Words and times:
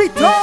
Pitón. 0.00 0.39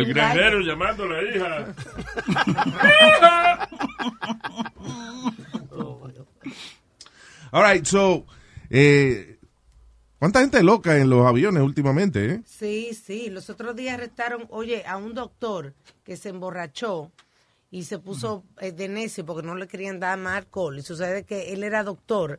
El 0.00 0.14
granjero 0.14 0.60
llamando 0.60 1.04
a 1.04 1.08
la 1.08 1.22
hija. 1.22 1.76
All 7.52 7.64
right, 7.64 7.84
so, 7.84 8.26
eh, 8.70 9.38
¿cuánta 10.18 10.40
gente 10.40 10.62
loca 10.62 10.96
en 10.96 11.10
los 11.10 11.26
aviones 11.26 11.62
últimamente, 11.62 12.24
eh? 12.26 12.42
Sí, 12.46 12.90
sí. 12.94 13.28
Los 13.28 13.50
otros 13.50 13.74
días 13.74 13.94
arrestaron, 13.94 14.46
oye, 14.50 14.84
a 14.86 14.96
un 14.96 15.14
doctor 15.14 15.74
que 16.04 16.16
se 16.16 16.28
emborrachó 16.28 17.10
y 17.72 17.84
se 17.84 17.98
puso 17.98 18.44
eh, 18.60 18.72
de 18.72 18.88
necio 18.88 19.26
porque 19.26 19.46
no 19.46 19.54
le 19.56 19.66
querían 19.66 19.98
dar 19.98 20.18
más 20.18 20.36
alcohol. 20.36 20.78
Y 20.78 20.82
sucede 20.82 21.24
que 21.24 21.52
él 21.52 21.64
era 21.64 21.82
doctor 21.82 22.38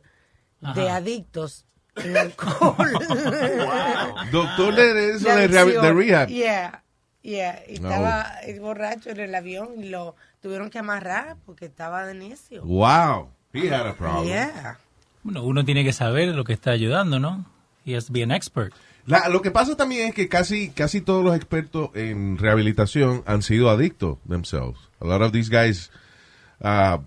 de 0.74 0.88
adictos 0.88 1.66
en 1.96 2.16
alcohol. 2.16 2.92
Doctor 4.32 4.74
de 4.74 5.10
eso, 5.10 5.28
de 5.28 5.92
rehab. 5.92 6.28
Yeah, 6.28 6.82
yeah. 7.22 7.60
Y 7.68 7.78
No. 7.78 7.88
estaba 7.90 8.26
eh, 8.44 8.58
borracho 8.58 9.10
en 9.10 9.20
el 9.20 9.34
avión 9.34 9.68
y 9.78 9.88
lo 9.88 10.14
tuvieron 10.40 10.70
que 10.70 10.78
amarrar 10.78 11.36
porque 11.46 11.66
estaba 11.66 12.04
de 12.06 12.14
necio. 12.14 12.62
Wow, 12.64 13.28
he 13.52 13.68
had 13.72 13.86
a 13.86 13.94
problem. 13.96 14.26
Yeah. 14.26 14.78
Bueno, 15.22 15.44
uno 15.44 15.64
tiene 15.64 15.84
que 15.84 15.92
saber 15.92 16.28
lo 16.34 16.44
que 16.44 16.52
está 16.52 16.72
ayudando, 16.72 17.18
¿no? 17.20 17.46
He 17.86 17.96
has 17.96 18.06
to 18.06 18.12
be 18.12 18.22
an 18.22 18.30
expert. 18.32 18.72
La- 19.06 19.28
lo 19.28 19.42
que 19.42 19.50
pasa 19.50 19.76
también 19.76 20.08
es 20.08 20.14
que 20.14 20.28
casi, 20.28 20.70
casi 20.70 21.00
todos 21.00 21.24
los 21.24 21.34
expertos 21.34 21.90
en 21.94 22.38
rehabilitación 22.38 23.22
han 23.26 23.42
sido 23.42 23.68
adictos 23.70 24.18
themselves. 24.28 24.78
A 25.00 25.04
lot 25.06 25.22
of 25.22 25.32
these 25.32 25.50
guys 25.50 25.90
ah, 26.60 27.00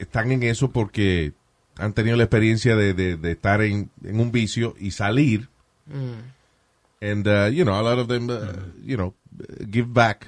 están 0.00 0.32
en 0.32 0.42
eso 0.42 0.70
porque 0.72 1.32
han 1.78 1.92
tenido 1.92 2.16
la 2.16 2.24
experiencia 2.24 2.74
de, 2.74 2.94
de- 2.94 3.16
de 3.16 3.32
estar 3.32 3.62
en, 3.62 3.90
en 4.04 4.18
un 4.20 4.32
vicio 4.32 4.74
y 4.80 4.90
salir. 4.92 5.48
And, 7.10 7.26
uh, 7.26 7.48
you 7.52 7.64
know, 7.64 7.74
a 7.78 7.82
lot 7.82 7.98
of 7.98 8.08
them, 8.08 8.28
uh, 8.30 8.52
you 8.82 8.96
know, 8.96 9.14
give 9.70 9.92
back 9.92 10.26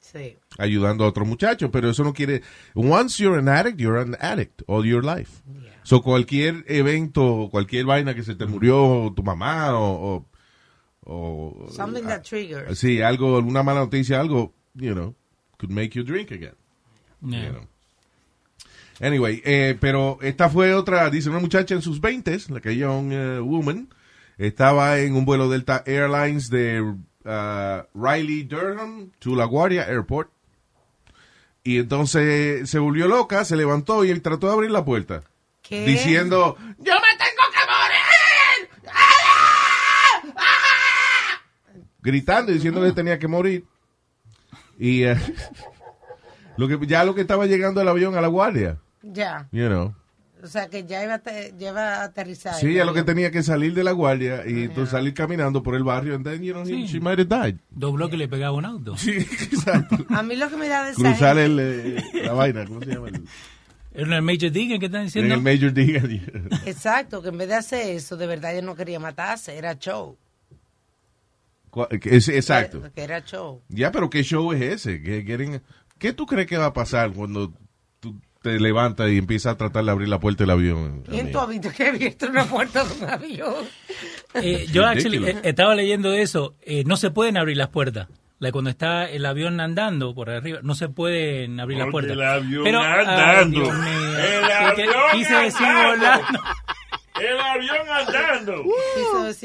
Sí. 0.00 0.36
ayudando 0.58 1.04
a 1.04 1.08
otros 1.08 1.26
muchachos, 1.26 1.70
pero 1.72 1.88
eso 1.88 2.04
no 2.04 2.12
quiere. 2.12 2.42
Once 2.74 3.18
you're 3.22 3.38
an 3.38 3.48
addict, 3.48 3.80
you're 3.80 3.98
an 3.98 4.14
addict 4.20 4.62
all 4.66 4.84
your 4.84 5.02
life. 5.02 5.42
So 5.84 6.00
cualquier 6.02 6.64
evento, 6.68 7.48
cualquier 7.50 7.86
vaina 7.86 8.14
que 8.14 8.22
se 8.22 8.34
te 8.34 8.44
murió 8.46 9.12
tu 9.16 9.22
mamá 9.22 9.72
o, 9.74 10.26
o, 11.04 11.10
o- 11.12 11.68
Something 11.72 12.04
that 12.06 12.22
triggers. 12.24 12.78
sí, 12.78 13.00
algo, 13.00 13.36
alguna 13.36 13.62
mala 13.62 13.80
noticia, 13.80 14.20
algo, 14.20 14.52
you 14.74 14.92
know, 14.94 15.14
could 15.58 15.70
make 15.72 15.94
you 15.96 16.04
drink 16.04 16.30
again. 16.30 16.54
Yeah. 17.22 17.46
You 17.46 17.52
know. 17.52 17.66
Anyway, 19.00 19.40
eh, 19.44 19.76
pero 19.80 20.18
esta 20.22 20.48
fue 20.48 20.74
otra, 20.74 21.08
dice 21.10 21.28
una 21.30 21.40
muchacha 21.40 21.74
en 21.74 21.82
sus 21.82 22.00
20 22.00 22.38
la 22.50 22.60
que 22.60 22.76
young 22.76 23.12
eh, 23.12 23.40
woman, 23.40 23.88
estaba 24.38 24.98
en 24.98 25.14
un 25.14 25.24
vuelo 25.24 25.48
Delta 25.48 25.82
Airlines 25.86 26.50
de 26.50 26.80
uh, 26.82 27.82
Riley 27.94 28.44
Durham 28.44 29.10
to 29.18 29.34
LaGuardia 29.36 29.82
Airport. 29.84 30.30
Y 31.64 31.78
entonces 31.78 32.68
se 32.68 32.78
volvió 32.78 33.06
loca, 33.06 33.44
se 33.44 33.56
levantó 33.56 34.04
y 34.04 34.18
trató 34.20 34.48
de 34.48 34.52
abrir 34.52 34.70
la 34.70 34.84
puerta. 34.84 35.22
¿Qué? 35.62 35.84
Diciendo, 35.86 36.56
¡Yo 36.78 36.92
me 36.94 37.16
tengo 37.18 37.42
que 37.52 37.60
morir! 37.68 38.02
gritando 42.00 42.50
y 42.50 42.54
diciendo 42.54 42.82
que 42.82 42.92
tenía 42.92 43.18
que 43.18 43.28
morir. 43.28 43.64
Y 44.78 45.04
eh, 45.04 45.16
lo 46.56 46.66
que, 46.68 46.78
ya 46.86 47.04
lo 47.04 47.14
que 47.14 47.20
estaba 47.20 47.46
llegando 47.46 47.80
el 47.80 47.88
avión 47.88 48.16
a 48.16 48.20
la 48.20 48.26
guardia, 48.28 48.78
Ya. 49.02 49.48
you 49.52 49.68
know. 49.68 49.94
O 50.42 50.48
sea 50.48 50.68
que 50.68 50.84
ya 50.84 51.04
iba 51.04 51.14
a, 51.14 51.18
te- 51.20 51.54
ya 51.56 51.70
iba 51.70 51.96
a 52.00 52.04
aterrizar. 52.04 52.54
Sí, 52.56 52.74
ya 52.74 52.84
lo 52.84 52.92
que 52.92 53.04
tenía 53.04 53.30
que 53.30 53.42
salir 53.44 53.74
de 53.74 53.84
la 53.84 53.92
guardia 53.92 54.42
y 54.46 54.64
entonces 54.64 54.90
salir 54.90 55.14
caminando 55.14 55.62
por 55.62 55.76
el 55.76 55.84
barrio 55.84 56.16
and 56.16 56.24
then, 56.26 56.42
you 56.42 56.52
know, 56.52 56.66
Sí. 56.66 56.86
she 56.88 56.98
might 57.00 57.18
have 57.20 57.26
died. 57.28 57.60
Dos 57.70 57.92
bloques 57.94 58.18
le 58.18 58.26
pegaba 58.26 58.56
un 58.56 58.64
auto. 58.64 58.96
Sí, 58.96 59.10
exacto. 59.18 59.96
A 60.08 60.22
mí 60.24 60.34
lo 60.34 60.50
que 60.50 60.56
me 60.56 60.66
da 60.68 60.84
de 60.84 60.94
Cruzar 60.94 61.38
el, 61.38 61.58
eh, 61.60 62.02
la 62.24 62.32
vaina, 62.32 62.64
¿cómo 62.66 62.80
se 62.80 62.86
llama? 62.86 63.08
El- 63.08 63.24
¿Era 63.94 64.16
el 64.16 64.22
Major 64.22 64.50
Digger 64.50 64.78
que 64.80 64.86
están 64.86 65.02
en 65.02 65.06
diciendo? 65.06 65.34
el 65.34 65.42
Major 65.42 65.72
Diga. 65.72 66.00
Exacto, 66.66 67.22
que 67.22 67.28
en 67.28 67.38
vez 67.38 67.48
de 67.48 67.54
hacer 67.54 67.94
eso, 67.94 68.16
de 68.16 68.26
verdad 68.26 68.54
yo 68.54 68.62
no 68.62 68.74
quería 68.74 68.98
matarse, 68.98 69.56
era 69.56 69.78
show. 69.78 70.16
Exacto. 72.00 72.82
Que 72.94 73.02
era 73.02 73.24
show. 73.24 73.62
Ya, 73.68 73.92
pero 73.92 74.10
¿qué 74.10 74.22
show 74.22 74.52
es 74.52 74.60
ese? 74.62 75.02
¿Qué, 75.02 75.24
quieren- 75.24 75.62
¿Qué 75.98 76.12
tú 76.12 76.26
crees 76.26 76.46
que 76.46 76.56
va 76.56 76.66
a 76.66 76.72
pasar 76.72 77.12
cuando 77.12 77.52
tú 78.00 78.18
te 78.42 78.58
levantas 78.60 79.08
y 79.10 79.18
empiezas 79.18 79.54
a 79.54 79.56
tratar 79.56 79.84
de 79.84 79.90
abrir 79.90 80.08
la 80.08 80.18
puerta 80.20 80.42
del 80.44 80.50
avión? 80.50 81.02
¿Quién 81.08 81.30
tú 81.32 81.38
has 81.38 81.48
visto 81.48 81.70
que 81.70 81.84
ha 81.84 81.88
abierto 81.90 82.26
una 82.26 82.44
puerta 82.44 82.84
de 82.84 83.04
un 83.04 83.10
avión? 83.10 83.54
Eh, 84.34 84.66
yo 84.72 84.84
actually, 84.86 85.24
eh, 85.24 85.36
estaba 85.44 85.74
leyendo 85.74 86.12
eso. 86.12 86.54
Eh, 86.62 86.84
no 86.86 86.96
se 86.96 87.10
pueden 87.10 87.36
abrir 87.36 87.56
las 87.56 87.68
puertas. 87.68 88.08
Like, 88.40 88.52
cuando 88.52 88.70
está 88.70 89.08
el 89.08 89.24
avión 89.24 89.60
andando 89.60 90.16
por 90.16 90.28
arriba, 90.28 90.58
no 90.64 90.74
se 90.74 90.88
pueden 90.88 91.60
abrir 91.60 91.78
las 91.78 91.90
puertas. 91.92 92.12
el 92.12 92.22
avión 92.22 92.64
Pero, 92.64 92.80
ah, 92.80 92.98
andando. 92.98 93.60
Dios 93.60 93.72
mío. 93.72 94.18
El 94.18 94.44
Es 94.44 94.74
que 94.74 94.82
avión 94.82 95.02
quise 95.12 95.34
decir 95.34 95.64
andando. 95.66 95.96
volando. 95.96 96.40
El 97.20 97.38
avión 97.40 97.88
andando. 97.88 98.64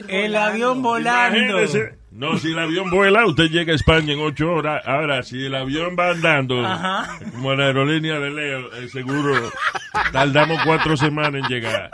El 0.07 0.35
avión 0.35 0.81
volando. 0.81 1.37
Imagínese. 1.37 1.97
No, 2.11 2.37
si 2.37 2.47
el 2.51 2.57
avión 2.59 2.89
vuela, 2.89 3.25
usted 3.25 3.45
llega 3.45 3.73
a 3.73 3.75
España 3.75 4.13
en 4.13 4.19
ocho 4.21 4.51
horas. 4.51 4.81
Ahora, 4.87 5.21
si 5.21 5.45
el 5.45 5.53
avión 5.53 5.95
va 5.99 6.09
andando, 6.11 6.65
Ajá. 6.65 7.19
como 7.31 7.53
la 7.53 7.65
aerolínea 7.65 8.19
de 8.19 8.31
Leo, 8.31 8.73
eh, 8.73 8.87
seguro 8.89 9.51
tardamos 10.11 10.59
cuatro 10.65 10.97
semanas 10.97 11.43
en 11.43 11.47
llegar. 11.49 11.91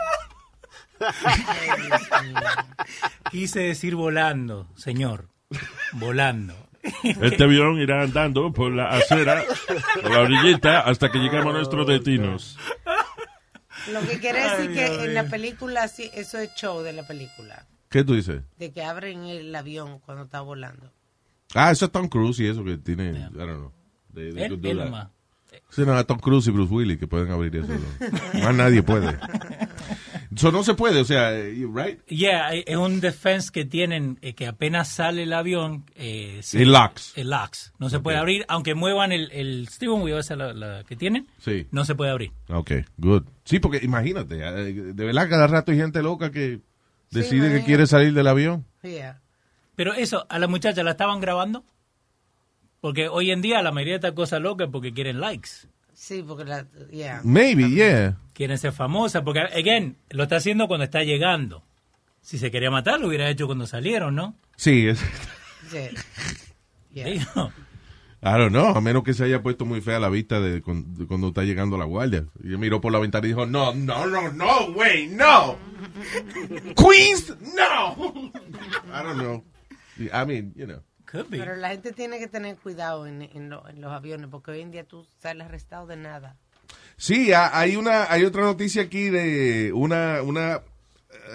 Quise 3.30 3.60
decir 3.60 3.94
volando, 3.96 4.66
señor. 4.76 5.28
Volando. 5.92 6.54
Este 7.22 7.44
avión 7.44 7.78
irá 7.78 8.02
andando 8.02 8.52
por 8.52 8.70
la 8.72 8.90
acera, 8.90 9.42
por 10.02 10.10
la 10.10 10.20
orillita, 10.20 10.80
hasta 10.80 11.10
que 11.10 11.18
lleguemos 11.18 11.54
a 11.54 11.58
nuestros 11.58 11.86
destinos. 11.86 12.58
Lo 13.92 14.00
que 14.00 14.18
quiere 14.18 14.40
decir 14.42 14.72
que 14.72 15.04
en 15.04 15.14
la 15.14 15.24
película, 15.24 15.88
sí, 15.88 16.10
eso 16.14 16.38
es 16.38 16.54
show 16.54 16.82
de 16.82 16.92
la 16.92 17.06
película. 17.06 17.66
¿Qué 17.88 18.02
tú 18.04 18.14
dices? 18.14 18.42
De 18.58 18.72
que 18.72 18.82
abren 18.82 19.24
el 19.24 19.54
avión 19.54 20.00
cuando 20.00 20.24
está 20.24 20.40
volando. 20.40 20.92
Ah, 21.54 21.70
eso 21.70 21.84
es 21.84 21.92
Tom 21.92 22.08
Cruise 22.08 22.40
y 22.40 22.46
eso 22.48 22.64
que 22.64 22.76
tiene, 22.78 23.10
I 23.10 23.36
don't 23.36 23.50
know. 23.58 23.72
They- 24.14 24.32
they 24.32 24.44
Él, 24.70 24.78
nomás. 24.78 25.08
Sí, 25.70 25.82
no, 25.84 25.96
a 25.96 26.04
Tom 26.04 26.18
Cruise 26.18 26.46
y 26.48 26.50
Bruce 26.50 26.72
Willis 26.72 26.98
que 26.98 27.06
pueden 27.06 27.30
abrir 27.30 27.54
eso. 27.56 27.68
¿no? 27.68 28.40
Más 28.44 28.54
nadie 28.54 28.82
puede. 28.82 29.16
Eso 30.36 30.50
no 30.52 30.64
se 30.64 30.74
puede, 30.74 31.00
o 31.00 31.04
sea, 31.04 31.32
eh, 31.36 31.66
right? 31.72 32.04
Yeah, 32.06 32.52
es 32.54 32.76
un 32.76 33.00
defense 33.00 33.50
que 33.52 33.64
tienen 33.64 34.18
eh, 34.22 34.34
que 34.34 34.46
apenas 34.46 34.88
sale 34.88 35.22
el 35.24 35.32
avión. 35.32 35.84
Eh, 35.94 36.40
se- 36.42 36.62
El 36.62 36.72
locks. 36.72 37.12
El 37.16 37.30
locks. 37.30 37.72
No 37.78 37.88
se 37.90 38.00
puede 38.00 38.16
abrir, 38.18 38.44
aunque 38.48 38.74
muevan 38.74 39.12
el, 39.12 39.30
el 39.32 39.68
steering 39.68 40.02
wheel, 40.02 40.18
esa 40.18 40.34
la, 40.36 40.52
la 40.52 40.84
que 40.84 40.96
tienen, 40.96 41.26
Sí. 41.38 41.66
no 41.70 41.84
se 41.84 41.94
puede 41.94 42.10
abrir. 42.10 42.32
Ok, 42.48 42.72
good. 42.96 43.22
Sí, 43.44 43.58
porque 43.60 43.80
imagínate, 43.82 44.36
eh, 44.40 44.72
de 44.72 45.04
verdad 45.04 45.28
cada 45.28 45.46
rato 45.46 45.70
hay 45.72 45.78
gente 45.78 46.02
loca 46.02 46.30
que 46.30 46.60
decide 47.10 47.30
que 47.30 47.36
imagínate. 47.46 47.64
quiere 47.66 47.86
salir 47.86 48.12
del 48.14 48.26
avión. 48.26 48.64
Yeah. 48.82 49.20
Pero 49.76 49.92
eso, 49.94 50.26
a 50.28 50.38
la 50.38 50.46
muchacha 50.48 50.82
la 50.82 50.92
estaban 50.92 51.20
grabando. 51.20 51.64
Porque 52.80 53.08
hoy 53.08 53.30
en 53.30 53.40
día 53.40 53.62
la 53.62 53.72
mayoría 53.72 53.94
de 53.94 53.96
estas 53.98 54.12
cosas 54.12 54.40
locas 54.42 54.66
es 54.66 54.72
porque 54.72 54.92
quieren 54.92 55.20
likes. 55.20 55.48
Sí, 56.04 56.22
porque 56.22 56.44
la. 56.44 56.66
Yeah. 56.90 57.22
Maybe, 57.24 57.70
yeah. 57.70 58.18
Quieren 58.34 58.58
ser 58.58 58.72
famosas. 58.72 59.22
Porque, 59.22 59.40
again, 59.40 59.96
lo 60.10 60.24
está 60.24 60.36
haciendo 60.36 60.68
cuando 60.68 60.84
está 60.84 61.02
llegando. 61.02 61.64
Si 62.20 62.36
se 62.36 62.50
quería 62.50 62.70
matar, 62.70 63.00
lo 63.00 63.08
hubiera 63.08 63.30
hecho 63.30 63.46
cuando 63.46 63.66
salieron, 63.66 64.14
¿no? 64.14 64.36
Sí, 64.56 64.86
es, 64.86 65.02
Yeah. 65.72 65.92
Yeah. 66.92 67.06
Digo, 67.06 67.52
I 68.22 68.38
don't 68.38 68.50
know, 68.50 68.76
a 68.76 68.82
menos 68.82 69.02
que 69.02 69.14
se 69.14 69.24
haya 69.24 69.42
puesto 69.42 69.64
muy 69.64 69.80
fea 69.80 69.98
la 69.98 70.10
vista 70.10 70.40
de, 70.40 70.60
cuando, 70.60 71.00
de 71.00 71.06
cuando 71.06 71.28
está 71.28 71.42
llegando 71.42 71.78
la 71.78 71.86
guardia. 71.86 72.26
Y 72.42 72.48
miró 72.48 72.82
por 72.82 72.92
la 72.92 72.98
ventana 72.98 73.24
y 73.26 73.30
dijo, 73.30 73.46
no, 73.46 73.72
no, 73.72 74.06
no, 74.06 74.30
no, 74.30 74.66
way, 74.74 75.06
no. 75.06 75.56
Queens, 76.76 77.34
no. 77.56 78.12
I 78.92 79.02
don't 79.02 79.18
know. 79.18 79.42
I 80.12 80.26
mean, 80.26 80.52
you 80.54 80.66
know. 80.66 80.82
Could 81.14 81.30
be. 81.30 81.38
Pero 81.38 81.56
la 81.56 81.70
gente 81.70 81.92
tiene 81.92 82.18
que 82.18 82.26
tener 82.28 82.56
cuidado 82.56 83.06
en, 83.06 83.22
en 83.22 83.48
lo- 83.50 83.66
en 83.68 83.80
los 83.80 83.92
aviones 83.92 84.28
porque 84.30 84.50
hoy 84.50 84.60
en 84.60 84.70
día 84.70 84.84
tú 84.84 85.06
sales 85.20 85.46
arrestado 85.46 85.86
de 85.86 85.96
nada. 85.96 86.36
Sí, 86.96 87.32
ha- 87.32 87.58
hay 87.58 87.76
una, 87.76 88.10
hay 88.12 88.24
otra 88.24 88.42
noticia 88.42 88.82
aquí 88.82 89.10
de 89.10 89.72
una, 89.74 90.22
una, 90.22 90.60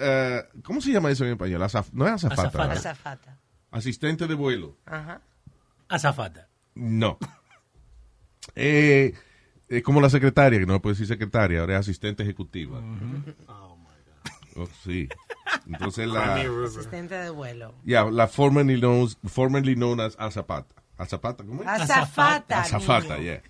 eh, 0.00 0.42
¿cómo 0.62 0.80
se 0.80 0.90
llama 0.92 1.10
eso 1.10 1.24
en 1.24 1.32
español? 1.32 1.60
Azaf- 1.62 1.92
no 1.92 2.06
es 2.06 2.12
azafata. 2.12 2.42
Azafata. 2.42 2.72
Azafata. 2.72 3.36
Asistente 3.70 4.26
de 4.26 4.34
vuelo. 4.34 4.76
Ajá. 4.86 5.20
Azafata. 5.88 6.48
No. 6.74 7.18
Eh, 8.56 9.14
es 9.68 9.82
como 9.82 10.00
la 10.00 10.10
secretaria, 10.10 10.58
que 10.58 10.66
no 10.66 10.72
le 10.74 10.80
puede 10.80 10.94
decir 10.94 11.06
secretaria, 11.06 11.60
ahora 11.60 11.74
es 11.74 11.80
asistente 11.80 12.22
ejecutiva. 12.22 12.80
Oh, 14.56 14.66
sí. 14.82 15.08
Entonces 15.66 16.08
la, 16.08 16.34
Asistente 16.36 17.14
de 17.14 17.30
vuelo. 17.30 17.74
yeah, 17.84 18.04
la 18.10 18.26
formerly 18.28 18.78
known, 18.80 19.08
formerly 19.26 19.74
known 19.74 20.00
as 20.00 20.16
Azapata. 20.18 20.74
Azapata, 20.98 21.44
¿cómo 21.44 21.62
es? 21.62 21.68
Azafata. 21.68 22.60
Azafata, 22.60 23.16
niño. 23.16 23.22
yeah. 23.24 23.42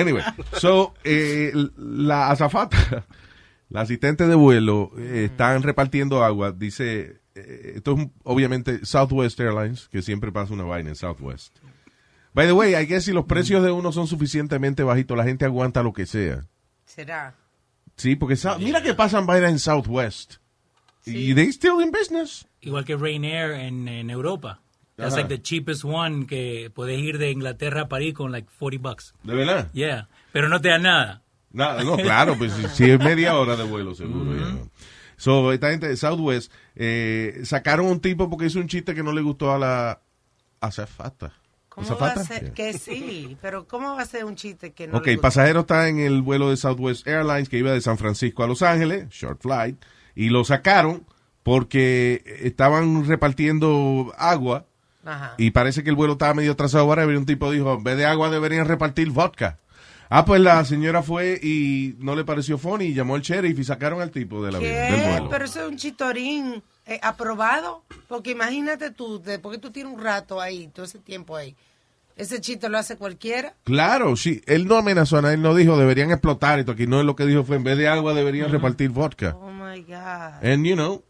Anyway, 0.00 0.22
so, 0.58 0.92
eh, 1.02 1.50
la 1.78 2.30
azafata, 2.30 3.06
la 3.70 3.80
asistente 3.80 4.26
de 4.26 4.34
vuelo, 4.34 4.90
eh, 4.98 5.24
están 5.30 5.62
repartiendo 5.62 6.22
agua. 6.22 6.52
Dice, 6.52 7.20
eh, 7.34 7.72
esto 7.76 7.92
es 7.92 7.98
un- 8.00 8.12
obviamente 8.24 8.84
Southwest 8.84 9.40
Airlines, 9.40 9.88
que 9.88 10.02
siempre 10.02 10.30
pasa 10.30 10.52
una 10.52 10.64
vaina 10.64 10.90
en 10.90 10.96
Southwest. 10.96 11.56
By 12.34 12.46
the 12.46 12.52
way, 12.52 12.74
I 12.74 12.84
guess 12.86 13.04
si 13.04 13.12
los 13.12 13.24
precios 13.24 13.62
de 13.62 13.70
uno 13.70 13.90
son 13.92 14.06
suficientemente 14.06 14.82
bajitos, 14.82 15.16
la 15.16 15.24
gente 15.24 15.44
aguanta 15.46 15.82
lo 15.82 15.92
que 15.94 16.04
sea. 16.04 16.44
Será. 16.84 17.34
Sí, 17.96 18.16
porque 18.16 18.36
mira 18.58 18.82
que 18.82 18.92
pasan 18.92 19.24
vainas 19.24 19.52
en 19.52 19.58
Southwest. 19.58 20.34
Sí. 21.04 21.30
Y 21.30 21.34
they 21.34 21.48
still 21.48 21.80
in 21.82 21.90
business. 21.90 22.46
Igual 22.60 22.84
que 22.84 22.96
Ryanair 22.96 23.52
en, 23.52 23.88
en 23.88 24.10
Europa. 24.10 24.60
That's 24.96 25.12
Ajá. 25.14 25.22
like 25.22 25.28
the 25.36 25.42
cheapest 25.42 25.84
one 25.84 26.26
que 26.26 26.70
puedes 26.74 26.98
ir 27.00 27.18
de 27.18 27.30
Inglaterra 27.30 27.82
a 27.82 27.88
París 27.88 28.14
con 28.14 28.30
like 28.32 28.48
40 28.58 28.78
bucks. 28.88 29.14
¿De 29.22 29.34
verdad? 29.34 29.70
Yeah. 29.72 30.08
Pero 30.32 30.48
no 30.48 30.60
te 30.60 30.68
da 30.68 30.78
nada. 30.78 31.22
No, 31.52 31.82
no, 31.84 31.96
claro, 31.96 32.36
pues 32.38 32.52
si, 32.52 32.66
si 32.68 32.90
es 32.90 32.98
media 32.98 33.36
hora 33.36 33.54
de 33.56 33.64
vuelo, 33.64 33.94
seguro. 33.94 34.34
ya, 34.34 34.52
¿no? 34.52 34.70
So, 35.16 35.52
esta 35.52 35.70
gente 35.70 35.86
de 35.88 35.96
Southwest 35.96 36.50
eh, 36.74 37.40
sacaron 37.44 37.86
un 37.86 38.00
tipo 38.00 38.28
porque 38.28 38.46
hizo 38.46 38.58
un 38.58 38.66
chiste 38.66 38.94
que 38.94 39.02
no 39.04 39.12
le 39.12 39.20
gustó 39.22 39.52
a 39.52 39.58
la 39.58 40.00
azafata. 40.60 41.32
¿Cómo 41.68 41.96
va 41.98 42.08
a 42.12 42.24
ser? 42.24 42.40
Yeah. 42.42 42.54
Que 42.54 42.72
sí, 42.78 43.36
pero 43.42 43.66
¿cómo 43.66 43.94
va 43.96 44.02
a 44.02 44.06
ser 44.06 44.24
un 44.24 44.36
chiste 44.36 44.72
que 44.72 44.86
no 44.86 44.98
Ok, 44.98 45.06
le 45.06 45.12
el 45.12 45.16
gusta? 45.18 45.28
pasajero 45.28 45.60
está 45.60 45.88
en 45.88 45.98
el 45.98 46.22
vuelo 46.22 46.50
de 46.50 46.56
Southwest 46.56 47.06
Airlines 47.06 47.48
que 47.48 47.58
iba 47.58 47.72
de 47.72 47.80
San 47.80 47.98
Francisco 47.98 48.44
a 48.44 48.46
Los 48.46 48.62
Ángeles, 48.62 49.08
short 49.10 49.40
flight, 49.42 49.76
y 50.14 50.28
lo 50.28 50.44
sacaron 50.44 51.06
porque 51.42 52.22
estaban 52.42 53.06
repartiendo 53.06 54.12
agua 54.16 54.66
Ajá. 55.04 55.34
y 55.36 55.50
parece 55.50 55.84
que 55.84 55.90
el 55.90 55.96
vuelo 55.96 56.14
estaba 56.14 56.34
medio 56.34 56.52
atrasado. 56.52 56.84
Ahora 56.84 57.06
un 57.06 57.26
tipo 57.26 57.50
dijo, 57.50 57.74
en 57.74 57.84
vez 57.84 57.96
de 57.96 58.06
agua 58.06 58.30
deberían 58.30 58.66
repartir 58.66 59.10
vodka. 59.10 59.58
Ah, 60.10 60.24
pues 60.24 60.40
la 60.40 60.64
señora 60.64 61.02
fue 61.02 61.40
y 61.42 61.96
no 61.98 62.14
le 62.14 62.24
pareció 62.24 62.58
funny 62.58 62.86
y 62.86 62.94
llamó 62.94 63.14
al 63.14 63.22
sheriff 63.22 63.58
y 63.58 63.64
sacaron 63.64 64.00
al 64.00 64.10
tipo 64.10 64.44
del, 64.44 64.56
avión, 64.56 64.72
del 64.72 65.10
vuelo. 65.10 65.28
Pero 65.30 65.44
eso 65.44 65.62
es 65.62 65.68
un 65.68 65.76
chitorín 65.76 66.62
eh, 66.86 67.00
aprobado. 67.02 67.82
Porque 68.06 68.30
imagínate 68.30 68.90
tú, 68.90 69.20
después 69.20 69.56
que 69.56 69.60
tú 69.60 69.70
tienes 69.70 69.92
un 69.92 70.00
rato 70.00 70.40
ahí, 70.40 70.68
todo 70.68 70.84
ese 70.84 70.98
tiempo 70.98 71.36
ahí, 71.36 71.56
ese 72.16 72.40
chiste 72.40 72.68
lo 72.68 72.78
hace 72.78 72.96
cualquiera. 72.96 73.56
Claro, 73.64 74.16
sí. 74.16 74.40
Él 74.46 74.66
no 74.66 74.76
amenazó 74.76 75.18
a 75.18 75.22
nadie, 75.22 75.34
él 75.34 75.42
no 75.42 75.54
dijo 75.54 75.76
deberían 75.76 76.10
explotar 76.10 76.58
esto. 76.58 76.72
Aquí 76.72 76.86
no 76.86 77.00
es 77.00 77.06
lo 77.06 77.16
que 77.16 77.26
dijo 77.26 77.44
fue 77.44 77.56
en 77.56 77.64
vez 77.64 77.76
de 77.78 77.88
agua 77.88 78.14
deberían 78.14 78.50
repartir 78.50 78.90
vodka. 78.90 79.36
Oh 79.36 79.50
my 79.52 79.80
God. 79.82 80.44
And 80.44 80.64
you 80.66 80.74
know, 80.74 81.02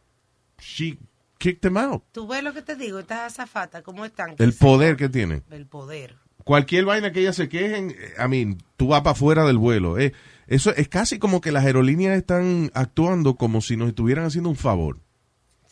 she 0.60 0.98
kicked 1.38 1.64
him 1.68 1.76
out. 1.76 2.02
Tú 2.12 2.26
ves 2.26 2.42
lo 2.42 2.52
que 2.54 2.62
te 2.62 2.76
digo, 2.76 2.98
estas 2.98 3.32
azafatas, 3.32 3.82
¿cómo 3.82 4.04
están? 4.04 4.34
El 4.38 4.54
poder 4.54 4.96
que 4.96 5.08
tiene. 5.08 5.42
El 5.50 5.66
poder. 5.66 6.16
Cualquier 6.44 6.84
vaina 6.84 7.10
que 7.12 7.20
ellas 7.20 7.36
se 7.36 7.48
quejen, 7.48 7.90
eh, 7.90 8.14
I 8.22 8.28
mean, 8.28 8.58
tú 8.76 8.88
vas 8.88 9.00
para 9.00 9.12
afuera 9.12 9.44
del 9.44 9.58
vuelo. 9.58 9.98
eh. 9.98 10.12
Eso 10.46 10.74
es 10.74 10.88
casi 10.88 11.18
como 11.18 11.40
que 11.40 11.52
las 11.52 11.64
aerolíneas 11.64 12.18
están 12.18 12.70
actuando 12.74 13.36
como 13.36 13.62
si 13.62 13.78
nos 13.78 13.88
estuvieran 13.88 14.26
haciendo 14.26 14.50
un 14.50 14.56
favor. 14.56 15.00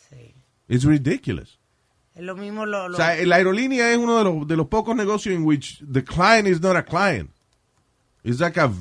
Sí. 0.09 0.33
It's 0.67 0.83
ridiculous. 0.83 1.59
Es 2.15 2.21
lo 2.23 2.35
mismo 2.35 2.65
lo... 2.65 2.87
lo- 2.89 2.93
O 2.95 2.97
sea, 2.97 3.15
la 3.25 3.35
aerolínea 3.37 3.91
es 3.91 3.97
uno 3.97 4.17
de 4.17 4.23
los, 4.23 4.47
de 4.47 4.55
los 4.55 4.67
pocos 4.67 4.95
negocios 4.95 5.35
en 5.35 5.43
which 5.43 5.83
the 5.91 6.03
client 6.03 6.47
is 6.47 6.61
not 6.61 6.75
a 6.75 6.83
client. 6.83 7.29
It's 8.23 8.39
like 8.39 8.59
a, 8.59 8.71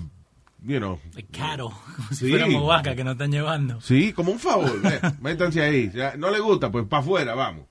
you 0.62 0.78
know, 0.78 1.00
caro. 1.32 1.70
Como 1.96 2.08
si 2.10 2.26
Sí. 2.26 2.30
fuéramos 2.30 2.66
vaca 2.66 2.94
que 2.94 3.02
nos 3.04 3.12
están 3.12 3.32
llevando. 3.32 3.80
sí, 3.80 4.12
como 4.12 4.32
un 4.32 4.38
favor. 4.38 4.70
Métanse 5.20 5.62
ahí. 5.62 5.90
Ya, 5.92 6.16
no 6.16 6.30
le 6.30 6.40
gusta, 6.40 6.70
pues 6.70 6.86
para 6.86 7.02
afuera, 7.02 7.34
vamos. 7.34 7.66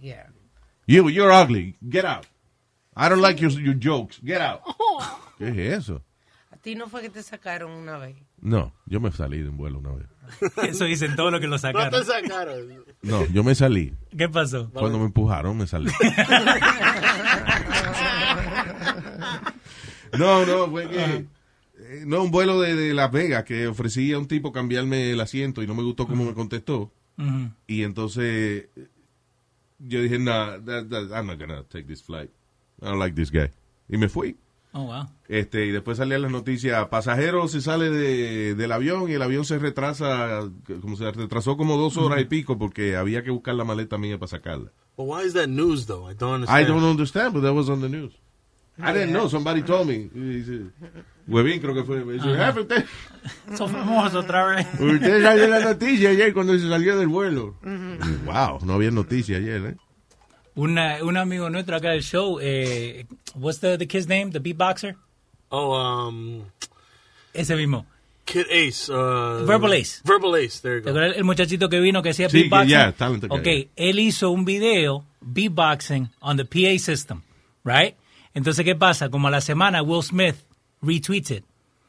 Yeah. 0.00 0.28
You, 0.86 1.08
you're 1.08 1.32
ugly. 1.32 1.76
Get 1.88 2.04
out. 2.04 2.26
I 2.96 3.08
don't 3.08 3.22
like 3.22 3.40
your, 3.40 3.50
your 3.52 3.74
jokes. 3.80 4.20
Get 4.22 4.40
out. 4.40 4.60
¿Qué 5.38 5.48
es 5.48 5.78
eso? 5.78 6.02
A 6.50 6.56
ti 6.56 6.74
no 6.74 6.88
fue 6.88 7.00
que 7.02 7.10
te 7.10 7.22
sacaron 7.22 7.70
una 7.72 7.96
vez. 7.98 8.16
No, 8.40 8.72
yo 8.86 9.00
me 9.00 9.10
salí 9.10 9.38
de 9.42 9.48
un 9.48 9.56
vuelo 9.56 9.78
una 9.78 9.92
vez. 9.92 10.06
Eso 10.68 10.84
dicen 10.84 11.14
todo 11.16 11.30
lo 11.30 11.38
que 11.40 11.46
lo 11.46 11.56
No 11.58 11.90
te 11.90 12.04
sacaron. 12.04 12.84
No, 13.02 13.26
yo 13.26 13.44
me 13.44 13.54
salí. 13.54 13.92
¿Qué 14.16 14.28
pasó? 14.28 14.70
Cuando 14.70 14.98
me 14.98 15.04
empujaron, 15.06 15.56
me 15.56 15.66
salí. 15.66 15.90
no, 20.18 20.46
no, 20.46 20.70
fue 20.70 20.88
que. 20.88 21.04
eh, 21.04 21.26
No, 22.06 22.22
un 22.22 22.30
vuelo 22.30 22.60
de, 22.60 22.74
de 22.74 22.94
Las 22.94 23.10
Vegas 23.12 23.44
que 23.44 23.66
ofrecía 23.66 24.16
a 24.16 24.18
un 24.18 24.28
tipo 24.28 24.52
cambiarme 24.52 25.10
el 25.10 25.20
asiento 25.20 25.62
y 25.62 25.66
no 25.66 25.74
me 25.74 25.82
gustó 25.82 26.06
cómo 26.06 26.24
me 26.24 26.34
contestó. 26.34 26.92
Y 27.66 27.82
entonces 27.84 28.68
yo 29.78 30.02
dije, 30.02 30.18
nah, 30.18 30.58
that- 30.64 30.88
that- 30.88 31.12
I'm 31.12 31.26
not 31.26 31.38
gonna 31.38 31.62
take 31.68 31.84
this 31.84 32.02
flight. 32.02 32.30
I 32.82 32.86
don't 32.86 32.98
like 32.98 33.14
this 33.14 33.30
guy. 33.30 33.50
Y 33.88 33.96
me 33.98 34.08
fui. 34.08 34.36
Oh, 34.76 34.86
wow. 34.86 35.06
Este, 35.28 35.66
y 35.66 35.70
después 35.70 35.98
salían 35.98 36.22
las 36.22 36.32
noticias, 36.32 36.88
pasajero 36.88 37.46
se 37.46 37.60
sale 37.60 37.90
de- 37.90 38.54
del 38.56 38.72
avión 38.72 39.08
y 39.08 39.12
el 39.14 39.22
avión 39.22 39.44
se 39.44 39.58
retrasa, 39.58 40.40
como 40.82 40.96
se 40.96 41.10
retrasó 41.12 41.56
como 41.56 41.76
dos 41.76 41.96
horas 41.96 42.20
y 42.20 42.24
pico 42.24 42.58
porque 42.58 42.96
había 42.96 43.22
que 43.22 43.30
buscar 43.30 43.54
la 43.54 43.62
maleta 43.64 43.98
mía 43.98 44.18
para 44.18 44.28
sacarla. 44.30 44.72
But 44.96 45.06
why 45.06 45.24
is 45.24 45.32
that 45.34 45.46
news 45.46 45.86
though? 45.86 46.10
I 46.10 46.14
don't 46.14 46.34
understand. 46.34 46.64
I 46.64 46.68
don't 46.68 46.84
understand, 46.84 47.32
but 47.34 47.42
that 47.44 47.54
was 47.54 47.68
on 47.68 47.80
the 47.80 47.88
news. 47.88 48.12
I 48.76 48.92
didn't 48.92 49.12
know, 49.12 49.28
somebody 49.28 49.62
told 49.62 49.86
me. 49.86 50.10
Huevín 51.28 51.60
creo 51.60 51.74
que 51.74 51.84
fue. 51.84 52.04
Me 52.04 52.14
dice, 52.14 52.26
"Jefe, 52.34 52.60
usted, 52.62 52.84
Son 53.56 53.70
famosos 53.70 54.24
otra 54.24 54.44
vez. 54.46 54.66
usted 54.80 55.22
salió 55.22 55.44
en 55.44 55.50
la 55.50 55.60
noticia 55.60 56.10
ayer 56.10 56.34
cuando 56.34 56.58
se 56.58 56.68
salió 56.68 56.98
del 56.98 57.06
vuelo. 57.06 57.54
Wow, 58.26 58.58
no 58.64 58.72
había 58.74 58.90
noticia 58.90 59.36
ayer, 59.36 59.64
¿eh? 59.64 59.76
Una, 60.56 61.02
un 61.02 61.16
amigo 61.16 61.50
nuestro 61.50 61.76
acá 61.76 61.90
del 61.90 62.02
show, 62.02 62.38
eh, 62.40 63.06
what's 63.34 63.58
the, 63.60 63.76
the 63.76 63.86
kid's 63.88 64.06
name? 64.06 64.30
The 64.30 64.38
beatboxer? 64.40 64.94
Oh, 65.50 65.74
um, 65.74 66.44
Ese 67.32 67.56
mismo. 67.56 67.86
Kid 68.24 68.46
Ace. 68.50 68.88
Uh, 68.88 69.44
Verbal 69.44 69.72
Ace. 69.74 70.00
Verbal 70.04 70.36
Ace. 70.36 70.60
There 70.60 70.76
you 70.78 70.82
¿Te 70.84 70.92
go. 70.92 70.98
el 71.00 71.24
muchachito 71.24 71.68
que 71.68 71.80
vino 71.80 72.02
que 72.02 72.10
hacía 72.10 72.28
Sí, 72.30 72.42
beatboxing? 72.48 72.68
ya, 72.70 72.92
talented 72.92 73.28
guy. 73.28 73.38
ok, 73.38 73.68
él 73.76 73.98
hizo 73.98 74.30
un 74.30 74.44
video 74.44 75.04
beatboxing 75.20 76.08
on 76.20 76.36
the 76.36 76.44
PA 76.44 76.78
system, 76.78 77.22
right? 77.64 77.96
Entonces, 78.32 78.64
¿qué 78.64 78.74
pasa? 78.76 79.10
Como 79.10 79.28
a 79.28 79.30
la 79.30 79.40
semana, 79.40 79.82
Will 79.82 80.02
Smith 80.02 80.36
retweets 80.82 81.30
it. 81.32 81.44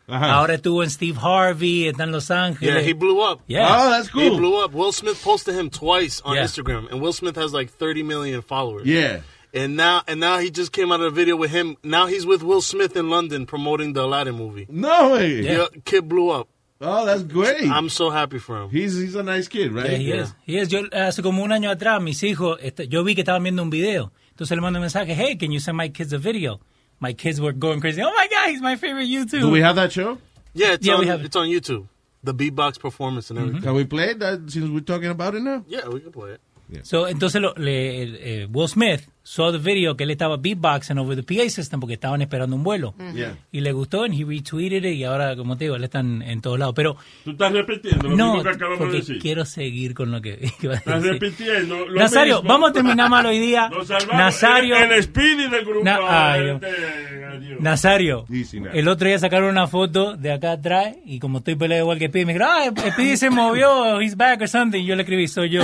Ajá. 0.07 0.33
Ahora 0.33 0.53
estuvo 0.55 0.83
en 0.83 0.89
Steve 0.89 1.17
Harvey, 1.19 1.87
está 1.87 2.03
en 2.03 2.11
Los 2.11 2.27
Yeah, 2.29 2.43
Ángeles. 2.45 2.85
he 2.85 2.93
blew 2.93 3.21
up. 3.21 3.41
Yeah. 3.47 3.67
Oh, 3.67 3.89
that's 3.89 4.09
cool. 4.09 4.21
He 4.23 4.29
blew 4.29 4.63
up. 4.63 4.73
Will 4.73 4.91
Smith 4.91 5.19
posted 5.23 5.55
him 5.55 5.69
twice 5.69 6.21
on 6.23 6.35
Yeah. 6.35 6.43
Instagram, 6.43 6.87
and 6.91 7.01
Will 7.01 7.13
Smith 7.13 7.35
has 7.37 7.53
like 7.53 7.71
30 7.71 8.03
million 8.03 8.41
followers. 8.43 8.85
Yeah. 8.85 9.21
And 9.53 9.75
now, 9.77 10.01
and 10.07 10.19
now 10.19 10.37
he 10.39 10.51
just 10.51 10.71
came 10.73 10.91
out 10.91 10.99
of 11.01 11.07
a 11.07 11.15
video 11.15 11.35
with 11.37 11.49
him. 11.49 11.77
Now 11.81 12.07
he's 12.07 12.25
with 12.25 12.43
Will 12.43 12.61
Smith 12.61 12.95
in 12.97 13.09
London 13.09 13.45
promoting 13.45 13.93
the 13.93 14.03
Aladdin 14.03 14.35
movie. 14.35 14.67
No 14.69 15.13
way. 15.13 15.41
Yeah, 15.41 15.67
kid 15.85 16.07
blew 16.09 16.29
up. 16.29 16.49
Oh, 16.81 17.05
that's 17.05 17.23
great. 17.23 17.63
I'm 17.71 17.87
so 17.89 18.09
happy 18.09 18.37
for 18.37 18.61
him. 18.61 18.69
he's, 18.69 18.95
he's 18.99 19.15
a 19.15 19.23
nice 19.23 19.47
kid, 19.47 19.71
right? 19.71 19.91
Yeah, 19.91 19.97
he 19.97 20.11
is. 20.11 20.33
He 20.45 20.57
is. 20.57 20.69
Yo, 20.73 20.83
hace 20.91 21.21
como 21.23 21.41
un 21.41 21.51
año 21.51 21.69
atrás, 21.71 22.01
mis 22.03 22.21
hijos, 22.21 22.59
yo 22.89 23.03
vi 23.05 23.15
que 23.15 23.23
estaban 23.23 23.43
viendo 23.43 23.63
un 23.63 23.69
video. 23.69 24.11
Entonces 24.31 24.51
le 24.57 24.61
mando 24.61 24.77
un 24.79 24.81
mensaje, 24.83 25.15
hey, 25.15 25.37
can 25.37 25.51
you 25.53 25.61
send 25.61 25.77
my 25.77 25.87
kids 25.89 26.11
a 26.11 26.17
video? 26.17 26.59
My 26.99 27.13
kids 27.13 27.39
were 27.41 27.51
going 27.51 27.81
crazy. 27.81 28.01
Oh 28.01 28.13
my 28.13 28.27
God, 28.29 28.49
he's 28.49 28.61
my 28.61 28.75
favorite 28.77 29.07
YouTube. 29.07 29.41
Do 29.41 29.49
we 29.49 29.61
have 29.61 29.75
that 29.75 29.91
show? 29.91 30.17
Yeah, 30.53 30.73
it's 30.73 30.85
Yeah, 30.87 30.93
on 30.95 30.99
we 31.01 31.07
have 31.07 31.19
it. 31.21 31.25
it's 31.27 31.35
on 31.35 31.47
YouTube. 31.47 31.87
The 32.23 32.33
beatbox 32.33 32.79
performance 32.79 33.29
and 33.29 33.37
everything. 33.39 33.61
Can 33.61 33.73
we 33.75 33.83
play 33.85 34.11
it 34.11 34.19
that, 34.19 34.49
since 34.49 34.69
we're 34.69 34.79
talking 34.79 35.09
about 35.09 35.35
it 35.35 35.41
now? 35.43 35.63
Yeah, 35.67 35.87
we 35.89 35.99
can 35.99 36.11
play 36.11 36.31
it. 36.31 36.41
Yeah. 36.69 36.79
So, 36.83 37.05
entonces 37.05 37.41
lo- 37.41 37.53
le- 37.57 38.01
el, 38.01 38.15
eh, 38.15 38.47
Will 38.51 38.67
Smith 38.67 39.05
saw 39.27 39.51
the 39.51 39.57
video 39.57 39.97
que 39.97 40.03
él 40.03 40.11
estaba 40.11 40.37
beatboxing 40.37 40.99
over 40.99 41.15
the 41.15 41.23
PA 41.23 41.49
system 41.49 41.79
porque 41.79 41.95
estaban 41.95 42.21
esperando 42.21 42.55
un 42.55 42.63
vuelo. 42.63 42.93
Yeah. 43.15 43.35
Y 43.51 43.61
le 43.61 43.71
gustó, 43.71 44.03
and 44.03 44.13
he 44.13 44.23
retweeted 44.23 44.85
it, 44.85 44.95
y 44.97 45.03
ahora, 45.03 45.35
como 45.35 45.57
te 45.57 45.63
digo, 45.65 45.75
él 45.75 45.83
está 45.83 45.99
en, 46.01 46.21
en 46.21 46.41
todos 46.41 46.59
lados. 46.59 46.75
Pero 46.75 46.95
Tú 47.23 47.31
estás 47.31 47.51
repitiendo 47.51 48.09
lo 48.09 48.15
no, 48.15 48.27
mismo 48.35 48.43
que 48.43 48.49
acabamos 48.49 48.79
de 48.79 48.85
porque 48.85 48.97
decir. 48.99 49.19
quiero 49.19 49.43
seguir 49.45 49.95
con 49.95 50.11
lo 50.11 50.21
que, 50.21 50.37
que 50.37 50.51
iba 50.67 50.73
a 50.75 50.77
Estás 50.77 51.01
decir. 51.01 51.19
repitiendo 51.19 51.85
lo 51.87 51.99
Nazario, 51.99 52.35
mismo. 52.35 52.49
vamos 52.49 52.69
a 52.69 52.73
terminar 52.73 53.09
mal 53.09 53.25
hoy 53.25 53.39
día. 53.39 53.67
Nazario, 54.13 54.75
El, 54.77 54.91
el 54.91 55.03
Speedy 55.03 55.49
del 55.49 55.65
grupo. 55.65 55.83
Na- 55.83 55.97
ay, 56.33 56.49
este, 56.49 57.25
adiós. 57.25 57.59
Nazario, 57.61 58.25
Easy 58.31 58.61
el 58.73 58.87
otro 58.87 59.07
día 59.07 59.17
sacaron 59.17 59.49
una 59.49 59.65
foto 59.65 60.15
de 60.15 60.31
acá 60.33 60.51
atrás 60.51 60.95
y 61.03 61.17
como 61.19 61.39
estoy 61.39 61.55
peleado 61.55 61.83
igual 61.83 61.97
que 61.97 62.09
Speedy, 62.09 62.25
me 62.25 62.33
dijeron, 62.33 62.53
ah, 62.77 62.91
Speedy 62.91 63.17
se 63.17 63.31
movió, 63.31 63.99
he's 64.01 64.15
back 64.15 64.39
or 64.41 64.47
something. 64.47 64.79
Y 64.81 64.85
yo 64.85 64.95
le 64.95 65.01
escribí, 65.01 65.27
soy 65.27 65.49
yo. 65.49 65.63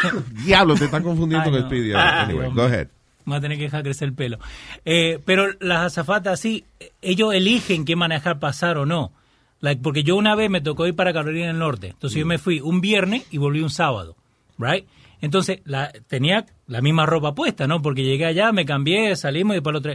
Diablo, 0.44 0.74
te 0.74 0.86
están 0.86 1.02
confundiendo 1.04 1.46
Ay, 1.46 1.52
con 1.52 1.60
no. 1.60 1.66
Speedy. 1.68 1.92
Ay, 1.94 2.24
Anyway, 2.24 2.50
go 2.52 2.62
ahead. 2.62 2.88
Me 3.26 3.32
voy 3.32 3.38
a 3.38 3.40
tener 3.40 3.58
que 3.58 3.64
dejar 3.64 3.82
crecer 3.82 4.08
el 4.08 4.14
pelo. 4.14 4.38
Eh, 4.84 5.20
pero 5.24 5.48
las 5.60 5.86
azafatas, 5.86 6.40
sí, 6.40 6.64
ellos 7.02 7.34
eligen 7.34 7.84
qué 7.84 7.96
manejar, 7.96 8.38
pasar 8.38 8.78
o 8.78 8.86
no. 8.86 9.12
Like, 9.60 9.82
porque 9.82 10.02
yo 10.02 10.16
una 10.16 10.34
vez 10.34 10.48
me 10.48 10.60
tocó 10.60 10.86
ir 10.86 10.94
para 10.94 11.12
Carolina 11.12 11.48
del 11.48 11.58
Norte. 11.58 11.88
Entonces 11.88 12.18
yo 12.18 12.26
me 12.26 12.38
fui 12.38 12.60
un 12.60 12.80
viernes 12.80 13.26
y 13.30 13.38
volví 13.38 13.60
un 13.60 13.70
sábado. 13.70 14.16
Right? 14.58 14.86
Entonces 15.20 15.60
la, 15.64 15.92
tenía 16.06 16.46
la 16.66 16.80
misma 16.80 17.04
ropa 17.04 17.34
puesta, 17.34 17.66
¿no? 17.66 17.82
Porque 17.82 18.04
llegué 18.04 18.26
allá, 18.26 18.52
me 18.52 18.64
cambié, 18.64 19.16
salimos 19.16 19.56
y 19.56 19.60
para 19.60 19.72
el 19.72 19.76
otro. 19.78 19.92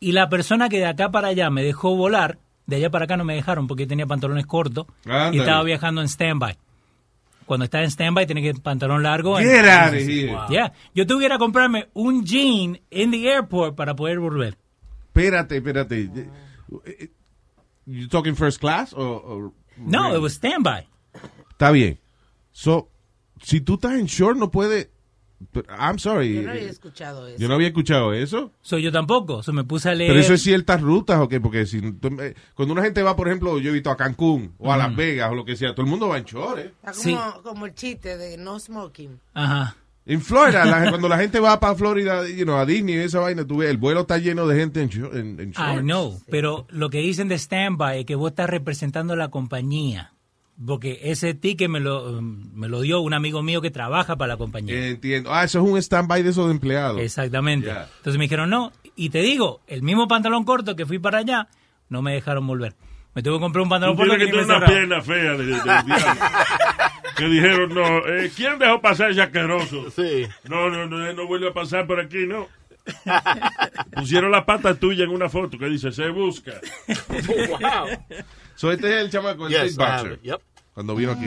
Y 0.00 0.12
la 0.12 0.28
persona 0.28 0.68
que 0.68 0.78
de 0.78 0.86
acá 0.86 1.10
para 1.10 1.28
allá 1.28 1.50
me 1.50 1.62
dejó 1.62 1.96
volar, 1.96 2.38
de 2.66 2.76
allá 2.76 2.90
para 2.90 3.06
acá 3.06 3.16
no 3.16 3.24
me 3.24 3.34
dejaron 3.34 3.66
porque 3.66 3.86
tenía 3.86 4.06
pantalones 4.06 4.46
cortos 4.46 4.86
y 5.32 5.38
estaba 5.38 5.62
viajando 5.62 6.02
en 6.02 6.08
standby. 6.08 6.56
Cuando 7.48 7.64
estás 7.64 7.82
en 7.82 7.90
standby 7.90 8.26
tienes 8.26 8.44
que 8.44 8.60
pantalón 8.60 9.02
largo. 9.02 9.38
Get 9.38 9.64
out 9.66 9.94
of 9.94 10.00
here. 10.00 10.36
Yeah. 10.50 10.72
Yo 10.94 11.06
tuviera 11.06 11.36
que 11.36 11.38
comprarme 11.38 11.88
un 11.94 12.24
jean 12.26 12.78
en 12.90 13.10
the 13.10 13.26
airport 13.26 13.74
para 13.74 13.96
poder 13.96 14.18
volver. 14.20 14.58
Espérate, 15.06 15.56
espérate. 15.56 16.10
You 17.86 18.06
talking 18.08 18.36
first 18.36 18.60
class 18.60 18.92
or, 18.92 19.22
or- 19.24 19.52
No, 19.78 20.14
it 20.14 20.20
was 20.20 20.34
standby. 20.34 20.86
Está 21.50 21.70
bien. 21.72 21.98
So, 22.52 22.90
si 23.42 23.62
tú 23.62 23.74
estás 23.76 23.94
en 23.98 24.06
short 24.06 24.36
no 24.36 24.50
puede 24.50 24.90
I'm 25.78 25.98
sorry. 25.98 26.34
Yo 26.34 26.42
no 26.42 26.50
había 26.50 26.68
escuchado 26.70 27.26
eso. 27.28 27.38
Yo 27.38 27.48
no 27.48 27.54
había 27.54 27.68
escuchado 27.68 28.12
eso. 28.12 28.52
So, 28.60 28.76
yo 28.78 28.90
tampoco. 28.90 29.42
So, 29.42 29.52
me 29.52 29.64
puse 29.64 29.88
a 29.90 29.94
leer. 29.94 30.10
Pero 30.10 30.20
eso 30.20 30.34
es 30.34 30.42
ciertas 30.42 30.80
rutas 30.80 31.20
o 31.20 31.28
qué, 31.28 31.40
porque 31.40 31.64
si 31.66 31.80
cuando 32.54 32.72
una 32.72 32.82
gente 32.82 33.02
va, 33.02 33.14
por 33.16 33.28
ejemplo, 33.28 33.58
yo 33.58 33.70
he 33.70 33.72
visto 33.72 33.90
a 33.90 33.96
Cancún 33.96 34.54
o 34.58 34.72
a 34.72 34.76
Las 34.76 34.94
Vegas 34.96 35.30
o 35.30 35.34
lo 35.34 35.44
que 35.44 35.56
sea, 35.56 35.74
todo 35.74 35.82
el 35.84 35.90
mundo 35.90 36.08
va 36.08 36.18
en 36.18 36.24
short, 36.24 36.58
¿eh? 36.58 36.72
Está 36.82 36.92
como, 36.92 37.02
Sí. 37.02 37.16
como 37.44 37.66
el 37.66 37.74
chiste 37.74 38.16
de 38.16 38.36
no 38.36 38.58
smoking. 38.58 39.20
Ajá. 39.34 39.76
En 40.06 40.22
Florida, 40.22 40.64
la- 40.64 40.88
cuando 40.90 41.06
la 41.08 41.18
gente 41.18 41.38
va 41.38 41.60
para 41.60 41.74
Florida, 41.74 42.26
you 42.28 42.44
know, 42.44 42.56
a 42.56 42.64
Disney 42.66 42.94
y 42.96 42.98
esa 42.98 43.20
vaina, 43.20 43.46
tú 43.46 43.58
ves, 43.58 43.70
el 43.70 43.76
vuelo 43.76 44.00
está 44.00 44.16
lleno 44.18 44.46
de 44.46 44.58
gente 44.58 44.80
en, 44.80 44.90
en, 45.38 45.50
I 45.50 45.52
shorts. 45.52 45.82
know, 45.82 46.18
pero 46.30 46.66
lo 46.70 46.88
que 46.90 46.98
dicen 46.98 47.28
de 47.28 47.38
standby 47.38 48.00
es 48.00 48.06
que 48.06 48.14
vos 48.14 48.30
estás 48.30 48.48
representando 48.50 49.12
a 49.12 49.16
la 49.16 49.28
compañía. 49.28 50.14
Porque 50.64 50.98
ese 51.04 51.34
ticket 51.34 51.68
me 51.68 51.78
lo, 51.78 52.20
me 52.20 52.68
lo 52.68 52.80
dio 52.80 53.00
un 53.00 53.14
amigo 53.14 53.42
mío 53.42 53.60
que 53.60 53.70
trabaja 53.70 54.16
para 54.16 54.34
la 54.34 54.36
compañía. 54.36 54.88
Entiendo. 54.88 55.32
Ah, 55.32 55.44
eso 55.44 55.60
es 55.60 55.70
un 55.70 55.78
stand-by 55.78 56.22
de 56.22 56.30
esos 56.30 56.46
de 56.46 56.52
empleados. 56.52 57.00
Exactamente. 57.00 57.70
Entonces 57.70 58.18
me 58.18 58.24
dijeron 58.24 58.50
no. 58.50 58.72
Y 58.96 59.10
te 59.10 59.20
digo, 59.20 59.60
el 59.68 59.82
mismo 59.82 60.08
pantalón 60.08 60.44
corto 60.44 60.74
que 60.74 60.84
fui 60.84 60.98
para 60.98 61.18
allá, 61.18 61.48
no 61.88 62.02
me 62.02 62.12
dejaron 62.12 62.46
volver. 62.46 62.74
Me 63.14 63.22
tuve 63.22 63.34
que 63.34 63.40
comprar 63.40 63.62
un 63.62 63.68
pantalón 63.68 63.96
corto 63.96 64.12
que 64.12 64.26
que 64.26 64.32
tener 64.32 64.44
una 64.44 64.66
pierna 64.66 65.00
fea 65.00 65.32
de, 65.32 65.44
de-. 65.46 65.60
Que 67.16 67.28
dijeron, 67.28 67.74
no, 67.74 68.06
eh, 68.06 68.30
¿quién 68.34 68.58
dejó 68.58 68.80
pasar 68.80 69.10
ese 69.10 69.22
asqueroso? 69.22 69.90
Sí. 69.90 70.26
No, 70.48 70.70
no, 70.70 70.86
no, 70.86 71.12
no 71.12 71.26
vuelve 71.26 71.48
a 71.48 71.52
pasar 71.52 71.86
por 71.86 72.00
aquí, 72.00 72.26
no. 72.26 72.48
Pusieron 73.92 74.30
la 74.30 74.44
pata 74.44 74.74
tuya 74.74 75.04
en 75.04 75.10
una 75.10 75.28
foto 75.28 75.58
que 75.58 75.66
dice, 75.66 75.92
se 75.92 76.08
busca. 76.10 76.52
wow. 77.48 77.88
So, 78.58 78.72
este 78.72 78.88
es 78.88 79.04
el 79.04 79.08
chamaco, 79.08 79.46
el 79.46 79.52
Yes. 79.52 79.76
Yep. 79.76 80.40
cuando 80.74 80.96
vino 80.96 81.12
aquí. 81.12 81.26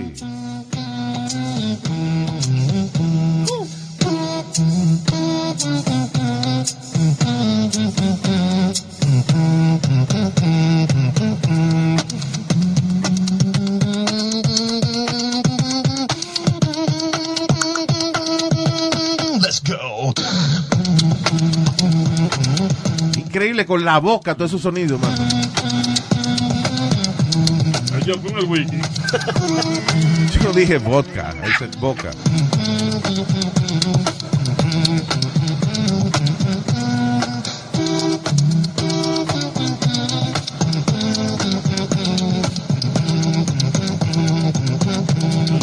Increíble 23.15 23.65
con 23.65 23.85
la 23.85 23.99
boca, 23.99 24.35
todos 24.35 24.51
esos 24.51 24.61
sonidos, 24.63 24.99
man. 24.99 26.00
Yo 28.05 28.19
con 28.21 28.37
el 28.37 28.45
wiki. 28.45 28.81
Yo 30.33 30.43
no 30.43 30.53
dije 30.53 30.77
vodka, 30.79 31.35
ese 31.43 31.65
es 31.65 31.79
boca. 31.79 32.11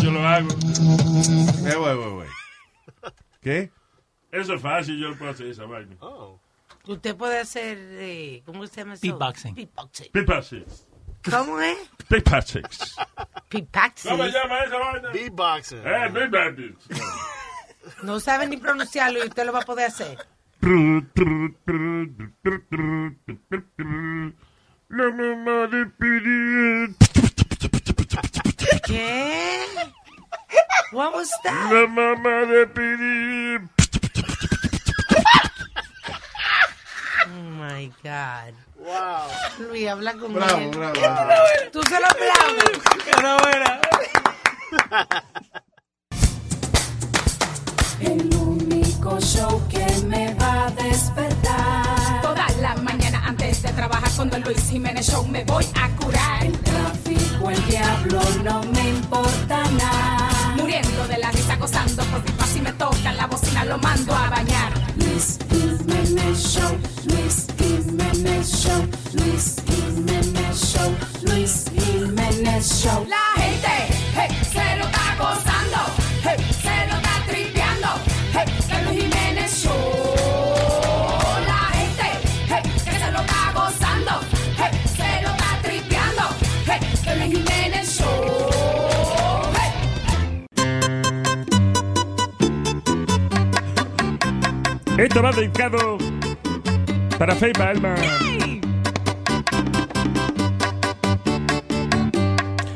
Yo 0.01 0.11
lo 0.13 0.27
hago. 0.27 0.49
Eh, 1.67 1.75
güey, 1.75 1.97
güey, 1.97 2.11
güey. 2.13 2.29
¿Qué? 3.41 3.71
Eso 4.31 4.55
es 4.55 4.63
fácil, 4.63 4.99
yo 4.99 5.09
lo 5.09 5.19
puedo 5.19 5.33
hacer 5.33 5.47
esa 5.47 5.65
vaina. 5.65 5.97
Oh. 6.01 6.39
Usted 6.87 7.17
puede 7.17 7.39
hacer, 7.41 7.77
eh, 7.79 8.43
¿cómo 8.47 8.67
se 8.67 8.81
llama 8.81 8.95
eso? 8.95 9.03
Beatboxing. 9.03 9.55
Beatboxing. 9.55 10.11
Pipaxix. 10.13 10.88
¿Cómo 11.25 11.61
es? 11.61 11.79
Pipaxix. 12.09 12.97
Beatboxing. 13.51 14.11
¿Cómo 14.11 14.25
se 14.25 14.31
llama 14.33 14.61
esa 14.61 14.79
vaina? 14.79 15.11
Beatboxing. 15.11 15.83
Eh, 15.85 16.11
Pipaxix. 16.13 16.89
No 18.03 18.21
sabe 18.21 18.47
ni 18.47 18.57
pronunciarlo 18.57 19.19
y 19.19 19.29
usted 19.29 19.45
lo 19.47 19.53
va 19.53 19.61
a 19.61 19.65
poder 19.65 19.87
hacer. 19.87 20.19
La 24.91 25.11
mamá 25.11 25.67
de 25.67 25.87
Piri. 25.99 26.95
¿Qué? 28.87 29.65
What 30.93 31.15
was 31.15 31.31
that? 31.45 31.73
La 31.73 31.87
mamá 31.87 32.47
de 32.47 32.67
Piri. 32.69 33.59
Oh 37.27 37.51
my 37.59 37.93
God. 38.03 38.55
Wow. 38.89 39.67
Luis, 39.69 39.87
habla 39.89 40.15
con 40.15 40.33
Bravo, 40.33 40.57
él. 40.59 40.71
bravo. 40.71 40.93
bravo. 40.95 41.45
Tú 41.73 41.81
se 41.83 42.01
lo 42.01 42.07
aplaudes. 42.07 42.81
El 48.01 48.35
único 48.35 49.21
show 49.21 49.61
que 49.69 49.85
me 50.07 50.33
va 50.35 50.67
a 50.67 50.71
despertar. 50.71 52.23
Toda 52.23 52.47
la 52.63 52.75
mañana 52.77 53.23
antes 53.27 53.63
de 53.63 53.73
trabajar 53.73 54.11
con 54.17 54.31
Don 54.31 54.43
Luis 54.43 54.69
Jiménez 54.71 55.07
Show 55.11 55.27
me 55.27 55.45
voy 55.45 55.67
a 55.75 55.89
curar. 55.97 56.45
El 56.47 56.59
tráfico, 56.61 57.51
el 57.51 57.67
diablo, 57.67 58.21
no 58.45 58.63
me 58.73 58.89
importa 58.91 59.65
nada. 59.73 60.55
Muriendo 60.57 61.07
de 61.09 61.19
la 61.19 61.31
risa, 61.33 61.57
gozando 61.57 62.05
por 62.05 62.23
pipa 62.23 62.47
si 62.47 62.61
me 62.61 62.73
toca 62.73 63.13
la 63.13 63.27
bocina 63.27 63.65
lo 63.65 63.79
mando 63.79 64.15
a 64.15 64.31
bañar. 64.31 64.73
Luis 64.97 65.39
Jiménez 65.51 66.39
Show, 66.39 66.79
Jiménez 68.19 68.51
Show, 68.51 68.83
Luis 69.15 69.57
Jiménez 69.65 70.57
Show, 70.59 70.91
Luis 71.23 71.67
Jiménez 71.73 72.83
Show. 72.83 73.07
La 73.07 73.41
gente, 73.41 73.69
hey, 74.17 74.29
se 74.43 74.77
lo 74.77 74.87
está 74.87 75.15
gozando, 75.17 75.79
hey, 76.25 76.37
se 76.61 76.87
lo 76.89 76.97
está 76.97 77.15
tripeando, 77.29 77.89
hey, 78.35 78.47
Luis 78.87 79.03
Jiménez 79.03 79.63
Show. 79.63 79.73
La 81.47 81.71
gente, 81.77 82.09
se 82.81 83.13
lo 83.13 83.21
está 83.21 83.53
gozando, 83.55 84.13
se 84.97 85.23
lo 85.23 85.31
está 85.31 85.51
tripeando, 85.63 86.25
el 87.07 87.19
Luis 87.21 87.31
Jiménez 87.37 87.87
Show. 87.99 88.27
Esto 94.99 95.23
va 95.23 95.31
dedicado 95.31 95.99
para 97.19 97.35
Faye 97.35 97.53
Balma. 97.59 97.95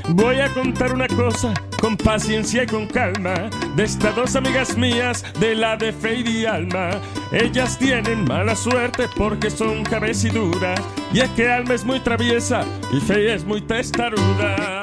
Voy 0.09 0.41
a 0.41 0.53
contar 0.53 0.93
una 0.93 1.07
cosa 1.09 1.55
con 1.81 1.97
paciencia 1.97 2.65
y 2.65 2.67
con 2.67 2.87
calma 2.87 3.49
de 3.77 3.85
estas 3.85 4.15
dos 4.15 4.37
amigas 4.37 4.77
mías, 4.77 5.25
de 5.41 5.55
la 5.55 5.77
de 5.77 5.93
Faye 5.93 6.29
y 6.29 6.45
Alma. 6.45 6.91
Ellas 7.31 7.79
tienen 7.79 8.25
mala 8.25 8.55
suerte 8.55 9.09
porque 9.17 9.49
son 9.51 9.85
cabeciduras. 9.85 10.81
Y 11.13 11.21
es 11.21 11.31
que 11.31 11.49
Alma 11.49 11.75
es 11.75 11.85
muy 11.85 12.01
traviesa 12.01 12.65
y 12.93 13.01
Faye 13.01 13.35
es 13.35 13.45
muy 13.45 13.63
testaruda. 13.63 14.81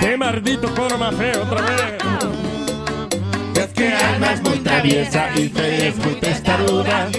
¡Qué 0.00 0.16
maldito 0.16 0.74
coro 0.74 0.98
más 0.98 1.14
feo 1.14 1.42
otra 1.42 1.60
vez! 1.62 2.45
Es 3.76 3.82
que 3.82 3.92
Alma 3.92 4.32
es 4.32 4.42
muy 4.42 4.58
traviesa 4.60 5.28
y 5.36 5.48
Faye 5.48 5.88
es 5.88 5.98
muy 5.98 6.14
testaruda. 6.14 7.10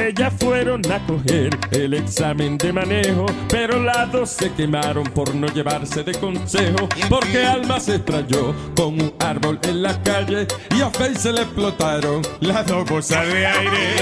Ellas 0.00 0.32
fueron 0.38 0.80
a 0.90 0.98
coger 1.06 1.56
el 1.70 1.94
examen 1.94 2.58
de 2.58 2.72
manejo, 2.72 3.26
pero 3.48 3.80
las 3.80 4.10
dos 4.10 4.30
se 4.30 4.52
quemaron 4.52 5.04
por 5.04 5.32
no 5.34 5.46
llevarse 5.48 6.02
de 6.02 6.14
consejo, 6.14 6.88
porque 7.08 7.44
Alma 7.44 7.78
se 7.78 7.96
estrelló 7.96 8.52
con 8.74 9.00
un 9.00 9.14
árbol 9.20 9.60
en 9.62 9.82
la 9.82 10.02
calle 10.02 10.48
y 10.76 10.80
a 10.80 10.90
Faye 10.90 11.16
se 11.16 11.32
le 11.32 11.42
explotaron 11.42 12.22
las 12.40 12.66
dos 12.66 12.88
bolsas 12.88 13.26
de 13.28 13.46
aire. 13.46 13.96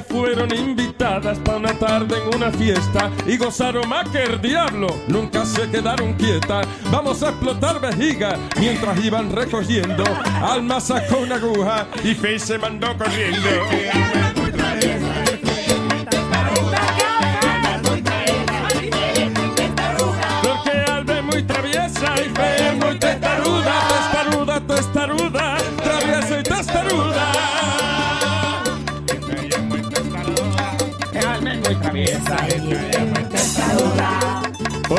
Fueron 0.00 0.54
invitadas 0.54 1.38
para 1.40 1.58
una 1.58 1.74
tarde 1.74 2.16
en 2.22 2.34
una 2.34 2.50
fiesta 2.52 3.10
y 3.26 3.36
gozaron 3.36 3.88
más 3.88 4.08
que 4.08 4.22
el 4.22 4.40
diablo. 4.40 4.86
Nunca 5.08 5.44
se 5.44 5.68
quedaron 5.68 6.14
quietas. 6.14 6.66
Vamos 6.90 7.22
a 7.22 7.30
explotar 7.30 7.80
vejiga 7.80 8.38
mientras 8.58 9.04
iban 9.04 9.30
recogiendo. 9.34 10.04
Alma 10.42 10.80
sacó 10.80 11.18
una 11.18 11.34
aguja 11.36 11.86
y 12.04 12.14
Faye 12.14 12.38
se 12.38 12.58
mandó 12.58 12.96
corriendo. 12.96 13.48
Porque 20.42 20.70
Alba 20.90 21.22
muy 21.22 21.42
traviesa 21.42 22.14
y 22.24 22.28
Faye 22.30 22.67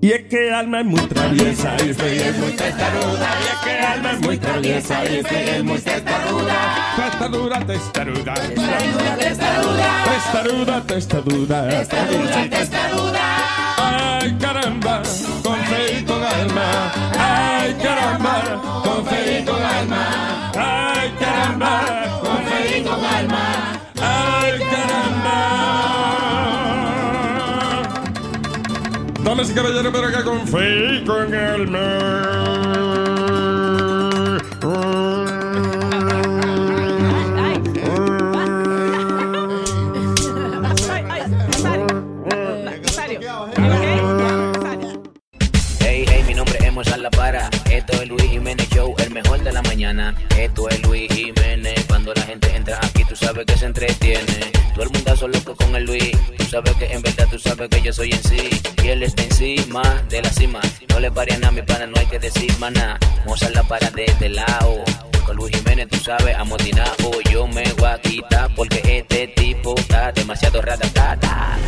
Y 0.00 0.12
es 0.12 0.24
que 0.24 0.52
Alma 0.52 0.80
es 0.80 0.86
muy 0.86 1.00
traviesa 1.00 1.74
y 1.84 1.92
Faye 1.94 2.28
es 2.28 2.38
muy 2.38 2.52
testaruda. 2.52 3.28
Y 3.40 3.44
es 3.44 3.58
que 3.64 3.78
Alma 3.80 4.12
es 4.12 4.20
muy 4.20 4.38
traviesa 4.38 5.04
y 5.04 5.22
Faye 5.22 5.56
es 5.56 5.64
muy 5.64 5.78
testaruda. 5.78 6.94
Testaruda, 6.96 7.66
testaruda. 7.66 8.34
Testaruda, 8.34 9.16
testaruda. 10.86 11.68
Testaruda, 11.68 12.50
testaruda. 12.50 13.26
Ay, 13.78 14.36
caramba, 14.40 15.02
con 15.42 15.56
fe 15.64 15.98
y 15.98 16.04
con 16.04 16.22
alma. 16.22 16.92
Ay, 17.18 17.74
caramba, 17.82 18.82
con 18.84 19.06
fe 19.06 19.40
y 19.40 19.44
con 19.44 19.62
alma. 19.62 20.52
Ay, 20.54 21.14
caramba, 21.18 22.05
caballeros, 29.56 29.90
pero 29.90 30.06
acá 30.06 30.22
con 30.22 30.46
fe 30.46 30.96
y 30.96 31.04
con 31.04 31.34
Hey, 45.80 46.04
hey, 46.06 46.24
mi 46.26 46.34
nombre 46.34 46.58
es 46.60 46.72
Mozart 46.74 47.00
La 47.00 47.10
Para. 47.10 47.48
Esto 47.70 47.92
es 48.02 48.08
Luis 48.08 48.24
Jiménez 48.24 48.68
Show, 48.68 48.94
el 48.98 49.10
mejor 49.10 49.42
de 49.42 49.52
la 49.52 49.62
mañana. 49.62 50.14
Esto 50.38 50.68
es 50.68 50.82
Luis 50.82 51.10
Jiménez. 51.10 51.82
Cuando 51.88 52.12
la 52.12 52.22
gente 52.22 52.54
entra 52.54 52.78
aquí, 52.82 53.04
tú 53.08 53.16
sabes 53.16 53.46
que 53.46 53.56
se 53.56 53.64
entretiene. 53.64 54.52
Todo 54.74 54.84
el 54.84 54.90
mundazo 54.90 55.28
loco 55.28 55.56
con 55.56 55.74
el 55.74 55.84
Luis. 55.84 56.12
Tú 56.36 56.44
sabes 56.44 56.74
que 56.74 56.92
en 56.92 57.00
verdad 57.00 57.26
tú 57.30 57.38
sabes 57.38 57.70
que 57.70 57.80
yo 57.80 57.92
soy 57.94 58.10
en 58.12 58.22
sí. 58.22 58.65
De 59.38 60.22
la 60.22 60.30
cima. 60.30 60.60
No 60.88 60.98
le 60.98 61.10
pare 61.12 61.34
a 61.34 61.38
nada, 61.38 61.52
mi 61.52 61.60
pana, 61.60 61.86
no 61.86 61.92
hay 61.98 62.06
que 62.06 62.18
decir 62.18 62.50
maná. 62.58 62.98
Mozart 63.26 63.54
La 63.54 63.62
Para 63.64 63.90
de 63.90 64.06
este 64.06 64.30
lado. 64.30 64.82
Con 65.26 65.36
Luis 65.36 65.54
Jiménez, 65.54 65.88
tú 65.90 65.98
sabes, 65.98 66.34
amotinado. 66.34 67.20
Yo 67.30 67.46
me 67.46 67.62
voy 67.74 67.86
a 67.86 68.00
quitar 68.00 68.54
porque 68.56 68.80
este 68.98 69.28
tipo 69.28 69.74
está 69.76 70.10
demasiado 70.12 70.62
ratatata. 70.62 71.58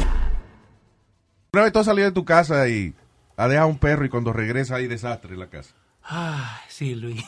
Una 1.53 1.63
vez 1.65 1.73
tú 1.75 1.79
has 1.81 1.85
salido 1.85 2.07
de 2.09 2.15
tu 2.15 2.25
casa 2.25 2.67
y 2.71 2.95
has 3.37 3.51
dejado 3.51 3.69
un 3.69 3.79
perro 3.79 4.07
y 4.07 4.09
cuando 4.09 4.33
regresa 4.33 4.77
hay 4.77 4.87
desastre 4.87 5.35
en 5.35 5.41
la 5.41 5.51
casa. 5.51 5.75
Ay, 6.03 6.47
sí, 6.71 6.95
Luis. 6.95 7.23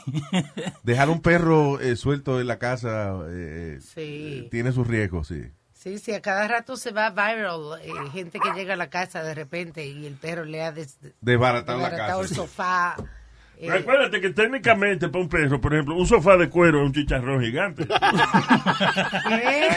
Dejar 0.85 1.11
un 1.11 1.21
perro 1.21 1.79
eh, 1.81 1.97
suelto 1.97 2.41
en 2.41 2.47
la 2.47 2.59
casa 2.59 3.15
eh, 3.29 3.79
Sí. 3.95 4.49
tiene 4.51 4.73
sus 4.73 4.87
riesgos, 4.87 5.29
sí. 5.29 5.43
Sí, 5.83 5.99
sí, 5.99 6.13
a 6.13 6.21
cada 6.21 6.47
rato 6.47 6.77
se 6.77 6.93
va 6.93 7.09
viral. 7.09 7.81
eh, 7.83 7.91
gente 8.13 8.39
que 8.39 8.51
llega 8.53 8.75
a 8.75 8.77
la 8.77 8.91
casa 8.91 9.23
de 9.23 9.35
repente 9.35 9.87
y 9.87 10.05
el 10.07 10.13
perro 10.15 10.45
le 10.45 10.63
ha 10.63 10.73
des- 10.73 10.99
Desbaratado 11.23 11.79
la 11.79 11.85
desbaratado 11.89 12.21
el 12.21 12.29
casa. 12.29 12.35
sofá. 12.43 12.97
eh, 13.59 13.71
Recuérdate 13.71 14.21
que 14.21 14.29
técnicamente 14.31 15.09
para 15.09 15.23
un 15.25 15.29
perro, 15.31 15.59
por 15.59 15.73
ejemplo, 15.73 15.95
un 15.97 16.07
sofá 16.07 16.37
de 16.37 16.51
cuero 16.51 16.81
es 16.81 16.87
un 16.87 16.93
chicharrón 16.93 17.41
gigante. 17.43 17.87
¿Qué? 17.87 19.69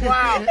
wow. 0.00 0.46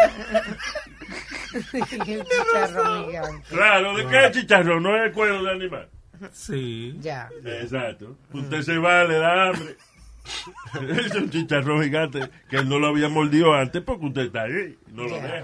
el 1.73 2.23
chicharrón 2.23 3.05
gigante. 3.07 3.43
Claro, 3.49 3.95
¿de 3.97 4.05
qué 4.07 4.25
es 4.25 4.31
chicharrón? 4.31 4.83
No 4.83 4.95
es 4.95 5.07
el 5.07 5.11
cuero 5.11 5.43
de 5.43 5.51
animal. 5.51 5.89
Sí. 6.31 6.95
Ya. 6.99 7.29
Exacto. 7.43 8.15
Usted 8.31 8.61
se 8.61 8.77
va, 8.77 9.03
le 9.05 9.17
da 9.17 9.49
hambre. 9.49 9.75
Es 11.05 11.15
un 11.15 11.29
chicharrón 11.29 11.83
gigante 11.83 12.29
que 12.49 12.57
él 12.57 12.69
no 12.69 12.79
lo 12.79 12.87
había 12.87 13.09
mordido 13.09 13.53
antes 13.53 13.81
porque 13.81 14.05
usted 14.05 14.21
está 14.23 14.43
ahí. 14.43 14.77
No 14.93 15.03
lo 15.03 15.15
deja. 15.15 15.43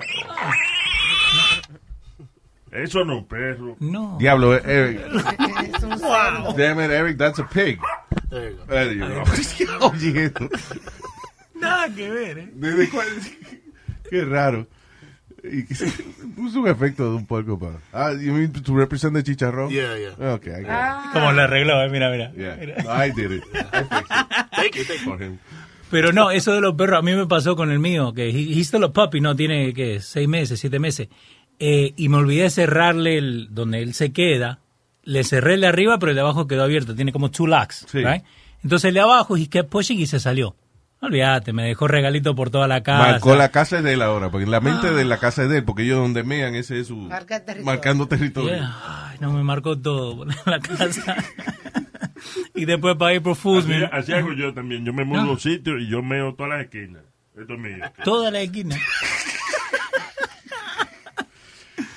Eso 2.71 3.03
no 3.05 3.13
es 3.13 3.19
un 3.19 3.27
perro. 3.27 3.75
No. 3.79 4.17
Diablo, 4.19 4.55
eh, 4.55 4.61
Eric. 4.65 4.99
Es 5.75 5.83
un 5.83 5.97
cerdo. 5.97 6.53
Damn 6.57 6.79
it, 6.81 6.91
Eric, 6.91 7.17
that's 7.17 7.39
a 7.39 7.43
pig. 7.43 7.79
There 8.29 8.51
you 8.93 8.99
go. 8.99 9.23
Digo, 9.55 9.79
Oye, 9.91 10.25
esto. 10.25 10.49
Nada 11.55 11.89
que 11.93 12.09
ver, 12.09 12.37
¿eh? 12.39 12.49
¿Desde 12.53 12.89
cuál? 12.89 13.07
Qué 14.09 14.25
raro. 14.25 14.67
Y 15.43 15.63
puso 16.35 16.61
un 16.61 16.67
efecto 16.67 17.09
de 17.11 17.15
un 17.17 17.25
puerco 17.25 17.57
para. 17.59 17.79
Ah, 17.93 18.11
you 18.13 18.33
mean 18.33 18.51
to 18.51 18.75
represent 18.75 19.13
the 19.13 19.23
chicharrón? 19.23 19.69
Yeah, 19.71 19.95
yeah. 19.97 20.33
Okay, 20.33 20.51
I 20.51 20.61
got 20.63 20.69
Ah, 20.71 21.09
Como 21.13 21.31
lo 21.31 21.41
arregló, 21.41 21.81
eh, 21.83 21.89
mira, 21.89 22.09
mira. 22.11 22.31
it. 22.31 22.37
Yeah. 22.37 22.55
mira. 22.59 22.83
No, 22.83 22.91
I 23.05 23.11
did 23.11 23.31
it. 23.31 23.43
I 23.53 23.83
fixed 23.83 24.01
it 24.01 24.47
Thank 24.51 24.75
you, 24.75 24.83
thank 24.83 24.99
you. 25.01 25.05
for 25.11 25.21
him. 25.23 25.37
Pero 25.89 26.11
no, 26.11 26.31
eso 26.31 26.53
de 26.53 26.59
los 26.61 26.75
perros, 26.75 26.99
a 26.99 27.01
mí 27.01 27.13
me 27.13 27.27
pasó 27.27 27.55
con 27.55 27.71
el 27.71 27.79
mío, 27.79 28.13
que 28.13 28.27
he- 28.29 28.51
he's 28.59 28.67
still 28.67 28.83
a 28.83 28.91
puppy, 28.91 29.21
no, 29.21 29.35
tiene, 29.35 29.73
que 29.73 30.01
Seis 30.01 30.27
meses, 30.27 30.59
siete 30.59 30.79
meses. 30.79 31.07
Eh, 31.59 31.93
y 31.95 32.09
me 32.09 32.17
olvidé 32.17 32.43
de 32.43 32.49
cerrarle 32.49 33.17
el, 33.17 33.47
donde 33.51 33.81
él 33.81 33.93
se 33.93 34.11
queda. 34.11 34.59
Le 35.03 35.23
cerré 35.23 35.53
el 35.53 35.61
de 35.61 35.67
arriba, 35.67 35.97
pero 35.97 36.09
el 36.11 36.15
de 36.15 36.21
abajo 36.21 36.45
quedó 36.47 36.63
abierto. 36.63 36.93
Tiene 36.93 37.13
como 37.13 37.31
two 37.31 37.47
locks, 37.47 37.85
Sí. 37.89 37.99
right? 37.99 38.23
Entonces 38.63 38.89
el 38.89 38.95
de 38.95 38.99
abajo, 38.99 39.37
he 39.37 39.47
kept 39.47 39.69
pushing 39.69 39.97
y 39.99 40.07
se 40.07 40.19
salió. 40.19 40.55
Olvídate, 41.07 41.53
me 41.53 41.63
dejó 41.63 41.87
regalito 41.87 42.35
por 42.35 42.49
toda 42.49 42.67
la 42.67 42.83
casa. 42.83 43.11
Marcó 43.11 43.35
la 43.35 43.49
casa 43.49 43.77
es 43.77 43.83
de 43.83 43.93
él 43.93 44.01
ahora, 44.01 44.29
porque 44.29 44.43
en 44.45 44.51
la 44.51 44.59
mente 44.61 44.91
de 44.93 45.05
la 45.05 45.17
casa 45.17 45.43
es 45.43 45.49
de 45.49 45.57
él, 45.59 45.63
porque 45.63 45.83
ellos 45.83 45.97
donde 45.99 46.23
mean, 46.23 46.53
ese 46.55 46.79
es 46.79 46.87
su. 46.87 46.97
Marca 46.97 47.39
territorio. 47.39 47.65
Marcando 47.65 48.07
territorio. 48.07 48.49
Yeah. 48.55 49.09
Ay, 49.11 49.17
no, 49.21 49.31
me 49.33 49.43
marcó 49.43 49.77
todo 49.79 50.25
la 50.45 50.59
casa. 50.59 51.15
y 52.55 52.65
después 52.65 52.95
para 52.97 53.13
ir 53.13 53.21
por 53.21 53.35
Foods, 53.35 53.65
Así, 53.65 53.83
así 53.91 54.13
hago 54.13 54.33
yo 54.33 54.53
también. 54.53 54.83
Yo 54.85 54.93
me 54.93 55.05
mudo 55.05 55.21
a 55.21 55.25
No. 55.25 55.31
un 55.31 55.39
sitio 55.39 55.77
y 55.79 55.87
yo 55.89 56.01
meo 56.03 56.33
todas 56.35 56.51
las 56.51 56.61
esquinas. 56.65 57.03
Esto 57.39 57.53
es 57.53 57.59
mío. 57.59 57.85
toda 58.03 58.31
la 58.31 58.41
esquina. 58.41 58.75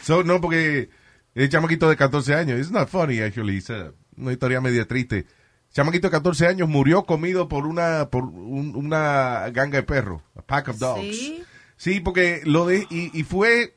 So, 0.02 0.24
no, 0.24 0.40
porque 0.40 0.90
el 1.34 1.48
chamaquito 1.48 1.88
de 1.88 1.96
14 1.96 2.34
años, 2.34 2.58
it's 2.58 2.70
not 2.70 2.88
funny 2.88 3.20
actually, 3.20 3.56
it's 3.58 3.70
a- 3.70 3.92
una 4.16 4.32
historia 4.32 4.60
media 4.60 4.86
triste. 4.86 5.26
Chamaquito 5.72 6.08
de 6.08 6.12
14 6.12 6.46
años 6.48 6.68
murió 6.68 7.04
comido 7.04 7.48
por 7.48 7.66
una 7.66 8.10
por 8.10 8.24
un- 8.24 8.74
una 8.74 9.48
ganga 9.50 9.76
de 9.78 9.82
perros, 9.84 10.20
a 10.36 10.42
pack 10.42 10.68
of 10.68 10.78
dogs. 10.78 11.00
Sí. 11.16 11.44
Sí, 11.76 12.00
porque 12.00 12.42
lo 12.44 12.66
de 12.66 12.86
y, 12.90 13.10
y 13.18 13.22
fue 13.24 13.74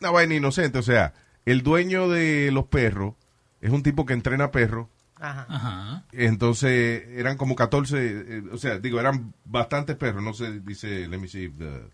una 0.00 0.10
vaina 0.10 0.34
inocente, 0.34 0.78
o 0.78 0.82
sea, 0.82 1.12
el 1.44 1.62
dueño 1.62 2.08
de 2.08 2.50
los 2.52 2.66
perros 2.66 3.14
es 3.60 3.70
un 3.70 3.82
tipo 3.82 4.06
que 4.06 4.12
entrena 4.14 4.50
perros, 4.50 4.86
Ajá. 5.16 5.46
Ajá. 5.48 6.04
entonces 6.12 7.02
eran 7.10 7.36
como 7.36 7.54
14, 7.56 7.96
eh, 8.00 8.42
o 8.52 8.56
sea, 8.58 8.78
digo, 8.78 9.00
eran 9.00 9.34
bastantes 9.44 9.96
perros, 9.96 10.22
no 10.22 10.32
sé, 10.34 10.60
dice, 10.60 11.06
let 11.08 11.18
me 11.18 11.28
see, 11.28 11.44
if 11.44 11.52
the- 11.58 11.88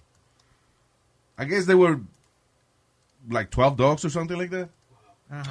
I 1.42 1.46
guess 1.46 1.64
they 1.66 1.74
were 1.74 1.98
like 3.28 3.50
12 3.50 3.76
dogs 3.76 4.04
or 4.04 4.10
something 4.10 4.36
like 4.36 4.54
that. 4.54 4.70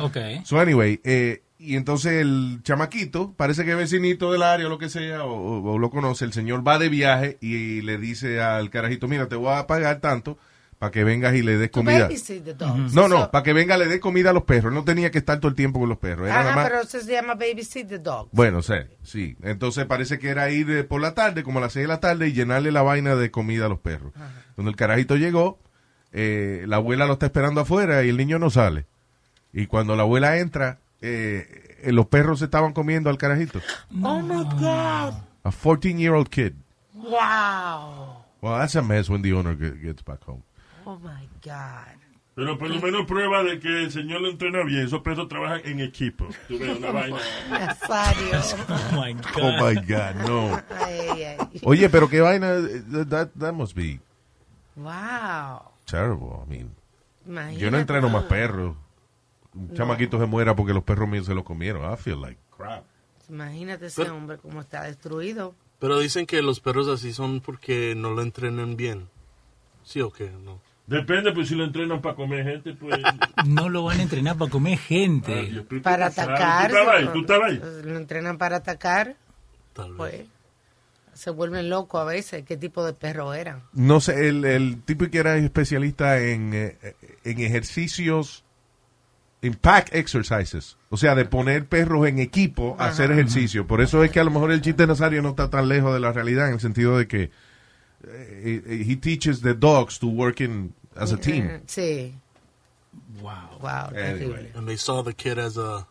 Ok. 0.02 0.18
So 0.46 0.60
anyway, 0.60 1.00
eh, 1.04 1.42
y 1.60 1.76
entonces 1.76 2.14
el 2.14 2.62
chamaquito, 2.64 3.34
parece 3.34 3.66
que 3.66 3.72
es 3.72 3.78
vecinito 3.78 4.32
del 4.32 4.44
área 4.44 4.68
o 4.68 4.70
lo 4.70 4.78
que 4.78 4.90
sea, 4.90 5.26
o, 5.26 5.78
lo 5.78 5.90
conoce, 5.90 6.24
el 6.24 6.32
señor 6.32 6.66
va 6.66 6.80
de 6.80 6.88
viaje 6.88 7.38
y 7.42 7.82
le 7.82 7.98
dice 7.98 8.42
al 8.42 8.70
carajito, 8.70 9.10
mira, 9.10 9.28
te 9.28 9.36
voy 9.36 9.54
a 9.54 9.68
pagar 9.68 10.00
tanto 10.00 10.38
para 10.80 10.92
que 10.92 11.04
vengas 11.04 11.36
y 11.36 11.42
le 11.42 11.58
des 11.58 11.70
comida. 11.70 12.06
babysit 12.06 12.46
the 12.46 12.54
dogs. 12.54 12.94
No, 12.94 13.10
no, 13.10 13.30
para 13.30 13.44
que 13.44 13.52
venga 13.52 13.78
le 13.78 13.88
dé 13.88 14.00
comida 14.00 14.30
a 14.30 14.34
los 14.34 14.44
perros. 14.44 14.72
No 14.72 14.86
tenía 14.86 15.12
que 15.12 15.18
estar 15.18 15.38
todo 15.42 15.50
el 15.50 15.56
tiempo 15.56 15.78
con 15.78 15.90
los 15.90 15.98
perros. 15.98 16.30
Era 16.30 16.40
Ajá, 16.40 16.56
más... 16.56 16.70
pero 16.70 16.82
eso 16.82 17.02
se 17.02 17.12
llama 17.12 17.36
babysit 17.36 17.90
the 17.90 18.00
dog. 18.00 18.30
Bueno, 18.32 18.62
sí, 18.62 18.76
sí. 19.04 19.36
Entonces 19.44 19.86
parece 19.86 20.18
que 20.18 20.30
era 20.30 20.50
ir 20.52 20.88
por 20.88 21.02
la 21.02 21.14
tarde, 21.14 21.44
como 21.44 21.60
a 21.60 21.64
las 21.64 21.74
6 21.74 21.84
de 21.84 21.88
la 21.90 22.00
tarde, 22.00 22.30
y 22.30 22.32
llenarle 22.32 22.72
la 22.72 22.84
vaina 22.84 23.16
de 23.16 23.30
comida 23.30 23.66
a 23.66 23.70
los 23.70 23.80
perros. 23.80 24.14
Cuando 24.56 24.70
el 24.70 24.78
carajito 24.78 25.18
llegó, 25.18 25.60
eh, 26.14 26.64
la 26.66 26.78
abuela 26.78 27.06
lo 27.06 27.14
está 27.14 27.26
esperando 27.26 27.60
afuera 27.60 28.02
y 28.06 28.10
el 28.10 28.16
niño 28.16 28.40
no 28.40 28.50
sale. 28.50 28.86
Y 29.52 29.66
cuando 29.66 29.98
la 29.98 30.04
abuela 30.04 30.38
entra, 30.38 30.80
eh, 31.02 31.78
eh, 31.84 31.92
los 31.92 32.08
perros 32.08 32.40
se 32.40 32.46
estaban 32.46 32.74
comiendo 32.74 33.10
al 33.10 33.18
carajito. 33.18 33.60
Oh 34.04 34.22
my 34.22 34.44
God. 34.60 35.14
A 35.44 35.52
14-year-old 35.52 36.30
kid. 36.30 36.54
Wow. 36.94 38.24
Well, 38.42 38.58
that's 38.60 38.76
a 38.76 38.82
mess 38.82 39.10
when 39.10 39.22
the 39.22 39.34
owner 39.34 39.56
ge- 39.56 39.82
gets 39.82 40.02
back 40.04 40.24
home. 40.26 40.44
Oh 40.86 40.98
my 41.00 41.28
God. 41.44 41.96
Pero 42.36 42.58
por 42.58 42.70
lo 42.70 42.80
menos 42.82 43.06
prueba 43.06 43.44
de 43.44 43.60
que 43.60 43.84
el 43.84 43.92
señor 43.92 44.22
lo 44.22 44.30
entrena 44.30 44.64
bien. 44.64 44.86
Esos 44.86 45.02
perros 45.02 45.28
trabajan 45.28 45.60
en 45.66 45.82
equipo. 45.82 46.28
Tú 46.48 46.58
ves 46.58 46.78
una 46.78 46.92
vaina. 46.92 47.18
Oh 47.90 48.92
my 48.94 49.14
God. 49.14 49.36
Oh 49.42 49.66
my 49.66 49.76
God, 49.76 50.16
no. 50.26 50.62
Ay, 50.70 51.24
ay. 51.24 51.38
Oye, 51.64 51.90
pero 51.90 52.08
qué 52.10 52.22
vaina. 52.22 52.56
That, 53.10 53.32
that 53.38 53.54
must 53.54 53.76
be 53.76 54.00
Wow. 54.78 55.72
terrible. 55.86 56.42
I 56.46 56.50
mean, 56.50 56.72
Imagínate. 57.28 57.60
yo 57.60 57.72
no 57.72 57.78
entreno 57.78 58.10
más 58.10 58.24
perros. 58.26 58.76
Un 59.54 59.74
chamaquito 59.74 60.20
se 60.20 60.26
muera 60.26 60.56
porque 60.56 60.74
los 60.74 60.84
perros 60.84 61.10
míos 61.10 61.26
se 61.26 61.34
lo 61.34 61.44
comieron. 61.44 61.92
I 61.92 61.98
feel 61.98 62.22
like 62.22 62.40
crap. 62.56 62.84
Imagínate 63.30 63.88
ese 63.88 64.10
hombre 64.10 64.38
como 64.38 64.62
está 64.62 64.84
destruido. 64.84 65.54
Pero 65.80 66.00
dicen 66.00 66.26
que 66.26 66.42
los 66.42 66.60
perros 66.60 66.88
así 66.88 67.14
son 67.14 67.42
porque 67.42 67.94
no 67.96 68.12
lo 68.12 68.22
entrenan 68.22 68.76
bien. 68.76 69.08
¿Sí 69.84 70.02
o 70.02 70.12
qué? 70.12 70.30
No. 70.30 70.60
Depende, 70.88 71.32
pues 71.32 71.48
si 71.48 71.56
lo 71.56 71.64
entrenan 71.64 72.02
para 72.02 72.16
comer 72.16 72.44
gente, 72.44 72.74
pues. 72.74 73.00
No 73.46 73.70
lo 73.70 73.84
van 73.84 74.00
a 74.00 74.04
entrenar 74.04 74.38
para 74.38 74.50
comer 74.52 74.78
gente. 74.78 75.44
Dios, 75.46 75.66
pero 75.70 75.82
Para 75.82 76.10
tú 76.10 76.16
sabes, 76.16 76.36
atacar. 76.36 76.72
¿Tú 76.72 76.78
estabas 76.78 76.96
ahí? 77.00 77.10
¿Tú 77.14 77.20
estabas 77.20 77.52
ahí? 77.52 77.62
Lo 77.86 77.98
entrenan 77.98 78.38
para 78.38 78.58
atacar. 78.58 79.16
Tal 79.74 79.90
vez. 79.90 79.98
Pues 79.98 80.22
se 81.14 81.30
vuelven 81.32 81.70
locos 81.70 82.02
a 82.02 82.06
veces. 82.06 82.44
¿Qué 82.46 82.58
tipo 82.58 82.84
de 82.84 82.94
perro 82.94 83.34
eran? 83.34 83.62
No 83.74 84.00
sé, 84.00 84.30
el, 84.30 84.46
el 84.46 84.82
tipo 84.84 85.06
que 85.10 85.20
era 85.20 85.38
especialista 85.38 86.20
en, 86.20 86.54
eh, 86.54 86.78
en 87.24 87.40
ejercicios, 87.40 88.44
en 89.42 89.54
pack 89.54 89.94
exercises. 89.94 90.78
O 90.90 90.98
sea, 90.98 91.16
de 91.16 91.26
poner 91.26 91.66
perros 91.68 92.08
en 92.08 92.20
equipo 92.20 92.76
a 92.80 92.88
hacer 92.88 93.12
ejercicio. 93.12 93.66
Por 93.68 93.82
eso 93.82 94.04
es 94.04 94.12
que 94.12 94.20
a 94.20 94.24
lo 94.24 94.32
mejor 94.32 94.52
el 94.52 94.62
chiste 94.62 94.84
de 94.84 94.88
Nazario 94.88 95.22
no 95.22 95.30
está 95.30 95.50
tan 95.50 95.68
lejos 95.70 95.94
de 95.94 96.00
la 96.00 96.12
realidad 96.12 96.48
en 96.48 96.56
el 96.56 96.60
sentido 96.60 96.98
de 96.98 97.08
que 97.08 97.24
eh, 97.24 97.32
eh, 98.66 98.86
he 98.88 98.96
teaches 98.98 99.42
the 99.42 99.54
dogs 99.54 100.00
to 100.00 100.08
work 100.08 100.40
in 100.42 100.74
as 100.96 101.12
a 101.14 101.18
team. 101.18 101.46
Eh, 101.48 101.62
Sí. 101.68 102.16
Wow. 103.22 103.60
Wow, 103.62 103.96
Anyway. 103.96 104.52
And 104.56 104.68
they 104.68 104.78
saw 104.78 105.04
the 105.04 105.14
kid 105.14 105.38
as 105.38 105.58
a 105.58 105.88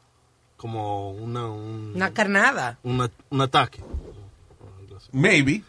como 0.56 1.12
una 1.12 1.46
un, 1.46 1.92
Una 1.94 2.10
carnada. 2.12 2.78
una- 2.82 3.10
un 3.30 3.40
ataque. 3.40 3.80
Maybe. 5.12 5.62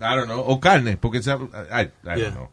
I 0.00 0.14
don't 0.16 0.26
know. 0.26 0.40
O 0.46 0.60
carne, 0.60 0.96
porque 0.96 1.22
se- 1.22 1.30
I, 1.32 1.34
I 1.34 1.90
don't 2.04 2.16
Yeah. 2.18 2.30
know. 2.30 2.50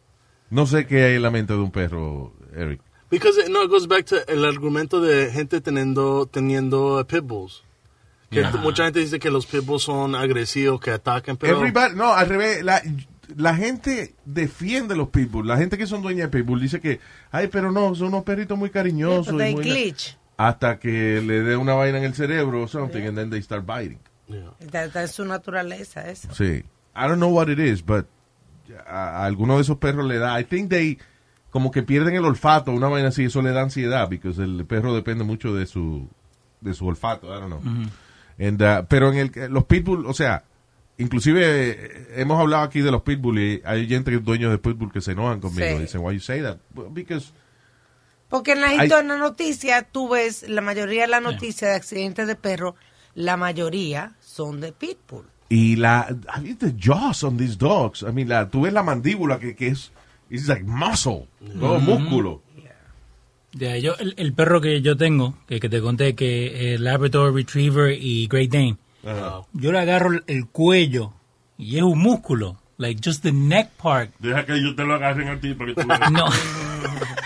No 0.49 0.65
sé 0.65 0.85
qué 0.85 1.03
hay 1.05 1.15
en 1.15 1.21
la 1.21 1.31
mente 1.31 1.53
de 1.53 1.59
un 1.59 1.71
perro, 1.71 2.33
Eric. 2.55 2.81
Because 3.11 3.37
it, 3.37 3.49
no, 3.49 3.63
it 3.63 3.69
goes 3.69 3.87
back 3.87 4.05
to 4.07 4.15
el 4.27 4.45
argumento 4.45 5.01
de 5.01 5.29
gente 5.31 5.59
teniendo 5.61 6.25
teniendo 6.27 6.99
uh, 6.99 7.03
pit 7.05 7.23
bulls. 7.23 7.63
Que 8.29 8.39
Yeah. 8.41 8.51
mucha 8.63 8.85
gente 8.85 8.99
dice 9.01 9.19
que 9.19 9.29
los 9.29 9.45
pit 9.45 9.65
bulls 9.65 9.83
son 9.83 10.15
agresivos, 10.15 10.79
que 10.79 10.91
atacan, 10.91 11.35
pero 11.35 11.59
Everybody- 11.59 11.95
no, 11.95 12.13
al 12.13 12.27
revés. 12.29 12.63
La, 12.63 12.81
la 13.35 13.53
gente 13.55 14.15
defiende 14.25 14.95
los 14.95 15.09
pitbull. 15.09 15.45
La 15.47 15.57
gente 15.57 15.77
que 15.77 15.85
son 15.85 16.01
dueñas 16.01 16.31
de 16.31 16.37
pitbull 16.39 16.61
dice 16.61 16.79
que, 16.79 16.99
ay, 17.31 17.47
pero 17.49 17.71
no, 17.73 17.93
son 17.95 18.07
unos 18.07 18.23
perritos 18.23 18.57
muy 18.57 18.69
cariñosos. 18.69 19.33
But 19.33 19.41
y 19.41 19.43
they 19.43 19.55
muy- 19.55 19.63
glitch. 19.65 20.17
hasta 20.37 20.79
que 20.79 21.21
le 21.21 21.41
dé 21.41 21.57
una 21.57 21.73
vaina 21.73 21.97
en 21.97 22.05
el 22.05 22.13
cerebro 22.13 22.63
o 22.63 22.67
something, 22.69 23.01
and 23.05 23.17
then 23.17 23.29
they 23.29 23.41
start 23.41 23.65
biting. 23.65 23.99
Yeah. 24.27 24.53
Está 24.81 25.01
en 25.01 25.07
su 25.09 25.25
naturaleza 25.25 26.09
eso. 26.09 26.29
Sí. 26.33 26.63
I 26.95 27.07
don't 27.07 27.17
know 27.17 27.29
what 27.29 27.49
it 27.49 27.59
is, 27.59 27.85
but 27.85 28.05
a, 28.87 29.23
a 29.23 29.25
alguno 29.25 29.55
de 29.57 29.61
esos 29.63 29.77
perros 29.77 30.05
le 30.05 30.17
da. 30.19 30.39
I 30.39 30.45
think 30.45 30.69
they 30.69 30.97
como 31.51 31.69
que 31.69 31.83
pierden 31.83 32.15
el 32.15 32.25
olfato, 32.25 32.71
una 32.71 32.87
vaina 32.87 33.09
así, 33.09 33.25
eso 33.25 33.41
le 33.43 33.51
da 33.51 33.61
ansiedad, 33.61 34.09
porque 34.09 34.29
el 34.41 34.65
perro 34.65 34.95
depende 34.95 35.23
mucho 35.23 35.53
de 35.53 35.65
su 35.67 36.07
de 36.61 36.73
su 36.73 36.87
olfato, 36.87 37.27
I 37.27 37.39
don't 37.41 37.47
know. 37.61 37.61
And, 38.39 38.61
uh, 38.61 38.85
pero 38.87 39.11
en 39.13 39.17
el 39.35 39.51
los 39.53 39.65
pitbull, 39.65 40.05
o 40.07 40.13
sea, 40.13 40.43
inclusive 40.97 41.41
eh, 41.71 42.07
hemos 42.15 42.39
hablado 42.39 42.63
aquí 42.63 42.81
de 42.81 42.91
los 42.91 43.01
pitbull 43.03 43.37
y 43.39 43.61
hay 43.65 43.87
gente 43.87 44.11
que 44.11 44.17
es 44.17 44.23
dueño 44.23 44.49
de 44.49 44.57
pitbull 44.57 44.91
que 44.91 45.01
se 45.01 45.11
enojan 45.11 45.39
conmigo, 45.39 45.75
Sí. 45.77 45.81
dicen, 45.81 46.01
"Why 46.01 46.13
you 46.15 46.19
say 46.21 46.41
that?" 46.41 46.57
Because 46.91 47.31
Porque 48.29 48.53
en 48.53 48.61
la, 48.61 48.67
Hay- 48.67 48.89
en 48.89 49.07
la 49.09 49.17
noticia 49.17 49.81
tú 49.83 50.07
ves 50.09 50.47
la 50.47 50.61
mayoría 50.61 51.01
de 51.01 51.07
las 51.09 51.21
noticias 51.21 51.69
de 51.71 51.75
accidentes 51.75 52.27
de 52.27 52.35
perros, 52.35 52.75
la 53.13 53.35
mayoría 53.35 54.13
son 54.21 54.61
de 54.61 54.71
pitbull. 54.71 55.25
Y 55.49 55.75
la, 55.75 56.07
I 56.37 56.39
mean, 56.39 56.57
the 56.57 56.73
jaws 56.79 57.25
on 57.25 57.35
these 57.35 57.57
dogs. 57.57 58.03
I 58.03 58.13
mean, 58.13 58.29
la, 58.29 58.47
tú 58.49 58.61
ves 58.61 58.71
la 58.71 58.83
mandíbula 58.83 59.37
que, 59.37 59.53
que 59.53 59.67
es, 59.67 59.91
it's 60.31 60.47
like 60.47 60.63
muscle, 60.63 61.27
todo 61.59 61.79
músculo. 61.79 62.41
Ya, 63.53 63.77
yo, 63.77 63.95
el, 63.99 64.13
el 64.17 64.33
perro 64.33 64.61
que 64.61 64.81
yo 64.81 64.95
tengo, 64.95 65.35
que, 65.47 65.59
que 65.59 65.67
te 65.67 65.81
conté, 65.81 66.15
que 66.15 66.73
el 66.73 66.85
Labrador 66.85 67.33
Retriever 67.35 67.91
y 68.01 68.27
Great 68.27 68.49
Dane, 68.49 68.77
Wow. 69.03 69.45
yo 69.53 69.71
le 69.71 69.79
agarro 69.79 70.11
el, 70.13 70.23
el 70.27 70.47
cuello 70.47 71.13
y 71.57 71.77
es 71.77 71.83
un 71.83 71.99
músculo. 71.99 72.57
Like 72.77 73.01
just 73.03 73.21
the 73.23 73.31
neck 73.31 73.69
part. 73.71 74.09
Deja 74.19 74.45
que 74.45 74.53
ellos 74.53 74.75
te 74.75 74.83
lo 74.83 74.95
agarren 74.95 75.27
a 75.27 75.39
ti 75.39 75.53
para 75.53 75.73
que 75.75 75.81
tú. 75.83 75.87
No. 76.11 76.25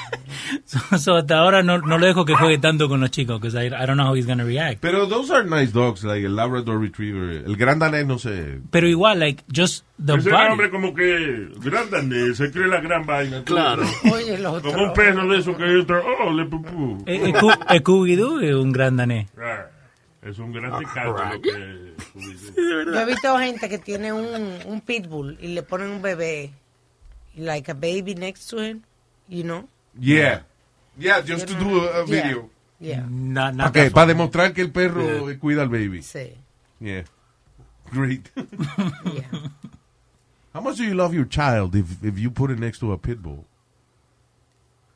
so, 0.65 0.79
so 0.97 1.15
hasta 1.15 1.37
ahora 1.37 1.63
no, 1.63 1.77
no 1.79 1.97
lo 1.97 2.05
dejo 2.05 2.25
que 2.25 2.33
juegue 2.35 2.57
tanto 2.57 2.87
con 2.89 2.99
los 2.99 3.11
chicos, 3.11 3.39
because 3.39 3.55
I, 3.55 3.67
I 3.67 3.85
don't 3.85 3.97
know 3.97 4.05
how 4.05 4.15
he's 4.15 4.25
going 4.25 4.39
to 4.39 4.45
react. 4.45 4.81
Pero 4.81 5.05
those 5.07 5.31
are 5.31 5.43
nice 5.43 5.71
dogs, 5.71 6.03
like 6.03 6.25
el 6.25 6.35
Labrador 6.35 6.79
Retriever. 6.79 7.43
El 7.45 7.55
Gran 7.55 7.79
Danés, 7.79 8.05
no 8.05 8.17
sé. 8.17 8.59
Pero 8.71 8.87
igual, 8.87 9.19
like, 9.19 9.43
just 9.51 9.85
the 9.97 10.15
Ese 10.15 10.29
body. 10.29 10.51
hombre 10.51 10.69
como 10.69 10.93
que 10.93 11.49
gran 11.63 11.89
danés, 11.89 12.37
se 12.37 12.51
cree 12.51 12.67
la 12.67 12.81
gran 12.81 13.05
vaina. 13.05 13.43
Claro. 13.43 13.83
Oye, 14.11 14.35
el 14.35 14.45
otro. 14.45 14.71
Como 14.71 14.85
un 14.85 14.93
perro 14.93 15.27
de 15.27 15.39
esos 15.39 15.55
que 15.55 15.63
entra, 15.63 16.01
oh, 16.01 16.31
le 16.33 16.45
pupú. 16.45 17.03
Eh, 17.05 17.15
eh, 17.15 17.33
eh, 17.69 17.79
Scooby-Doo 17.79 18.41
es 18.41 18.55
un 18.55 18.71
gran 18.71 18.97
danés. 18.97 19.27
Ah, 19.37 19.67
Es 20.23 20.39
un 20.39 20.51
gran 20.51 20.79
pecado. 20.79 21.15
Yo 22.55 22.99
he 22.99 23.05
visto 23.05 23.37
gente 23.37 23.69
que 23.69 23.77
tiene 23.77 24.11
un, 24.11 24.57
un 24.65 24.81
pitbull 24.81 25.37
y 25.39 25.49
le 25.49 25.61
ponen 25.61 25.89
un 25.91 26.01
bebé, 26.01 26.51
like 27.35 27.69
a 27.69 27.75
baby 27.75 28.15
next 28.15 28.49
to 28.49 28.57
him, 28.59 28.81
you 29.29 29.43
know? 29.43 29.67
Yeah. 29.99 30.43
Yeah, 30.97 31.21
just 31.21 31.47
to 31.47 31.53
do 31.55 31.79
a, 31.81 32.03
a 32.03 32.05
Yeah. 32.05 32.23
video. 32.23 32.49
Yeah, 32.79 33.05
not 33.09 33.53
Okay, 33.69 33.85
that 33.85 33.93
para 33.93 34.07
demostrar 34.07 34.53
que 34.53 34.61
el 34.61 34.71
perro 34.71 35.29
eh, 35.29 35.37
cuida 35.39 35.61
al 35.61 35.69
baby. 35.69 36.01
sí. 36.01 36.33
Yeah. 36.79 37.03
Great. 37.91 38.29
Yeah. 38.35 39.49
How 40.53 40.61
much 40.61 40.77
do 40.77 40.83
you 40.83 40.93
love 40.93 41.13
your 41.13 41.25
child 41.27 41.75
if, 41.75 42.01
if 42.03 42.17
you 42.17 42.31
put 42.31 42.49
it 42.51 42.59
next 42.59 42.79
to 42.79 42.91
a 42.93 42.97
pit 42.97 43.21
bull? 43.21 43.45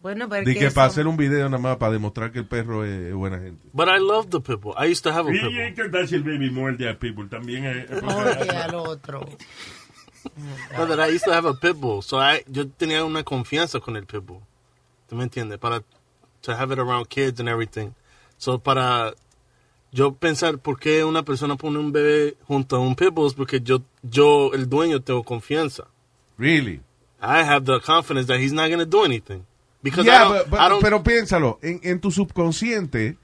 Bueno, 0.02 0.30
pero 0.30 0.46
De 0.46 0.56
que 0.56 0.72
para 0.72 0.88
hacer 0.88 1.06
un 1.08 1.18
video 1.18 1.50
nada 1.50 1.62
más 1.62 1.76
para 1.78 1.92
demostrar 1.92 2.32
que 2.32 2.40
el 2.40 2.46
perro 2.46 2.86
es, 2.86 2.92
es 3.10 3.14
buena 3.14 3.38
gente. 3.40 3.62
But 3.74 3.90
I 3.90 4.00
love 4.00 4.30
the 4.30 4.40
pit 4.40 4.62
bull. 4.62 4.74
I 4.78 4.86
used 4.90 5.04
to 5.04 5.12
have 5.12 5.28
a 5.28 5.32
Y 5.32 5.34
pit 5.40 5.44
hay 5.44 5.72
bull. 5.72 5.76
que 5.76 5.90
dar 5.90 6.08
si 6.08 6.16
el 6.16 6.24
baby 6.24 6.50
muerde 6.50 6.88
a 6.90 6.98
people 6.98 7.26
también. 7.28 7.66
Oye, 7.68 7.86
al 8.50 8.76
otro. 8.76 9.28
No, 10.78 10.86
that 10.88 11.00
I 11.00 11.14
used 11.14 11.26
to 11.26 11.34
have 11.34 11.46
a 11.46 11.54
pit 11.54 11.76
bull. 11.76 12.02
So 12.02 12.18
I, 12.18 12.42
yo 12.48 12.68
tenía 12.70 13.04
una 13.04 13.24
confianza 13.24 13.80
con 13.82 13.98
el 13.98 14.06
pit 14.06 14.22
bull. 14.26 14.42
¿Tú 15.10 15.16
me 15.16 15.24
entiendes? 15.24 15.58
Para 15.60 15.82
to 16.42 16.52
have 16.54 16.72
it 16.72 16.80
around 16.80 17.08
kids 17.10 17.40
and 17.40 17.50
everything. 17.50 17.94
So 18.38 18.60
para 18.60 19.14
yo 19.92 20.14
pensar 20.14 20.60
por 20.60 20.80
qué 20.80 21.04
una 21.04 21.24
persona 21.24 21.56
pone 21.56 21.80
un 21.80 21.92
bebé 21.92 22.38
junto 22.48 22.76
a 22.76 22.80
un 22.80 22.96
pit 22.96 23.10
bull 23.14 23.28
es 23.28 23.34
porque 23.34 23.60
yo, 23.62 23.82
yo 24.04 24.52
el 24.54 24.70
dueño 24.70 25.02
tengo 25.02 25.24
confianza. 25.24 25.86
Really? 26.38 26.82
I 27.22 27.44
have 27.44 27.66
the 27.66 27.80
confidence 27.82 28.28
that 28.28 28.40
he's 28.40 28.54
not 28.54 28.68
going 28.70 28.80
to 28.80 28.86
do 28.86 29.04
anything. 29.04 29.46
Because 29.82 30.06
I 30.08 30.12
Yeah, 30.12 30.20
don't, 30.24 30.32
but- 30.38 30.50
but- 30.52 30.60
I 30.60 30.70
don't- 30.70 30.82
pero 30.82 31.04
piénsalo, 31.04 31.60
en, 31.62 31.80
en 31.84 32.00
tu 32.00 32.12
subconsciente 32.12 33.18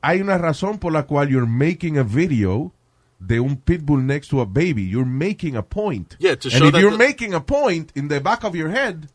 hay 0.00 0.20
una 0.20 0.36
razón 0.38 0.78
por 0.78 0.92
la 0.92 1.04
cual 1.06 1.28
you're 1.28 1.46
making 1.48 1.96
a 1.98 2.02
video 2.04 2.72
de 3.18 3.40
un 3.40 3.56
pitbull 3.56 4.04
next 4.04 4.28
to 4.30 4.40
a 4.40 4.44
baby. 4.44 4.88
You're 4.88 5.08
making 5.08 5.56
a 5.56 5.62
point. 5.62 6.14
Yeah, 6.18 6.36
to 6.36 6.48
And 6.48 6.58
show 6.58 6.66
if 6.66 6.72
that 6.72 6.80
you're 6.80 6.92
the- 6.96 6.98
making 7.04 7.34
a 7.34 7.40
point 7.40 7.90
in 7.96 8.08
the 8.08 8.20
back 8.20 8.44
of 8.44 8.54
your 8.54 8.68
head, 8.70 9.08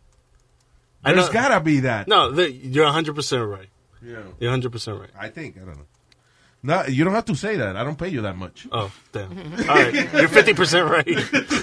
I 1.08 1.14
there's 1.14 1.28
know- 1.28 1.34
gotta 1.34 1.60
be 1.62 1.82
that. 1.82 2.08
no, 2.08 2.32
the, 2.32 2.52
you're 2.52 2.86
100% 2.86 3.50
right. 3.50 3.70
Yeah. 4.02 4.20
You're 4.40 4.52
100% 4.56 5.00
right. 5.00 5.10
I 5.20 5.30
think, 5.30 5.58
I 5.58 5.62
don't 5.66 5.78
know. 5.78 5.86
No, 6.64 6.86
you 6.88 7.04
don't 7.06 7.14
have 7.14 7.26
to 7.26 7.36
say 7.36 7.56
that. 7.58 7.76
I 7.76 7.84
don't 7.84 7.98
pay 7.98 8.10
you 8.10 8.22
that 8.24 8.36
much. 8.36 8.68
Oh, 8.72 8.92
damn. 9.12 9.32
All 9.70 9.76
right. 9.76 9.94
You're 9.94 10.28
50% 10.30 10.90
right. 10.90 11.08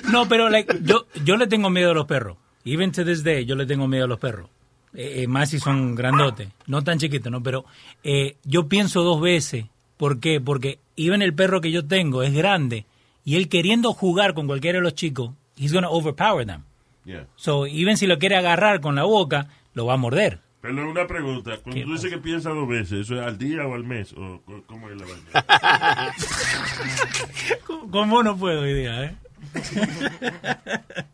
No, 0.10 0.26
pero 0.28 0.48
like, 0.48 0.72
yo, 0.82 1.06
yo 1.24 1.36
le 1.36 1.46
tengo 1.46 1.68
miedo 1.70 1.90
a 1.90 1.94
los 1.94 2.06
perros. 2.06 2.36
Even 2.64 2.92
to 2.92 3.04
this 3.04 3.22
day, 3.22 3.44
yo 3.44 3.56
le 3.56 3.66
tengo 3.66 3.86
miedo 3.88 4.04
a 4.04 4.08
los 4.08 4.18
perros. 4.18 4.48
Eh, 4.94 5.22
eh, 5.22 5.26
más 5.26 5.50
si 5.50 5.58
son 5.58 5.94
grandotes, 5.96 6.48
no 6.66 6.82
tan 6.84 6.98
chiquitos, 6.98 7.30
¿no? 7.30 7.42
Pero 7.42 7.64
eh, 8.04 8.36
yo 8.44 8.68
pienso 8.68 9.02
dos 9.02 9.20
veces. 9.20 9.66
¿Por 9.96 10.20
qué? 10.20 10.40
Porque 10.40 10.78
even 10.96 11.20
el 11.22 11.34
perro 11.34 11.60
que 11.60 11.72
yo 11.72 11.84
tengo 11.86 12.22
es 12.22 12.32
grande 12.32 12.86
y 13.24 13.36
él 13.36 13.48
queriendo 13.48 13.92
jugar 13.92 14.34
con 14.34 14.46
cualquiera 14.46 14.78
de 14.78 14.82
los 14.84 14.94
chicos, 14.94 15.32
he's 15.56 15.72
gonna 15.72 15.88
overpower 15.90 16.46
them. 16.46 16.62
Yeah. 17.04 17.26
So, 17.36 17.66
even 17.66 17.96
si 17.96 18.06
lo 18.06 18.18
quiere 18.18 18.36
agarrar 18.36 18.80
con 18.80 18.94
la 18.94 19.04
boca, 19.04 19.48
lo 19.74 19.86
va 19.86 19.94
a 19.94 19.96
morder. 19.96 20.40
Pero 20.60 20.90
una 20.90 21.06
pregunta, 21.06 21.58
cuando 21.62 21.72
¿Qué 21.78 21.84
tú 21.84 21.92
dices 21.92 22.10
que 22.10 22.16
piensa 22.18 22.48
dos 22.50 22.66
veces, 22.66 23.00
¿eso 23.00 23.16
es 23.16 23.20
al 23.26 23.36
día 23.36 23.66
o 23.66 23.74
al 23.74 23.84
mes? 23.84 24.14
¿O 24.14 24.40
cómo 24.66 24.88
es 24.88 24.96
la 24.96 25.04
vaina? 25.06 26.14
¿Cómo- 27.66 27.90
¿Cómo 27.90 28.22
no 28.22 28.36
puedo 28.36 28.62
hoy 28.62 28.72
día, 28.72 29.04
eh? 29.04 29.14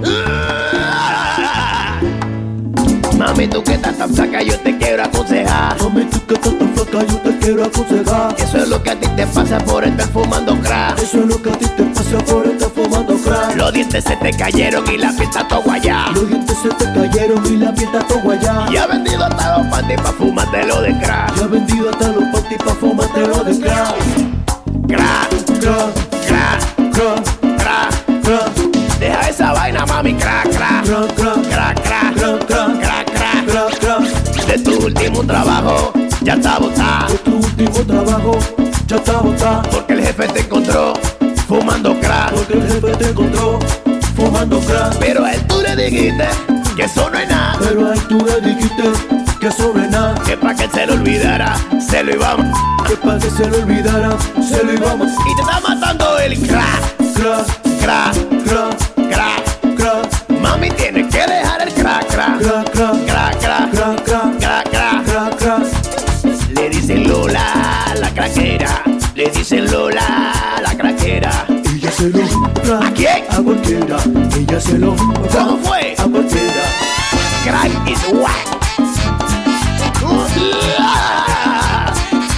Mami, 3.20 3.46
tú 3.48 3.62
que 3.62 3.74
estás 3.74 3.98
tan 3.98 4.14
flaca, 4.14 4.40
yo 4.40 4.58
te 4.60 4.78
quiero 4.78 5.04
aconsejar. 5.04 5.76
Mami, 5.82 6.04
tú 6.06 6.24
que 6.26 6.34
estás 6.36 6.58
tan 6.58 6.72
flaca, 6.74 7.06
yo 7.06 7.18
te 7.18 7.38
quiero 7.38 7.64
aconsejar. 7.66 8.34
Eso 8.38 8.56
es 8.56 8.68
lo 8.68 8.82
que 8.82 8.90
a 8.92 8.98
ti 8.98 9.08
te 9.08 9.26
pasa 9.26 9.58
por 9.58 9.84
estar 9.84 10.08
fumando 10.08 10.58
crack. 10.62 10.98
Eso 11.02 11.20
es 11.20 11.26
lo 11.26 11.42
que 11.42 11.50
a 11.50 11.52
ti 11.52 11.66
te 11.76 11.82
pasa 11.82 12.16
por 12.24 12.46
estar 12.46 12.70
fumando 12.70 13.18
crack. 13.18 13.56
Los 13.56 13.74
dientes 13.74 14.04
se 14.04 14.16
te 14.16 14.30
cayeron 14.32 14.90
y 14.90 14.96
la 14.96 15.10
piel 15.10 15.24
está 15.24 15.46
todo 15.46 15.60
guayá. 15.60 16.06
Los 16.14 16.28
dientes 16.30 16.56
se 16.62 16.68
te 16.70 16.84
cayeron 16.86 17.44
y 17.44 17.56
la 17.58 17.74
piel 17.74 17.90
está 17.92 18.08
todo 18.08 18.20
guayá. 18.22 18.66
Y 18.72 18.76
ha 18.78 18.86
vendido 18.86 19.22
hasta 19.22 19.58
los 19.58 19.66
panties 19.66 20.00
pa' 20.00 20.12
fumártelo 20.12 20.80
de 20.80 20.98
crack. 21.00 21.36
Ya 21.36 21.44
ha 21.44 21.46
vendido 21.46 21.90
hasta 21.90 22.08
los 22.08 22.24
panties 22.24 22.62
pa' 22.62 22.74
fumártelo 22.74 23.44
de 23.44 23.60
crack. 23.60 23.94
Crack, 24.88 25.28
Crack, 25.60 25.92
crack, 26.26 26.62
crack, 26.94 27.22
crack. 27.58 28.22
crack. 28.24 28.98
Deja 28.98 29.28
esa 29.28 29.52
vaina, 29.52 29.84
mami. 29.84 30.14
Crack, 30.14 30.48
crack, 30.56 30.84
Crack, 30.86 31.14
crack, 31.16 31.42
crack, 31.50 31.82
crack, 31.82 32.46
crack, 32.46 32.80
crack. 32.80 32.89
De 34.50 34.58
tu 34.58 34.84
último 34.84 35.22
trabajo, 35.22 35.92
ya 36.22 36.34
está 36.34 36.58
botado. 36.58 37.12
De 37.12 37.18
tu 37.18 37.36
último 37.36 37.86
trabajo, 37.86 38.38
ya 38.88 38.96
está 38.96 39.20
botado. 39.20 39.62
Porque 39.70 39.92
el 39.92 40.02
jefe 40.04 40.26
te 40.26 40.40
encontró 40.40 40.94
fumando 41.46 41.94
crack. 42.00 42.32
Porque 42.32 42.54
el 42.54 42.62
jefe 42.62 42.96
te 42.96 43.10
encontró 43.10 43.60
fumando 44.16 44.58
crack. 44.58 44.96
Pero 44.98 45.24
a 45.24 45.34
él 45.34 45.46
tú 45.46 45.60
le 45.62 45.76
dijiste 45.76 46.24
que 46.74 46.82
eso 46.82 47.08
no 47.08 47.18
es 47.18 47.28
nada. 47.28 47.58
Pero 47.60 47.92
ahí 47.92 48.00
tú 48.08 48.18
le 48.26 48.40
dijiste 48.40 48.82
que 49.40 49.52
sobre 49.52 49.86
nada. 49.86 50.14
Que 50.26 50.36
pa' 50.36 50.52
que 50.56 50.68
se 50.68 50.84
lo 50.84 50.94
olvidara, 50.94 51.54
se 51.80 52.02
lo 52.02 52.12
íbamos. 52.16 52.58
Que 52.88 52.96
para 52.96 53.18
que 53.20 53.30
se 53.30 53.46
lo 53.46 53.56
olvidara, 53.56 54.16
se 54.42 54.64
lo 54.64 54.72
íbamos. 54.74 55.12
Y 55.30 55.36
te 55.36 55.42
está 55.42 55.60
matando 55.60 56.18
el 56.18 56.36
crack, 56.48 56.96
Crack, 57.14 57.46
crack, 57.82 58.14
crack, 58.44 58.76
crack. 59.10 59.76
crack, 59.76 60.40
Mami, 60.42 60.70
tienes 60.70 61.06
que 61.14 61.20
dejar 61.20 61.62
el 61.68 61.72
crack. 61.72 62.06
crack, 62.08 62.38
crack, 62.40 62.70
Crack, 62.72 62.72
craquera. 68.40 68.82
Le 69.14 69.30
dicen 69.30 69.70
Lola, 69.70 70.32
la 70.62 70.74
craquera. 70.76 71.46
Ella 71.74 71.90
se 71.92 72.08
lo 72.08 72.78
¿A 72.78 72.90
quién? 72.92 73.24
a 73.30 73.36
cualquiera. 73.42 73.96
Ella 74.36 74.60
se 74.60 74.78
lo 74.78 74.96
¿Cómo 74.96 75.58
fue? 75.62 75.94
a 75.98 76.04
cualquiera. 76.04 76.62
Crack 77.44 77.90
is 77.90 77.98
whack. 78.12 78.46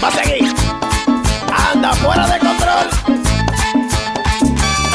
Va 0.03 0.09
a 0.09 0.11
seguir. 0.11 0.53
Anda 1.73 1.93
fuera 1.95 2.27
de 2.27 2.39
control. 2.39 2.89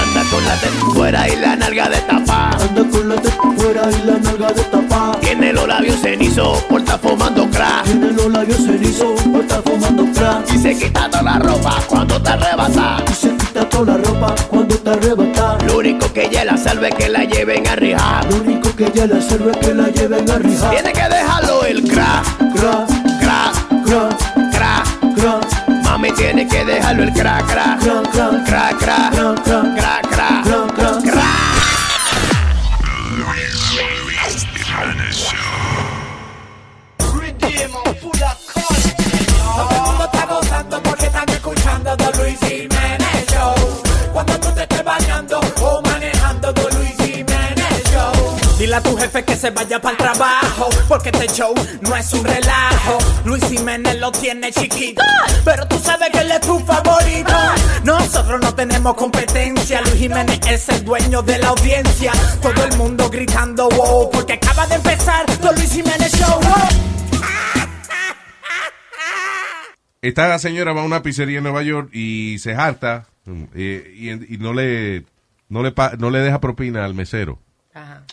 Anda 0.04 0.24
con 0.30 0.46
la 0.46 0.56
teta 0.60 0.86
fuera 0.94 1.30
y 1.30 1.36
la 1.38 1.56
nalga 1.56 1.90
de 1.90 1.98
tapa. 2.02 2.50
Anda 2.52 2.84
con 2.92 3.10
la 3.10 3.16
teta 3.16 3.44
fuera 3.58 3.82
y 3.92 4.06
la 4.08 4.18
nalga 4.18 4.52
de 4.52 4.62
tapa 4.64 5.18
los 5.68 5.76
labios 5.76 6.00
cenizo 6.00 6.54
por 6.70 6.82
fumando 7.00 7.50
crack. 7.50 7.84
Tiene 7.84 8.12
los 8.14 8.32
labios 8.32 8.58
cenizo 8.58 9.16
por 9.16 9.42
estar 9.42 9.62
fumando 9.64 10.06
crack. 10.14 10.54
Y 10.54 10.58
se 10.60 10.78
quita 10.78 11.10
toda 11.10 11.24
la 11.24 11.40
ropa 11.40 11.84
cuando 11.88 12.22
te 12.22 12.30
arrebata. 12.30 13.04
Y 13.10 13.14
se 13.14 13.36
quita 13.36 13.68
toda 13.68 13.98
la 13.98 14.04
ropa 14.04 14.36
cuando 14.50 14.78
te 14.78 14.90
arrebata. 14.90 15.58
Lo 15.66 15.80
único 15.80 16.12
que 16.14 16.26
ella 16.26 16.46
la 16.46 16.58
salve 16.58 16.88
es 16.90 16.96
que 16.96 17.10
la 17.10 17.26
lleven 17.26 17.68
a 17.68 17.76
rijar. 17.76 18.26
Lo 18.32 18.38
único 18.38 18.74
que 18.76 18.86
ella 18.86 19.08
la 19.08 19.22
salve 19.22 19.52
es 19.52 19.58
que 19.58 19.74
la 19.74 19.90
lleven 19.90 20.32
a 20.32 20.38
rijar. 20.38 20.72
Tiene 20.72 20.94
que 20.94 21.10
dejarlo 21.10 21.66
el 21.66 21.84
crack. 21.84 22.24
Crack, 22.54 22.88
crack, 23.20 23.84
crack, 23.86 24.52
crack, 24.54 25.16
crack. 25.16 25.84
Mami 25.84 26.12
tiene 26.14 26.48
que 26.48 26.64
dejarlo 26.64 27.04
el 27.04 27.12
crack, 27.12 27.46
crack, 27.46 27.80
crack, 27.82 28.12
crack, 28.46 28.78
crack, 28.78 29.44
crack, 29.44 29.76
crack. 29.76 29.97
A 48.78 48.82
tu 48.82 48.96
jefe 48.98 49.24
que 49.24 49.36
se 49.36 49.50
vaya 49.52 49.80
para 49.82 49.92
el 49.94 49.98
trabajo, 49.98 50.70
porque 50.88 51.10
este 51.10 51.28
show 51.28 51.54
no 51.82 51.96
es 51.96 52.14
un 52.14 52.24
relajo. 52.24 52.98
Luis 53.26 53.44
Jiménez 53.50 53.98
lo 54.00 54.12
tiene 54.12 54.52
chiquito, 54.52 55.02
pero 55.44 55.68
tú 55.68 55.80
sabes 55.80 56.10
que 56.12 56.20
él 56.20 56.32
es 56.32 56.42
tu 56.42 56.60
favorito. 56.60 57.34
Nosotros 57.84 58.40
no 58.42 58.54
tenemos 58.54 58.96
competencia, 58.96 59.82
Luis 59.82 59.96
Jiménez 59.96 60.40
es 60.50 60.70
el 60.70 60.84
dueño 60.86 61.22
de 61.22 61.40
la 61.40 61.50
audiencia. 61.50 62.12
Todo 62.42 62.64
el 62.66 62.78
mundo 62.78 63.10
gritando 63.10 63.68
wow, 63.70 64.10
porque 64.12 64.34
acaba 64.34 64.68
de 64.68 64.76
empezar 64.76 65.26
The 65.26 65.54
Luis 65.54 65.72
Jiménez 65.72 66.12
Show. 66.14 66.40
wow. 66.42 66.68
Esta 70.02 70.38
señora 70.40 70.74
va 70.74 70.82
a 70.82 70.86
una 70.86 71.02
pizzería 71.02 71.40
en 71.40 71.44
Nueva 71.44 71.64
York 71.64 71.90
y 71.92 72.38
se 72.40 72.54
harta 72.54 73.08
mm, 73.26 73.44
eh, 73.56 73.94
y, 73.96 74.36
y 74.36 74.38
no 74.38 74.54
le 74.54 75.04
no 75.50 75.64
le 75.64 75.72
pa- 75.72 75.94
no 75.98 76.10
le 76.12 76.20
deja 76.20 76.40
propina 76.40 76.86
al 76.86 76.94
mesero. 76.94 77.40
Ajá. 77.74 78.04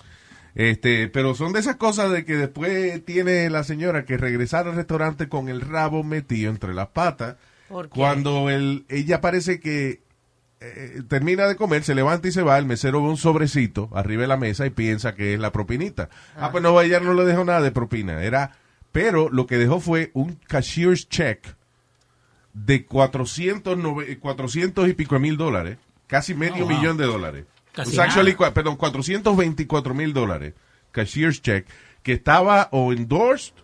Este, 0.55 1.09
pero 1.09 1.35
son 1.35 1.53
de 1.53 1.61
esas 1.61 1.77
cosas 1.77 2.11
de 2.13 2.25
que 2.25 2.37
después 2.37 3.05
tiene 3.05 3.51
la 3.51 3.65
señora 3.65 4.05
que 4.05 4.17
regresar 4.17 4.69
al 4.69 4.77
restaurante 4.77 5.29
con 5.29 5.49
el 5.49 5.61
rabo 5.61 6.05
metido 6.05 6.51
entre 6.51 6.75
las 6.75 6.89
patas. 6.89 7.37
Cuando 7.91 8.51
el, 8.51 8.85
ella 8.89 9.21
parece 9.21 9.59
que 9.59 10.01
eh, 10.61 11.03
termina 11.09 11.49
de 11.49 11.57
comer, 11.57 11.83
se 11.83 11.95
levanta 11.97 12.29
y 12.29 12.33
se 12.33 12.43
va, 12.43 12.57
el 12.57 12.67
mesero 12.67 13.03
ve 13.03 13.09
un 13.09 13.17
sobrecito 13.17 13.89
arriba 13.95 14.23
de 14.23 14.29
la 14.29 14.37
mesa 14.37 14.65
y 14.65 14.71
piensa 14.71 15.15
que 15.17 15.35
es 15.35 15.41
la 15.41 15.51
propinita. 15.51 16.09
Ah, 16.37 16.51
pues 16.53 16.63
no, 16.63 16.81
ella 16.81 17.01
no 17.01 17.15
le 17.15 17.25
dejó 17.25 17.45
nada 17.45 17.61
de 17.61 17.73
propina. 17.73 18.23
Era, 18.23 18.53
pero 18.93 19.29
lo 19.31 19.47
que 19.47 19.59
dejó 19.59 19.81
fue 19.81 20.11
un 20.15 20.39
cashier's 20.47 21.09
check 21.09 21.45
de 22.53 22.85
400, 22.87 23.77
nove- 23.77 24.19
400 24.21 24.89
y 24.89 24.93
pico 24.95 25.17
de 25.17 25.21
mil 25.21 25.37
dólares, 25.37 25.79
casi 26.07 26.35
medio 26.35 26.65
Oh, 26.65 26.69
wow. 26.69 26.79
millón 26.79 26.97
de 26.97 27.05
dólares. 27.07 27.45
Casi 27.75 27.91
actually 28.01 28.35
cua- 28.35 28.53
perdón, 28.53 28.77
424 28.77 29.95
mil 29.95 30.13
dólares, 30.13 30.55
cashier's 30.93 31.43
check, 31.43 31.67
que 32.03 32.13
estaba 32.13 32.69
o 32.73 32.93
endorsed 32.93 33.55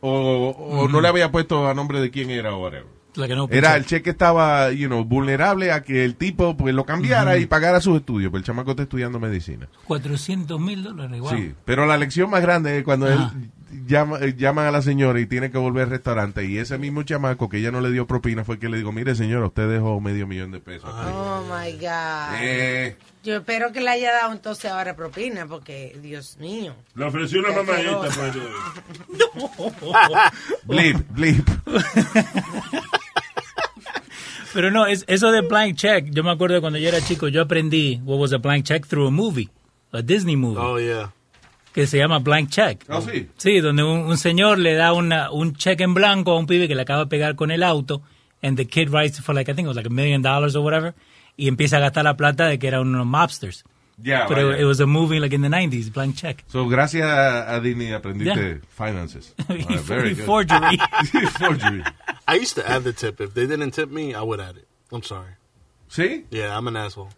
o, 0.00 0.54
o 0.58 0.88
no 0.88 1.00
le 1.00 1.08
había 1.08 1.30
puesto 1.30 1.68
a 1.68 1.74
nombre 1.74 2.00
de 2.00 2.10
quién 2.10 2.30
era 2.30 2.54
o 2.54 2.62
whatever. 2.62 2.91
La 3.14 3.28
que 3.28 3.36
no 3.36 3.46
Era 3.50 3.76
el 3.76 3.84
cheque 3.84 4.10
estaba, 4.10 4.70
you 4.72 4.88
know, 4.88 5.04
vulnerable 5.04 5.70
a 5.70 5.82
que 5.82 6.04
el 6.04 6.16
tipo 6.16 6.56
pues 6.56 6.74
lo 6.74 6.84
cambiara 6.86 7.36
y 7.36 7.46
pagara 7.46 7.80
sus 7.80 7.98
estudios, 7.98 8.30
porque 8.30 8.40
el 8.40 8.46
chamaco 8.46 8.70
está 8.70 8.84
estudiando 8.84 9.20
medicina. 9.20 9.68
400 9.84 10.58
mil 10.58 10.82
dólares, 10.82 11.20
wow. 11.20 11.30
Sí, 11.30 11.54
pero 11.64 11.84
la 11.86 11.96
lección 11.98 12.30
más 12.30 12.40
grande 12.40 12.78
es 12.78 12.84
cuando 12.84 13.08
él 13.08 13.20
llama, 13.86 14.18
eh, 14.20 14.34
llaman 14.36 14.66
a 14.66 14.70
la 14.70 14.82
señora 14.82 15.20
y 15.20 15.26
tiene 15.26 15.50
que 15.50 15.58
volver 15.58 15.84
al 15.84 15.90
restaurante 15.90 16.44
y 16.44 16.58
ese 16.58 16.78
mismo 16.78 17.02
chamaco 17.02 17.48
que 17.48 17.58
ella 17.58 17.70
no 17.70 17.80
le 17.80 17.90
dio 17.90 18.06
propina 18.06 18.44
fue 18.44 18.58
que 18.58 18.68
le 18.68 18.78
digo, 18.78 18.92
mire 18.92 19.14
señora, 19.14 19.46
usted 19.46 19.68
dejó 19.68 20.00
medio 20.00 20.26
millón 20.26 20.50
de 20.50 20.60
pesos. 20.60 20.90
Oh 20.92 21.42
my 21.50 21.72
God. 21.72 22.34
Eh, 22.40 22.96
Yo 23.22 23.36
espero 23.36 23.72
que 23.72 23.80
le 23.80 23.90
haya 23.90 24.12
dado 24.12 24.32
entonces 24.32 24.70
ahora 24.70 24.96
propina, 24.96 25.46
porque 25.46 25.98
Dios 26.02 26.36
mío. 26.38 26.74
Le 26.94 27.04
ofreció 27.04 27.40
una 27.40 27.50
mamadita. 27.50 28.04
asqueroso. 28.04 28.40
Pues, 29.80 30.62
blip, 30.64 31.10
blip. 31.10 31.48
Pero 34.52 34.70
no, 34.70 34.86
es, 34.86 35.04
eso 35.08 35.30
de 35.32 35.40
blank 35.40 35.76
check, 35.76 36.10
yo 36.10 36.22
me 36.22 36.30
acuerdo 36.30 36.60
cuando 36.60 36.78
yo 36.78 36.88
era 36.88 37.00
chico, 37.00 37.28
yo 37.28 37.42
aprendí 37.42 38.00
what 38.04 38.18
was 38.18 38.32
a 38.32 38.38
blank 38.38 38.64
check 38.64 38.86
through 38.86 39.08
a 39.08 39.10
movie, 39.10 39.48
a 39.92 40.02
Disney 40.02 40.36
movie, 40.36 40.60
Oh, 40.60 40.78
yeah. 40.78 41.10
que 41.72 41.86
se 41.86 41.96
llama 41.98 42.18
Blank 42.18 42.50
Check. 42.50 42.84
Oh, 42.90 43.00
sí. 43.00 43.28
Sí, 43.38 43.60
donde 43.60 43.82
un, 43.82 44.00
un 44.00 44.18
señor 44.18 44.58
le 44.58 44.74
da 44.74 44.92
una, 44.92 45.30
un 45.30 45.54
cheque 45.54 45.84
en 45.84 45.94
blanco 45.94 46.32
a 46.32 46.38
un 46.38 46.46
pibe 46.46 46.68
que 46.68 46.74
le 46.74 46.82
acaba 46.82 47.04
de 47.04 47.06
pegar 47.06 47.34
con 47.34 47.50
el 47.50 47.62
auto, 47.62 48.02
and 48.42 48.58
the 48.58 48.66
kid 48.66 48.90
writes 48.90 49.20
for 49.22 49.34
like, 49.34 49.50
I 49.50 49.54
think 49.54 49.64
it 49.64 49.68
was 49.68 49.76
like 49.76 49.86
a 49.86 49.90
million 49.92 50.20
dollars 50.20 50.54
or 50.54 50.62
whatever, 50.62 50.94
y 51.34 51.48
empieza 51.48 51.78
a 51.78 51.80
gastar 51.80 52.04
la 52.04 52.14
plata 52.18 52.46
de 52.46 52.58
que 52.58 52.68
eran 52.68 52.82
unos 52.88 53.06
mobsters. 53.06 53.64
Ya, 53.98 54.26
Pero 54.26 54.48
vaya. 54.48 54.60
it 54.60 54.64
was 54.64 54.80
a 54.80 54.86
movie 54.86 55.20
like 55.20 55.32
in 55.34 55.42
the 55.42 55.48
90s, 55.48 55.92
Blank 55.92 56.16
Check. 56.16 56.44
So, 56.48 56.66
gracias 56.66 57.04
a, 57.06 57.56
a 57.56 57.60
Disney 57.60 57.92
aprendiste 57.92 58.36
Yeah. 58.36 58.58
finances. 58.70 59.34
Ah, 59.48 59.80
very 59.84 60.14
good. 60.14 60.24
forgery. 60.24 60.78
Forgery. 61.38 61.84
I 62.26 62.34
used 62.36 62.54
to 62.56 62.68
add 62.68 62.84
the 62.84 62.92
tip. 62.92 63.20
If 63.20 63.34
they 63.34 63.46
didn't 63.46 63.72
tip 63.72 63.90
me, 63.90 64.14
I 64.14 64.22
would 64.22 64.40
add 64.40 64.56
it. 64.56 64.66
I'm 64.90 65.02
sorry. 65.02 65.32
¿Sí? 65.90 66.24
Yeah, 66.30 66.56
I'm 66.56 66.66
an 66.68 66.76
asshole. 66.76 67.10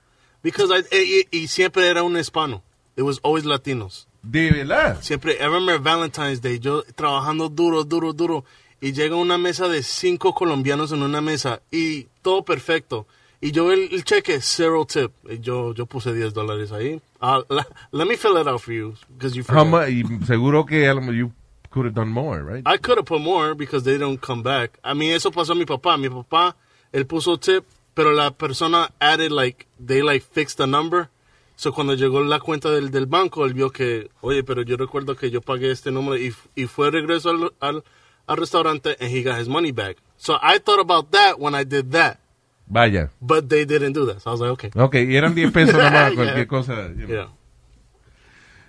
Because 0.42 0.70
I, 0.72 0.82
y, 0.92 1.24
y 1.32 1.46
siempre 1.46 1.86
era 1.88 2.02
un 2.02 2.16
hispano. 2.16 2.62
It 2.96 3.02
was 3.02 3.18
always 3.22 3.44
Latinos. 3.44 4.06
De 4.22 4.50
verdad. 4.50 5.00
Siempre, 5.02 5.34
I 5.40 5.44
remember 5.46 5.78
Valentine's 5.78 6.40
Day, 6.40 6.58
yo 6.58 6.82
trabajando 6.96 7.48
duro, 7.48 7.84
duro, 7.84 8.12
duro, 8.12 8.44
y 8.80 8.92
llega 8.92 9.16
una 9.16 9.38
mesa 9.38 9.68
de 9.68 9.82
cinco 9.82 10.34
colombianos 10.34 10.92
en 10.92 11.02
una 11.02 11.20
mesa, 11.20 11.60
y 11.70 12.08
todo 12.22 12.44
perfecto. 12.44 13.06
Y 13.44 13.52
yo 13.52 13.70
el, 13.72 13.90
el 13.92 14.04
cheque, 14.04 14.40
zero 14.40 14.86
tip. 14.86 15.12
Y 15.28 15.38
yo, 15.40 15.74
yo 15.74 15.84
puse 15.84 16.14
10 16.14 16.32
dólares 16.32 16.72
ahí. 16.72 17.00
Ah, 17.20 17.42
la- 17.48 17.66
let 17.92 18.06
me 18.06 18.16
fill 18.16 18.38
it 18.40 18.46
out 18.46 18.60
for 18.60 18.72
you, 18.72 18.94
because 19.18 19.36
you 19.36 19.42
How 19.42 19.64
forgot. 19.64 19.66
mu- 19.66 19.86
y 20.20 20.24
seguro 20.26 20.64
que 20.64 20.88
a 20.88 20.94
you 21.12 21.30
could 21.70 21.84
have 21.86 21.94
done 21.94 22.08
more, 22.10 22.42
right? 22.42 22.62
I 22.66 22.78
could 22.78 22.96
have 22.96 23.04
put 23.06 23.20
more 23.20 23.54
because 23.54 23.84
they 23.84 23.98
don't 23.98 24.18
come 24.20 24.42
back. 24.42 24.78
I 24.82 24.94
mean, 24.94 25.10
eso 25.12 25.30
pasó 25.30 25.52
a 25.52 25.54
mi 25.56 25.66
papá. 25.66 25.98
Mi 25.98 26.08
papá, 26.08 26.56
él 26.92 27.04
puso 27.06 27.36
tip, 27.38 27.64
pero 27.92 28.12
la 28.12 28.30
persona 28.30 28.90
added 28.98 29.30
like, 29.30 29.66
they 29.78 30.00
like 30.02 30.24
fixed 30.24 30.56
the 30.56 30.66
number 30.66 31.10
So, 31.56 31.72
cuando 31.72 31.94
llegó 31.94 32.20
la 32.24 32.40
cuenta 32.40 32.68
del, 32.72 32.90
del 32.90 33.06
banco, 33.06 33.44
él 33.44 33.54
vio 33.54 33.70
que, 33.70 34.10
oye, 34.22 34.42
pero 34.42 34.62
yo 34.62 34.76
recuerdo 34.76 35.14
que 35.14 35.30
yo 35.30 35.40
pagué 35.40 35.70
este 35.70 35.92
número 35.92 36.16
y, 36.16 36.34
y 36.56 36.66
fue 36.66 36.90
regreso 36.90 37.30
al, 37.30 37.52
al, 37.60 37.84
al 38.26 38.36
restaurante 38.36 38.96
and 38.98 39.12
he 39.14 39.22
got 39.22 39.38
his 39.38 39.46
money 39.48 39.70
back. 39.70 39.98
So 40.16 40.34
I 40.42 40.58
thought 40.58 40.80
about 40.80 41.12
that 41.12 41.38
when 41.38 41.54
I 41.54 41.62
did 41.64 41.92
that, 41.92 42.18
Vaya. 42.66 43.10
but 43.20 43.48
they 43.48 43.64
didn't 43.66 43.92
do 43.92 44.06
that. 44.06 44.20
So 44.20 44.30
I 44.30 44.32
was 44.32 44.40
like, 44.40 44.52
okay. 44.52 44.70
Ok, 44.74 44.94
y 44.96 45.16
eran 45.16 45.34
10 45.34 45.52
pesos 45.52 45.74
nada 45.74 45.90
más, 45.90 46.10
Yeah. 46.12 46.16
cualquier 46.16 46.46
cosa. 46.46 46.88
you 46.96 47.06
know. 47.06 47.08
Yeah. 47.14 47.28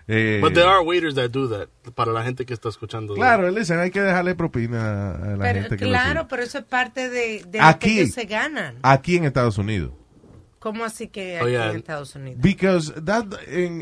Eh, 0.08 0.39
But 0.39 0.53
there 0.53 0.67
are 0.67 0.84
waiters 0.84 1.15
that 1.15 1.31
do 1.31 1.47
that 1.49 1.67
para 1.95 2.12
la 2.12 2.23
gente 2.23 2.45
que 2.45 2.53
está 2.53 2.69
escuchando. 2.69 3.15
Claro, 3.15 3.49
listen, 3.49 3.79
hay 3.79 3.89
que 3.89 4.01
dejarle 4.01 4.36
propina 4.36 5.12
a 5.15 5.36
la 5.36 5.43
Pero, 5.45 5.62
gente 5.62 5.77
que 5.77 5.86
lo 5.86 5.89
claro, 5.91 6.27
pero 6.27 6.43
eso 6.43 6.60
es 6.60 6.65
parte 6.65 7.10
de, 7.10 7.43
de 7.47 7.58
lo 7.58 7.63
Aquí. 7.65 7.95
que 7.95 8.01
ellos 8.01 8.13
se 8.13 8.25
ganan. 8.25 8.75
Aquí 8.84 9.15
en 9.15 9.23
Estados 9.25 9.58
Unidos. 9.58 9.93
¿Cómo 10.60 10.84
así 10.84 11.08
que 11.08 11.39
Oh, 11.41 11.43
aquí 11.43 11.51
yeah. 11.53 11.71
en 11.71 11.77
Estados 11.77 12.13
Unidos? 12.15 12.39
Because 12.39 12.91
that, 13.03 13.25
en, 13.47 13.81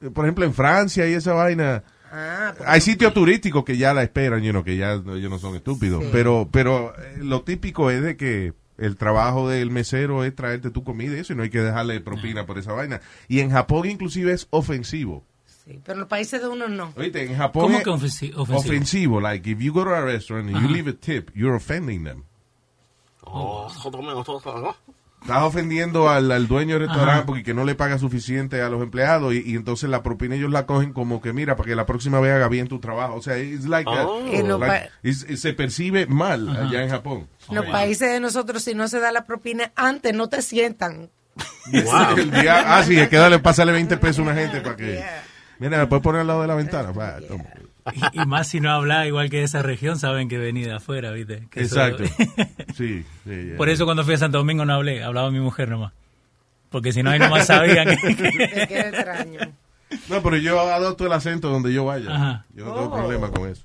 en, 0.00 0.12
por 0.14 0.24
ejemplo, 0.24 0.46
en 0.46 0.54
Francia 0.54 1.06
y 1.08 1.12
esa 1.14 1.34
vaina, 1.34 1.84
Ah, 2.10 2.54
hay 2.64 2.80
sitios 2.80 3.12
turísticos 3.12 3.64
que 3.64 3.76
ya 3.76 3.92
la 3.92 4.02
esperan, 4.02 4.42
you 4.42 4.52
know, 4.52 4.64
que 4.64 4.78
ya 4.78 4.92
ellos 4.94 5.28
no 5.30 5.38
son 5.38 5.54
estúpidos. 5.56 6.02
Sí. 6.04 6.08
Pero, 6.10 6.48
pero 6.50 6.94
eh, 6.98 7.18
lo 7.18 7.42
típico 7.42 7.90
es 7.90 8.00
de 8.02 8.16
que 8.16 8.54
el 8.78 8.96
trabajo 8.96 9.48
del 9.48 9.70
mesero 9.70 10.24
es 10.24 10.34
traerte 10.34 10.70
tu 10.70 10.84
comida 10.84 11.16
y 11.16 11.20
eso, 11.20 11.32
y 11.32 11.36
no 11.36 11.42
hay 11.42 11.50
que 11.50 11.60
dejarle 11.60 12.00
propina 12.00 12.46
por 12.46 12.58
esa 12.58 12.72
vaina. 12.72 13.00
Y 13.28 13.40
en 13.40 13.50
Japón 13.50 13.88
inclusive 13.88 14.32
es 14.32 14.46
ofensivo. 14.50 15.24
sí, 15.64 15.78
pero 15.84 15.94
en 15.94 16.00
los 16.00 16.08
países 16.08 16.40
de 16.40 16.48
uno 16.48 16.66
no. 16.68 16.92
Oíste, 16.96 17.24
en 17.24 17.36
Japón 17.36 17.64
¿Cómo 17.64 17.78
es 17.78 17.84
que 17.84 17.90
ofensi- 17.90 18.32
ofensivo? 18.36 18.56
ofensivo. 18.58 19.20
Like, 19.20 19.50
if 19.50 19.58
you 19.58 19.72
go 19.72 19.84
to 19.84 19.94
a 19.94 20.00
restaurant 20.00 20.48
and 20.48 20.62
you 20.62 20.68
leave 20.72 20.88
a 20.88 20.94
tip, 20.94 21.30
you're 21.34 21.54
offending 21.56 22.04
them. 22.04 22.22
Oh, 23.24 23.68
Estás 25.20 25.42
ofendiendo 25.42 26.08
al, 26.08 26.30
al 26.30 26.46
dueño 26.46 26.74
del 26.78 26.86
restaurante 26.86 27.12
Ajá. 27.18 27.26
porque 27.26 27.42
que 27.42 27.52
no 27.52 27.64
le 27.64 27.74
paga 27.74 27.98
suficiente 27.98 28.62
a 28.62 28.68
los 28.70 28.80
empleados 28.82 29.34
y, 29.34 29.42
y 29.44 29.56
entonces 29.56 29.90
la 29.90 30.02
propina 30.04 30.36
ellos 30.36 30.50
la 30.50 30.64
cogen 30.64 30.92
como 30.92 31.20
que 31.20 31.32
mira 31.32 31.56
para 31.56 31.68
que 31.68 31.74
la 31.76 31.84
próxima 31.86 32.20
vez 32.20 32.32
haga 32.32 32.48
bien 32.48 32.68
tu 32.68 32.78
trabajo. 32.78 33.16
O 33.16 33.20
sea, 33.20 33.36
it's 33.38 33.66
like 33.66 33.90
Oh. 33.90 34.22
Like- 34.58 34.90
it's- 35.02 35.40
se 35.40 35.52
percibe 35.54 36.06
mal 36.06 36.48
allá 36.56 36.84
en 36.84 36.88
Japón. 36.90 37.26
En 37.48 37.54
los 37.56 37.66
países 37.66 38.10
de 38.12 38.20
nosotros, 38.20 38.62
si 38.62 38.74
no 38.74 38.88
se 38.88 39.00
da 39.00 39.10
la 39.12 39.24
propina 39.24 39.72
antes, 39.76 40.14
no 40.14 40.28
te 40.28 40.42
sientan. 40.42 41.10
El 41.72 42.30
día- 42.30 42.76
ah, 42.78 42.82
sí, 42.82 42.98
hay 42.98 43.08
que 43.08 43.16
darle, 43.16 43.38
pasarle 43.38 43.72
20 43.72 43.96
pesos 43.98 44.18
a 44.20 44.22
una 44.22 44.34
gente 44.34 44.60
para 44.60 44.76
que... 44.76 45.04
Mira, 45.58 45.78
me 45.78 45.86
puedes 45.86 46.02
poner 46.02 46.20
al 46.22 46.26
lado 46.26 46.42
de 46.42 46.48
la 46.48 46.54
ventana. 46.54 46.90
Va, 46.92 47.18
toma. 47.26 47.44
Y, 48.12 48.20
y 48.22 48.26
más 48.26 48.48
si 48.48 48.60
no 48.60 48.70
habla 48.70 49.06
igual 49.06 49.30
que 49.30 49.38
de 49.38 49.44
esa 49.44 49.62
región, 49.62 49.98
saben 49.98 50.28
que 50.28 50.36
venía 50.38 50.66
de 50.68 50.74
afuera, 50.74 51.10
¿viste? 51.10 51.48
Que 51.50 51.62
Exacto. 51.62 52.04
Sí, 52.76 53.04
sí, 53.24 53.52
Por 53.56 53.68
eso 53.68 53.84
cuando 53.86 54.04
fui 54.04 54.14
a 54.14 54.18
Santo 54.18 54.38
Domingo 54.38 54.64
no 54.64 54.74
hablé, 54.74 55.02
hablaba 55.02 55.30
mi 55.30 55.40
mujer 55.40 55.68
nomás. 55.68 55.92
Porque 56.70 56.92
si 56.92 57.02
no, 57.02 57.10
ahí 57.10 57.18
nomás 57.18 57.46
sabían 57.46 57.88
que... 57.96 58.14
Queda 58.68 58.88
extraño. 58.88 59.40
No, 60.08 60.22
pero 60.22 60.36
yo 60.36 60.60
adopto 60.60 61.06
el 61.06 61.12
acento 61.12 61.48
donde 61.48 61.72
yo 61.72 61.86
vaya. 61.86 62.14
Ajá. 62.14 62.44
Yo 62.54 62.66
no 62.66 62.74
tengo 62.74 62.86
Oh. 62.88 62.94
problema 62.94 63.30
con 63.30 63.48
eso. 63.48 63.62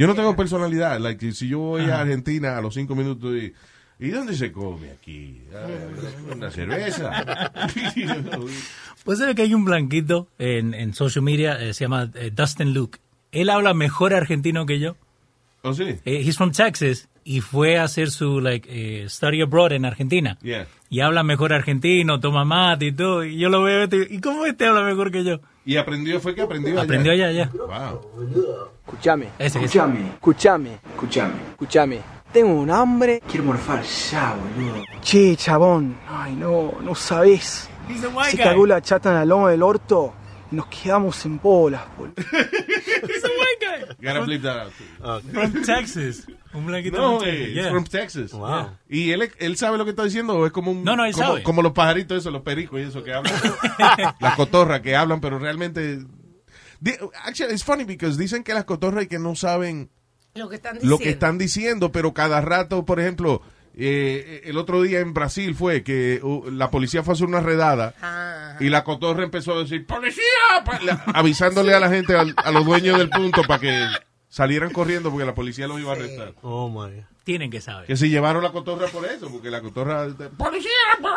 Yo 0.00 0.06
no 0.06 0.14
tengo 0.14 0.34
personalidad. 0.34 0.98
Like, 0.98 1.32
si 1.32 1.46
yo 1.46 1.58
voy 1.58 1.82
a 1.82 1.96
Ajá. 1.96 2.00
Argentina 2.00 2.56
a 2.56 2.62
los 2.62 2.72
cinco 2.72 2.94
minutos 2.94 3.36
y... 3.36 3.52
¿Y 3.98 4.08
dónde 4.08 4.34
se 4.34 4.50
come 4.50 4.92
aquí? 4.92 5.42
Una 6.34 6.50
cerveza. 6.50 7.52
Pues 9.04 9.18
sabe 9.18 9.34
que 9.34 9.42
hay 9.42 9.54
un 9.54 9.64
blanquito 9.64 10.28
en, 10.38 10.72
en 10.74 10.94
social 10.94 11.22
media, 11.22 11.58
eh, 11.60 11.72
se 11.74 11.84
llama 11.84 12.10
eh, 12.14 12.30
Dustin 12.34 12.72
Luke. 12.74 12.98
Él 13.32 13.48
habla 13.48 13.72
mejor 13.74 14.12
argentino 14.14 14.66
que 14.66 14.78
yo. 14.78 14.96
¿Oh, 15.62 15.74
sí? 15.74 15.96
Eh, 16.04 16.22
he's 16.22 16.36
from 16.36 16.52
Texas 16.52 17.08
y 17.24 17.40
fue 17.40 17.78
a 17.78 17.84
hacer 17.84 18.10
su 18.10 18.40
like 18.40 18.68
eh, 18.70 19.08
study 19.08 19.42
abroad 19.42 19.72
en 19.72 19.84
Argentina. 19.84 20.38
Yeah. 20.42 20.66
Y 20.88 21.00
habla 21.00 21.22
mejor 21.22 21.52
argentino, 21.52 22.20
toma 22.20 22.44
mate 22.44 22.86
y 22.86 22.92
todo. 22.92 23.24
Y 23.24 23.38
yo 23.38 23.48
lo 23.48 23.62
veo 23.62 23.84
este, 23.84 24.06
¿y 24.10 24.20
cómo 24.20 24.46
este 24.46 24.66
habla 24.66 24.82
mejor 24.82 25.10
que 25.10 25.24
yo? 25.24 25.40
¿Y 25.70 25.76
aprendió? 25.76 26.18
¿Fue 26.18 26.34
que 26.34 26.42
aprendió 26.42 26.72
allá? 26.72 26.82
Aprendió 26.82 27.12
allá, 27.12 27.28
allá. 27.28 27.50
Wow. 27.52 28.00
Escúchame, 28.84 29.28
escúchame, 29.38 30.08
escúchame, 30.14 30.80
escúchame, 30.94 31.34
escúchame. 31.52 32.00
Tengo 32.32 32.54
un 32.54 32.72
hambre. 32.72 33.22
Quiero 33.28 33.44
morfar 33.44 33.80
ya, 33.84 34.34
boludo. 34.34 34.82
Che, 35.00 35.36
chabón. 35.36 35.96
Ay, 36.08 36.34
no, 36.34 36.72
no 36.82 36.92
sabés. 36.96 37.70
Se 38.28 38.36
cagó 38.36 38.66
la 38.66 38.82
chata 38.82 39.10
en 39.10 39.14
la 39.14 39.24
loma 39.24 39.52
del 39.52 39.62
orto 39.62 40.12
nos 40.50 40.66
quedamos 40.66 41.24
en 41.26 41.38
bolas, 41.40 41.82
boludo. 41.96 42.14
He's 42.18 43.24
a 43.24 43.28
white 43.28 43.60
guy. 43.60 43.96
Gotta 44.02 44.20
bleep 44.24 44.42
that 44.42 44.58
out. 44.66 44.72
too. 45.22 45.30
From 45.32 45.62
Texas. 45.64 46.26
Un 46.52 46.66
blanquito 46.66 46.96
No, 46.98 47.18
from 47.20 47.28
Texas. 47.28 47.48
eh, 47.48 47.52
Yeah. 47.54 47.70
from 47.70 47.84
Texas. 47.84 48.32
Wow. 48.32 48.70
¿Y 48.88 49.12
él, 49.12 49.30
él 49.38 49.56
sabe 49.56 49.78
lo 49.78 49.84
que 49.84 49.90
está 49.90 50.04
diciendo 50.04 50.34
o 50.36 50.46
es 50.46 50.52
como 50.52 50.72
un... 50.72 50.82
No, 50.84 50.96
no, 50.96 51.04
él 51.04 51.12
como, 51.12 51.26
sabe. 51.26 51.42
como 51.44 51.62
los 51.62 51.72
pajaritos 51.72 52.18
esos, 52.18 52.32
los 52.32 52.42
pericos 52.42 52.80
y 52.80 52.82
eso 52.84 53.04
que 53.04 53.12
hablan. 53.14 53.32
las 54.20 54.34
cotorras 54.36 54.80
que 54.80 54.96
hablan, 54.96 55.20
pero 55.20 55.38
realmente... 55.38 56.00
Di- 56.80 56.96
Actually, 57.24 57.52
it's 57.52 57.62
funny 57.64 57.84
because 57.84 58.18
dicen 58.18 58.42
que 58.42 58.54
las 58.54 58.64
cotorras 58.64 59.04
y 59.04 59.06
que 59.06 59.18
no 59.18 59.36
saben 59.36 59.90
Lo 60.34 60.48
que 60.48 60.56
están 60.56 60.74
diciendo. 60.74 60.96
lo 60.96 60.98
que 60.98 61.10
están 61.10 61.38
diciendo, 61.38 61.92
pero 61.92 62.12
cada 62.14 62.40
rato, 62.40 62.84
por 62.86 62.98
ejemplo, 63.00 63.42
eh, 63.76 64.40
el 64.44 64.56
otro 64.58 64.82
día 64.82 65.00
en 65.00 65.12
Brasil 65.14 65.54
fue 65.54 65.82
que 65.84 66.18
uh, 66.22 66.50
la 66.50 66.70
policía 66.70 67.02
fue 67.04 67.12
a 67.12 67.14
hacer 67.14 67.26
una 67.28 67.40
redada 67.40 67.94
Ah, 68.02 68.56
y 68.60 68.68
la 68.70 68.82
cotorra 68.82 69.22
empezó 69.24 69.52
a 69.54 69.58
decir, 69.62 69.86
¡Policía! 69.86 70.22
Avisándole 71.14 71.74
a 71.74 71.80
la 71.80 71.88
gente, 71.88 72.14
a 72.16 72.50
los 72.50 72.64
dueños 72.64 72.98
del 72.98 73.10
punto, 73.10 73.42
para 73.42 73.60
que 73.60 73.86
salieran 74.28 74.70
corriendo 74.72 75.10
porque 75.10 75.26
la 75.26 75.34
policía 75.34 75.66
los 75.66 75.80
iba 75.80 75.90
a 75.92 75.94
arrestar. 75.96 76.34
Oh 76.42 76.68
my. 76.68 77.04
Tienen 77.24 77.50
que 77.50 77.60
saber. 77.60 77.86
Que 77.86 77.96
se 77.96 78.08
llevaron 78.08 78.42
la 78.42 78.50
cotorra 78.50 78.86
por 78.88 79.04
eso, 79.04 79.30
porque 79.30 79.50
la 79.50 79.60
cotorra... 79.60 80.06
¡Policía! 80.36 80.70
pa!" 81.02 81.16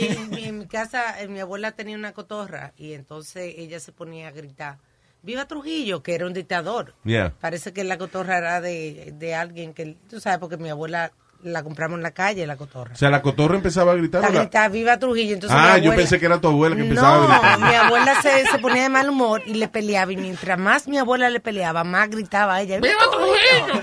y 0.00 0.06
en, 0.06 0.30
mi- 0.30 0.44
en 0.44 0.58
mi 0.58 0.66
casa, 0.66 1.14
mi 1.28 1.40
abuela 1.40 1.72
tenía 1.72 1.96
una 1.96 2.12
cotorra 2.12 2.72
y 2.76 2.92
entonces 2.94 3.54
ella 3.56 3.80
se 3.80 3.92
ponía 3.92 4.28
a 4.28 4.30
gritar. 4.32 4.78
Viva 5.22 5.46
Trujillo, 5.46 6.02
que 6.02 6.14
era 6.16 6.26
un 6.26 6.32
dictador. 6.32 6.94
Yeah. 7.04 7.34
Parece 7.40 7.72
que 7.72 7.84
la 7.84 7.96
cotorra 7.96 8.38
era 8.38 8.60
de, 8.60 9.14
de 9.16 9.34
alguien 9.36 9.72
que, 9.72 9.96
tú 10.10 10.18
sabes, 10.20 10.40
porque 10.40 10.56
mi 10.56 10.68
abuela 10.68 11.12
la 11.42 11.62
compramos 11.62 11.96
en 11.98 12.02
la 12.02 12.10
calle, 12.12 12.46
la 12.46 12.56
cotorra. 12.56 12.92
O 12.94 12.96
sea, 12.96 13.10
la 13.10 13.20
cotorra 13.22 13.56
empezaba 13.56 13.92
a 13.92 13.94
gritar. 13.96 14.22
La 14.22 14.28
¿o 14.28 14.32
la- 14.32 14.40
gritaba, 14.40 14.68
viva 14.68 14.98
Trujillo. 14.98 15.34
Entonces 15.34 15.58
Ah, 15.60 15.78
yo 15.78 15.94
pensé 15.94 16.18
que 16.20 16.26
era 16.26 16.40
tu 16.40 16.48
abuela 16.48 16.76
que 16.76 16.82
empezaba 16.82 17.16
no, 17.26 17.32
a 17.32 17.38
gritar. 17.38 17.58
mi 17.70 17.74
abuela 17.74 18.22
se, 18.22 18.46
se 18.46 18.58
ponía 18.58 18.82
de 18.84 18.88
mal 18.88 19.08
humor 19.10 19.42
y 19.46 19.54
le 19.54 19.68
peleaba. 19.68 20.12
Y 20.12 20.16
mientras 20.16 20.58
más 20.58 20.86
mi 20.88 20.98
abuela 20.98 21.28
le 21.30 21.40
peleaba, 21.40 21.84
más 21.84 22.08
gritaba 22.10 22.60
ella. 22.60 22.78
¡Viva 22.80 22.94
Trujillo! 23.10 23.82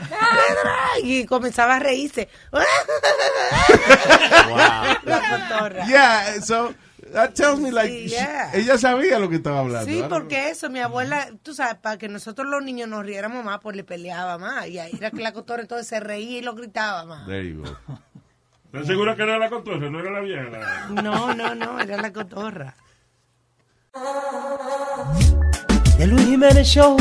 Y 1.04 1.26
comenzaba 1.26 1.76
a 1.76 1.80
reírse. 1.80 2.30
La 5.06 5.22
cotorra. 5.50 5.86
Yeah, 5.86 6.42
so 6.42 6.74
that 7.14 7.34
tells 7.34 7.60
me 7.60 7.72
like 7.72 7.90
Sí, 7.92 8.04
she- 8.08 8.10
yeah. 8.16 8.52
ella 8.54 8.78
sabía 8.78 9.20
lo 9.20 9.30
que 9.30 9.36
estaba 9.38 9.60
hablando. 9.60 9.92
Sí, 9.92 10.04
porque 10.10 10.50
eso, 10.50 10.70
mi 10.70 10.80
abuela, 10.80 11.28
tú 11.44 11.54
sabes, 11.54 11.76
para 11.76 11.98
que 11.98 12.08
nosotros 12.10 12.48
los 12.48 12.64
niños 12.64 12.88
nos 12.90 13.06
riéramos 13.06 13.44
más, 13.44 13.60
pues 13.62 13.76
le 13.76 13.84
peleaba 13.84 14.38
más. 14.38 14.68
Y 14.68 14.80
ahí 14.80 14.92
era 14.98 15.12
que 15.12 15.22
la 15.22 15.32
cotorra 15.34 15.62
entonces 15.62 15.88
se 15.88 16.00
reía 16.00 16.38
y 16.40 16.42
lo 16.42 16.54
gritaba 16.56 17.06
más. 17.06 17.26
There 17.28 17.48
you 17.50 17.64
go. 17.64 18.00
¿Estás 18.72 18.88
seguro 18.88 19.16
que 19.16 19.24
era 19.24 19.38
la 19.40 19.50
cotorra, 19.50 19.90
no 19.90 20.00
era 20.00 20.12
la 20.12 20.20
vieja? 20.20 20.44
la- 20.50 21.02
No, 21.02 21.34
no, 21.34 21.56
no, 21.56 21.80
era 21.80 21.98
la 22.02 22.14
cotorra. 22.14 22.76
El 25.98 26.10
Luis 26.12 26.26
Jiménez 26.26 26.68
Show. 26.68 26.98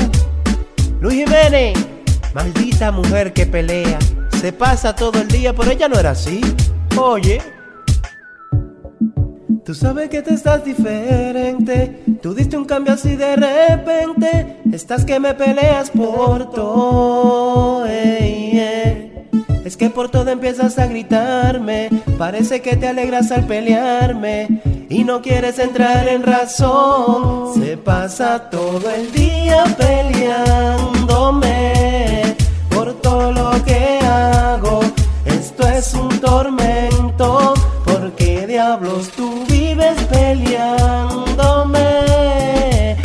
Luis 1.01 1.25
Jiménez. 1.25 1.79
Maldita 2.35 2.91
mujer 2.91 3.33
que 3.33 3.47
pelea. 3.47 3.99
Se 4.41 4.53
pasa 4.53 4.95
todo 4.95 5.21
el 5.21 5.29
día, 5.29 5.53
pero 5.55 5.71
ella 5.71 5.89
no 5.89 5.99
era 5.99 6.11
así. 6.11 6.41
Oye. 6.97 7.41
Tú 9.69 9.75
sabes 9.75 10.09
que 10.09 10.23
te 10.23 10.33
estás 10.33 10.65
diferente. 10.65 12.01
Tú 12.23 12.33
diste 12.33 12.57
un 12.57 12.65
cambio 12.65 12.95
así 12.95 13.17
de 13.17 13.37
repente. 13.37 14.57
Estás 14.73 15.05
que 15.05 15.21
me 15.21 15.35
peleas 15.35 15.91
por 15.91 16.51
todo. 16.51 17.85
ey, 17.85 18.59
ey. 18.59 19.13
Es 19.67 19.77
que 19.77 19.91
por 19.91 20.09
todo 20.09 20.31
empiezas 20.31 20.79
a 20.79 20.87
gritarme. 20.87 21.91
Parece 22.17 22.63
que 22.63 22.77
te 22.77 22.89
alegras 22.89 23.31
al 23.31 23.45
pelearme. 23.47 24.63
Y 24.89 25.05
no 25.05 25.21
quieres 25.21 25.59
entrar 25.59 26.09
en 26.09 26.23
razón. 26.23 27.63
Se 27.63 27.77
pasa 27.77 28.49
todo 28.49 28.89
el 28.91 29.13
día 29.13 29.65
peleándome. 29.77 31.35
Por 32.71 32.95
todo 33.03 33.33
lo 33.33 33.51
que 33.67 33.99
hago. 34.03 34.81
Esto 35.27 35.69
es 35.69 35.93
un 35.93 36.09
tormento. 36.21 37.53
¿Por 37.85 38.13
qué 38.13 38.47
diablos 38.47 39.11
tú 39.11 39.48
peleándome? 40.11 41.77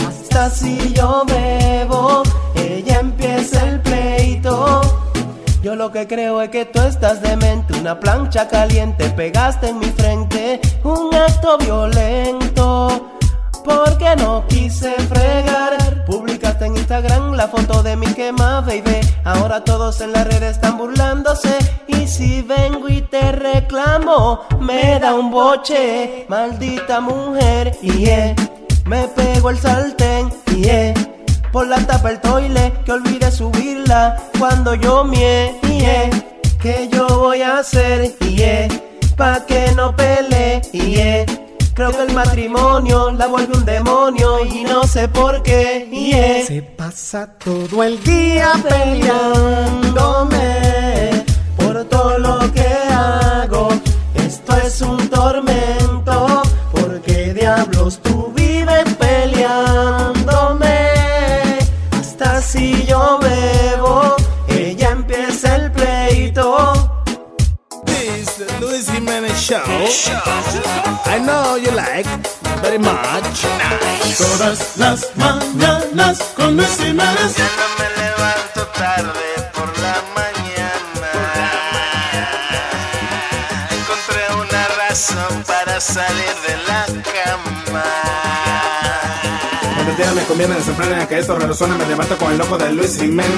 Hasta 0.07 0.49
si 0.49 0.93
yo 0.93 1.23
bebo, 1.25 2.23
ella 2.55 2.99
empieza 2.99 3.67
el 3.67 3.79
pleito. 3.81 4.81
Yo 5.61 5.75
lo 5.75 5.91
que 5.91 6.07
creo 6.07 6.41
es 6.41 6.49
que 6.49 6.65
tú 6.65 6.81
estás 6.81 7.21
demente, 7.21 7.73
una 7.79 7.99
plancha 7.99 8.47
caliente 8.47 9.09
pegaste 9.11 9.69
en 9.69 9.79
mi 9.79 9.87
frente, 9.87 10.59
un 10.83 11.13
acto 11.15 11.57
violento. 11.57 13.09
Porque 13.63 14.15
no 14.17 14.45
quise 14.47 14.91
fregar, 15.07 15.77
en 15.79 16.03
Instagram 16.93 17.33
la 17.33 17.47
foto 17.47 17.81
de 17.81 17.95
mi 17.95 18.05
quema, 18.13 18.61
baby. 18.61 18.99
Ahora 19.23 19.63
todos 19.63 19.99
en 20.01 20.11
la 20.11 20.25
red 20.25 20.43
están 20.43 20.77
burlándose 20.77 21.57
y 21.87 22.07
si 22.07 22.43
vengo 22.43 22.87
y 22.87 23.01
te 23.01 23.31
reclamo, 23.31 24.41
me 24.59 24.99
da 24.99 25.15
un 25.15 25.31
boche, 25.31 26.27
maldita 26.29 27.01
mujer. 27.01 27.75
Y 27.81 27.93
yeah, 27.93 28.35
me 28.85 29.07
pego 29.07 29.49
el 29.49 29.57
sartén. 29.57 30.31
Y 30.51 30.65
yeah, 30.65 30.93
por 31.51 31.65
la 31.67 31.77
tapa 31.77 32.11
el 32.11 32.19
toile, 32.21 32.71
que 32.85 32.91
olvide 32.91 33.31
subirla 33.31 34.15
cuando 34.37 34.75
yo 34.75 35.03
mie. 35.03 35.59
Y 35.63 35.79
yeah, 35.79 36.09
¿qué 36.61 36.89
yo 36.91 37.07
voy 37.07 37.41
a 37.41 37.57
hacer? 37.57 38.13
Y 38.19 38.35
yeah, 38.35 38.67
pa' 39.17 39.43
que 39.47 39.71
no 39.75 39.95
pele. 39.95 40.61
Y 40.71 40.91
yeah, 40.91 41.25
creo 41.73 41.91
que 41.91 42.03
el 42.03 42.13
matrimonio 42.13 43.11
la 43.11 43.27
vuelve 43.27 43.57
un 43.57 43.65
demonio 43.65 44.45
y 44.45 44.63
no 44.63 44.83
sé 44.83 45.07
por 45.07 45.41
qué. 45.43 45.89
Yeah, 45.91 46.45
Se 46.45 46.61
pasa 46.61 47.37
todo 47.37 47.83
el 47.83 48.03
día 48.03 48.51
peleándome 48.67 50.22
like 72.03 72.61
very 72.61 72.79
much. 72.79 73.45
Todas 74.17 74.77
las 74.77 75.09
mañanas 75.15 76.19
con 76.35 76.55
Luis 76.55 76.77
Jiménez. 76.77 77.35
Ya 77.37 77.49
no 77.59 77.67
me 77.79 77.87
levanto 78.01 78.61
tarde 78.77 79.27
por 79.53 79.69
la 79.79 79.95
mañana. 80.19 81.11
Encontré 83.77 84.21
una 84.43 84.63
razón 84.87 85.43
para 85.47 85.79
salir 85.79 86.35
de 86.47 86.55
la 86.67 86.85
cama. 87.11 87.83
Cuando 89.75 89.95
día 89.95 90.11
me 90.13 90.23
conviene, 90.25 90.55
se 90.55 90.63
sorprenden 90.65 91.07
que 91.07 91.19
esto 91.19 91.37
resuena, 91.37 91.75
me 91.75 91.85
levanto 91.85 92.17
con 92.17 92.31
el 92.31 92.37
loco 92.37 92.57
de 92.57 92.71
Luis 92.71 92.97
Jiménez. 92.97 93.33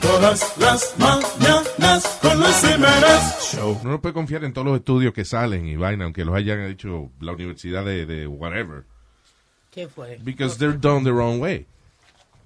Todas 0.00 0.40
las 0.58 0.94
mañanas 0.98 2.04
con 2.20 2.40
Luis 2.40 2.56
Jiménez. 2.60 3.39
Show. 3.74 3.88
No 3.88 4.00
puede 4.00 4.12
confiar 4.14 4.44
en 4.44 4.52
todos 4.52 4.66
los 4.66 4.76
estudios 4.76 5.12
que 5.12 5.24
salen 5.24 5.66
y 5.66 5.76
vaina, 5.76 6.04
aunque 6.04 6.24
los 6.24 6.34
hayan 6.34 6.60
hecho 6.62 7.10
la 7.20 7.32
universidad 7.32 7.84
de, 7.84 8.06
de 8.06 8.26
whatever. 8.26 8.84
¿Qué 9.70 9.88
fue? 9.88 10.18
Because 10.22 10.58
they're 10.58 10.76
done 10.76 11.04
the 11.04 11.12
wrong 11.12 11.40
way. 11.40 11.66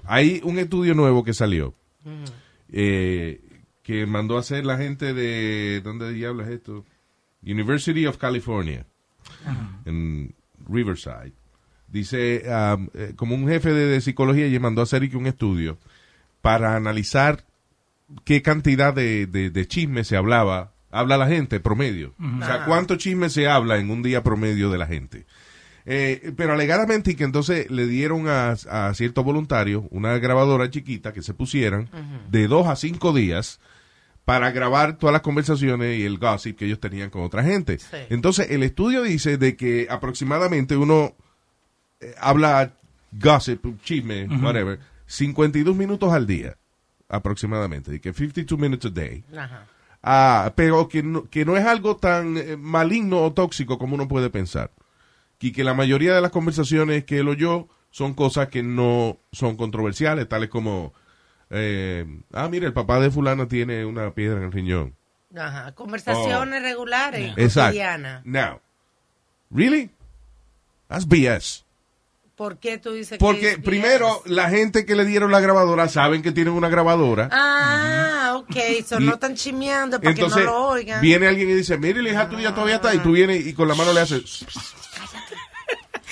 Hay 0.04 0.40
un 0.44 0.58
estudio 0.58 0.94
nuevo 0.94 1.24
que 1.24 1.32
salió 1.32 1.74
eh, 2.70 3.40
que 3.82 4.06
mandó 4.06 4.36
a 4.36 4.40
hacer 4.40 4.66
la 4.66 4.76
gente 4.76 5.14
de. 5.14 5.80
¿Dónde 5.82 6.12
diablos 6.12 6.46
es 6.46 6.54
esto? 6.54 6.84
University 7.42 8.06
of 8.06 8.18
California, 8.18 8.86
en 9.84 10.34
Riverside. 10.68 11.32
Dice, 11.88 12.42
um, 12.46 12.88
eh, 12.94 13.12
como 13.16 13.34
un 13.34 13.46
jefe 13.48 13.72
de, 13.72 13.86
de 13.86 14.00
psicología, 14.00 14.46
y 14.46 14.58
mandó 14.58 14.80
a 14.80 14.84
hacer 14.84 15.16
un 15.16 15.26
estudio 15.26 15.78
para 16.42 16.74
analizar 16.76 17.44
qué 18.24 18.42
cantidad 18.42 18.92
de, 18.92 19.26
de, 19.26 19.50
de 19.50 19.68
chisme 19.68 20.04
se 20.04 20.16
hablaba, 20.16 20.73
habla 20.94 21.16
la 21.18 21.26
gente 21.26 21.60
promedio. 21.60 22.14
O 22.18 22.44
sea, 22.44 22.64
cuánto 22.64 22.96
chisme 22.96 23.28
se 23.30 23.48
habla 23.48 23.78
en 23.78 23.90
un 23.90 24.02
día 24.02 24.22
promedio 24.22 24.70
de 24.70 24.78
la 24.78 24.86
gente. 24.86 25.26
Eh, 25.86 26.32
pero 26.36 26.54
alegadamente 26.54 27.10
y 27.10 27.14
que 27.14 27.24
entonces 27.24 27.70
le 27.70 27.86
dieron 27.86 28.26
a, 28.28 28.52
a 28.52 28.94
ciertos 28.94 29.22
voluntarios 29.22 29.84
una 29.90 30.16
grabadora 30.18 30.70
chiquita 30.70 31.12
que 31.12 31.20
se 31.20 31.34
pusieran 31.34 31.90
de 32.30 32.48
dos 32.48 32.66
a 32.68 32.76
cinco 32.76 33.12
días 33.12 33.60
para 34.24 34.50
grabar 34.50 34.96
todas 34.96 35.12
las 35.12 35.20
conversaciones 35.20 35.98
y 35.98 36.04
el 36.04 36.16
gossip 36.16 36.56
que 36.56 36.64
ellos 36.64 36.80
tenían 36.80 37.10
con 37.10 37.22
otra 37.22 37.42
gente. 37.44 37.78
Entonces, 38.08 38.50
el 38.50 38.62
estudio 38.62 39.02
dice 39.02 39.36
de 39.36 39.56
que 39.56 39.86
aproximadamente 39.90 40.76
uno 40.76 41.14
eh, 42.00 42.14
habla 42.18 42.72
gossip, 43.12 43.66
chisme, 43.82 44.24
Ujú. 44.24 44.44
whatever, 44.46 44.78
52 45.06 45.76
minutos 45.76 46.10
al 46.12 46.26
día, 46.26 46.56
aproximadamente, 47.10 47.90
de 47.90 48.00
que 48.00 48.14
52 48.14 48.58
minutes 48.58 48.90
a 48.90 48.94
day. 48.94 49.22
Ajá. 49.36 49.66
Ah, 50.06 50.52
pero 50.54 50.86
que 50.88 51.02
no, 51.02 51.24
que 51.30 51.46
no 51.46 51.56
es 51.56 51.64
algo 51.64 51.96
tan 51.96 52.36
eh, 52.36 52.56
maligno 52.58 53.22
o 53.22 53.32
tóxico 53.32 53.78
como 53.78 53.94
uno 53.94 54.06
puede 54.06 54.28
pensar. 54.28 54.70
Y 55.40 55.52
que 55.52 55.64
la 55.64 55.72
mayoría 55.74 56.14
de 56.14 56.20
las 56.20 56.30
conversaciones 56.30 57.04
que 57.04 57.18
él 57.20 57.28
oyó 57.28 57.68
son 57.90 58.12
cosas 58.12 58.48
que 58.48 58.62
no 58.62 59.18
son 59.32 59.56
controversiales, 59.56 60.28
tales 60.28 60.50
como, 60.50 60.92
eh, 61.50 62.04
ah, 62.32 62.48
mira, 62.50 62.66
el 62.66 62.72
papá 62.74 63.00
de 63.00 63.10
fulana 63.10 63.48
tiene 63.48 63.84
una 63.86 64.10
piedra 64.12 64.38
en 64.38 64.44
el 64.44 64.52
riñón. 64.52 64.94
Ajá. 65.36 65.72
Conversaciones 65.74 66.62
regulares, 66.62 67.32
Oh. 67.36 67.40
Exacto. 67.40 67.68
cotidianas. 67.70 68.24
Now, 68.26 68.60
really? 69.50 69.90
That's 70.88 71.06
BS. 71.08 71.64
¿Por 72.36 72.58
qué 72.58 72.78
tú 72.78 72.92
dices 72.92 73.18
que 73.18 73.24
Porque 73.24 73.52
es 73.52 73.58
primero, 73.58 74.22
la 74.26 74.50
gente 74.50 74.84
que 74.84 74.96
le 74.96 75.04
dieron 75.04 75.30
la 75.30 75.40
grabadora 75.40 75.88
saben 75.88 76.20
que 76.22 76.32
tienen 76.32 76.52
una 76.54 76.68
grabadora. 76.68 77.28
Ah, 77.32 78.23
ok. 78.38 78.56
So 78.86 79.00
no 79.00 79.14
están 79.14 79.34
chimeando 79.34 79.98
para 79.98 80.10
Entonces, 80.10 80.38
que 80.38 80.44
no 80.44 80.50
lo 80.52 80.66
oigan. 80.68 81.00
viene 81.00 81.26
alguien 81.26 81.50
y 81.50 81.54
dice, 81.54 81.76
mire, 81.78 82.02
la 82.02 82.10
hija 82.10 82.28
tuya 82.28 82.52
todavía 82.54 82.76
está. 82.76 82.94
Y 82.94 82.98
tú 82.98 83.12
vienes 83.12 83.46
y 83.46 83.52
con 83.54 83.68
la 83.68 83.74
mano 83.74 83.92
le 83.92 84.00
haces... 84.00 84.44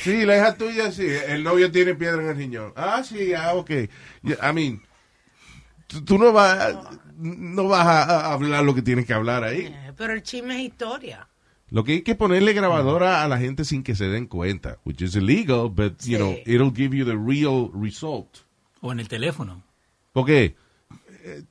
Sí, 0.03 0.25
la 0.25 0.37
hija 0.37 0.57
tuya, 0.57 0.91
sí. 0.91 1.07
El 1.07 1.45
novio 1.45 1.71
tiene 1.71 1.95
piedra 1.95 2.21
en 2.23 2.29
el 2.31 2.37
riñón. 2.37 2.73
Ah, 2.75 3.03
sí, 3.05 3.35
ah, 3.35 3.55
ok. 3.55 3.71
I 3.71 3.89
mean, 4.53 4.83
tú, 6.05 6.19
no 6.19 6.33
vas, 6.33 6.75
no 7.17 7.69
vas 7.69 7.87
a, 7.87 8.03
a 8.27 8.33
hablar 8.33 8.65
lo 8.65 8.75
que 8.75 8.83
tienes 8.83 9.07
que 9.07 9.13
hablar 9.15 9.45
ahí. 9.45 9.67
Eh, 9.67 9.93
Pero 9.97 10.13
el 10.13 10.23
chisme 10.25 10.57
es 10.57 10.63
historia. 10.73 11.29
Lo 11.71 11.85
que 11.85 11.93
hay 11.93 12.03
que 12.03 12.15
ponerle 12.17 12.53
grabadora 12.53 13.23
a 13.23 13.29
la 13.29 13.39
gente 13.39 13.65
sin 13.65 13.83
que 13.85 13.95
se 13.95 14.07
den 14.07 14.27
cuenta, 14.27 14.79
which 14.85 15.01
is 15.03 15.15
illegal, 15.15 15.71
but, 15.71 15.95
you 16.03 16.17
Sí. 16.17 16.17
know, 16.17 16.37
it'll 16.47 16.73
give 16.75 16.95
you 16.97 17.05
the 17.05 17.17
real 17.17 17.71
result. 17.73 18.39
O 18.81 18.91
en 18.93 18.99
el 19.01 19.09
teléfono. 19.09 19.63
Porque 20.13 20.57
eh, 21.25 21.45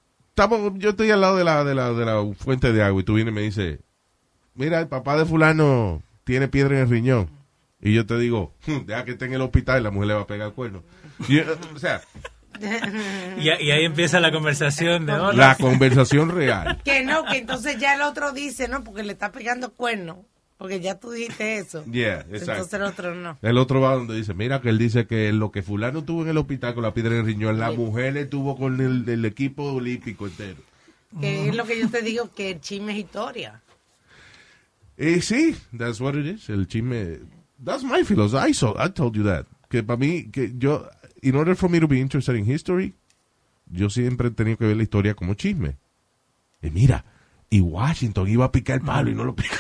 estamos, 0.44 0.74
yo 0.78 0.90
estoy 0.92 1.12
al 1.12 1.22
lado 1.22 1.38
de 1.38 1.44
la, 1.44 1.64
de, 1.64 1.76
la, 1.76 1.94
de 1.94 2.06
la 2.06 2.24
fuente 2.38 2.72
de 2.74 2.84
agua 2.84 3.02
y 3.02 3.04
tú 3.04 3.14
vienes 3.16 3.32
y 3.32 3.36
me 3.36 3.42
dices, 3.42 3.80
mira, 4.56 4.80
el 4.80 4.88
papá 4.88 5.16
de 5.18 5.26
fulano 5.26 6.02
tiene 6.24 6.48
piedra 6.48 6.76
en 6.76 6.82
el 6.84 6.90
riñón. 6.90 7.30
Y 7.80 7.94
yo 7.94 8.06
te 8.06 8.18
digo, 8.20 8.54
"Hmm, 8.68 8.86
deja 8.86 9.06
que 9.06 9.12
esté 9.12 9.26
en 9.26 9.34
el 9.34 9.42
hospital 9.42 9.80
y 9.80 9.84
la 9.84 9.92
mujer 9.92 10.08
le 10.10 10.14
va 10.14 10.22
a 10.22 10.28
pegar 10.28 10.48
el 10.50 10.54
cuerno. 10.54 10.84
Y, 11.28 11.40
eh, 11.40 11.46
o 11.76 11.80
sea, 11.80 12.02
Y, 13.40 13.44
y 13.48 13.72
ahí 13.72 13.86
empieza 13.86 14.20
la 14.20 14.32
conversación 14.32 15.06
de 15.08 15.14
hola. 15.14 15.48
la 15.48 15.56
conversación 15.56 16.30
real. 16.30 16.80
Que 16.84 17.04
no, 17.04 17.24
que 17.26 17.38
entonces 17.38 17.78
ya 17.80 17.96
el 17.96 18.02
otro 18.02 18.34
dice, 18.34 18.68
no, 18.68 18.84
porque 18.84 19.04
le 19.04 19.14
está 19.14 19.32
pegando 19.32 19.74
cuerno. 19.74 20.26
Porque 20.62 20.80
ya 20.80 21.00
tú 21.00 21.10
dijiste 21.10 21.58
eso. 21.58 21.84
Yeah, 21.92 22.20
exacto. 22.30 22.52
Entonces 22.52 22.74
el 22.76 22.84
otro 22.84 23.16
no. 23.16 23.40
El 23.42 23.58
otro 23.58 23.82
va 23.82 23.96
donde 23.96 24.16
dice, 24.16 24.36
mira 24.36 24.62
que 24.62 24.70
él 24.70 24.78
dice 24.78 25.08
que 25.08 25.34
lo 25.34 25.52
que 25.52 25.64
fulano 25.64 26.04
tuvo 26.04 26.22
en 26.22 26.30
el 26.30 26.38
hospital 26.38 26.76
con 26.76 26.84
la 26.84 26.94
piedra 26.94 27.16
en 27.16 27.22
el 27.22 27.26
riñón, 27.26 27.58
la 27.58 27.72
mujer 27.72 28.16
estuvo 28.16 28.56
con 28.56 28.80
el, 28.80 29.10
el 29.10 29.26
equipo 29.26 29.64
olímpico 29.74 30.28
entero. 30.28 30.62
Que 31.20 31.50
es 31.50 31.56
lo 31.56 31.66
que 31.66 31.80
yo 31.80 31.90
te 31.90 32.04
digo, 32.04 32.32
que 32.32 32.52
el 32.52 32.62
chisme 32.62 32.92
es 32.92 33.00
historia. 33.00 33.64
Eh, 34.98 35.20
sí, 35.22 35.56
that's 35.76 36.00
what 36.00 36.14
it 36.14 36.28
is. 36.28 36.48
El 36.48 36.68
chisme. 36.68 37.22
That's 37.66 37.84
my 37.84 38.04
philosophy. 38.04 38.52
I, 38.52 38.54
saw, 38.54 38.76
I 38.78 38.92
told 38.92 39.16
you 39.16 39.24
that. 39.24 39.48
Que 39.68 39.82
para 39.82 39.98
mí, 39.98 40.30
que 40.32 40.54
yo, 40.56 40.88
in 41.24 41.36
order 41.38 41.56
for 41.56 41.72
me 41.72 41.80
to 41.80 41.88
be 41.88 41.98
interested 41.98 42.36
in 42.36 42.46
history, 42.46 42.94
yo 43.66 43.90
siempre 43.90 44.28
he 44.28 44.32
tenido 44.32 44.58
que 44.58 44.68
ver 44.68 44.78
la 44.78 44.84
historia 44.84 45.16
como 45.16 45.34
chisme. 45.34 45.78
Y 46.62 46.70
mira, 46.70 47.04
y 47.50 47.62
Washington 47.62 48.28
iba 48.28 48.46
a 48.46 48.52
picar 48.52 48.76
el 48.76 48.86
palo 48.86 49.10
y 49.10 49.16
no 49.16 49.24
lo 49.24 49.36
picó. 49.36 49.56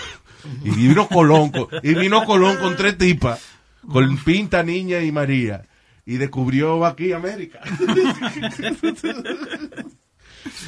Y 0.63 0.69
vino 0.71 1.07
Colón, 1.07 1.51
con, 1.51 1.67
y 1.83 1.93
vino 1.93 2.25
Colón 2.25 2.57
con 2.57 2.75
tres 2.75 2.97
tipas, 2.97 3.41
con 3.87 4.17
Pinta, 4.23 4.63
Niña 4.63 5.01
y 5.01 5.11
María. 5.11 5.67
Y 6.05 6.17
descubrió 6.17 6.85
aquí 6.85 7.13
América. 7.13 7.61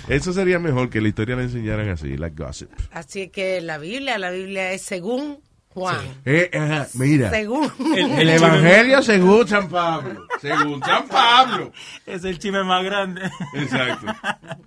Eso 0.07 0.33
sería 0.33 0.59
mejor 0.59 0.89
que 0.89 1.01
la 1.01 1.07
historia 1.07 1.35
la 1.35 1.43
enseñaran 1.43 1.89
así, 1.89 2.17
like 2.17 2.41
gossip. 2.41 2.69
Así 2.91 3.29
que 3.29 3.61
la 3.61 3.77
Biblia, 3.77 4.17
la 4.17 4.31
Biblia 4.31 4.71
es 4.71 4.81
según 4.83 5.39
Juan. 5.73 6.21
Eh, 6.25 6.51
ajá, 6.53 6.87
mira. 6.93 7.31
Según. 7.31 7.71
El, 7.95 8.29
Evangelio 8.29 9.01
según 9.01 9.47
San 9.47 9.67
Pablo. 9.69 10.27
Según 10.39 10.83
San 10.83 11.07
Pablo. 11.07 11.71
Es 12.05 12.23
el 12.23 12.37
chisme 12.37 12.63
más 12.63 12.83
grande. 12.83 13.21
Exacto. 13.55 14.13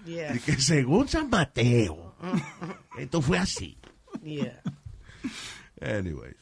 Yeah. 0.05 0.35
Y 0.35 0.41
que 0.41 0.61
según 0.61 1.09
San 1.09 1.31
Mateo. 1.31 2.15
Esto 2.99 3.23
fue 3.23 3.39
así. 3.39 3.79
Yeah. 4.23 4.61
Anyways. 5.81 6.37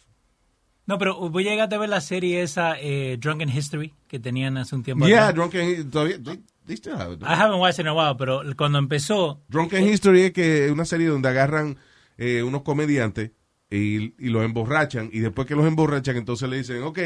No, 0.87 0.99
pero 0.99 1.17
voy 1.31 1.49
a 1.49 1.53
llegar 1.53 1.73
a 1.73 1.79
ver 1.79 1.89
la 1.89 2.01
serie 2.01 2.43
esa, 2.43 2.79
eh, 2.79 3.17
Drunken 3.19 3.49
History, 3.49 3.95
que 4.07 4.19
tenían 4.19 4.59
hace 4.59 4.75
un 4.75 4.83
tiempo. 4.83 5.07
Yeah, 5.07 5.29
atrás. 5.29 5.35
Drunken 5.35 5.91
todavía, 5.91 6.23
they, 6.23 6.43
they 6.67 6.77
still 6.77 6.95
have 6.95 7.15
it. 7.15 7.23
I 7.23 7.35
haven't 7.35 7.59
watched 7.59 7.79
it 7.79 7.87
in 7.87 7.89
a 7.89 7.95
while, 7.95 8.17
pero 8.19 8.43
cuando 8.57 8.79
empezó, 8.79 9.43
Drunken 9.49 9.89
History 9.89 10.23
es 10.23 10.33
que 10.33 10.67
es 10.67 10.71
una 10.71 10.85
serie 10.85 11.07
donde 11.07 11.29
agarran 11.29 11.79
eh, 12.19 12.43
unos 12.43 12.63
comediantes 12.63 13.31
y, 13.71 14.15
y 14.19 14.29
los 14.29 14.45
emborrachan 14.45 15.09
y 15.11 15.21
después 15.21 15.49
que 15.49 15.57
los 15.57 15.67
emborrachan 15.67 16.17
entonces 16.17 16.49
le 16.51 16.59
dicen, 16.59 16.83
ok, 16.83 16.99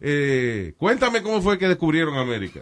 eh, 0.00 0.74
cuéntame 0.78 1.22
cómo 1.22 1.42
fue 1.42 1.58
que 1.58 1.68
descubrieron 1.68 2.16
América. 2.16 2.60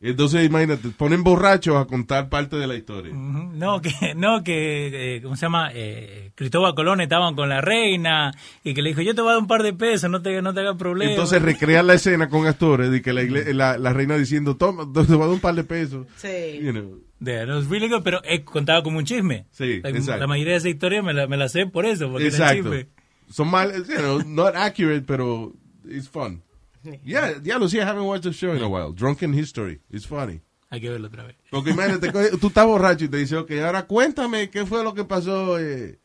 Entonces, 0.00 0.44
imagínate, 0.44 0.90
ponen 0.90 1.22
borrachos 1.24 1.76
a 1.76 1.86
contar 1.86 2.28
parte 2.28 2.56
de 2.56 2.66
la 2.66 2.74
historia. 2.74 3.14
No, 3.14 3.80
que, 3.80 3.90
no, 4.14 4.42
que, 4.44 5.16
eh, 5.16 5.22
¿cómo 5.22 5.34
se 5.36 5.46
llama? 5.46 5.70
Eh, 5.72 6.30
Cristóbal 6.34 6.74
Colón 6.74 7.00
estaban 7.00 7.34
con 7.34 7.48
la 7.48 7.62
reina 7.62 8.30
y 8.62 8.74
que 8.74 8.82
le 8.82 8.90
dijo, 8.90 9.00
yo 9.00 9.14
te 9.14 9.22
voy 9.22 9.30
a 9.30 9.34
dar 9.34 9.40
un 9.42 9.46
par 9.48 9.62
de 9.62 9.72
pesos, 9.72 10.10
no 10.10 10.20
te, 10.20 10.42
no 10.42 10.52
te 10.52 10.60
hagas 10.60 10.76
problema. 10.76 11.12
Entonces 11.12 11.40
recrean 11.40 11.86
la 11.86 11.94
escena 11.94 12.28
con 12.28 12.46
actores 12.46 12.90
de 12.90 13.00
que 13.00 13.14
la, 13.14 13.22
igle- 13.22 13.52
la, 13.54 13.78
la 13.78 13.92
reina 13.94 14.16
diciendo, 14.18 14.56
toma, 14.56 14.82
te 14.92 15.00
voy 15.12 15.16
a 15.16 15.26
dar 15.26 15.28
un 15.30 15.40
par 15.40 15.54
de 15.54 15.64
pesos. 15.64 16.06
Sí. 16.16 16.58
You 16.60 16.72
know. 16.72 16.98
Yeah, 17.20 17.46
was 17.46 17.66
really 17.70 17.88
good, 17.88 18.02
pero 18.02 18.20
eh, 18.24 18.44
contaba 18.44 18.82
como 18.82 18.98
un 18.98 19.06
chisme. 19.06 19.46
Sí, 19.52 19.80
Like, 19.82 19.96
exacto. 19.96 20.20
La 20.20 20.26
mayoría 20.26 20.52
de 20.54 20.58
esa 20.58 20.68
historia 20.68 21.02
me 21.02 21.14
la, 21.14 21.26
me 21.26 21.38
la 21.38 21.48
sé 21.48 21.66
por 21.66 21.86
eso, 21.86 22.10
porque 22.10 22.26
era 22.26 22.36
Exacto. 22.36 22.56
chisme. 22.64 22.88
Son 23.30 23.48
mal, 23.50 23.72
you 23.72 23.96
know, 23.96 24.20
not 24.26 24.54
accurate, 24.54 25.04
pero 25.06 25.54
it's 25.88 26.10
fun. 26.10 26.42
Yeah, 27.04 27.40
ya 27.42 27.58
sé, 27.68 27.78
I 27.78 27.84
haven't 27.84 28.04
watched 28.06 28.24
the 28.24 28.32
show 28.32 28.54
in 28.54 28.62
a 28.62 28.68
while. 28.68 28.92
Drunken 28.92 29.32
History, 29.32 29.80
it's 29.90 30.06
funny. 30.06 30.40
Hay 30.70 30.80
que 30.80 30.90
verlo 30.90 31.06
otra 31.08 31.24
vez. 31.24 31.36
Porque 31.50 31.70
imagínate, 31.70 32.10
tú 32.38 32.48
estás 32.48 32.66
borracho 32.66 33.04
y 33.04 33.08
te 33.08 33.18
dice, 33.18 33.36
ok, 33.36 33.50
ahora 33.64 33.86
cuéntame 33.86 34.50
qué 34.50 34.66
fue 34.66 34.82
lo 34.82 34.92
que 34.92 35.04
pasó, 35.04 35.58
eh, 35.58 35.98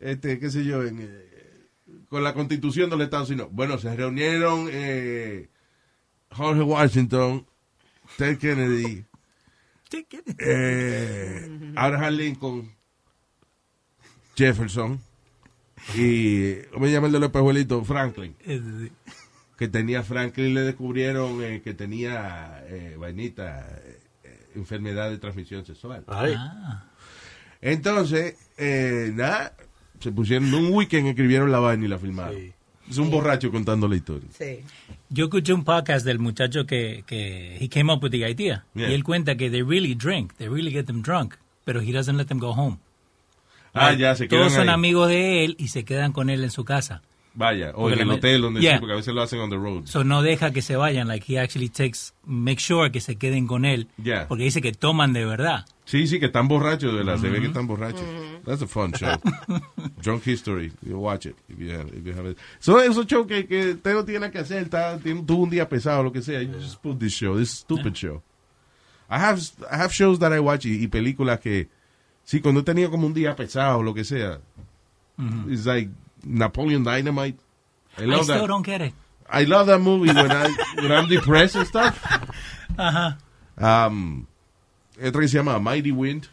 este, 0.00 0.38
qué 0.38 0.50
sé 0.50 0.64
yo, 0.64 0.82
en, 0.82 0.98
eh, 1.00 1.68
con 2.08 2.24
la 2.24 2.34
constitución 2.34 2.90
del 2.90 3.02
Estado 3.02 3.26
Unidos. 3.26 3.48
Bueno, 3.52 3.78
se 3.78 3.94
reunieron 3.94 4.68
eh, 4.70 5.48
Jorge 6.30 6.62
Washington, 6.62 7.46
Ted 8.16 8.38
Kennedy, 8.38 9.04
eh, 10.38 11.72
Abraham 11.76 12.14
Lincoln, 12.14 12.74
Jefferson 14.36 15.00
y, 15.94 16.54
¿cómo 16.72 16.86
se 16.86 16.92
llama 16.92 17.06
el 17.06 17.12
de 17.12 17.20
los 17.20 17.28
espejuelitos? 17.28 17.86
Franklin. 17.86 18.34
Que 19.56 19.68
tenía 19.68 20.02
Franklin, 20.02 20.52
le 20.54 20.60
descubrieron 20.62 21.42
eh, 21.42 21.62
que 21.64 21.72
tenía 21.72 22.62
eh, 22.68 22.96
vainita, 22.98 23.66
eh, 24.22 24.46
enfermedad 24.54 25.08
de 25.10 25.18
transmisión 25.18 25.64
sexual. 25.64 26.04
Ah. 26.08 26.84
Entonces, 27.60 28.36
eh, 28.58 29.10
nada, 29.14 29.54
se 30.00 30.12
pusieron 30.12 30.52
un 30.52 30.72
weekend, 30.72 31.08
escribieron 31.08 31.50
la 31.50 31.58
vaina 31.58 31.84
y 31.86 31.88
la 31.88 31.98
filmaron. 31.98 32.54
Es 32.88 32.98
un 32.98 33.10
borracho 33.10 33.50
contando 33.50 33.88
la 33.88 33.96
historia. 33.96 34.28
Sí. 34.38 34.60
Yo 35.08 35.24
escuché 35.24 35.52
un 35.52 35.64
podcast 35.64 36.04
del 36.06 36.18
muchacho 36.20 36.66
que, 36.66 37.02
que 37.06 37.56
he 37.58 37.68
came 37.68 37.92
up 37.92 38.00
with 38.02 38.10
the 38.10 38.28
idea. 38.28 38.64
Yeah. 38.74 38.90
Y 38.90 38.94
él 38.94 39.02
cuenta 39.02 39.36
que 39.36 39.50
they 39.50 39.62
really 39.62 39.94
drink, 39.94 40.34
they 40.36 40.48
really 40.48 40.70
get 40.70 40.84
them 40.84 41.02
drunk, 41.02 41.34
pero 41.64 41.80
he 41.80 41.90
doesn't 41.92 42.16
let 42.16 42.26
them 42.26 42.38
go 42.38 42.52
home. 42.52 42.78
Ah, 43.74 43.88
Like, 43.88 44.02
ya, 44.02 44.14
se 44.14 44.28
Todos 44.28 44.48
quedan 44.48 44.50
son 44.60 44.68
ahí. 44.68 44.74
amigos 44.74 45.08
de 45.08 45.44
él 45.44 45.56
y 45.58 45.68
se 45.68 45.84
quedan 45.84 46.12
con 46.12 46.30
él 46.30 46.44
en 46.44 46.50
su 46.50 46.64
casa. 46.64 47.02
Vaya, 47.38 47.72
o 47.74 47.90
en 47.90 47.98
el 48.00 48.10
hotel 48.10 48.40
donde 48.40 48.62
Yeah. 48.62 48.76
sí, 48.76 48.80
porque 48.80 48.94
a 48.94 48.96
veces 48.96 49.12
lo 49.14 49.20
hacen 49.20 49.38
on 49.40 49.50
the 49.50 49.56
road. 49.56 49.82
So 49.84 50.04
no 50.04 50.22
deja 50.22 50.52
que 50.52 50.62
se 50.62 50.74
vayan, 50.74 51.06
like 51.06 51.30
he 51.30 51.38
actually 51.38 51.68
takes, 51.68 52.14
make 52.24 52.58
sure 52.58 52.90
que 52.90 53.00
se 53.02 53.16
queden 53.16 53.46
con 53.46 53.66
él. 53.66 53.88
Yeah. 54.02 54.26
Porque 54.26 54.44
dice 54.44 54.62
que 54.62 54.72
toman 54.72 55.12
de 55.12 55.26
verdad. 55.26 55.66
Sí, 55.84 56.06
sí, 56.06 56.18
que 56.18 56.26
están 56.26 56.48
borrachos, 56.48 56.90
de 56.92 56.98
verdad. 57.04 57.18
Se 57.18 57.28
ve 57.28 57.34
que 57.34 57.40
Ujú. 57.42 57.48
están 57.48 57.66
borrachos. 57.66 58.02
That's 58.46 58.62
a 58.62 58.66
fun 58.66 58.92
show. 58.92 59.16
Drunk 60.02 60.26
History. 60.26 60.72
You 60.82 60.98
watch 60.98 61.26
it. 61.26 61.36
If 61.48 61.58
you 61.58 61.70
have, 61.72 61.88
if 61.94 62.04
you 62.06 62.12
have 62.14 62.26
it. 62.30 62.38
So, 62.58 62.80
esos 62.80 63.06
shows 63.06 63.26
que, 63.26 63.46
que 63.46 63.76
no 63.84 64.04
tiene 64.04 64.30
que 64.30 64.38
hacer, 64.38 64.62
está, 64.62 64.98
tiene, 64.98 65.22
tuvo 65.22 65.42
un 65.44 65.50
día 65.50 65.68
pesado, 65.68 66.02
lo 66.04 66.12
que 66.12 66.22
sea. 66.22 66.40
You 66.42 66.54
just 66.54 66.80
put 66.82 66.98
this 66.98 67.12
show, 67.12 67.36
this 67.38 67.50
stupid 67.50 67.92
show. 67.94 68.22
I 69.10 69.18
have, 69.18 69.38
I 69.70 69.76
have 69.76 69.92
shows 69.92 70.18
that 70.20 70.32
I 70.34 70.38
watch 70.40 70.64
y, 70.64 70.82
y 70.82 70.88
películas 70.88 71.38
que, 71.38 71.68
sí, 72.24 72.40
cuando 72.40 72.62
he 72.62 72.64
tenido 72.64 72.90
como 72.90 73.06
un 73.06 73.12
día 73.14 73.36
pesado, 73.36 73.82
lo 73.82 73.92
que 73.94 74.04
sea. 74.04 74.40
Ujú. 75.18 75.50
It's 75.50 75.66
like 75.66 75.90
Napoleon 76.26 76.82
Dynamite. 76.82 77.38
I 77.98 78.02
I 78.02 78.06
love 78.06 78.24
still 78.24 78.40
that. 78.40 78.46
don't 78.48 78.66
get 78.66 78.80
it. 78.82 78.92
I 79.28 79.44
love 79.44 79.66
that 79.68 79.80
movie 79.80 80.12
when, 80.12 80.30
I, 80.30 80.48
when 80.76 80.92
I'm 80.92 81.08
depressed 81.08 81.56
and 81.56 81.66
stuff. 81.66 81.98
Ajá. 82.78 83.18
Um, 83.58 84.26
otro 85.02 85.20
que 85.22 85.28
se 85.28 85.38
llama 85.38 85.58
Mighty 85.58 85.90
Wind. 85.90 86.28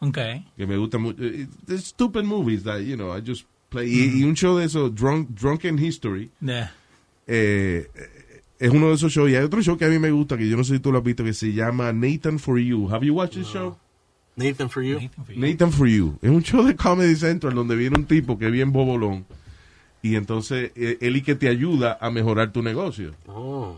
Okay. 0.00 0.46
que 0.56 0.66
me 0.66 0.76
gusta 0.78 0.96
mucho. 0.96 1.22
Eh, 1.22 1.46
There's 1.66 1.84
stupid 1.84 2.24
movies 2.24 2.62
that, 2.64 2.80
you 2.84 2.96
know, 2.96 3.12
I 3.12 3.20
just 3.20 3.44
play. 3.68 3.84
Y, 3.86 4.20
y 4.20 4.24
un 4.24 4.34
show 4.34 4.56
de 4.56 4.64
eso, 4.64 4.88
Drunk, 4.88 5.28
Drunken 5.34 5.76
History, 5.78 6.30
Yeah. 6.40 6.70
eh, 7.26 7.86
eh, 7.94 8.42
es 8.58 8.70
uno 8.70 8.88
de 8.88 8.94
esos 8.94 9.12
shows. 9.12 9.28
Y 9.30 9.36
hay 9.36 9.44
otro 9.44 9.60
show 9.60 9.76
que 9.76 9.84
a 9.84 9.88
mí 9.88 9.98
me 9.98 10.10
gusta, 10.10 10.38
que 10.38 10.48
yo 10.48 10.56
no 10.56 10.64
sé 10.64 10.72
si 10.76 10.80
tú 10.80 10.90
lo 10.90 10.98
has 11.00 11.04
visto, 11.04 11.22
que 11.22 11.34
se 11.34 11.52
llama 11.52 11.92
Nathan 11.92 12.38
for 12.38 12.58
You. 12.58 12.88
Have 12.90 13.04
you 13.04 13.12
watched 13.14 13.34
this 13.38 13.48
show? 13.52 13.76
Nathan 14.38 14.70
for 14.70 14.82
you. 14.82 15.00
Nathan 15.36 15.70
for 15.72 15.86
You. 15.88 16.18
Es 16.22 16.30
un 16.30 16.42
show 16.42 16.64
de 16.64 16.74
Comedy 16.76 17.16
Central 17.16 17.54
donde 17.54 17.76
viene 17.76 17.98
un 17.98 18.04
tipo 18.06 18.38
que 18.38 18.46
es 18.46 18.52
bien 18.52 18.72
bobolón. 18.72 19.26
Y 20.00 20.14
entonces 20.16 20.70
eh, 20.76 20.96
él 21.00 21.16
y 21.16 21.22
que 21.22 21.34
te 21.34 21.48
ayuda 21.48 21.98
a 22.00 22.10
mejorar 22.10 22.52
tu 22.52 22.62
negocio. 22.62 23.12
Oh. 23.26 23.76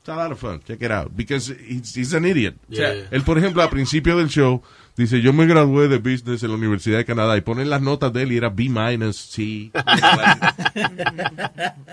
It's 0.00 0.08
a 0.08 0.16
lot 0.16 0.32
of 0.32 0.40
fun. 0.40 0.60
Check 0.66 0.82
it 0.82 0.90
out. 0.90 1.12
Because 1.14 1.48
he's, 1.48 1.94
he's 1.96 2.12
an 2.12 2.24
idiot. 2.24 2.56
O 2.70 2.74
sea, 2.74 2.92
Yeah. 2.92 3.06
él, 3.12 3.22
por 3.22 3.38
ejemplo, 3.38 3.62
al 3.62 3.70
principio 3.70 4.16
del 4.18 4.28
show, 4.28 4.60
dice, 4.96 5.22
yo 5.22 5.32
me 5.32 5.46
gradué 5.46 5.86
de 5.86 5.98
business 5.98 6.42
en 6.42 6.48
la 6.50 6.56
Universidad 6.56 6.98
de 6.98 7.04
Canadá. 7.04 7.36
Y 7.36 7.40
ponen 7.42 7.70
las 7.70 7.80
notas 7.82 8.12
de 8.12 8.22
él 8.24 8.32
y 8.32 8.36
era 8.36 8.48
B 8.48 8.68
minus, 8.68 9.16
C. 9.16 9.42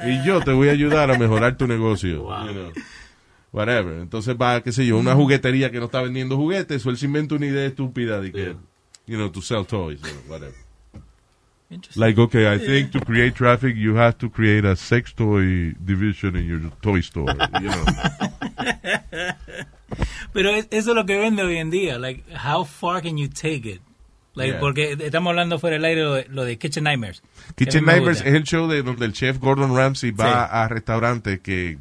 y 0.07 0.25
yo 0.25 0.41
te 0.41 0.51
voy 0.51 0.69
a 0.69 0.71
ayudar 0.71 1.11
a 1.11 1.17
mejorar 1.19 1.55
tu 1.57 1.67
negocio. 1.67 2.23
you 2.47 2.51
know. 2.53 2.71
Whatever. 3.51 3.99
Entonces 3.99 4.35
va, 4.39 4.61
qué 4.61 4.71
sé 4.71 4.85
yo, 4.85 4.97
una 4.99 5.15
juguetería 5.15 5.71
que 5.71 5.79
no 5.79 5.85
está 5.85 6.01
vendiendo 6.01 6.35
juguetes, 6.37 6.85
o 6.85 6.89
él 6.91 6.97
se 6.97 7.05
inventa 7.07 7.35
una 7.35 7.47
idea 7.47 7.65
estúpida 7.65 8.21
de 8.21 8.31
que, 8.31 8.55
you 9.07 9.15
know, 9.17 9.29
to 9.31 9.41
sell 9.41 9.65
toys, 9.65 9.99
or 10.03 10.09
whatever. 10.29 10.53
Like, 11.95 12.19
okay, 12.19 12.47
I 12.51 12.57
think 12.59 12.91
to 12.91 12.99
create 12.99 13.35
traffic, 13.35 13.75
you 13.75 13.95
have 13.97 14.17
to 14.17 14.29
create 14.31 14.65
a 14.67 14.75
sex 14.75 15.13
toy 15.13 15.75
division 15.79 16.35
in 16.35 16.47
your 16.47 16.71
toy 16.81 16.99
store, 16.99 17.31
you 17.61 17.69
know. 17.69 17.85
Pero 20.33 20.49
es- 20.51 20.67
eso 20.71 20.91
es 20.91 20.95
lo 20.95 21.05
que 21.05 21.17
vende 21.17 21.43
hoy 21.43 21.57
en 21.57 21.69
día. 21.69 21.97
Like, 21.99 22.23
how 22.35 22.63
far 22.65 23.01
can 23.01 23.17
you 23.17 23.27
take 23.29 23.67
it? 23.69 23.81
Like, 24.35 24.51
Yeah. 24.53 24.59
porque 24.59 24.93
estamos 24.99 25.31
hablando 25.31 25.59
fuera 25.59 25.75
del 25.75 25.85
aire 25.85 26.03
lo 26.03 26.13
de, 26.13 26.27
lo 26.29 26.43
de 26.45 26.57
Kitchen 26.57 26.83
Nightmares. 26.83 27.21
Kitchen 27.55 27.83
gusta. 27.85 28.11
es 28.11 28.21
el 28.33 28.43
show 28.43 28.67
de 28.67 28.83
donde 28.83 29.05
el 29.05 29.13
chef 29.13 29.37
Gordon 29.39 29.75
Ramsay 29.75 30.11
va 30.11 30.25
Sí. 30.47 30.49
a 30.53 30.67
restaurantes 30.67 31.39
que 31.39 31.77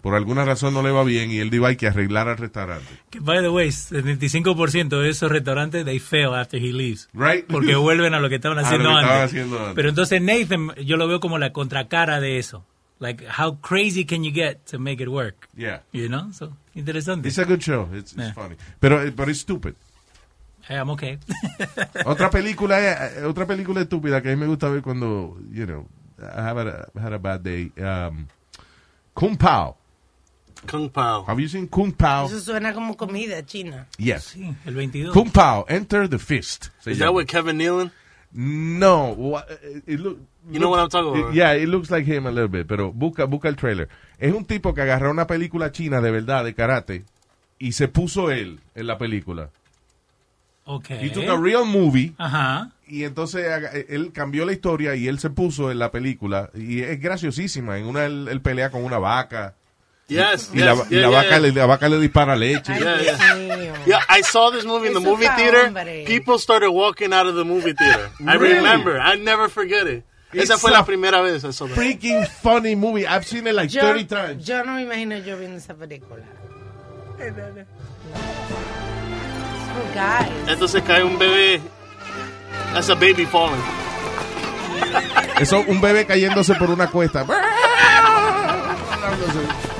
por 0.00 0.14
alguna 0.14 0.44
razón 0.44 0.74
no 0.74 0.82
le 0.82 0.90
va 0.90 1.02
bien 1.02 1.30
y 1.30 1.38
él 1.38 1.50
dice 1.50 1.66
hay 1.66 1.76
que 1.76 1.88
arreglar 1.88 2.28
al 2.28 2.38
restaurante. 2.38 2.86
Que, 3.10 3.20
by 3.20 3.40
the 3.40 3.48
way, 3.48 3.68
75% 3.68 5.00
de 5.00 5.08
esos 5.08 5.30
restaurantes, 5.30 5.84
they 5.84 5.98
fail 5.98 6.34
after 6.34 6.60
he 6.60 6.72
leaves. 6.72 7.08
Right. 7.12 7.44
Porque 7.46 7.74
vuelven 7.76 8.14
a 8.14 8.20
lo 8.20 8.28
que 8.28 8.36
estaban 8.36 8.58
haciendo 8.58 8.90
antes. 8.90 9.04
estaban 9.04 9.24
haciendo 9.24 9.58
antes. 9.58 9.74
Pero 9.74 9.88
entonces 9.88 10.22
Nathan, 10.22 10.74
yo 10.84 10.96
lo 10.96 11.08
veo 11.08 11.20
como 11.20 11.38
la 11.38 11.52
contracara 11.52 12.20
de 12.20 12.38
eso. 12.38 12.64
Like, 13.00 13.24
how 13.26 13.58
crazy 13.60 14.04
can 14.04 14.24
you 14.24 14.32
get 14.32 14.64
to 14.70 14.78
make 14.78 15.00
it 15.02 15.08
work? 15.08 15.48
Yeah. 15.56 15.82
You 15.92 16.08
know? 16.08 16.32
So, 16.32 16.56
interesante. 16.74 17.28
It's 17.28 17.38
a 17.38 17.44
good 17.44 17.60
show. 17.60 17.88
It's, 17.92 18.12
funny. 18.34 18.56
Pero, 18.80 19.02
eh, 19.02 19.12
pero 19.12 19.30
it's 19.30 19.40
stupid. 19.40 19.74
Hey, 20.68 20.76
I'm 20.76 20.90
okay. 20.90 21.18
otra 22.04 22.28
película 22.28 22.78
eh, 22.78 23.24
otra 23.24 23.46
película 23.46 23.80
estúpida 23.80 24.20
que 24.20 24.30
a 24.30 24.36
mí 24.36 24.40
me 24.40 24.46
gusta 24.46 24.68
ver 24.68 24.82
cuando, 24.82 25.38
you 25.50 25.64
know, 25.64 25.88
I 26.20 26.42
have 26.42 26.58
a, 26.58 26.88
had 27.00 27.12
a 27.12 27.18
bad 27.18 27.40
day. 27.40 27.72
Um, 27.78 28.26
Kung 29.14 29.36
Pao. 29.36 29.76
Kung 30.66 30.90
Pao. 30.90 31.24
Have 31.26 31.40
you 31.40 31.48
seen 31.48 31.66
Kung 31.68 31.92
Pao? 31.92 32.26
Eso 32.26 32.40
suena 32.40 32.72
como 32.72 32.96
comida 32.96 33.44
china. 33.46 33.86
Yes. 33.98 34.36
el 34.66 34.74
22. 34.74 35.12
Kung 35.12 35.30
Pao, 35.30 35.64
Enter 35.68 36.08
the 36.08 36.18
Fist. 36.18 36.66
Is 36.86 36.98
that 36.98 37.06
llama. 37.06 37.12
with 37.18 37.26
Kevin 37.26 37.58
Nealon? 37.58 37.92
No. 38.32 39.14
wha- 39.16 39.44
It 39.86 40.00
look, 40.00 40.18
You 40.50 40.58
know 40.58 40.70
what 40.70 40.80
I'm 40.80 40.88
talking 40.88 41.10
about. 41.20 41.30
It- 41.32 41.36
yeah, 41.36 41.54
it 41.54 41.68
looks 41.68 41.90
like 41.90 42.06
him 42.06 42.26
a 42.26 42.30
little 42.30 42.48
bit, 42.48 42.66
pero 42.66 42.90
busca, 42.92 43.24
busca 43.26 43.48
el 43.48 43.56
trailer. 43.56 43.88
Es 44.18 44.32
un 44.34 44.44
tipo 44.46 44.72
que 44.74 44.80
agarró 44.82 45.10
una 45.10 45.26
película 45.26 45.70
china 45.72 46.00
de 46.00 46.10
verdad, 46.10 46.44
de 46.44 46.54
karate, 46.54 47.04
y 47.58 47.72
se 47.72 47.88
puso 47.88 48.30
él 48.30 48.60
en 48.74 48.86
la 48.86 48.96
película. 48.98 49.50
Okay. 50.64 50.98
He 51.06 51.10
took 51.10 51.24
a 51.28 51.36
real 51.40 51.64
movie, 51.64 52.12
Ajá. 52.18 52.72
y 52.86 53.04
entonces 53.04 53.46
aga- 53.50 53.70
él 53.72 54.12
cambió 54.12 54.44
la 54.44 54.52
historia 54.52 54.94
y 54.94 55.08
él 55.08 55.18
se 55.18 55.30
puso 55.30 55.70
en 55.70 55.78
la 55.78 55.90
película, 55.90 56.50
y 56.54 56.80
es 56.82 57.00
graciosísima. 57.00 57.78
En 57.78 57.86
una 57.86 58.04
él, 58.04 58.28
él 58.30 58.40
pelea 58.42 58.70
con 58.70 58.84
una 58.84 58.98
vaca. 58.98 59.54
Yes, 60.08 60.50
Y, 60.54 60.60
la, 60.60 60.74
yes, 60.74 60.86
y 60.90 60.94
yeah, 60.94 61.00
la 61.02 61.10
yeah, 61.10 61.16
vaca, 61.18 61.28
yeah. 61.28 61.38
Le, 61.40 61.52
la 61.52 61.66
vaca 61.66 61.88
le 61.90 61.98
dispara 62.00 62.34
leche. 62.34 62.72
Yeah, 62.80 63.00
yeah. 63.02 63.74
Yeah, 63.86 64.00
I 64.08 64.22
saw 64.22 64.50
this 64.50 64.64
movie 64.64 64.86
in 64.88 64.94
the 64.94 65.00
Eso 65.00 65.10
movie 65.10 65.28
theater. 65.36 65.64
hombre. 65.66 66.04
People 66.06 66.38
started 66.38 66.70
walking 66.70 67.12
out 67.12 67.26
of 67.26 67.34
the 67.34 67.44
movie 67.44 67.74
theater. 67.74 68.08
I 68.26 68.36
Really? 68.36 68.54
remember. 68.56 68.98
I 68.98 69.16
never 69.16 69.48
forget 69.50 69.86
it. 69.86 70.04
Esa 70.32 70.54
It's 70.54 70.62
fue 70.62 70.70
a 70.70 70.74
la 70.74 70.84
primera 70.84 71.22
vez 71.22 71.44
I 71.44 71.50
saw 71.52 71.66
that. 71.66 71.76
Freaking 71.76 72.26
funny 72.26 72.74
movie. 72.74 73.06
I've 73.06 73.26
seen 73.26 73.46
it 73.46 73.54
like 73.54 73.70
Yo, 73.72 73.80
30 73.82 74.04
times. 74.06 74.46
yo 74.46 74.62
no 74.64 74.72
me 74.74 74.82
imagino 74.84 75.18
yo 75.24 75.36
viendo 75.36 75.58
esa 75.58 75.74
película. 75.74 76.22
Oh, 79.74 79.94
guys. 79.94 80.28
Entonces 80.48 80.82
cae 80.84 81.04
un 81.04 81.18
bebé. 81.18 81.60
That's 82.72 82.88
a 82.88 82.94
baby 82.94 83.26
falling. 83.26 83.60
Eso, 85.40 85.64
un 85.68 85.80
bebé 85.80 86.06
cayéndose 86.06 86.54
por 86.54 86.70
una 86.70 86.86
cuesta. 86.88 87.24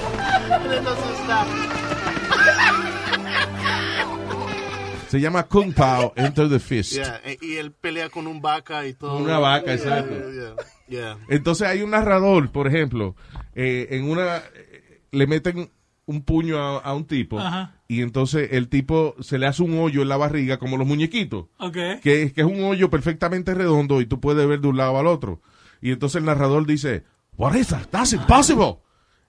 Se 5.09 5.21
llama 5.21 5.45
Kung 5.45 5.73
Pao, 5.73 6.13
Enter 6.17 6.49
the 6.51 6.59
Fist. 6.59 6.93
Yeah, 6.93 7.21
e- 7.25 7.39
y 7.41 7.55
él 7.57 7.73
pelea 7.73 8.11
con 8.11 8.27
un 8.27 8.43
vaca 8.43 8.87
y 8.87 8.93
todo. 8.93 9.17
Una 9.17 9.39
vaca, 9.39 9.65
Yeah, 9.67 9.75
exacto. 9.75 10.15
Yeah, 10.31 10.55
yeah. 10.89 11.19
Entonces 11.31 11.67
hay 11.67 11.81
un 11.83 11.91
narrador, 11.91 12.51
por 12.51 12.67
ejemplo, 12.67 13.17
eh, 13.55 13.89
en 13.93 14.05
una 14.11 14.37
eh, 14.37 15.01
le 15.11 15.27
meten 15.27 15.71
un 16.05 16.23
puño 16.23 16.59
a, 16.59 16.79
a 16.79 16.95
un 16.95 17.07
tipo 17.07 17.39
Ajá. 17.39 17.75
y 17.87 18.03
entonces 18.03 18.51
el 18.53 18.69
tipo 18.69 19.15
se 19.21 19.39
le 19.39 19.47
hace 19.47 19.63
un 19.63 19.79
hoyo 19.79 20.03
en 20.03 20.09
la 20.09 20.17
barriga 20.19 20.59
como 20.59 20.77
los 20.77 20.87
muñequitos. 20.87 21.47
Ok. 21.59 21.75
Que, 22.03 22.33
que 22.35 22.41
es 22.43 22.47
un 22.47 22.63
hoyo 22.65 22.91
perfectamente 22.91 23.55
redondo 23.55 24.03
y 24.03 24.07
tú 24.07 24.21
puedes 24.21 24.47
ver 24.47 24.61
de 24.61 24.69
un 24.69 24.77
lado 24.77 24.99
al 24.99 25.07
otro. 25.07 25.41
Y 25.81 25.91
entonces 25.93 26.17
el 26.21 26.27
narrador 26.27 26.67
dice, 26.67 27.05
What 27.39 27.55
is 27.55 27.69
that? 27.69 27.87
That's 27.91 28.13
impossible. 28.13 28.79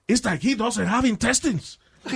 It's 0.10 0.26
like 0.26 0.42
he 0.42 0.56
doesn't 0.56 0.88
have 0.88 1.06
intestines. 1.06 1.78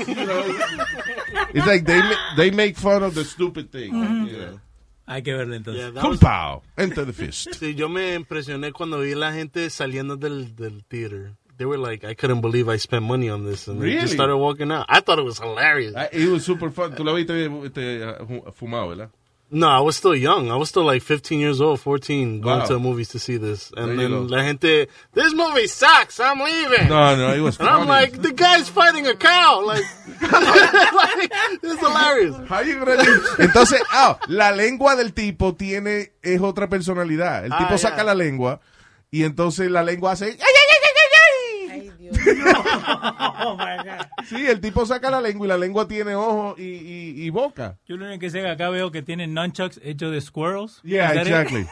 It's 1.53 1.67
like 1.67 1.85
they, 1.85 2.01
they 2.35 2.51
make 2.51 2.75
fun 2.77 3.03
of 3.03 3.13
the 3.15 3.23
stupid 3.23 3.71
thing. 3.71 3.93
Ujú. 3.93 4.27
you 4.31 4.37
know. 4.37 4.59
Hay 5.07 5.21
que 5.21 5.33
verlo 5.33 5.55
entonces. 5.55 5.93
Yeah, 5.93 6.03
was- 6.03 6.61
enter 6.77 7.05
the 7.05 7.13
fist. 7.13 7.49
Sí, 7.59 7.75
yo 7.75 7.89
me 7.89 8.15
impresioné 8.15 8.71
cuando 8.71 8.99
vi 8.99 9.13
la 9.15 9.31
gente 9.33 9.69
saliendo 9.69 10.15
del, 10.17 10.55
del 10.55 10.83
theater. 10.87 11.33
They 11.57 11.65
were 11.65 11.77
like, 11.77 12.03
I 12.03 12.15
couldn't 12.15 12.41
believe 12.41 12.67
I 12.67 12.77
spent 12.77 13.03
money 13.05 13.29
on 13.29 13.45
this. 13.45 13.67
And 13.67 13.79
they 13.79 13.85
Really? 13.89 14.01
just 14.01 14.13
started 14.13 14.37
walking 14.37 14.71
out. 14.71 14.85
I 14.89 15.01
thought 15.01 15.19
it 15.19 15.25
was 15.25 15.37
hilarious. 15.39 15.93
Ah, 15.95 16.07
It 16.11 16.27
was 16.29 16.43
super 16.43 16.71
fun. 16.71 16.95
Tú 16.95 17.03
lo 17.03 17.13
viste 17.13 17.45
este, 17.65 18.01
fu- 18.25 18.51
fumado, 18.53 18.89
¿verdad? 18.89 19.09
No, 19.51 19.67
I 19.67 19.81
was 19.81 19.95
still 19.97 20.15
young. 20.15 20.49
I 20.49 20.55
was 20.55 20.69
still 20.69 20.83
like 20.83 21.03
15 21.03 21.39
years 21.39 21.61
old, 21.61 21.79
14, 21.79 22.41
going 22.41 22.59
Wow. 22.61 22.65
to 22.65 22.73
the 22.73 22.79
movies 22.79 23.09
to 23.09 23.19
see 23.19 23.37
this. 23.37 23.69
There 23.75 23.83
And 23.83 24.01
you 24.01 24.09
then 24.09 24.27
la 24.27 24.41
gente, 24.41 24.87
this 25.13 25.31
movie 25.35 25.67
sucks. 25.67 26.19
I'm 26.19 26.39
leaving. 26.39 26.89
No, 26.89 27.15
no, 27.15 27.31
it 27.35 27.39
was 27.39 27.59
And 27.59 27.69
I'm 27.69 27.85
funny. 27.85 27.89
like, 27.91 28.21
the 28.21 28.31
guy's 28.31 28.67
fighting 28.67 29.05
a 29.05 29.13
cow. 29.15 29.61
Like, 29.63 29.83
like 30.21 31.31
it's 31.61 31.79
hilarious. 31.79 32.35
How 32.49 32.61
you 32.61 32.79
gonna 32.79 33.03
do- 33.03 33.21
Entonces, 33.37 33.81
ah, 33.91 34.17
la 34.27 34.51
lengua 34.51 34.95
del 34.95 35.13
tipo 35.13 35.53
tiene, 35.55 36.13
es 36.23 36.41
otra 36.41 36.67
personalidad. 36.67 37.45
El 37.45 37.53
Ah, 37.53 37.57
tipo 37.59 37.69
yeah. 37.69 37.77
saca 37.77 38.03
la 38.03 38.15
lengua 38.15 38.59
y 39.11 39.23
entonces 39.23 39.69
la 39.69 39.83
lengua 39.83 40.13
hace... 40.13 40.35
Oh 43.45 43.57
my 43.57 43.77
God. 43.83 44.07
Sí, 44.25 44.45
el 44.45 44.59
tipo 44.61 44.85
saca 44.85 45.09
la 45.09 45.21
lengua 45.21 45.47
y 45.47 45.49
la 45.49 45.57
lengua 45.57 45.87
tiene 45.87 46.15
ojos 46.15 46.59
y, 46.59 46.63
y, 46.63 47.23
y 47.25 47.29
boca. 47.29 47.77
Yo 47.85 47.97
lo 47.97 48.05
único 48.05 48.19
que 48.19 48.29
sé 48.29 48.41
que 48.41 48.49
acá 48.49 48.69
veo 48.69 48.91
que 48.91 49.01
tienen 49.01 49.33
nunchucks 49.33 49.79
hechos 49.83 50.11
de 50.11 50.21
squirrels. 50.21 50.81
Yeah, 50.83 51.13
it? 51.13 51.21
exactly. 51.21 51.65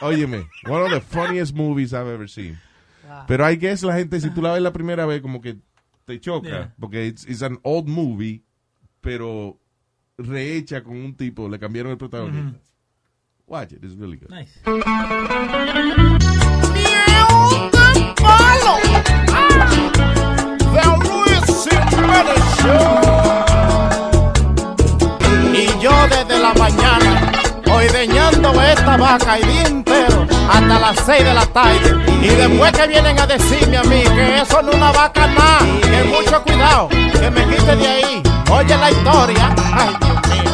Óyeme, 0.00 0.46
one 0.66 0.82
of 0.82 0.90
the 0.90 1.00
funniest 1.00 1.54
movies 1.54 1.92
I've 1.92 2.08
ever 2.08 2.28
seen. 2.28 2.58
Pero 3.26 3.48
I 3.48 3.56
guess 3.56 3.82
la 3.82 3.94
gente, 3.94 4.20
si 4.20 4.30
tú 4.30 4.42
la 4.42 4.52
ves 4.52 4.62
la 4.62 4.72
primera 4.72 5.06
vez, 5.06 5.20
como 5.22 5.40
que 5.40 5.56
te 6.04 6.18
choca. 6.20 6.48
Yeah. 6.48 6.74
Porque 6.78 7.06
it's, 7.06 7.24
it's 7.26 7.42
an 7.42 7.58
old 7.62 7.88
movie, 7.88 8.42
pero 9.00 9.58
rehecha 10.18 10.82
con 10.82 10.96
un 10.96 11.14
tipo, 11.14 11.48
le 11.48 11.58
cambiaron 11.58 11.92
el 11.92 11.98
protagonista. 11.98 12.58
Watch 13.46 13.72
it, 13.72 13.84
it's 13.84 13.94
really 13.94 14.16
good. 14.16 14.30
Nice. 14.30 14.58
Y 25.52 25.66
yo 25.80 25.92
desde 26.08 26.40
la 26.40 26.52
mañana, 26.54 27.32
hoy 27.72 27.86
deñando 27.88 28.60
esta 28.60 28.96
vaca 28.96 29.38
y 29.38 29.44
día 29.44 29.62
entero, 29.62 30.26
hasta 30.50 30.78
las 30.80 30.96
6 31.06 31.24
de 31.24 31.34
la 31.34 31.46
tarde. 31.46 32.04
Y 32.20 32.28
después 32.28 32.72
que 32.72 32.88
vienen 32.88 33.18
a 33.20 33.26
decirme 33.26 33.76
a 33.76 33.82
mí 33.84 34.02
que 34.02 34.40
eso 34.40 34.62
no 34.62 34.70
es 34.70 34.76
una 34.76 34.92
vaca 34.92 35.26
más, 35.28 35.62
que 35.82 36.04
mucho 36.04 36.42
cuidado, 36.42 36.88
que 36.88 37.30
me 37.30 37.46
quite 37.46 37.76
de 37.76 37.86
ahí. 37.86 38.22
Oye 38.50 38.76
la 38.76 38.90
historia, 38.90 39.54
ay 39.72 39.96
Dios 40.00 40.18
mío. 40.28 40.52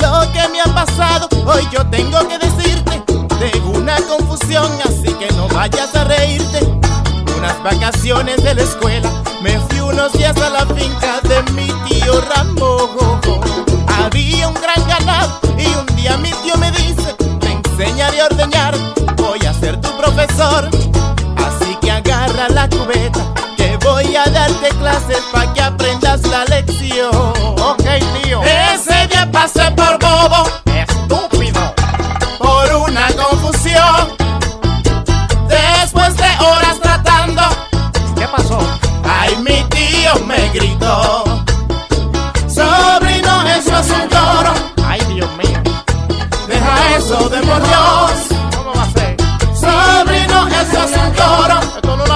Lo 0.00 0.32
que 0.32 0.48
me 0.48 0.60
ha 0.60 0.74
pasado, 0.74 1.28
hoy 1.46 1.68
yo 1.72 1.86
tengo 1.86 2.18
que 2.26 2.38
decirte, 2.38 3.02
tengo 3.38 3.70
una 3.70 3.96
confusión, 3.96 4.70
así 4.84 5.12
que 5.14 5.32
no 5.34 5.48
vayas 5.48 5.94
a 5.94 6.04
reírte. 6.04 6.81
Unas 7.42 7.60
vacaciones 7.64 8.36
de 8.44 8.54
la 8.54 8.62
escuela, 8.62 9.10
me 9.42 9.58
fui 9.58 9.80
unos 9.80 10.12
días 10.12 10.36
a 10.36 10.48
la 10.48 10.64
finca 10.64 11.20
de 11.24 11.42
mi 11.54 11.66
tío 11.88 12.20
Ramón. 12.20 13.20
Había 13.88 14.46
un 14.46 14.54
gran 14.54 14.86
ganado 14.86 15.40
y 15.58 15.66
un 15.74 15.84
día 15.96 16.16
mi 16.18 16.30
tío 16.44 16.56
me 16.58 16.70
dice, 16.70 17.16
me 17.40 17.54
enseñaré 17.54 18.20
a 18.20 18.26
ordeñar, 18.26 18.76
voy 19.16 19.44
a 19.44 19.52
ser 19.54 19.80
tu 19.80 19.90
profesor. 19.96 20.70
Así 21.36 21.76
que 21.80 21.90
agarra 21.90 22.48
la 22.48 22.68
cubeta, 22.68 23.34
que 23.56 23.76
voy 23.78 24.14
a 24.14 24.24
darte 24.30 24.68
clases 24.78 25.18
para 25.32 25.52
que 25.52 25.62
aprendas 25.62 26.22
la 26.28 26.44
lección. 26.44 27.10
Ok, 27.60 27.82
tío. 28.22 28.40
Ese 28.72 29.08
día 29.08 29.28
pasé 29.32 29.68
por 29.72 29.98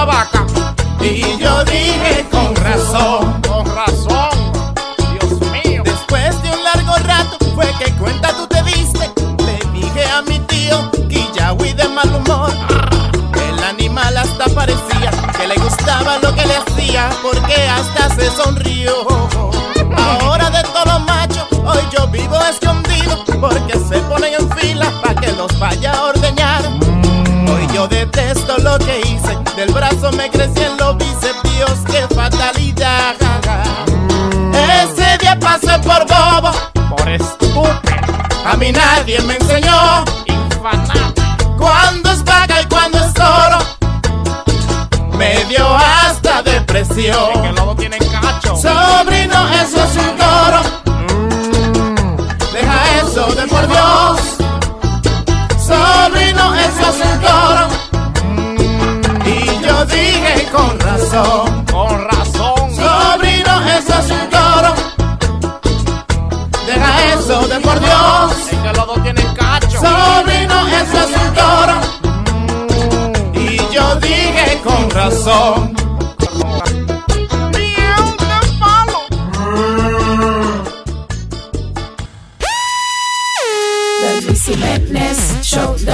Vaca. 0.05 0.45
Y 1.01 1.37
yo 1.37 1.63
dije 1.65 2.25
con 2.31 2.55
razón. 2.55 3.41
Con 3.47 3.65
razón. 3.75 4.29
Dios 5.11 5.39
mío. 5.51 5.83
Después 5.83 6.41
de 6.41 6.51
un 6.51 6.63
largo 6.63 6.95
rato 7.05 7.37
fue 7.55 7.67
que 7.79 7.91
cuenta 7.93 8.29
tú 8.29 8.47
te 8.47 8.63
diste. 8.63 9.11
Le 9.45 9.79
dije 9.79 10.05
a 10.05 10.21
mi 10.21 10.39
tío 10.39 10.57
huí 11.53 11.73
de 11.73 11.87
mal 11.87 12.09
humor. 12.13 12.51
El 13.33 13.63
animal 13.63 14.17
hasta 14.17 14.45
parecía 14.53 15.11
que 15.37 15.47
le 15.47 15.55
gustaba 15.55 16.17
lo 16.19 16.33
que 16.35 16.45
le 16.45 16.57
hacía 16.57 17.09
porque 17.21 17.55
hasta 17.67 18.15
se 18.15 18.29
sonrió. 18.31 18.93
Ahora 19.95 20.49
de 20.49 20.63
todos 20.63 20.85
los 20.87 21.01
machos, 21.01 21.47
hoy 21.51 21.83
yo 21.95 22.07
vivo 22.07 22.37
escondido 22.49 23.23
porque 23.39 23.73
se 23.73 23.99
ponen 24.01 24.33
en 24.33 24.51
fila 24.57 24.91
para 25.01 25.19
que 25.21 25.31
los 25.33 25.57
vaya 25.59 25.93
a 25.93 26.03
ordeñar. 26.05 26.63
Hoy 27.49 27.67
yo 27.73 27.87
detesto 27.87 28.57
lo 28.57 28.77
que 28.79 29.06
hice, 29.77 29.91
del 29.91 29.95
brazo 29.99 30.11
me 30.13 30.29
crecían 30.29 30.77
los 30.77 30.97
bíceps, 30.97 31.43
Dios, 31.55 31.71
qué 31.87 32.07
fatalidad. 32.13 33.15
Ese 34.53 35.17
día 35.19 35.37
pasé 35.39 35.79
por 35.79 36.05
bobo, 36.07 36.51
por 36.89 37.09
estúpido. 37.09 37.81
A 38.45 38.55
mí 38.55 38.71
nadie 38.71 39.19
me 39.21 39.35
enseñó 39.35 40.05
cuando 41.57 42.11
es 42.11 42.23
vaca 42.23 42.61
y 42.61 42.65
cuando 42.65 42.97
es 42.99 43.13
toro. 43.13 43.59
Me 45.17 45.43
dio 45.45 45.65
hasta 45.75 46.41
depresión. 46.43 47.41
que 47.41 47.51
luego 47.51 47.75
tienen 47.75 47.99
cacho. 47.99 48.55
Sobrino, 48.55 49.47
eso 49.53 49.83
es 49.83 49.97
un 49.97 50.17
toro. 50.17 50.61
Deja 52.53 52.99
eso 53.01 53.25
de 53.35 53.47
por 53.47 53.67
Dios. 53.67 54.06
Con 61.17 61.23
razón. 61.23 61.65
Con 61.65 62.03
razón. 62.05 62.75
Sobrino, 62.75 63.61
eso 63.77 63.93
es 63.99 64.11
un 64.11 64.29
toro. 64.29 64.73
Deja 66.65 67.13
eso 67.13 67.47
de 67.47 67.59
por 67.59 67.79
Dios. 67.79 68.31
Es 68.51 68.59
que 68.59 68.73
los 68.77 68.87
dos 68.87 69.03
tienen 69.03 69.33
cacho. 69.33 69.79
Sobrino, 69.79 70.67
eso 70.67 70.97
es 70.99 71.17
un 71.21 71.33
toro. 71.33 71.75
Y 73.33 73.57
yo 73.73 73.95
dije 73.95 74.61
con 74.63 74.89
razón. 74.91 75.76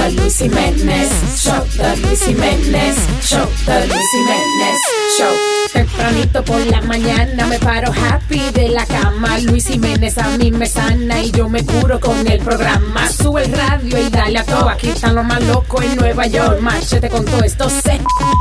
The 0.04 0.10
Luis 0.20 0.36
Jiménez 0.36 1.08
Show, 1.34 1.64
The 1.78 1.96
Luis 2.02 2.26
Jiménez 2.26 2.94
Show, 3.22 3.46
The 3.64 3.86
Luis 3.86 4.06
Jiménez 4.12 4.78
Show. 5.16 5.34
Tempranito 5.72 6.44
por 6.44 6.60
la 6.66 6.82
mañana 6.82 7.46
me 7.46 7.58
paro 7.58 7.90
happy 7.90 8.50
de 8.52 8.68
la 8.68 8.84
cama. 8.84 9.38
Luis 9.38 9.66
Jiménez 9.66 10.18
a 10.18 10.28
mí 10.36 10.50
me 10.50 10.66
sana 10.66 11.22
y 11.22 11.30
yo 11.30 11.48
me 11.48 11.64
curo 11.64 12.00
con 12.00 12.30
el 12.30 12.38
programa. 12.40 13.08
Sube 13.08 13.44
el 13.44 13.52
radio 13.52 13.98
y 13.98 14.10
dale 14.10 14.40
a 14.40 14.44
todo. 14.44 14.68
Aquí 14.68 14.90
están 14.90 15.14
los 15.14 15.24
más 15.24 15.42
locos 15.44 15.82
en 15.82 15.96
Nueva 15.96 16.26
York. 16.26 16.60
Machete 16.60 17.08
con 17.08 17.24
todo 17.24 17.42
esto. 17.42 17.70
Se 17.70 17.98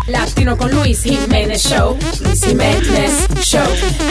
latino 0.07 0.57
con 0.57 0.69
Luis 0.69 1.03
Jiménez 1.03 1.63
Show. 1.63 1.97
Luis 2.25 2.43
Jiménez 2.43 3.25
Show. 3.39 3.63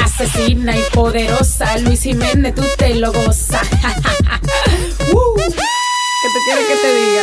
Asesina 0.03 0.75
y 0.75 0.83
poderosa. 0.95 1.77
Luis 1.81 2.01
Jiménez, 2.01 2.55
tú 2.55 2.63
te 2.79 2.95
lo 2.95 3.13
gozas. 3.13 3.69
Uh, 5.13 5.37
¿Qué 6.23 6.29
te 6.29 6.39
quiere 6.45 6.67
que 6.69 6.77
te 6.77 6.95
diga? 6.95 7.23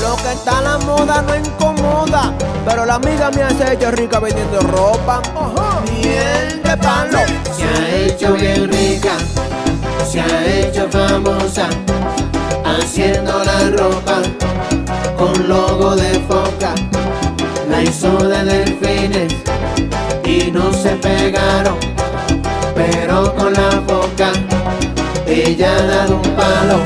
Lo 0.00 0.16
que 0.22 0.32
está 0.34 0.58
a 0.58 0.62
la 0.62 0.78
moda 0.78 1.22
no 1.22 1.34
incomoda, 1.34 2.32
pero 2.64 2.86
la 2.86 2.94
amiga 2.94 3.32
me 3.32 3.42
hace 3.42 3.72
hecho 3.72 3.90
rica 3.90 4.20
vendiendo 4.20 4.60
ropa. 4.60 5.20
Miel 5.90 6.62
de 6.62 6.76
palo. 6.76 7.18
Se 7.56 7.64
ha 7.64 7.96
hecho 8.06 8.34
bien 8.34 8.70
rica, 8.70 9.16
se 10.08 10.20
ha 10.20 10.46
hecho 10.60 10.88
famosa. 10.90 11.68
haciendo 12.64 13.42
la 13.42 13.70
ropa 13.70 14.22
con 15.18 15.48
logo 15.48 15.96
de 15.96 16.20
foca. 16.28 16.72
La 17.68 17.82
hizo 17.82 18.16
de 18.28 18.44
delfines 18.44 19.51
y 20.32 20.50
no 20.50 20.72
se 20.72 20.90
pegaron, 20.96 21.76
pero 22.74 23.34
con 23.34 23.52
la 23.52 23.70
foca 23.86 24.32
ella 25.26 25.76
ha 25.76 25.82
dado 25.82 26.16
un 26.16 26.30
palo. 26.36 26.78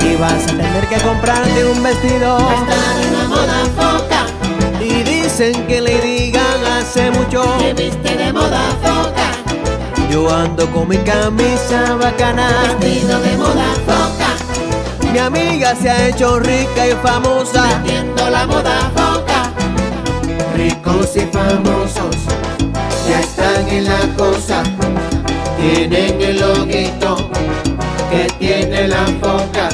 Y 0.00 0.16
vas 0.16 0.44
a 0.44 0.46
tener 0.46 0.86
que 0.88 0.96
comprarte 0.98 1.64
un 1.64 1.82
vestido. 1.82 2.38
Estar 2.38 2.96
en 3.02 3.18
la 3.18 3.28
moda 3.28 3.64
foca. 3.76 4.26
Y 4.80 5.02
dicen 5.02 5.66
que 5.66 5.80
Lady 5.80 6.30
Gaga 6.30 6.78
hace 6.78 7.10
mucho. 7.10 7.42
Que 7.58 7.72
viste 7.72 8.16
de 8.16 8.32
moda 8.32 8.62
foca. 8.82 10.08
Yo 10.10 10.30
ando 10.34 10.70
con 10.70 10.88
mi 10.88 10.98
camisa 10.98 11.96
bacana. 12.00 12.48
Vestido 12.80 13.18
de 13.20 13.36
moda 13.36 13.68
foca. 13.86 15.10
Mi 15.12 15.18
amiga 15.18 15.74
se 15.74 15.90
ha 15.90 16.08
hecho 16.08 16.38
rica 16.38 16.86
y 16.86 16.92
famosa. 17.02 17.62
Vendiendo 17.82 18.30
la 18.30 18.46
moda 18.46 18.90
foca. 18.94 19.52
Ricos 20.54 21.16
y 21.16 21.20
famosos 21.20 22.33
ya 23.08 23.20
están 23.20 23.68
en 23.68 23.84
la 23.84 24.00
cosa. 24.16 24.62
Tienen 25.58 26.20
el 26.20 26.40
loguito 26.40 27.16
que 28.10 28.26
tiene 28.38 28.88
la 28.88 29.04
foca. 29.20 29.68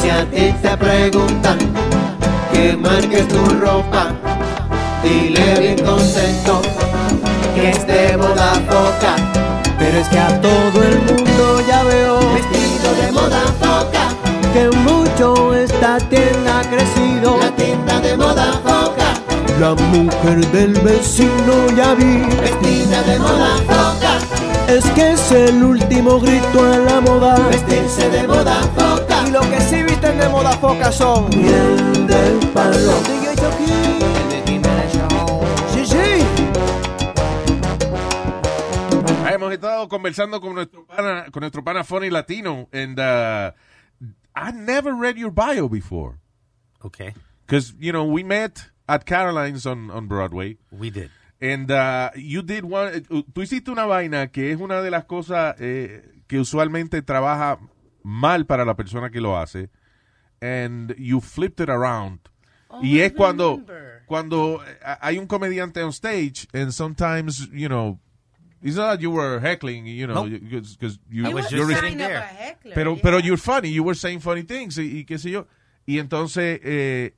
Si 0.00 0.10
a 0.10 0.24
ti 0.30 0.52
te 0.62 0.76
preguntan 0.76 1.58
que 2.52 2.76
marques 2.76 3.28
tu 3.28 3.44
ropa, 3.60 4.12
dile 5.02 5.60
bien 5.60 5.78
contento 5.78 6.62
que 7.54 7.70
es 7.70 7.86
de 7.86 8.16
moda 8.16 8.52
foca. 8.68 9.16
Pero 9.78 9.98
es 9.98 10.08
que 10.08 10.18
a 10.18 10.40
todo 10.40 10.82
el 10.82 10.98
mundo 11.00 11.62
ya 11.66 11.82
veo 11.84 12.18
Vestido 12.34 12.94
de 13.00 13.12
moda 13.12 13.42
foca, 13.58 14.04
que 14.52 14.70
mucho 14.78 15.54
esta 15.54 15.98
tienda 15.98 16.60
ha 16.60 16.62
crecido. 16.64 17.38
la 17.40 17.50
tienda 17.56 18.00
de 18.00 18.16
moda 18.16 18.52
foca, 18.62 18.99
La 19.60 19.74
mujer 19.74 20.40
del 20.52 20.72
vecino 20.80 21.68
ya 21.76 21.92
vi. 21.94 22.24
vestida 22.40 23.02
de 23.02 23.18
moda 23.18 23.56
foca, 23.58 24.18
Es 24.66 24.86
que 24.92 25.12
es 25.12 25.32
el 25.32 25.62
último 25.62 26.18
grito 26.18 26.64
a 26.64 26.78
la 26.78 27.00
moda. 27.02 27.34
vestirse 27.48 28.08
de 28.08 28.26
moda 28.26 28.62
foca. 28.74 29.28
Y 29.28 29.30
lo 29.30 29.40
que 29.40 29.60
sí 29.60 29.82
visten 29.82 30.18
de 30.18 30.30
moda 30.30 30.52
foca 30.52 30.90
son 30.90 31.28
miel 31.28 32.06
del 32.06 32.38
palo. 32.54 32.94
DJ. 33.02 33.30
Sí, 35.74 35.84
sí. 35.84 36.24
Hemos 39.30 39.52
estado 39.52 39.88
conversando 39.88 40.40
con 40.40 40.54
nuestro 40.54 40.86
pana, 40.86 41.26
con 41.30 41.40
nuestro 41.40 41.62
pana 41.62 41.84
Funny 41.84 42.08
Latino, 42.08 42.66
and 42.72 42.98
uh, 42.98 43.52
I 44.34 44.52
never 44.52 44.94
read 44.94 45.16
your 45.18 45.30
bio 45.30 45.68
before. 45.68 46.18
Okay. 46.82 47.12
Because, 47.46 47.74
you 47.78 47.92
know, 47.92 48.04
we 48.04 48.22
met 48.22 48.69
at 48.90 49.04
Caroline's 49.04 49.66
on, 49.66 49.90
on 49.90 50.08
Broadway. 50.08 50.56
We 50.72 50.90
did. 50.90 51.10
And 51.40 51.70
uh, 51.70 52.10
you 52.16 52.42
did 52.42 52.64
one, 52.64 53.06
uh, 53.10 53.22
tú 53.32 53.42
hiciste 53.42 53.70
una 53.70 53.86
vaina 53.86 54.30
que 54.30 54.52
es 54.52 54.60
una 54.60 54.82
de 54.82 54.90
las 54.90 55.04
cosas 55.04 55.54
eh, 55.58 56.02
que 56.26 56.38
usualmente 56.38 57.00
trabaja 57.02 57.58
mal 58.02 58.44
para 58.44 58.64
la 58.64 58.74
persona 58.74 59.10
que 59.10 59.20
lo 59.20 59.38
hace. 59.38 59.70
And 60.42 60.94
you 60.98 61.20
flipped 61.20 61.60
it 61.60 61.70
around. 61.70 62.20
y 62.82 63.00
es 63.00 63.12
cuando, 63.12 63.62
cuando 64.06 64.62
eh, 64.64 64.96
hay 65.00 65.18
un 65.18 65.26
comediante 65.26 65.82
on 65.82 65.92
stage 65.92 66.46
and 66.52 66.72
sometimes, 66.72 67.48
you 67.52 67.68
know, 67.68 67.98
it's 68.62 68.76
not 68.76 68.92
that 68.92 69.00
you 69.00 69.10
were 69.10 69.40
heckling, 69.40 69.86
you 69.86 70.06
know, 70.06 70.26
Nope. 70.26 70.40
because 70.78 70.98
you, 71.10 71.26
I 71.26 71.32
was 71.32 71.48
just 71.48 71.56
you're 71.56 71.74
sitting 71.74 71.96
there. 71.98 72.56
pero, 72.74 72.96
pero 72.96 73.18
you're 73.18 73.38
funny, 73.38 73.68
you 73.70 73.82
were 73.82 73.94
saying 73.96 74.20
funny 74.20 74.42
things 74.42 74.76
y, 74.78 74.98
y 75.00 75.04
qué 75.04 75.18
sé 75.18 75.30
yo. 75.30 75.46
Y 75.86 75.98
entonces, 75.98 76.60
eh, 76.62 77.14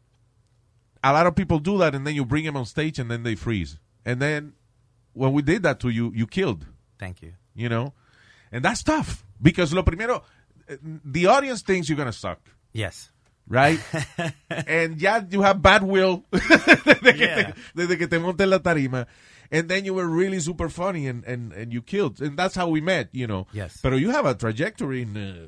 a 1.03 1.13
lot 1.13 1.27
of 1.27 1.35
people 1.35 1.59
do 1.59 1.79
that 1.79 1.95
and 1.95 2.07
then 2.07 2.15
you 2.15 2.25
bring 2.25 2.45
them 2.45 2.57
on 2.57 2.65
stage 2.67 2.99
and 2.99 3.11
then 3.11 3.23
they 3.23 3.35
freeze. 3.35 3.79
And 4.05 4.21
then 4.21 4.53
when 5.13 5.33
we 5.33 5.43
did 5.43 5.63
that 5.65 5.81
to 5.81 5.89
you, 5.89 6.13
you 6.15 6.27
killed, 6.27 6.67
Thank 6.99 7.23
you. 7.23 7.35
you 7.55 7.69
know? 7.69 7.93
And 8.51 8.65
that's 8.65 8.83
tough 8.83 9.25
because 9.41 9.73
lo 9.73 9.83
primero, 9.83 10.23
the 11.05 11.27
audience 11.27 11.63
thinks 11.63 11.89
you're 11.89 11.97
going 11.97 12.07
to 12.11 12.13
suck, 12.17 12.41
Yes. 12.73 13.11
right? 13.49 13.81
and 14.51 15.01
yeah, 15.01 15.23
you 15.29 15.43
have 15.43 15.61
bad 15.63 15.83
will 15.83 16.25
desde, 16.33 17.17
que 17.17 17.27
te, 17.27 17.53
desde 17.75 17.99
que 17.99 18.07
te 18.07 18.19
montes 18.19 18.47
la 18.47 18.59
tarima. 18.59 19.07
And 19.51 19.69
then 19.69 19.85
you 19.85 19.93
were 19.95 20.07
really 20.07 20.41
super 20.41 20.71
funny 20.71 21.07
and, 21.07 21.25
and, 21.25 21.53
and 21.53 21.73
you 21.75 21.83
killed. 21.83 22.23
And 22.23 22.39
that's 22.39 22.55
how 22.55 22.69
we 22.69 22.81
met, 22.81 23.11
you 23.13 23.27
know. 23.27 23.47
Yes. 23.53 23.79
Pero 23.83 23.97
you 23.97 24.11
have 24.11 24.25
a 24.25 24.35
trajectory 24.35 25.03
in, 25.03 25.15
uh, 25.17 25.47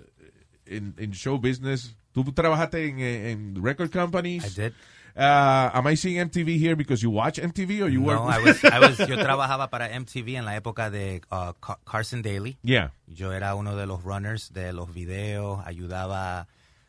in, 0.66 0.94
in 0.98 1.12
show 1.12 1.38
business. 1.38 1.94
Tú 2.14 2.22
trabajaste 2.34 2.86
en, 2.90 3.00
en 3.00 3.62
record 3.62 3.90
companies. 3.90 4.44
I 4.44 4.48
did. 4.62 4.74
Uh, 5.16 5.70
am 5.72 5.86
I 5.86 5.94
seeing 5.94 6.16
MTV 6.16 6.58
here 6.58 6.74
because 6.74 7.00
you 7.00 7.10
watch 7.10 7.38
MTV 7.38 7.82
or 7.82 7.88
you 7.88 8.00
no, 8.00 8.06
work? 8.06 8.20
I 8.20 8.38
was, 8.40 8.64
I 8.64 8.80
was, 8.80 8.98
yo 9.08 9.16
trabajaba 9.16 9.70
para 9.70 9.88
MTV 9.88 10.36
en 10.36 10.44
la 10.44 10.56
época 10.56 10.90
de 10.90 11.22
uh, 11.30 11.52
Ca- 11.60 11.78
Carson 11.84 12.20
Daly. 12.20 12.56
Yeah. 12.62 12.90
Yo 13.06 13.30
era 13.30 13.54
uno 13.54 13.76
de 13.76 13.86
los 13.86 14.02
runners 14.02 14.52
de 14.52 14.72
los 14.72 14.92
videos, 14.92 15.64
ayudaba. 15.66 16.46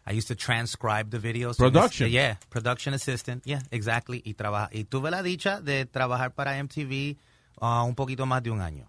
I 0.07 0.13
used 0.13 0.27
to 0.27 0.35
transcribe 0.35 1.11
the 1.11 1.19
videos. 1.19 1.57
Production. 1.57 2.09
Yeah, 2.09 2.37
production 2.49 2.93
assistant. 2.95 3.43
Yeah, 3.45 3.61
exactly. 3.71 4.21
Y, 4.25 4.33
traba, 4.33 4.69
y 4.71 4.85
tuve 4.85 5.11
la 5.11 5.21
dicha 5.21 5.61
de 5.61 5.85
trabajar 5.85 6.33
para 6.33 6.61
MTV 6.63 7.17
uh, 7.61 7.85
un 7.85 7.93
poquito 7.93 8.25
más 8.25 8.41
de 8.41 8.49
un 8.49 8.61
año. 8.61 8.87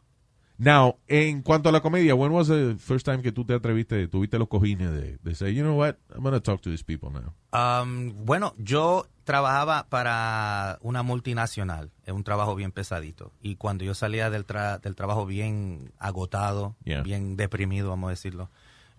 Now, 0.59 0.97
en 1.07 1.43
cuanto 1.43 1.69
a 1.69 1.73
la 1.73 1.81
comedia, 1.81 2.15
when 2.15 2.33
was 2.33 2.49
the 2.49 2.77
first 2.79 3.05
time 3.05 3.21
que 3.21 3.31
tú 3.31 3.45
te 3.45 3.53
atreviste, 3.53 4.09
tuviste 4.09 4.39
los 4.39 4.49
cojines 4.49 4.91
de, 4.91 5.19
de 5.23 5.35
say, 5.35 5.53
you 5.53 5.63
know 5.63 5.75
what, 5.75 5.99
I'm 6.15 6.23
going 6.23 6.33
to 6.33 6.41
talk 6.41 6.63
to 6.63 6.71
these 6.71 6.83
people 6.83 7.11
now? 7.11 7.35
Um, 7.53 8.25
bueno, 8.25 8.55
yo 8.57 9.05
trabajaba 9.27 9.89
para 9.91 10.79
una 10.81 11.03
multinacional, 11.03 11.91
es 12.05 12.15
un 12.15 12.23
trabajo 12.25 12.55
bien 12.55 12.71
pesadito. 12.73 13.33
Y 13.43 13.57
cuando 13.57 13.85
yo 13.85 13.93
salía 13.95 14.31
del, 14.31 14.47
tra- 14.47 14.81
del 14.81 14.95
trabajo 14.95 15.27
bien 15.27 15.93
agotado, 15.99 16.77
Yeah. 16.85 17.03
bien 17.03 17.37
deprimido, 17.37 17.91
vamos 17.91 18.07
a 18.09 18.11
decirlo, 18.13 18.49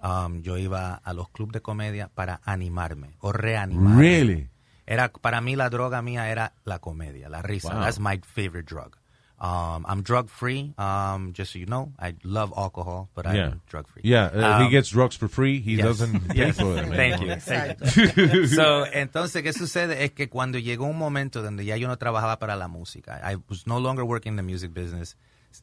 um, 0.04 0.42
yo 0.44 0.58
iba 0.58 0.94
a 0.96 1.14
los 1.14 1.30
clubes 1.30 1.54
de 1.54 1.62
comedia 1.62 2.10
para 2.14 2.42
animarme 2.44 3.16
o 3.20 3.32
reanimarme. 3.32 4.00
Really? 4.02 4.50
Era, 4.86 5.10
para 5.12 5.42
mí 5.42 5.56
la 5.56 5.70
droga 5.70 6.02
mía 6.02 6.30
era 6.30 6.54
la 6.66 6.80
comedia, 6.80 7.30
la 7.30 7.42
risa. 7.42 7.74
Wow. 7.74 7.82
That's 7.84 8.00
my 8.00 8.20
favorite 8.24 8.68
drug. 8.70 8.96
Um, 9.40 9.86
I'm 9.88 10.02
drug 10.02 10.30
free, 10.30 10.74
um, 10.80 11.32
just 11.34 11.52
so 11.54 11.60
you 11.60 11.68
know. 11.68 11.92
I 12.00 12.16
love 12.24 12.52
alcohol, 12.58 13.10
but 13.14 13.26
yeah. 13.26 13.50
I'm 13.52 13.62
drug 13.70 13.88
free. 13.88 14.02
Yeah, 14.04 14.32
uh, 14.34 14.58
he 14.60 14.66
Um, 14.66 14.72
gets 14.72 14.90
drugs 14.90 15.16
for 15.16 15.28
free. 15.30 15.60
He 15.62 15.76
Yes. 15.76 15.86
doesn't 15.86 16.28
pay 16.30 16.36
Yes. 16.48 16.58
for 16.60 16.74
them. 16.74 16.90
Thank 16.92 17.22
you. 17.22 17.36
Thank 17.36 17.80
you. 18.18 18.48
So, 18.56 18.86
entonces, 18.92 19.44
¿qué 19.44 19.54
sucede? 19.54 20.04
Es 20.06 20.12
que 20.14 20.28
cuando 20.28 20.58
llegó 20.58 20.86
un 20.86 20.98
momento 20.98 21.44
donde 21.44 21.66
ya 21.66 21.78
yo 21.78 21.88
no 21.88 21.98
trabajaba 21.98 22.40
para 22.40 22.56
la 22.56 22.68
música, 22.68 23.22
I 23.24 23.36
was 23.48 23.68
no 23.68 23.80
longer 23.80 24.04
working 24.06 24.34
in 24.34 24.38
the 24.38 24.42
music 24.44 24.74
business. 24.74 25.16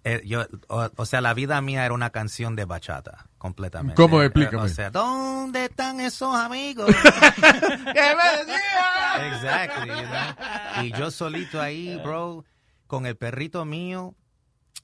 Eh, 0.04 0.22
yo, 0.24 0.46
o, 0.68 0.88
o 0.96 1.04
sea, 1.06 1.20
la 1.20 1.34
vida 1.34 1.60
mía 1.60 1.84
era 1.84 1.94
una 1.94 2.10
canción 2.10 2.56
de 2.56 2.64
bachata, 2.64 3.26
completamente. 3.38 3.94
¿Cómo? 4.00 4.22
Eh, 4.22 4.26
Explícame. 4.26 4.62
O 4.62 4.68
sea, 4.68 4.90
¿dónde 4.90 5.64
están 5.66 5.98
esos 6.00 6.34
amigos? 6.34 6.86
¡Que 7.36 8.14
me 8.14 8.30
decían! 8.38 9.32
Exactly, 9.32 9.88
you 9.88 10.06
know? 10.06 10.84
Y 10.84 10.92
yo 10.92 11.10
solito 11.10 11.60
ahí, 11.60 11.96
bro, 12.02 12.44
con 12.94 13.06
el 13.06 13.16
perrito 13.16 13.64
mío 13.64 14.14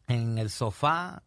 en 0.08 0.38
el 0.38 0.50
sofá 0.50 1.22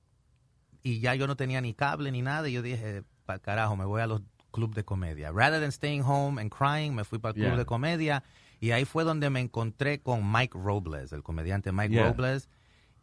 y 0.82 1.00
ya 1.00 1.16
yo 1.16 1.28
no 1.28 1.36
tenía 1.38 1.62
ni 1.62 1.74
cable 1.74 2.12
ni 2.12 2.22
nada. 2.22 2.50
Y 2.50 2.54
yo 2.54 2.62
dije, 2.62 3.04
para 3.26 3.40
carajo, 3.40 3.76
me 3.78 3.86
voy 3.86 4.02
a 4.02 4.08
los 4.08 4.22
clubes 4.52 4.76
de 4.76 4.84
comedia. 4.84 5.32
Rather 5.32 5.62
than 5.62 5.72
staying 5.72 6.04
home 6.04 6.40
and 6.42 6.52
crying, 6.52 6.94
me 6.94 7.06
fui 7.06 7.20
para 7.20 7.30
el 7.32 7.36
club 7.36 7.48
Yeah. 7.52 7.58
de 7.58 7.66
comedia. 7.66 8.24
Y 8.60 8.72
ahí 8.72 8.84
fue 8.86 9.06
donde 9.06 9.30
me 9.30 9.40
encontré 9.40 10.02
con 10.02 10.30
Mike 10.30 10.58
Robles, 10.62 11.14
el 11.14 11.24
comediante 11.24 11.72
Mike 11.72 11.94
Yeah. 11.94 12.12
Robles. 12.12 12.50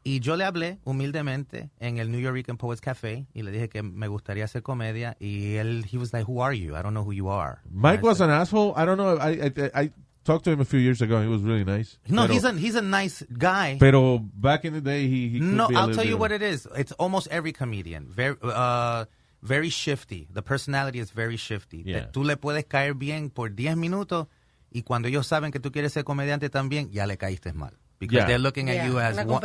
Y 0.02 0.20
yo 0.20 0.36
le 0.36 0.44
hablé 0.44 0.78
humildemente 0.84 1.70
en 1.78 1.98
el 1.98 2.10
New 2.10 2.20
York 2.20 2.56
Poets 2.58 2.80
Café 2.80 3.26
y 3.34 3.42
le 3.42 3.50
dije 3.50 3.68
que 3.70 3.82
me 3.82 4.08
gustaría 4.08 4.44
hacer 4.44 4.62
comedia. 4.62 5.16
Y 5.20 5.54
él, 5.56 5.86
he 5.90 5.96
was 5.98 6.12
like, 6.12 6.30
who 6.30 6.42
are 6.42 6.58
you? 6.58 6.74
I 6.76 6.82
don't 6.82 6.92
know 6.92 7.02
who 7.04 7.12
you 7.12 7.30
are. 7.30 7.60
Mike 7.70 8.02
was 8.02 8.20
an 8.20 8.30
asshole. 8.30 8.72
I 8.76 8.84
don't 8.84 8.96
know. 8.98 9.18
I, 9.18 9.46
I, 9.46 9.84
I 9.84 9.92
talked 10.30 10.44
to 10.44 10.50
him 10.52 10.60
a 10.60 10.64
few 10.64 10.78
years 10.78 11.00
ago. 11.02 11.20
He 11.22 11.28
was 11.28 11.42
really 11.42 11.64
nice. 11.64 11.98
No, 12.08 12.22
pero, 12.22 12.34
he's 12.34 12.44
a, 12.44 12.52
he's 12.52 12.74
a 12.76 12.82
nice 12.82 13.22
guy. 13.36 13.76
Pero 13.80 14.18
back 14.18 14.64
in 14.64 14.72
the 14.72 14.80
day, 14.80 15.08
he, 15.08 15.28
he 15.28 15.38
could 15.40 15.48
No, 15.48 15.68
be 15.68 15.74
a 15.74 15.78
I'll 15.78 15.86
little 15.88 16.02
tell 16.02 16.08
you 16.10 16.16
what 16.16 16.32
it 16.32 16.42
is. 16.42 16.66
It's 16.76 16.92
almost 16.92 17.28
every 17.30 17.52
comedian. 17.52 18.06
Very, 18.08 18.36
uh, 18.42 19.04
very 19.42 19.70
shifty. 19.70 20.28
The 20.32 20.42
personality 20.42 20.98
is 21.00 21.10
very 21.10 21.36
shifty. 21.36 21.82
Yeah. 21.84 22.06
Tú 22.12 22.24
le 22.24 22.36
puedes 22.36 22.64
caer 22.66 22.94
bien 22.94 23.30
por 23.30 23.48
10 23.50 23.76
minutos 23.76 24.26
y 24.72 24.82
cuando 24.82 25.08
ellos 25.08 25.26
saben 25.26 25.50
que 25.52 25.58
tú 25.60 25.72
quieres 25.72 25.92
ser 25.92 26.04
comediante 26.04 26.48
también, 26.50 26.90
ya 26.92 27.06
le 27.06 27.16
caíste 27.16 27.52
mal. 27.52 27.72
Because 27.98 28.16
Yeah. 28.16 28.26
they're 28.26 28.38
looking 28.38 28.70
at 28.70 28.76
Yeah, 28.76 28.86
you 28.88 28.98
as 28.98 29.16
one, 29.26 29.42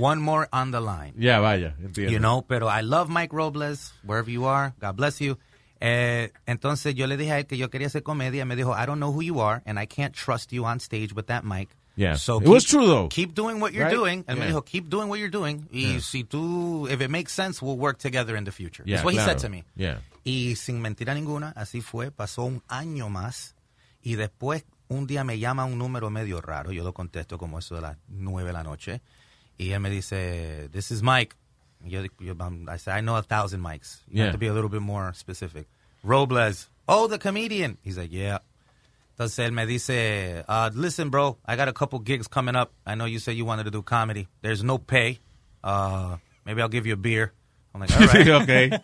one 0.00 0.20
more 0.22 0.48
on 0.50 0.70
the 0.70 0.80
line. 0.80 1.12
Yeah, 1.18 1.40
vaya, 1.40 1.74
entiendo. 1.82 2.10
You 2.10 2.18
know, 2.20 2.40
pero 2.40 2.66
I 2.66 2.80
love 2.80 3.10
Mike 3.10 3.34
Robles, 3.34 3.92
wherever 4.02 4.30
you 4.30 4.46
are, 4.46 4.72
God 4.80 4.96
bless 4.96 5.20
you. 5.20 5.36
Eh, 5.80 6.32
entonces 6.46 6.94
yo 6.94 7.06
le 7.06 7.16
dije 7.16 7.32
a 7.32 7.38
él 7.38 7.46
que 7.46 7.56
yo 7.56 7.70
quería 7.70 7.86
hacer 7.86 8.02
comedia 8.02 8.44
me 8.44 8.56
dijo, 8.56 8.74
I 8.76 8.84
don't 8.86 8.98
know 8.98 9.12
who 9.12 9.22
you 9.22 9.40
are 9.40 9.62
and 9.64 9.78
I 9.78 9.86
can't 9.86 10.12
trust 10.14 10.52
you 10.52 10.64
on 10.64 10.80
stage 10.80 11.12
with 11.14 11.26
that 11.26 11.44
mic. 11.44 11.68
Yeah. 11.96 12.16
So 12.16 12.36
It 12.38 12.44
keep- 12.44 12.52
was 12.52 12.64
true, 12.64 12.86
though. 12.86 13.08
Keep 13.08 13.34
doing 13.34 13.60
what 13.60 13.72
you're 13.72 13.86
Right? 13.86 13.96
doing. 13.96 14.24
Él 14.28 14.36
me 14.36 14.42
Yeah. 14.42 14.48
dijo, 14.52 14.64
keep 14.64 14.88
doing 14.88 15.08
what 15.08 15.18
you're 15.18 15.30
doing. 15.30 15.66
Y 15.72 15.80
Yeah. 15.94 16.00
si 16.00 16.22
tú, 16.24 16.86
if 16.88 17.00
it 17.00 17.10
makes 17.10 17.32
sense, 17.32 17.60
we'll 17.64 17.76
work 17.76 17.98
together 17.98 18.36
in 18.36 18.44
the 18.44 18.52
future. 18.52 18.84
Yeah, 18.86 18.96
That's 18.98 19.04
what 19.04 19.14
he 19.14 19.18
claro. 19.18 19.32
said 19.32 19.42
to 19.42 19.48
me. 19.48 19.64
Yeah. 19.76 20.00
Y 20.24 20.54
sin 20.56 20.80
mentira 20.80 21.12
ninguna, 21.14 21.52
así 21.56 21.80
fue. 21.80 22.10
Pasó 22.12 22.44
un 22.44 22.62
año 22.68 23.08
más. 23.08 23.56
Y 24.02 24.14
después, 24.14 24.64
un 24.88 25.06
día 25.08 25.24
me 25.24 25.38
llama 25.40 25.64
un 25.64 25.76
número 25.78 26.08
medio 26.08 26.40
raro. 26.40 26.70
Yo 26.70 26.84
lo 26.84 26.92
contesto 26.92 27.36
como 27.36 27.58
eso 27.58 27.74
de 27.74 27.80
las 27.80 27.96
nueve 28.08 28.48
de 28.48 28.52
la 28.52 28.62
noche. 28.62 29.00
Y 29.56 29.72
él 29.72 29.80
me 29.80 29.90
dice, 29.90 30.68
this 30.72 30.92
is 30.92 31.02
Mike. 31.02 31.34
Y 31.84 31.90
Yo, 31.90 32.04
yo, 32.20 32.34
um, 32.40 32.68
I 32.68 32.76
said, 32.76 32.94
I 32.94 33.00
know 33.00 33.16
a 33.16 33.22
thousand 33.22 33.60
mics. 33.62 33.98
You 34.08 34.18
Yeah. 34.18 34.24
have 34.24 34.32
to 34.32 34.38
be 34.38 34.46
a 34.48 34.52
little 34.52 34.68
bit 34.70 34.82
more 34.82 35.12
specific. 35.14 35.66
Robles. 36.02 36.68
Oh, 36.88 37.06
the 37.06 37.18
comedian. 37.18 37.78
He's 37.82 37.96
like, 37.98 38.12
yeah. 38.12 38.38
Entonces 39.16 39.44
él 39.46 39.52
me 39.52 39.66
dice, 39.66 40.44
uh, 40.48 40.70
listen, 40.74 41.10
bro, 41.10 41.38
I 41.44 41.56
got 41.56 41.68
a 41.68 41.72
couple 41.72 41.98
gigs 41.98 42.28
coming 42.28 42.54
up. 42.56 42.72
I 42.86 42.94
know 42.94 43.04
you 43.04 43.18
said 43.18 43.36
you 43.36 43.44
wanted 43.44 43.64
to 43.64 43.70
do 43.70 43.82
comedy. 43.82 44.28
There's 44.42 44.62
no 44.62 44.78
pay. 44.78 45.18
Uh, 45.62 46.16
maybe 46.44 46.62
I'll 46.62 46.68
give 46.68 46.86
you 46.86 46.92
a 46.94 46.96
beer. 46.96 47.32
I'm 47.74 47.80
like, 47.80 47.90
all 47.94 48.06
right. 48.06 48.28
Okay. 48.42 48.78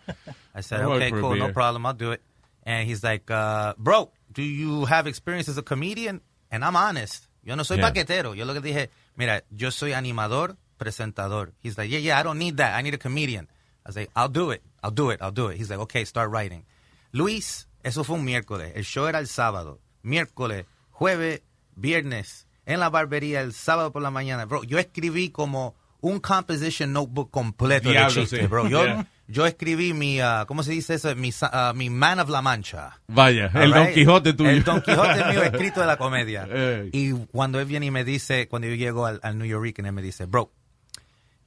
I 0.53 0.61
said, 0.61 0.81
I'll 0.81 0.91
okay, 0.93 1.09
cool, 1.11 1.35
no 1.35 1.51
problem, 1.51 1.85
I'll 1.85 1.93
do 1.93 2.11
it. 2.11 2.21
And 2.63 2.87
he's 2.87 3.03
like, 3.03 3.29
uh, 3.31 3.73
bro, 3.77 4.11
do 4.31 4.41
you 4.41 4.85
have 4.85 5.05
experience 5.07 5.49
as 5.49 5.57
a 5.57 5.61
comedian? 5.61 6.21
And 6.51 6.63
I'm 6.63 6.75
honest. 6.75 7.27
Yo 7.43 7.55
no 7.55 7.63
soy 7.63 7.75
Yeah. 7.77 7.89
paquetero. 7.91 8.33
Yo 8.35 8.45
lo 8.45 8.53
que 8.53 8.61
dije, 8.61 8.89
mira, 9.17 9.41
yo 9.55 9.69
soy 9.69 9.91
animador, 9.93 10.55
presentador. 10.77 11.51
He's 11.61 11.77
like, 11.77 11.89
yeah, 11.89 11.99
yeah, 11.99 12.19
I 12.19 12.23
don't 12.23 12.37
need 12.39 12.57
that. 12.57 12.75
I 12.75 12.81
need 12.81 12.93
a 12.93 12.97
comedian. 12.97 13.47
I 13.85 13.89
was 13.89 13.95
like, 13.95 14.09
I'll 14.15 14.29
do 14.29 14.51
it. 14.51 14.61
I'll 14.83 14.91
do 14.91 15.09
it. 15.11 15.21
I'll 15.21 15.31
do 15.33 15.47
it. 15.47 15.57
He's 15.57 15.69
like, 15.69 15.79
okay, 15.79 16.05
start 16.05 16.31
writing. 16.31 16.65
Luis, 17.11 17.67
eso 17.83 18.03
fue 18.03 18.15
un 18.17 18.25
miércoles. 18.25 18.71
El 18.75 18.83
show 18.83 19.07
era 19.07 19.19
el 19.19 19.27
sábado. 19.27 19.79
Miércoles, 20.03 20.65
jueves, 20.91 21.41
viernes. 21.75 22.47
En 22.65 22.79
la 22.79 22.89
barbería 22.89 23.41
el 23.41 23.53
sábado 23.53 23.91
por 23.91 24.01
la 24.01 24.09
mañana. 24.11 24.45
Bro, 24.45 24.63
yo 24.63 24.79
escribí 24.79 25.29
como 25.29 25.75
un 26.01 26.19
composition 26.19 26.91
notebook 26.93 27.29
completo 27.31 27.89
Diablo, 27.89 28.13
de 28.13 28.21
chistes, 28.21 28.41
sí. 28.41 28.47
bro. 28.47 28.67
Yo, 28.67 28.83
Yeah. 28.83 29.07
yo 29.27 29.45
escribí 29.45 29.93
mi, 29.93 30.19
ah, 30.19 30.45
¿cómo 30.47 30.61
se 30.63 30.71
dice 30.71 30.95
eso? 30.95 31.15
Mi, 31.15 31.31
ah, 31.41 31.73
mi 31.75 31.89
Man 31.89 32.19
of 32.19 32.29
la 32.29 32.41
Mancha. 32.41 32.99
Vaya, 33.07 33.51
All 33.53 33.61
el 33.63 33.71
Don? 33.71 33.93
Quijote 33.93 34.33
tuyo. 34.33 34.49
El 34.49 34.63
Don 34.63 34.81
Quijote 34.81 35.25
mío 35.31 35.43
escrito 35.51 35.79
de 35.81 35.87
la 35.87 35.97
comedia. 35.97 36.47
Y 36.91 37.11
cuando 37.31 37.59
él 37.59 37.65
viene 37.65 37.87
y 37.87 37.91
me 37.91 38.03
dice, 38.03 38.47
cuando 38.47 38.67
yo 38.67 38.75
llego 38.75 39.05
al, 39.05 39.19
al 39.23 39.37
New 39.37 39.47
York, 39.47 39.73
él 39.79 39.91
me 39.93 40.01
dice, 40.01 40.25
bro, 40.25 40.51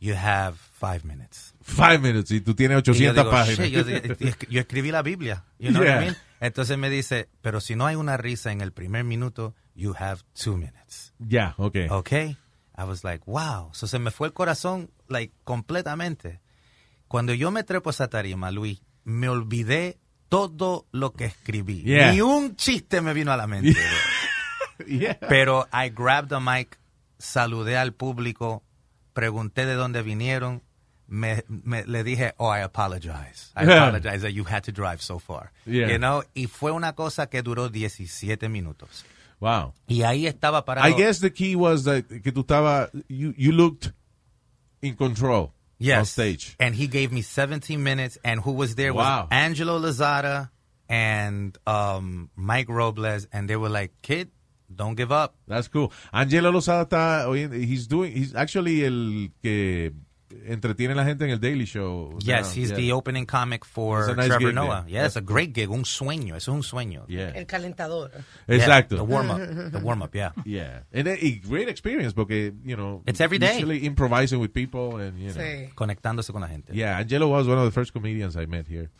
you 0.01 0.15
have 0.15 0.57
five 0.81 1.05
minutes. 1.05 1.55
Five 1.63 1.99
minutes 2.01 2.31
y 2.31 2.41
tú 2.41 2.55
tienes 2.55 2.79
Y 2.79 2.83
yo 2.83 2.93
800 2.93 3.15
digo, 3.17 3.31
páginas. 3.31 3.71
Yo, 3.71 3.83
yo- 4.49 4.61
escribí 4.61 4.91
la 4.91 5.03
Biblia. 5.03 5.45
You 5.59 5.71
know 5.71 5.81
what 5.83 5.87
Yeah. 5.89 6.01
I 6.03 6.05
mean? 6.07 6.17
Entonces 6.41 6.79
me 6.79 6.89
dice, 6.89 7.29
pero 7.43 7.61
si 7.61 7.75
no 7.75 7.87
hay 7.87 7.97
una 7.97 8.17
risa 8.17 8.53
en 8.53 8.61
el 8.61 8.73
primer 8.73 9.05
minuto, 9.05 9.55
you 9.75 9.95
have 9.99 10.23
two 10.41 10.57
minutes. 10.57 11.13
Ya, 11.19 11.55
okay. 11.59 11.89
Okay. 11.91 12.37
I 12.77 12.85
was 12.85 13.03
like, 13.03 13.25
wow. 13.27 13.71
So 13.73 13.87
se 13.89 13.99
me 13.99 14.11
fue 14.13 14.29
el 14.29 14.33
corazón, 14.33 14.91
like, 15.09 15.35
completamente. 15.45 16.41
Cuando 17.09 17.35
yo 17.35 17.51
me 17.51 17.65
trepo 17.65 17.91
a 17.91 17.93
esa 17.93 18.09
tarima, 18.09 18.51
Luis, 18.53 18.83
me 19.05 19.29
olvidé 19.29 19.99
todo 20.29 20.87
lo 20.93 21.13
que 21.13 21.25
escribí. 21.25 21.83
Yeah. 21.83 22.13
Ni 22.13 22.21
un 22.21 22.55
chiste 22.55 23.01
me 23.01 23.15
vino 23.15 23.33
a 23.33 23.37
la 23.37 23.47
mente. 23.47 23.75
Yeah. 24.87 25.19
Pero 25.29 25.67
I 25.73 25.89
grabbed 25.91 26.29
the 26.29 26.39
mic, 26.39 26.79
saludé 27.19 27.77
al 27.77 27.95
público, 27.95 28.63
pregunté 29.19 29.67
de 29.67 29.75
dónde 29.75 30.03
vinieron, 30.03 30.63
me, 31.09 31.43
me- 31.49 31.85
le 31.87 32.05
dije, 32.05 32.35
oh, 32.39 32.51
I 32.55 32.61
apologize. 32.61 33.51
I 33.57 33.65
apologize 33.65 34.23
that 34.23 34.33
you 34.33 34.45
had 34.45 34.63
to 34.65 34.73
drive 34.73 35.01
so 35.03 35.19
far. 35.19 35.51
Yeah. 35.67 35.89
You 35.89 35.99
know? 35.99 36.23
Y 36.35 36.47
fue 36.47 36.71
una 36.71 36.93
cosa 36.93 37.27
que 37.29 37.43
duró 37.43 37.69
17 37.69 38.49
minutos. 38.49 39.05
Wow. 39.41 39.73
Y 39.89 40.03
ahí 40.03 40.27
estaba 40.29 40.65
parado. 40.65 40.87
I 40.89 40.93
guess 40.93 41.19
the 41.21 41.31
key 41.33 41.57
was 41.57 41.83
that 41.85 42.05
que 42.23 42.31
tú 42.33 42.43
estaba 42.43 42.91
you 43.09 43.35
you 43.37 43.51
looked 43.53 43.93
in 44.83 44.95
control 44.95 45.53
Yes. 45.81 45.99
on 45.99 46.05
stage. 46.07 46.55
And 46.61 46.75
he 46.77 46.87
gave 46.89 47.11
me 47.13 47.23
17 47.23 47.83
minutes, 47.83 48.19
and 48.25 48.41
who 48.41 48.53
was 48.53 48.75
there 48.77 48.93
Wow. 48.93 49.23
was 49.23 49.29
Angelo 49.31 49.79
Lazada 49.81 50.51
and 50.89 51.57
um, 51.67 52.31
Mike 52.37 52.69
Robles, 52.69 53.27
and 53.33 53.49
they 53.49 53.57
were 53.57 53.69
like, 53.71 53.93
kid, 54.03 54.31
don't 54.75 54.97
give 54.97 55.11
up. 55.13 55.35
That's 55.47 55.69
cool. 55.69 55.91
Angelo 56.13 56.51
Lozada 56.53 56.83
está 56.83 57.27
he's 57.55 57.89
doing 57.89 58.13
he's 58.13 58.35
actually 58.35 58.85
el 58.85 59.31
que 59.43 59.93
entretiene 60.47 60.93
a 60.93 60.97
la 60.97 61.05
gente 61.07 61.25
en 61.25 61.31
el 61.31 61.41
Daily 61.41 61.65
Show. 61.65 62.19
Yes, 62.21 62.49
now. 62.55 62.63
he's 62.63 62.69
Yeah. 62.71 62.77
the 62.77 62.93
opening 62.93 63.25
comic 63.25 63.65
for 63.65 64.15
nice 64.15 64.27
Trevor 64.29 64.49
gig 64.49 64.55
Noah. 64.55 64.85
Yeah, 64.87 65.07
it's 65.07 65.17
a 65.17 65.23
great 65.23 65.55
gig, 65.55 65.71
un 65.71 65.85
sueño, 65.85 66.37
es 66.37 66.47
un 66.49 66.63
sueño. 66.63 67.07
Yeah. 67.09 67.33
El 67.35 67.47
calentador. 67.47 68.11
Exacto. 68.47 68.97
Yeah, 68.97 68.99
the 68.99 69.05
warm 69.05 69.31
up, 69.31 69.39
the 69.73 69.79
warm 69.83 70.03
up, 70.03 70.15
yeah. 70.15 70.33
Yeah. 70.45 70.81
And 70.93 71.09
a, 71.09 71.13
a 71.15 71.41
great 71.49 71.69
experience 71.71 72.13
porque, 72.13 72.53
you 72.63 72.77
know, 72.77 73.03
It's 73.07 73.23
every 73.23 73.39
day. 73.39 73.55
usually 73.55 73.87
improvising 73.87 74.39
with 74.39 74.53
people 74.53 74.99
and, 75.01 75.19
you 75.19 75.33
know. 75.33 75.41
Sí. 75.43 75.71
Conectándose 75.75 76.31
con 76.31 76.43
la 76.43 76.49
gente. 76.49 76.75
Yeah, 76.75 76.99
Angelo 76.99 77.29
was 77.29 77.49
one 77.49 77.57
of 77.59 77.65
the 77.65 77.73
first 77.73 77.95
comedians 77.95 78.37
I 78.37 78.45
met 78.45 78.67
here. 78.69 78.91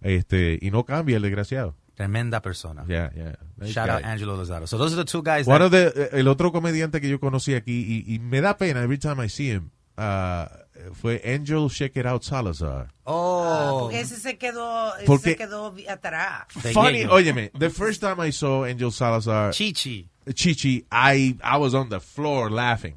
Este, 0.00 0.58
y 0.62 0.70
no 0.70 0.84
cambia 0.84 1.16
el 1.16 1.22
desgraciado. 1.22 1.74
Tremenda 1.96 2.40
persona. 2.40 2.84
Yeah, 2.88 3.10
yeah. 3.14 3.34
Nice 3.58 3.72
Shout 3.72 3.86
guy. 3.88 3.94
out 3.96 4.04
Angelo 4.04 4.36
Lozado. 4.36 4.66
So 4.66 4.78
those 4.78 4.92
are 4.94 5.04
the 5.04 5.04
two 5.04 5.22
guys. 5.22 5.46
One 5.46 5.58
that- 5.58 5.66
of 5.66 5.94
the, 5.94 6.18
el 6.18 6.28
otro 6.28 6.50
comediante 6.52 7.00
que 7.00 7.08
yo 7.08 7.18
conocí 7.20 7.54
aquí, 7.54 7.84
y, 8.06 8.14
y 8.14 8.18
me 8.18 8.40
da 8.40 8.56
pena 8.56 8.82
every 8.82 8.98
time 8.98 9.20
I 9.22 9.28
see 9.28 9.48
him, 9.50 9.70
uh, 9.98 10.46
fue 10.94 11.20
Angel 11.24 11.68
Shake 11.68 11.96
It 11.98 12.06
Out 12.06 12.22
Salazar. 12.24 12.88
oh, 13.04 13.80
Porque 13.82 14.00
ese 14.00 14.16
se 14.16 14.38
quedó, 14.38 14.96
ese 14.96 15.04
Porque- 15.06 15.30
se 15.32 15.36
quedó 15.36 15.74
atrás. 15.88 16.46
Funny, 16.72 17.00
Yayo. 17.04 17.12
óyeme, 17.12 17.50
the 17.58 17.68
first 17.70 18.00
time 18.00 18.18
I 18.26 18.32
saw 18.32 18.64
Angel 18.64 18.90
Salazar, 18.90 19.52
Chichi. 19.52 20.08
Chichi, 20.34 20.86
I, 20.90 21.36
I 21.42 21.58
was 21.58 21.74
on 21.74 21.88
the 21.90 22.00
floor 22.00 22.50
laughing. 22.50 22.94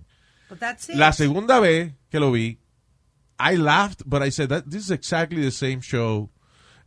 But 0.50 0.60
that's 0.60 0.90
it. 0.90 0.96
La 0.96 1.12
segunda 1.12 1.60
vez 1.60 1.92
que 2.10 2.20
lo 2.20 2.32
vi, 2.32 2.60
I 3.38 3.56
laughed, 3.58 4.04
but 4.06 4.22
I 4.22 4.30
said 4.30 4.50
that 4.50 4.70
this 4.70 4.84
is 4.86 4.92
exactly 4.92 5.42
the 5.42 5.52
same 5.52 5.82
show. 5.82 6.30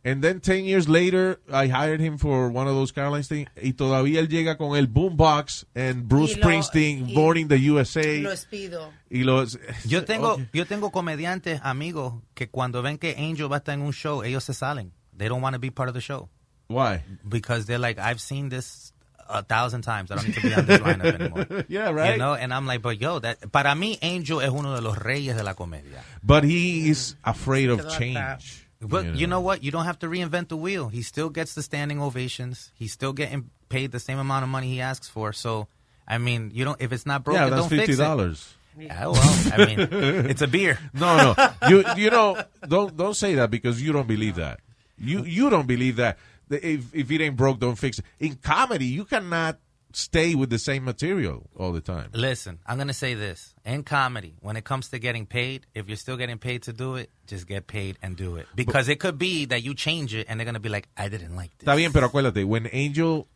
And 0.03 0.21
then 0.23 0.39
10 0.39 0.63
years 0.63 0.87
later, 0.87 1.39
I 1.51 1.67
hired 1.67 1.99
him 1.99 2.17
for 2.17 2.49
one 2.49 2.67
of 2.69 2.73
those 2.73 2.93
Carolines 2.93 3.27
things, 3.27 3.49
y 3.61 3.73
todavía 3.73 4.21
él 4.21 4.29
llega 4.29 4.57
con 4.57 4.77
el 4.77 4.87
boombox 4.87 5.65
and 5.75 6.07
Bruce 6.07 6.37
lo- 6.37 6.43
Springsteen, 6.43 7.09
in 7.37 7.47
the 7.49 7.57
USA. 7.69 8.21
Lo 8.21 8.29
despido. 8.29 8.91
y 9.11 9.23
los, 9.23 9.57
Yo 9.85 10.05
tengo, 10.05 10.33
Okay. 10.35 10.47
yo 10.53 10.65
tengo 10.65 10.91
comediantes, 10.91 11.59
amigos, 11.63 12.13
que 12.33 12.47
cuando 12.49 12.81
ven 12.81 12.97
que 12.97 13.15
Angel 13.17 13.51
va 13.51 13.57
a 13.57 13.59
estar 13.59 13.73
en 13.73 13.81
un 13.81 13.91
show, 13.91 14.23
ellos 14.23 14.45
se 14.45 14.53
salen. 14.53 14.93
They 15.17 15.27
don't 15.27 15.41
want 15.41 15.55
to 15.55 15.59
be 15.59 15.69
part 15.69 15.89
of 15.89 15.95
the 15.95 16.01
show. 16.01 16.29
Why? 16.67 17.03
Because 17.27 17.65
they're 17.65 17.77
like, 17.77 17.99
I've 17.99 18.21
seen 18.21 18.47
this 18.47 18.93
a 19.27 19.43
thousand 19.43 19.81
times. 19.81 20.11
I 20.11 20.15
don't 20.15 20.27
need 20.27 20.35
to 20.35 20.41
be 20.41 20.53
on 20.53 20.65
this 20.65 20.79
lineup 20.79 21.19
anymore. 21.19 21.65
Yeah, 21.67 21.89
right. 21.91 22.13
You 22.13 22.19
know, 22.19 22.35
and 22.35 22.53
I'm 22.53 22.65
like, 22.65 22.81
but 22.81 23.01
yo, 23.01 23.19
that, 23.19 23.51
para 23.51 23.75
mí 23.75 23.97
Angel 24.01 24.39
es 24.39 24.49
uno 24.49 24.73
de 24.75 24.81
los 24.81 24.97
reyes 24.97 25.35
de 25.35 25.43
la 25.43 25.55
comedia. 25.55 26.03
But 26.23 26.45
he 26.45 26.89
is 26.89 27.17
afraid 27.23 27.69
of 27.69 27.85
change. 27.97 28.65
But 28.81 29.15
you 29.15 29.27
know 29.27 29.41
what? 29.41 29.63
You 29.63 29.71
don't 29.71 29.85
have 29.85 29.99
to 29.99 30.07
reinvent 30.07 30.47
the 30.47 30.57
wheel. 30.57 30.87
He 30.87 31.01
still 31.01 31.29
gets 31.29 31.53
the 31.53 31.61
standing 31.61 32.01
ovations. 32.01 32.71
He's 32.75 32.93
still 32.93 33.11
getting 33.13 33.49
paid 33.67 33.91
the 33.91 33.99
same 33.99 34.17
amount 34.19 34.43
of 34.43 34.49
money 34.49 34.67
he 34.69 34.79
asks 34.81 35.09
for. 35.09 35.33
So, 35.33 35.67
I 36.07 36.17
mean, 36.17 36.51
you 36.53 36.63
don't. 36.63 36.79
If 36.81 36.93
it's 36.93 37.05
not 37.05 37.23
broken, 37.25 37.43
Yeah, 37.43 37.49
that's 37.49 37.61
don't 37.63 37.69
fix 37.69 37.81
fifty 37.87 37.93
it. 37.93 38.05
dollars. 38.05 38.53
Yeah, 38.77 39.07
well, 39.07 39.53
I 39.53 39.65
mean, 39.65 39.79
it's 40.31 40.41
a 40.41 40.47
beer. 40.47 40.79
No, 40.93 41.33
no. 41.35 41.49
You 41.67 41.83
you 41.97 42.09
know 42.09 42.41
don't 42.65 42.95
don't 42.95 43.15
say 43.15 43.35
that 43.35 43.51
because 43.51 43.81
you 43.81 43.91
don't 43.91 44.07
believe 44.07 44.35
that. 44.35 44.61
You 44.97 45.23
you 45.25 45.49
don't 45.49 45.67
believe 45.67 45.97
that. 45.97 46.17
If 46.49 46.95
if 46.95 47.11
it 47.11 47.21
ain't 47.21 47.35
broke, 47.35 47.59
don't 47.59 47.75
fix 47.75 47.99
it. 47.99 48.05
In 48.19 48.35
comedy, 48.35 48.85
you 48.85 49.03
cannot 49.03 49.59
stay 49.91 50.35
with 50.35 50.49
the 50.49 50.59
same 50.59 50.83
material 50.83 51.49
all 51.57 51.71
the 51.71 51.81
time. 51.81 52.09
Listen, 52.13 52.59
I'm 52.65 52.77
gonna 52.77 52.93
say 52.93 53.13
this: 53.13 53.53
in 53.65 53.83
comedy, 53.83 54.35
when 54.41 54.55
it 54.55 54.63
comes 54.63 54.89
to 54.89 54.99
getting 54.99 55.25
paid, 55.25 55.65
if 55.73 55.87
you're 55.87 55.97
still 55.97 56.17
getting 56.17 56.37
paid 56.37 56.63
to 56.63 56.73
do 56.73 56.95
it, 56.95 57.09
just 57.27 57.47
get 57.47 57.67
paid 57.67 57.97
and 58.01 58.15
do 58.15 58.35
it. 58.35 58.47
Because 58.55 58.89
it 58.89 58.99
could 58.99 59.17
be 59.17 59.45
that 59.45 59.63
you 59.63 59.73
change 59.73 60.13
it, 60.13 60.27
and 60.29 60.39
they're 60.39 60.45
gonna 60.45 60.59
be 60.59 60.69
like, 60.69 60.87
"I 60.97 61.09
didn't 61.09 61.35
like 61.35 61.51
this." 61.57 61.67
Está 61.67 61.75
bien, 61.75 61.91
pero 61.91 62.09
acuérdate, 62.09 62.45
when 62.45 62.67
Angel 62.67 63.27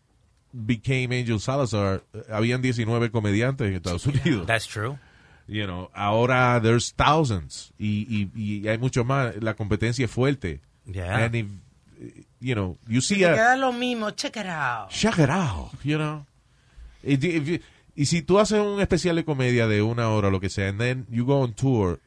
became 0.53 1.11
Angel 1.11 1.39
Salazar, 1.39 2.03
eh, 2.13 2.23
habían 2.29 2.61
19 2.61 3.11
comediantes 3.11 3.67
en 3.67 3.75
Estados 3.75 4.05
Unidos. 4.05 4.45
That's 4.47 4.67
true. 4.67 4.97
You 5.47 5.67
know, 5.67 5.89
ahora 5.93 6.61
there's 6.61 6.93
thousands 6.93 7.73
y, 7.77 8.07
y, 8.09 8.29
y 8.35 8.67
hay 8.69 8.77
mucho 8.77 9.03
más. 9.03 9.35
La 9.41 9.55
competencia 9.55 10.05
es 10.05 10.11
fuerte. 10.11 10.61
Yeah. 10.85 11.25
And 11.25 11.35
if, 11.35 11.47
you 12.39 12.55
know, 12.55 12.77
you 12.87 13.01
see 13.01 13.17
te 13.17 13.25
a... 13.25 13.33
queda 13.33 13.57
lo 13.57 13.73
mismo, 13.73 14.11
check 14.11 14.37
it 14.37 14.45
out. 14.45 14.89
check 14.89 15.19
it 15.19 15.29
out, 15.29 15.71
you 15.83 15.97
know. 15.97 16.25
If 17.03 17.19
you- 17.47 17.59
y 17.95 18.05
si 18.05 18.21
tú 18.21 18.39
haces 18.39 18.59
un 18.59 18.79
especial 18.81 19.15
de 19.15 19.25
comedia 19.25 19.67
de 19.67 19.81
una 19.81 20.09
hora 20.09 20.29
o 20.29 20.31
lo 20.31 20.39
que 20.39 20.49
sea, 20.49 20.69
and 20.69 20.79
then 20.79 21.05
you 21.09 21.25
go 21.25 21.41
on 21.41 21.53
tour, 21.53 21.99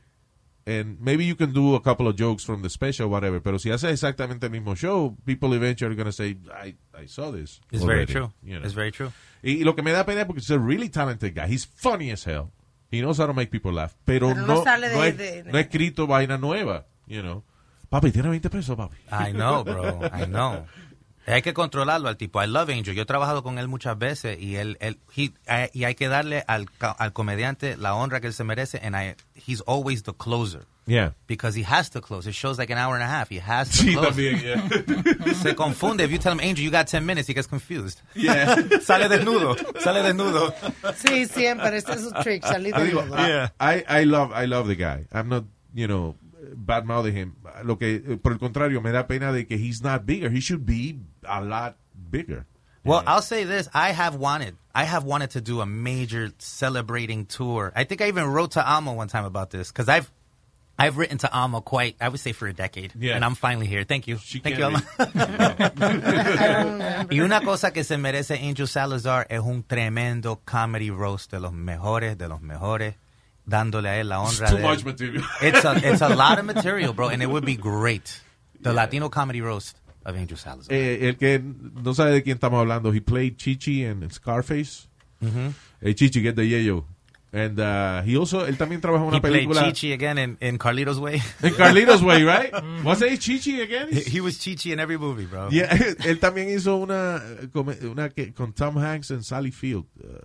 and 0.66 0.98
maybe 1.00 1.24
you 1.26 1.36
can 1.36 1.52
do 1.52 1.76
a 1.76 1.82
couple 1.82 2.08
of 2.08 2.16
jokes 2.18 2.44
from 2.44 2.62
the 2.62 2.68
special, 2.70 3.08
whatever, 3.08 3.40
pero 3.40 3.58
si 3.58 3.70
haces 3.70 3.92
exactamente 3.92 4.46
el 4.46 4.52
mismo 4.52 4.74
show, 4.74 5.16
people 5.24 5.54
eventually 5.54 5.92
are 5.92 5.96
going 5.96 6.06
to 6.06 6.12
say, 6.12 6.36
I, 6.52 6.74
I 6.92 7.06
saw 7.06 7.30
this. 7.30 7.60
It's 7.70 7.84
very 7.84 7.98
already," 8.00 8.12
true. 8.12 8.32
you 8.42 8.58
know. 8.58 8.64
It's 8.64 8.74
very 8.74 8.90
true. 8.90 9.12
Y, 9.42 9.60
y 9.60 9.64
lo 9.64 9.76
que 9.76 9.82
me 9.82 9.92
da 9.92 10.04
pena 10.04 10.22
es 10.22 10.26
porque 10.26 10.40
he's 10.40 10.50
a 10.50 10.58
really 10.58 10.88
talented 10.88 11.34
guy. 11.36 11.46
He's 11.48 11.66
funny 11.66 12.10
as 12.10 12.24
hell. 12.26 12.50
He 12.90 13.00
knows 13.00 13.18
how 13.18 13.26
to 13.26 13.34
make 13.34 13.50
people 13.50 13.72
laugh. 13.72 13.94
Pero, 14.04 14.28
Pero 14.30 14.40
no 14.40 14.46
no, 14.56 14.64
sale 14.64 14.88
de- 14.88 14.94
no, 14.96 15.02
ha- 15.02 15.04
de- 15.12 15.42
de- 15.42 15.52
no 15.52 15.58
ha 15.58 15.60
escrito 15.60 16.06
vaina 16.06 16.36
nueva, 16.38 16.86
you 17.06 17.20
know. 17.20 17.44
Papi, 17.88 18.10
tiene 18.10 18.28
20 18.28 18.50
pesos, 18.50 18.76
papi. 18.76 18.96
I 19.12 19.32
know, 19.32 19.62
bro. 19.62 20.00
I 20.12 20.24
know. 20.26 20.66
Hay 21.26 21.42
que 21.42 21.52
controlarlo 21.54 22.08
al 22.08 22.16
tipo. 22.16 22.42
I 22.42 22.46
love 22.46 22.70
Angel. 22.70 22.94
Yo 22.94 23.02
he 23.02 23.06
trabajado 23.06 23.42
con 23.42 23.58
él 23.58 23.66
muchas 23.68 23.98
veces 23.98 24.38
y 24.40 24.56
él, 24.56 24.76
él 24.80 24.98
he- 25.16 25.32
eh, 25.46 25.70
y 25.74 25.84
hay 25.84 25.94
que 25.96 26.08
darle 26.08 26.44
al, 26.46 26.70
ca- 26.70 26.92
al 26.92 27.12
comediante 27.12 27.76
la 27.76 27.94
honra 27.94 28.20
que 28.20 28.28
él 28.28 28.32
se 28.32 28.44
merece. 28.44 28.80
And 28.82 28.94
I, 28.96 29.16
he's 29.34 29.62
always 29.66 30.02
the 30.04 30.12
closer. 30.14 30.66
Yeah. 30.88 31.14
Because 31.26 31.58
he 31.58 31.64
has 31.64 31.90
to 31.90 32.00
close. 32.00 32.28
It 32.28 32.34
shows 32.36 32.58
like 32.58 32.70
an 32.72 32.78
hour 32.78 32.94
and 32.94 33.02
a 33.02 33.08
half. 33.08 33.28
He 33.28 33.40
has 33.40 33.68
to 33.70 33.76
Sí, 33.82 33.92
close. 33.94 34.10
también, 34.10 34.40
yeah. 34.40 35.34
Se 35.42 35.56
confunde. 35.56 36.04
If 36.04 36.12
you 36.12 36.18
tell 36.18 36.30
him, 36.32 36.38
Angel, 36.40 36.64
you 36.64 36.70
got 36.70 36.86
10 36.86 37.04
minutes, 37.04 37.26
he 37.28 37.34
gets 37.34 37.48
confused. 37.48 38.00
Yeah. 38.14 38.54
sale 38.82 39.08
desnudo. 39.08 39.56
Sale 39.80 40.02
desnudo. 40.04 40.54
Sí, 40.94 41.26
siempre, 41.26 41.76
este 41.78 41.94
es 41.94 42.02
su 42.02 42.12
trick, 42.22 42.44
salir 42.46 42.72
I, 42.72 42.78
de 42.78 42.84
digo, 42.86 43.02
nudo. 43.04 43.16
I, 43.18 43.50
I, 43.58 43.84
I 44.02 44.04
love, 44.04 44.30
I 44.32 44.46
love 44.46 44.68
the 44.68 44.76
guy. 44.76 45.06
I'm 45.12 45.28
not, 45.28 45.42
you 45.74 45.88
know, 45.88 46.14
bad 46.56 46.84
mouthing 46.86 47.14
him. 47.14 47.36
Lo 47.64 47.76
que, 47.76 47.96
eh, 47.96 48.16
por 48.16 48.32
el 48.32 48.38
contrario, 48.38 48.80
me 48.80 48.90
da 48.90 49.06
pena 49.06 49.32
de 49.32 49.44
que 49.46 49.56
he's 49.56 49.82
not 49.82 50.06
bigger. 50.06 50.30
He 50.30 50.40
should 50.40 50.64
be 50.66 50.98
a 51.28 51.40
lot 51.42 51.76
bigger. 52.10 52.46
Well, 52.84 53.02
I'll 53.06 53.22
say 53.22 53.44
this: 53.44 53.68
I 53.74 53.90
have 53.92 54.14
wanted, 54.16 54.54
I 54.72 54.84
have 54.84 55.04
wanted 55.04 55.30
to 55.32 55.40
do 55.40 55.60
a 55.60 55.66
major 55.66 56.30
celebrating 56.38 57.26
tour. 57.26 57.72
I 57.74 57.82
think 57.84 58.00
I 58.00 58.06
even 58.06 58.24
wrote 58.26 58.52
to 58.52 58.64
Alma 58.64 58.92
one 58.92 59.08
time 59.08 59.24
about 59.24 59.50
this 59.50 59.72
because 59.72 59.88
I've, 59.88 60.08
I've 60.78 60.96
written 60.96 61.18
to 61.18 61.32
Alma 61.32 61.62
quite, 61.62 61.96
I 62.00 62.08
would 62.10 62.20
say 62.20 62.30
for 62.32 62.46
a 62.46 62.52
decade, 62.52 62.92
Yeah. 62.96 63.16
and 63.16 63.24
I'm 63.24 63.34
finally 63.34 63.66
here. 63.66 63.82
Thank 63.82 64.06
you, 64.06 64.18
thank 64.18 64.56
you, 64.56 64.64
Alma. 64.66 64.82
y 67.10 67.18
una 67.20 67.40
cosa 67.40 67.72
que 67.72 67.82
se 67.82 67.98
merece 67.98 68.38
Angel 68.48 68.68
Salazar 68.68 69.26
es 69.30 69.40
un 69.40 69.64
tremendo 69.64 70.40
comedy 70.44 70.90
roast 70.90 71.32
de 71.32 71.40
los 71.40 71.52
mejores, 71.52 72.16
de 72.18 72.28
los 72.28 72.40
mejores, 72.40 72.94
dándole 73.46 73.88
a 73.88 74.00
él 74.00 74.08
la 74.08 74.20
honra. 74.20 74.46
It's 74.46 74.50
too 74.50 74.56
de 74.56 74.62
much 74.62 74.80
él. 74.80 74.84
material. 74.86 75.24
It's 75.40 75.64
a, 75.64 75.76
it's 75.92 76.02
a 76.02 76.08
lot 76.14 76.38
of 76.38 76.44
material, 76.54 76.92
bro, 76.92 77.08
and 77.08 77.22
it 77.22 77.28
would 77.28 77.44
be 77.46 77.56
great. 77.56 78.20
The 78.60 78.72
Latino 78.72 79.08
comedy 79.08 79.40
roast 79.40 79.78
of 80.04 80.16
Angel 80.16 80.36
Salazar. 80.36 80.74
Eh, 80.74 81.08
el 81.08 81.16
que 81.16 81.38
no 81.40 81.94
sabe 81.94 82.10
de 82.12 82.22
quién 82.22 82.36
estamos 82.36 82.58
hablando, 82.60 82.92
he 82.92 83.00
played 83.00 83.36
Chichi 83.36 83.84
en 83.84 84.10
Scarface. 84.10 84.88
Mm 85.20 85.28
-hmm. 85.30 85.52
Eh, 85.82 85.94
Chichi, 85.94 86.20
get 86.20 86.34
the 86.36 86.42
yayo. 86.48 86.84
And 87.32 87.58
uh, 87.60 88.02
he 88.02 88.16
also, 88.16 88.46
él 88.46 88.56
también 88.56 88.80
trabajó 88.80 89.02
en 89.04 89.08
una 89.08 89.18
He 89.18 89.20
played. 89.20 89.50
Chichi 89.52 89.92
again 89.92 90.16
in, 90.16 90.36
in 90.40 90.58
Carlito's 90.58 90.98
Way. 90.98 91.20
In 91.42 91.54
Carlito's 91.54 92.00
Way, 92.02 92.24
right? 92.24 92.50
Was 92.82 93.02
it 93.02 93.20
Chichi 93.20 93.60
again? 93.60 93.88
He, 93.92 94.00
he 94.00 94.20
was 94.20 94.38
Chichi 94.38 94.72
in 94.72 94.80
every 94.80 94.96
movie, 94.96 95.26
bro. 95.26 95.48
Yeah, 95.50 95.68
él 96.06 96.18
también 96.18 96.48
hizo 96.48 96.76
una, 96.76 97.20
come- 97.52 97.76
una 97.84 98.08
que, 98.08 98.32
con 98.32 98.52
Tom 98.52 98.76
Hanks 98.78 99.10
and 99.10 99.22
Sally 99.22 99.50
Field. 99.50 99.84
Uh, 100.02 100.18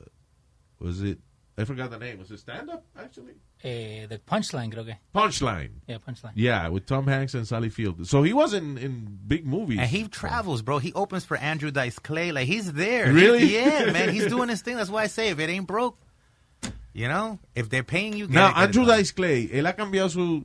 was 0.80 1.02
it? 1.02 1.20
I 1.58 1.66
forgot 1.66 1.92
the 1.92 2.00
name. 2.00 2.18
Was 2.18 2.32
it 2.32 2.40
stand 2.40 2.70
up 2.70 2.86
actually? 2.98 3.34
Eh, 3.64 4.06
the 4.08 4.18
Punchline, 4.20 4.74
creo 4.74 4.86
que. 4.86 4.96
Punchline. 5.14 5.70
Yeah, 5.88 5.98
Punchline. 5.98 6.32
Yeah, 6.34 6.70
with 6.70 6.86
Tom 6.86 7.06
Hanks 7.08 7.34
and 7.34 7.48
Sally 7.48 7.70
Field. 7.70 8.08
So 8.08 8.24
he 8.24 8.34
was 8.34 8.54
in, 8.54 8.78
in 8.78 9.20
big 9.28 9.46
movies. 9.46 9.80
And 9.80 9.90
he 9.90 10.08
travels, 10.08 10.62
bro. 10.62 10.80
He 10.80 10.94
opens 10.94 11.26
for 11.26 11.38
Andrew 11.38 11.70
Dice 11.70 12.00
Clay. 12.00 12.32
Like, 12.32 12.48
he's 12.48 12.72
there. 12.74 13.12
Really? 13.14 13.40
He- 13.48 13.56
yeah, 13.56 13.92
man. 13.92 14.10
He's 14.14 14.28
doing 14.28 14.50
his 14.50 14.62
thing. 14.62 14.78
That's 14.78 14.90
why 14.90 15.04
I 15.04 15.08
say 15.08 15.30
if 15.30 15.40
it 15.40 15.50
ain't 15.50 15.68
broke, 15.68 15.98
you 16.94 17.08
know, 17.08 17.38
if 17.54 17.70
they're 17.70 17.84
paying 17.84 18.14
you, 18.14 18.28
get 18.28 18.34
Now, 18.34 18.50
it, 18.50 18.54
get 18.56 18.64
Andrew 18.64 18.86
done. 18.86 18.98
Dice 18.98 19.12
Clay, 19.12 19.48
él 19.48 19.66
ha 19.68 19.74
cambiado 19.74 20.10
su 20.10 20.44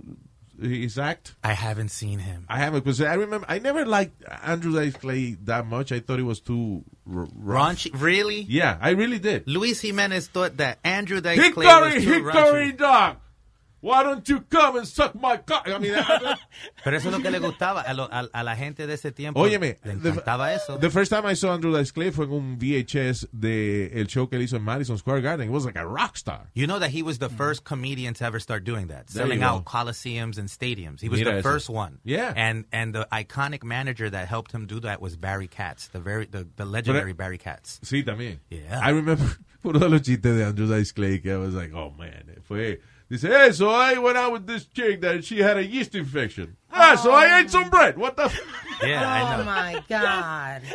his 0.60 0.98
act. 0.98 1.34
I 1.44 1.52
haven't 1.52 1.90
seen 1.90 2.18
him. 2.18 2.46
I 2.48 2.58
haven't 2.58 2.80
because 2.84 3.00
I 3.00 3.14
remember 3.14 3.46
I 3.48 3.58
never 3.58 3.84
liked 3.84 4.22
Andrew 4.42 4.72
Dice 4.74 4.94
Clay 4.94 5.36
that 5.44 5.66
much. 5.66 5.92
I 5.92 6.00
thought 6.00 6.18
it 6.18 6.24
was 6.24 6.40
too 6.40 6.84
r- 7.12 7.26
rough. 7.34 7.76
Raunchy? 7.76 7.90
Really? 8.00 8.40
Yeah, 8.42 8.78
I 8.80 8.90
really 8.90 9.18
did. 9.18 9.46
Luis 9.46 9.80
Jimenez 9.80 10.28
thought 10.28 10.56
that 10.58 10.78
Andrew 10.84 11.20
Dice 11.20 11.52
Clay 11.52 11.66
was 11.66 11.94
too 11.94 12.00
Hickory 12.00 12.32
raunchy. 12.72 12.76
dog. 12.78 13.16
Why 13.82 14.02
don't 14.02 14.26
you 14.28 14.40
come 14.40 14.78
and 14.78 14.86
suck 14.88 15.14
my 15.14 15.36
cock? 15.36 15.68
I 15.68 15.78
mean, 15.78 15.94
I- 15.94 16.36
Pero 16.84 16.96
eso 16.96 17.08
es 17.08 17.14
lo 17.14 17.20
que 17.20 17.30
le 17.30 17.38
gustaba 17.38 17.82
a, 17.82 17.92
lo- 17.94 18.08
a- 18.10 18.28
a 18.32 18.42
la 18.42 18.56
gente 18.56 18.86
de 18.86 18.94
ese 18.94 19.12
tiempo. 19.12 19.38
Óyeme, 19.40 19.76
le 19.84 19.94
the- 19.96 20.08
encantaba 20.10 20.52
eso. 20.54 20.78
The 20.78 20.90
first 20.90 21.10
time 21.12 21.26
I 21.26 21.34
saw 21.34 21.52
Andrew 21.54 21.76
Dice 21.76 21.92
Clay 21.92 22.10
fue 22.10 22.24
en 22.24 22.32
un 22.32 22.58
VHS 22.58 23.28
de 23.32 23.92
el 24.00 24.06
show 24.06 24.28
que 24.28 24.36
él 24.38 24.42
hizo 24.44 24.56
en 24.56 24.62
Madison 24.62 24.96
Square 24.98 25.20
Garden. 25.20 25.48
It 25.48 25.52
was 25.52 25.66
like 25.66 25.76
a 25.78 25.86
rock 25.86 26.16
star. 26.16 26.50
You 26.54 26.66
know 26.66 26.78
that 26.80 26.90
he 26.90 27.02
was 27.02 27.18
the 27.18 27.28
first 27.28 27.64
comedian 27.64 28.14
to 28.14 28.24
ever 28.24 28.40
start 28.40 28.64
doing 28.64 28.88
that, 28.88 29.08
There 29.08 29.22
selling 29.24 29.42
out 29.42 29.64
coliseums 29.66 30.38
and 30.38 30.48
stadiums. 30.48 31.00
He 31.00 31.08
was 31.08 31.20
Mira 31.20 31.32
the 31.32 31.38
eso. 31.38 31.48
first 31.48 31.68
one. 31.70 31.98
Yeah. 32.02 32.32
And 32.34 32.64
and 32.72 32.94
the 32.94 33.06
iconic 33.12 33.62
manager 33.62 34.08
that 34.10 34.26
helped 34.26 34.52
him 34.52 34.66
do 34.66 34.80
that 34.80 35.00
was 35.00 35.16
Barry 35.16 35.48
Katz, 35.48 35.88
the 35.88 36.00
very 36.00 36.24
the, 36.26 36.48
the 36.56 36.64
legendary 36.64 37.12
Pero- 37.12 37.26
Barry 37.26 37.38
Katz. 37.38 37.78
Sí, 37.84 38.02
también. 38.04 38.38
Yeah. 38.50 38.80
I 38.82 38.90
remember 38.90 39.36
uno 39.64 39.78
de 39.78 39.88
los 39.88 40.00
chistes 40.00 40.34
de 40.36 40.44
Andrew 40.44 40.66
Dice 40.66 40.92
Clay 40.92 41.20
que 41.20 41.32
I 41.32 41.36
was 41.36 41.54
like, 41.54 41.72
oh 41.74 41.90
man, 41.96 42.24
fue. 42.42 42.80
Dice, 43.10 43.22
hey, 43.22 43.52
so 43.52 43.70
I 43.70 43.98
went 43.98 44.16
out 44.18 44.32
with 44.32 44.46
this 44.46 44.64
chick 44.66 45.00
that 45.02 45.24
she 45.24 45.38
had 45.38 45.56
a 45.56 45.64
yeast 45.64 45.94
infection. 45.94 46.56
Ah, 46.72 46.96
so 46.96 47.12
I 47.12 47.38
ate 47.40 47.50
some 47.50 47.70
bread. 47.70 47.96
What 47.96 48.16
the? 48.16 48.24
F-? 48.24 48.40
Yeah, 48.82 49.00
I 49.08 49.34
Oh 49.34 49.38
know. 49.38 49.44
my 49.44 49.84
God. 49.88 50.62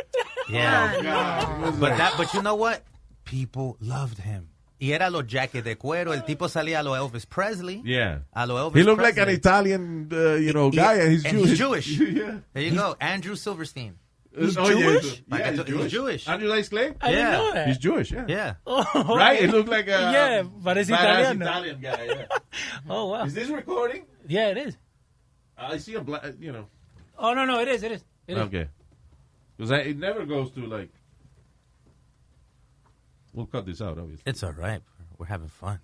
Yeah. 0.50 0.96
Oh, 0.98 1.02
God. 1.04 1.80
But 1.80 1.98
that 1.98 2.14
but 2.18 2.34
you 2.34 2.42
know 2.42 2.56
what? 2.56 2.84
People 3.26 3.78
loved 3.80 4.18
him. 4.18 4.48
Y 4.82 4.88
era 4.92 5.10
los 5.10 5.24
jackets 5.28 5.64
de 5.64 5.76
cuero. 5.76 6.12
El 6.14 6.24
tipo 6.24 6.48
salía 6.50 6.80
a 6.80 6.84
lo 6.84 6.94
Elvis 6.94 7.26
Presley. 7.30 7.82
Yeah. 7.86 8.20
A 8.34 8.48
lo 8.48 8.56
Elvis 8.58 8.76
He 8.78 8.84
looked 8.84 9.02
like 9.04 9.18
an 9.18 9.30
Italian, 9.30 10.10
uh, 10.12 10.34
you 10.34 10.52
know, 10.54 10.72
guy, 10.72 10.96
and 10.96 11.12
he's 11.12 11.26
and 11.26 11.38
Jewish. 11.38 11.50
he's 11.50 11.98
Jewish. 11.98 12.00
yeah. 12.00 12.38
There 12.54 12.64
you 12.64 12.72
go. 12.76 12.96
Andrew 13.00 13.36
Silverstein. 13.36 13.98
He's 14.38 14.56
Jewish? 14.56 15.24
Yeah, 15.28 15.38
Like, 15.38 15.46
he's 15.46 15.58
he's 15.58 15.66
Jewish. 15.66 15.92
Jewish. 15.92 16.28
Andrew 16.28 16.48
Dice 16.48 16.70
Clay? 16.70 16.94
I 17.02 17.12
didn't 17.12 17.32
know 17.32 17.52
that. 17.54 17.68
He's 17.68 17.78
Jewish, 17.78 18.12
yeah. 18.12 18.26
Yeah. 18.28 18.54
Oh, 18.66 18.84
Right? 19.18 19.44
It 19.44 19.50
looked 19.52 19.68
like 19.70 19.88
a 19.88 19.90
Yeah, 20.12 20.44
parece 20.64 20.88
badass 20.90 21.34
italiano. 21.36 21.46
Italian 21.46 21.82
guy. 21.82 22.06
Yeah. 22.06 22.26
Oh, 22.90 23.08
wow. 23.08 23.24
Is 23.26 23.34
this 23.34 23.50
recording? 23.50 24.06
Yeah, 24.28 24.50
it 24.50 24.58
is. 24.58 24.78
I 25.58 25.78
see 25.78 25.96
a 25.96 26.02
black, 26.02 26.24
you 26.40 26.52
know. 26.52 26.68
Oh, 27.20 27.34
no, 27.34 27.46
no, 27.46 27.60
it 27.60 27.68
is, 27.68 27.84
it 27.84 27.92
is. 27.92 28.04
It 28.28 28.38
is. 28.38 28.44
Okay. 28.44 28.68
Because 29.58 29.72
it 29.72 29.98
never 29.98 30.26
goes 30.26 30.52
to 30.52 30.66
like. 30.66 30.90
We'll 33.34 33.46
cut 33.46 33.66
this 33.66 33.82
out, 33.82 33.98
obviously. 33.98 34.24
It's 34.26 34.44
all 34.44 34.52
right. 34.54 34.82
We're 35.18 35.28
having 35.28 35.48
fun. 35.50 35.80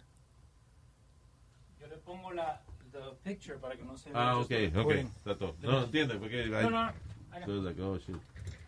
Yo 1.79 1.87
le 1.89 1.97
pongo 1.97 2.33
la 2.35 2.57
the 2.91 3.13
picture 3.23 3.55
para 3.61 3.75
que 3.75 3.85
no 3.85 3.95
se. 3.95 4.09
Ah, 4.15 4.35
okay, 4.39 4.67
okay. 4.67 4.77
recording. 4.77 5.11
Está 5.25 5.37
todo. 5.37 5.55
No, 5.61 5.83
entiende, 5.85 6.17
porque. 6.19 6.43
I- 6.45 6.63
No, 6.63 6.69
no, 6.69 6.77
I 6.77 7.45
So 7.45 7.51
it's 7.57 7.65
like, 7.65 7.79
oh 7.79 7.97
shit, 7.99 8.15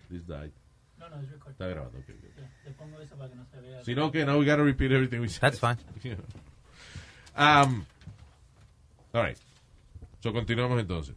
this 0.09 0.23
died. 0.23 0.51
No, 0.99 1.07
no, 1.07 1.21
it's 1.21 1.31
recording. 1.31 1.55
Está 1.59 1.91
good. 1.91 2.15
Yeah, 2.37 2.47
le 2.65 2.71
pongo 2.73 2.99
eso 2.99 3.15
para 3.15 3.29
que 3.29 3.35
no 3.35 3.45
se 3.45 3.61
vea. 3.61 3.83
Si 3.83 3.95
no, 3.95 4.11
que 4.11 4.25
now 4.25 4.37
we 4.37 4.45
gotta 4.45 4.63
repeat 4.63 4.91
everything 4.91 5.21
we 5.21 5.27
said. 5.29 5.41
That's 5.41 5.59
fine. 5.59 5.77
Know. 6.03 6.15
Um, 7.35 7.85
all 9.13 9.23
right. 9.23 9.37
So, 10.21 10.33
continuamos 10.33 10.77
entonces. 10.81 11.15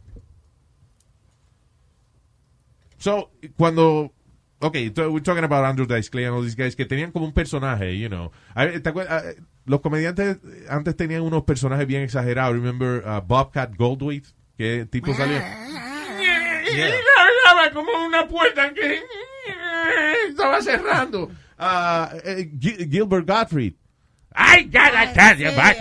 So, 2.97 3.29
cuando... 3.57 4.13
Okay, 4.61 4.93
so 4.95 5.11
we're 5.11 5.19
talking 5.19 5.43
about 5.43 5.65
Andrew 5.65 5.85
Dice 5.85 6.07
Clay 6.07 6.23
and 6.23 6.33
all 6.33 6.41
these 6.41 6.55
guys 6.55 6.75
que 6.75 6.85
tenían 6.85 7.11
como 7.11 7.25
un 7.25 7.33
personaje, 7.33 7.99
you 7.99 8.07
know. 8.07 8.31
Los 9.65 9.81
comediantes 9.81 10.37
antes 10.69 10.95
tenían 10.95 11.23
unos 11.23 11.43
personajes 11.43 11.85
bien 11.85 12.03
exagerados. 12.03 12.53
Remember 12.53 13.05
uh, 13.05 13.19
Bobcat 13.19 13.75
Goldthwait? 13.75 14.25
Que 14.57 14.85
tipo 14.85 15.13
salía... 15.17 15.41
Yeah. 16.73 16.95
Como 17.73 17.91
una 18.05 18.27
puerta 18.27 18.73
que 18.73 19.01
estaba 20.29 20.61
cerrando. 20.61 21.31
Eh, 21.59 22.49
Gil- 22.59 22.89
Gilbert 22.89 23.25
Gottfried. 23.25 23.75
I 24.35 24.63
gotta 24.63 25.13
tell 25.13 25.37
you 25.39 25.49
about 25.49 25.75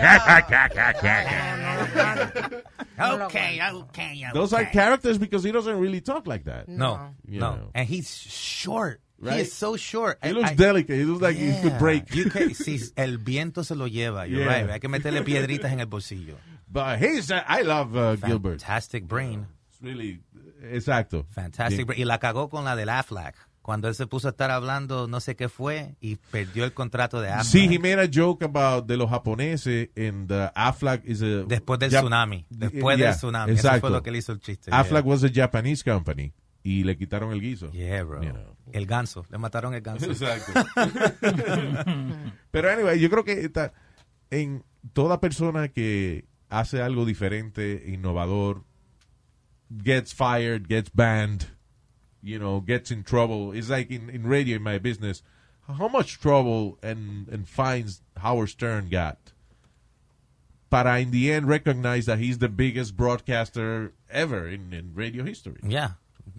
Okay, 3.01 3.61
okay, 3.61 4.25
Those 4.35 4.53
are 4.53 4.65
characters 4.67 5.19
because 5.19 5.43
he 5.43 5.51
doesn't 5.53 5.79
really 5.79 6.01
talk 6.01 6.27
like 6.27 6.45
that. 6.45 6.69
No, 6.69 7.15
You 7.27 7.41
no. 7.41 7.55
know. 7.57 7.71
And 7.75 7.89
he's 7.89 8.11
short. 8.11 9.01
Right? 9.19 9.35
He 9.35 9.41
is 9.43 9.53
so 9.53 9.77
short. 9.77 10.19
He 10.23 10.29
I- 10.31 10.33
looks 10.33 10.51
I- 10.51 10.55
delicate. 10.55 10.97
He 10.97 11.05
looks 11.05 11.23
like 11.23 11.37
he 11.37 11.53
could 11.63 11.73
Yeah. 11.73 11.79
break. 11.79 12.15
You 12.15 12.29
can, 12.29 12.55
si 12.55 12.81
el 12.97 13.19
viento 13.19 13.63
se 13.63 13.75
lo 13.75 13.87
lleva, 13.89 14.29
you're 14.29 14.41
Yeah. 14.43 14.47
right. 14.63 14.71
Hay 14.71 14.81
que 14.81 14.89
meterle 14.89 15.23
piedritas 15.25 15.73
en 15.73 15.81
el 15.81 15.87
bolsillo. 15.87 16.37
But 16.71 16.99
he's, 16.99 17.31
uh, 17.31 17.43
I 17.47 17.63
love 17.63 17.97
uh, 17.97 18.17
Gilbert. 18.17 18.61
Fantastic 18.61 19.05
brain. 19.07 19.47
It's 19.71 19.81
really, 19.81 20.21
exacto. 20.63 21.27
Fantastic 21.31 21.87
Bien. 21.89 22.01
Y 22.01 22.05
la 22.05 22.19
cagó 22.19 22.49
con 22.49 22.65
la 22.65 22.77
del 22.77 22.89
Aflac. 22.89 23.37
Cuando 23.63 23.87
él 23.87 23.95
se 23.95 24.09
puso 24.09 24.27
a 24.27 24.31
estar 24.33 24.51
hablando 24.51 25.07
no 25.07 25.21
sé 25.21 25.37
qué 25.37 25.49
fue 25.49 25.95
y 26.01 26.17
perdió 26.17 26.65
el 26.65 26.73
contrato 26.73 27.21
de 27.21 27.31
Aflac. 27.31 27.47
Sí, 27.47 27.69
he 27.73 27.79
made 27.79 28.03
a 28.03 28.09
joke 28.13 28.45
about 28.45 28.87
de 28.87 28.97
los 28.97 29.09
japoneses 29.09 29.91
and 29.97 30.33
uh, 30.33 30.49
Aflac 30.55 31.05
is 31.05 31.23
a... 31.23 31.45
Después 31.47 31.79
del 31.79 31.93
Jap- 31.93 32.01
tsunami. 32.01 32.45
Después 32.51 32.99
Yeah, 32.99 33.09
del 33.11 33.17
tsunami. 33.17 33.53
Eso 33.53 33.61
Exacto. 33.61 33.81
fue 33.83 33.91
lo 33.91 34.03
que 34.03 34.11
le 34.11 34.19
hizo 34.19 34.33
el 34.33 34.41
chiste. 34.41 34.71
Aflac 34.73 35.07
was 35.07 35.23
a 35.23 35.29
Japanese 35.33 35.85
company 35.89 36.33
y 36.65 36.83
le 36.83 36.97
quitaron 36.97 37.33
el 37.33 37.41
guiso. 37.41 37.71
Yeah, 37.71 38.03
bro. 38.03 38.23
You 38.23 38.31
know. 38.31 38.57
El 38.73 38.87
ganso. 38.87 39.25
Le 39.31 39.39
mataron 39.39 39.75
el 39.75 39.81
ganso. 39.83 40.07
Exacto. 40.07 40.53
Pero 42.51 42.71
anyway, 42.71 42.99
yo 42.99 43.11
creo 43.11 43.25
que 43.25 43.45
está 43.45 43.73
en 44.31 44.65
toda 44.93 45.21
persona 45.21 45.69
que 45.69 46.25
hace 46.49 46.83
algo 46.83 47.05
diferente, 47.05 47.85
innovador, 47.87 48.65
gets 49.83 50.13
fired, 50.13 50.69
gets 50.69 50.89
banned, 50.91 51.47
you 52.23 52.39
know, 52.39 52.61
gets 52.61 52.91
in 52.91 53.03
trouble. 53.03 53.53
It's 53.53 53.71
like 53.71 53.91
in, 53.91 54.11
in 54.11 54.27
radio, 54.27 54.57
in 54.57 54.63
my 54.63 54.79
business, 54.79 55.23
how 55.67 55.89
much 55.89 56.21
trouble 56.21 56.79
and, 56.83 57.29
and 57.29 57.49
fines 57.49 58.03
Howard 58.17 58.51
Stern 58.51 58.89
got 58.89 59.19
para 60.71 61.01
in 61.01 61.11
the 61.11 61.31
end 61.33 61.47
recognize 61.49 62.07
that 62.07 62.19
he's 62.19 62.39
the 62.39 62.49
biggest 62.49 62.97
broadcaster 62.97 63.93
ever 64.11 64.49
in, 64.49 64.73
in 64.73 64.93
radio 64.95 65.23
history. 65.25 65.61
Yeah. 65.63 65.91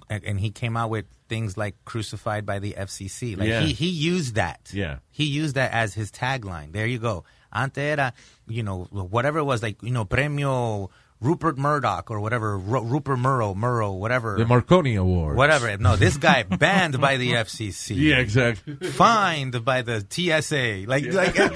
and, 0.09 0.23
and 0.23 0.39
he 0.39 0.49
came 0.49 0.75
out 0.75 0.89
with 0.89 1.05
things 1.29 1.55
like 1.57 1.75
"crucified 1.85 2.45
by 2.45 2.59
the 2.59 2.73
FCC." 2.73 3.37
Like 3.37 3.47
Yeah. 3.47 3.61
he 3.61 3.73
he 3.73 3.89
used 3.89 4.35
that. 4.35 4.71
Yeah. 4.73 4.97
He 5.11 5.25
used 5.25 5.55
that 5.55 5.71
as 5.71 5.93
his 5.93 6.11
tagline. 6.11 6.71
There 6.73 6.87
you 6.87 6.99
go. 6.99 7.23
Ante 7.51 7.81
era, 7.81 8.13
you 8.47 8.63
know, 8.63 8.85
whatever 8.91 9.37
it 9.39 9.43
was, 9.43 9.61
like 9.61 9.81
you 9.83 9.91
know, 9.91 10.05
premio 10.05 10.89
Rupert 11.23 11.57
Murdoch 11.57 12.11
or 12.11 12.19
whatever, 12.19 12.57
Ru- 12.57 12.81
Rupert 12.83 13.17
Murrow, 13.17 13.55
Murrow, 13.55 13.97
whatever. 13.97 14.37
The 14.37 14.45
Marconi 14.45 14.95
Award. 14.95 15.37
Whatever. 15.37 15.77
No, 15.77 15.95
this 15.95 16.17
guy 16.17 16.43
banned 16.43 16.99
by 16.99 17.17
the 17.17 17.31
FCC. 17.33 17.95
Yeah, 17.95 18.17
exactly. 18.17 18.75
Fined 18.91 19.63
by 19.63 19.81
the 19.83 20.05
TSA. 20.07 20.83
Like, 20.87 21.05
Yeah. 21.05 21.13
like, 21.13 21.37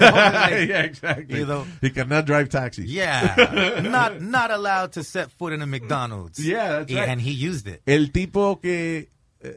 yeah, 0.68 0.82
exactly. 0.82 1.38
You 1.40 1.46
know, 1.46 1.66
He 1.80 1.90
cannot 1.90 2.24
drive 2.26 2.48
taxis. 2.48 2.86
yeah, 2.90 3.80
not 3.84 4.20
not 4.22 4.50
allowed 4.50 4.92
to 4.92 5.04
set 5.04 5.30
foot 5.32 5.52
in 5.52 5.60
a 5.62 5.66
McDonald's. 5.66 6.38
Yeah, 6.44 6.78
that's 6.80 6.92
right. 6.94 7.08
And 7.08 7.20
he 7.20 7.32
used 7.32 7.68
it. 7.68 7.82
El 7.86 8.08
tipo 8.08 8.56
que, 8.62 9.08
eh, 9.42 9.50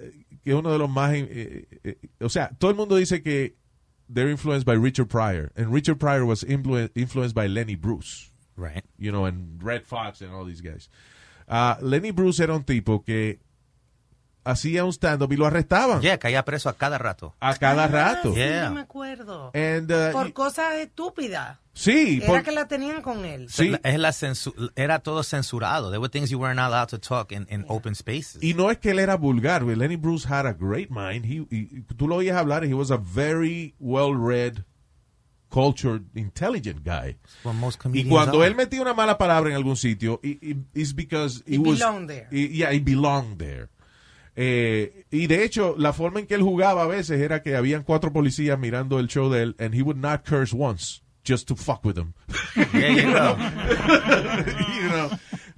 que 0.44 0.52
es 0.52 0.56
uno 0.56 0.72
de 0.72 0.78
los 0.78 0.90
más... 0.90 1.14
eh, 1.14 1.66
eh, 1.86 1.96
o 2.20 2.28
sea, 2.30 2.50
todo 2.60 2.72
el 2.72 2.76
mundo 2.78 2.96
dice 2.96 3.22
que 3.24 3.54
they're 4.10 4.30
influenced 4.30 4.66
by 4.66 4.74
Richard 4.74 5.10
Pryor. 5.10 5.52
And 5.56 5.72
Richard 5.72 6.00
Pryor 6.00 6.26
was 6.26 6.44
influ- 6.44 6.90
influenced 6.96 7.34
by 7.36 7.48
Lenny 7.48 7.76
Bruce. 7.76 8.31
Right. 8.62 8.84
You 8.98 9.12
know, 9.12 9.26
and 9.26 9.62
Red 9.64 9.84
Fox 9.84 10.22
and 10.22 10.32
all 10.34 10.46
these 10.46 10.62
guys. 10.62 10.90
Ah, 11.48 11.78
Lenny 11.82 12.12
Bruce 12.12 12.40
era 12.44 12.54
un 12.54 12.64
tipo 12.64 13.04
que 13.04 13.40
hacía 14.44 14.84
un 14.86 14.92
stand-up 14.94 15.32
y 15.32 15.38
lo 15.38 15.46
arrestaban. 15.46 16.02
Yeah, 16.02 16.18
caía 16.18 16.44
preso 16.46 16.70
a 16.70 16.74
cada 16.74 16.98
rato. 16.98 17.36
A 17.40 17.56
cada 17.56 17.88
rato. 17.88 18.34
Sí, 18.34 18.40
Yeah. 18.40 18.70
yo 18.70 18.74
me 18.74 18.82
acuerdo. 18.82 19.52
And, 19.54 19.92
uh, 19.92 20.12
Por 20.12 20.34
cosas 20.34 20.76
estúpidas. 20.76 21.60
sí, 21.74 22.18
Era 22.24 22.28
por- 22.28 22.44
que 22.44 22.52
la 22.52 22.68
tenían 22.68 23.02
con 23.02 23.24
él. 23.26 23.48
La- 23.58 23.80
Es 23.84 24.00
la 24.00 24.10
censu- 24.10 24.72
era 24.76 25.00
todo 25.00 25.22
censurado. 25.24 25.90
There 25.92 26.00
were 26.00 26.10
things 26.10 26.30
you 26.32 26.40
weren't 26.40 26.60
allowed 26.60 26.88
to 26.90 27.00
talk 27.00 27.32
in, 27.32 27.46
in 27.52 27.66
open 27.68 27.94
spaces. 27.96 28.42
Y 28.44 28.54
no 28.56 28.72
es 28.72 28.78
que 28.80 28.92
él 28.92 29.00
era 29.00 29.16
vulgar. 29.16 29.64
Lenny 29.64 29.96
Bruce 29.96 30.26
had 30.28 30.46
a 30.48 30.54
great 30.54 30.90
mind. 30.90 31.26
He, 31.26 31.46
he- 31.52 31.84
tú 31.96 32.08
lo 32.08 32.16
oías 32.18 32.36
hablar, 32.38 32.64
he 32.66 32.74
was 32.74 32.90
a 32.92 32.98
very 32.98 33.76
well-read, 33.80 34.64
cultured, 35.52 36.02
intelligent 36.16 36.84
guy. 36.84 37.18
Y 37.44 37.78
comedians 37.78 38.10
cuando 38.10 38.40
are. 38.42 38.48
él 38.48 38.56
metía 38.56 38.82
una 38.82 38.94
mala 38.94 39.18
palabra 39.18 39.50
en 39.52 39.56
algún 39.56 39.76
sitio, 39.76 40.20
i- 40.24 40.40
i- 40.42 40.58
it's 40.74 40.96
because 40.96 41.44
He 41.46 41.58
was, 41.58 41.78
belonged 41.80 42.08
there. 42.10 42.28
yeah, 42.32 42.72
he 42.72 42.80
belonged 42.80 43.38
there. 43.38 43.68
Eh, 44.36 45.06
y 45.12 45.28
de 45.28 45.44
hecho, 45.44 45.76
la 45.78 45.92
forma 45.92 46.22
en 46.22 46.26
que 46.26 46.36
él 46.36 46.42
jugaba 46.42 46.84
a 46.84 46.88
veces 46.88 47.20
era 47.20 47.42
que 47.44 47.56
habían 47.56 47.84
cuatro 47.84 48.14
policías 48.14 48.58
mirando 48.58 48.98
el 49.00 49.08
show 49.08 49.30
de 49.30 49.44
él, 49.44 49.56
and 49.60 49.76
he 49.76 49.82
would 49.82 49.98
not 49.98 50.24
curse 50.26 50.56
once, 50.56 51.02
just 51.28 51.48
to 51.50 51.56
fuck 51.56 51.84
with 51.84 51.96
them. 51.96 52.14
Yeah, 52.74 52.90
you 52.90 53.12
know. 53.12 53.36
You 54.82 54.90
know. 54.90 55.10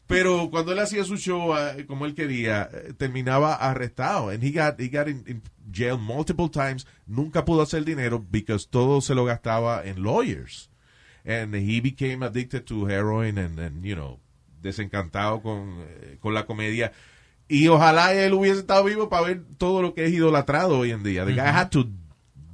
Pero 0.07 0.49
cuando 0.49 0.73
él 0.73 0.79
hacía 0.79 1.03
su 1.05 1.17
show 1.17 1.55
eh, 1.57 1.85
como 1.87 2.05
él 2.05 2.13
quería, 2.13 2.69
eh, 2.71 2.93
terminaba 2.97 3.55
arrestado. 3.55 4.29
And 4.29 4.43
he 4.43 4.51
got, 4.51 4.79
he 4.79 4.89
got 4.89 5.07
in, 5.07 5.23
in 5.27 5.41
jail 5.73 5.97
multiple 5.97 6.49
times. 6.49 6.85
Nunca 7.07 7.43
pudo 7.43 7.61
hacer 7.61 7.83
dinero 7.83 8.19
because 8.19 8.67
todo 8.69 9.01
se 9.01 9.15
lo 9.15 9.25
gastaba 9.25 9.83
en 9.85 10.03
lawyers. 10.03 10.69
And 11.25 11.55
he 11.55 11.81
became 11.81 12.23
addicted 12.23 12.65
to 12.67 12.85
heroin 12.85 13.37
and, 13.37 13.57
and 13.59 13.83
you 13.83 13.95
know, 13.95 14.19
desencantado 14.61 15.41
con, 15.41 15.81
eh, 15.81 16.17
con 16.21 16.33
la 16.33 16.45
comedia. 16.45 16.91
Y 17.47 17.67
ojalá 17.67 18.13
él 18.13 18.33
hubiese 18.33 18.61
estado 18.61 18.85
vivo 18.85 19.09
para 19.09 19.27
ver 19.27 19.43
todo 19.57 19.81
lo 19.81 19.93
que 19.93 20.05
es 20.05 20.13
idolatrado 20.13 20.79
hoy 20.79 20.91
en 20.91 21.03
día. 21.03 21.25
The 21.25 21.33
guy 21.33 21.51
had 21.51 21.69
to 21.71 21.87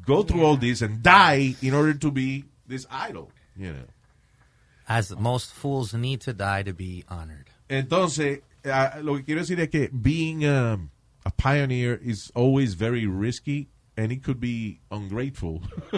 go 0.06 0.24
through 0.24 0.44
all 0.44 0.58
this 0.58 0.82
and 0.82 1.02
die 1.04 1.56
in 1.62 1.74
order 1.74 1.98
to 1.98 2.12
be 2.12 2.46
this 2.68 2.88
idol, 2.90 3.30
you 3.56 3.72
know. 3.72 3.86
As 4.88 5.16
most 5.16 5.54
fools 5.54 5.94
need 5.94 6.22
to 6.22 6.34
die 6.34 6.64
to 6.64 6.74
be 6.74 7.06
honored. 7.08 7.46
Entonces, 7.70 8.42
ah, 8.66 8.98
lo 9.04 9.16
que 9.18 9.24
quiero 9.24 9.42
decir 9.42 9.60
es 9.60 9.70
que 9.70 9.90
being 9.92 10.46
um, 10.46 10.90
a 11.30 11.32
pioneer 11.32 11.94
is 12.04 12.32
always 12.36 12.74
very 12.74 13.06
risky 13.06 13.70
and 13.96 14.12
it 14.12 14.24
could 14.24 14.40
be 14.40 14.80
ungrateful, 14.92 15.62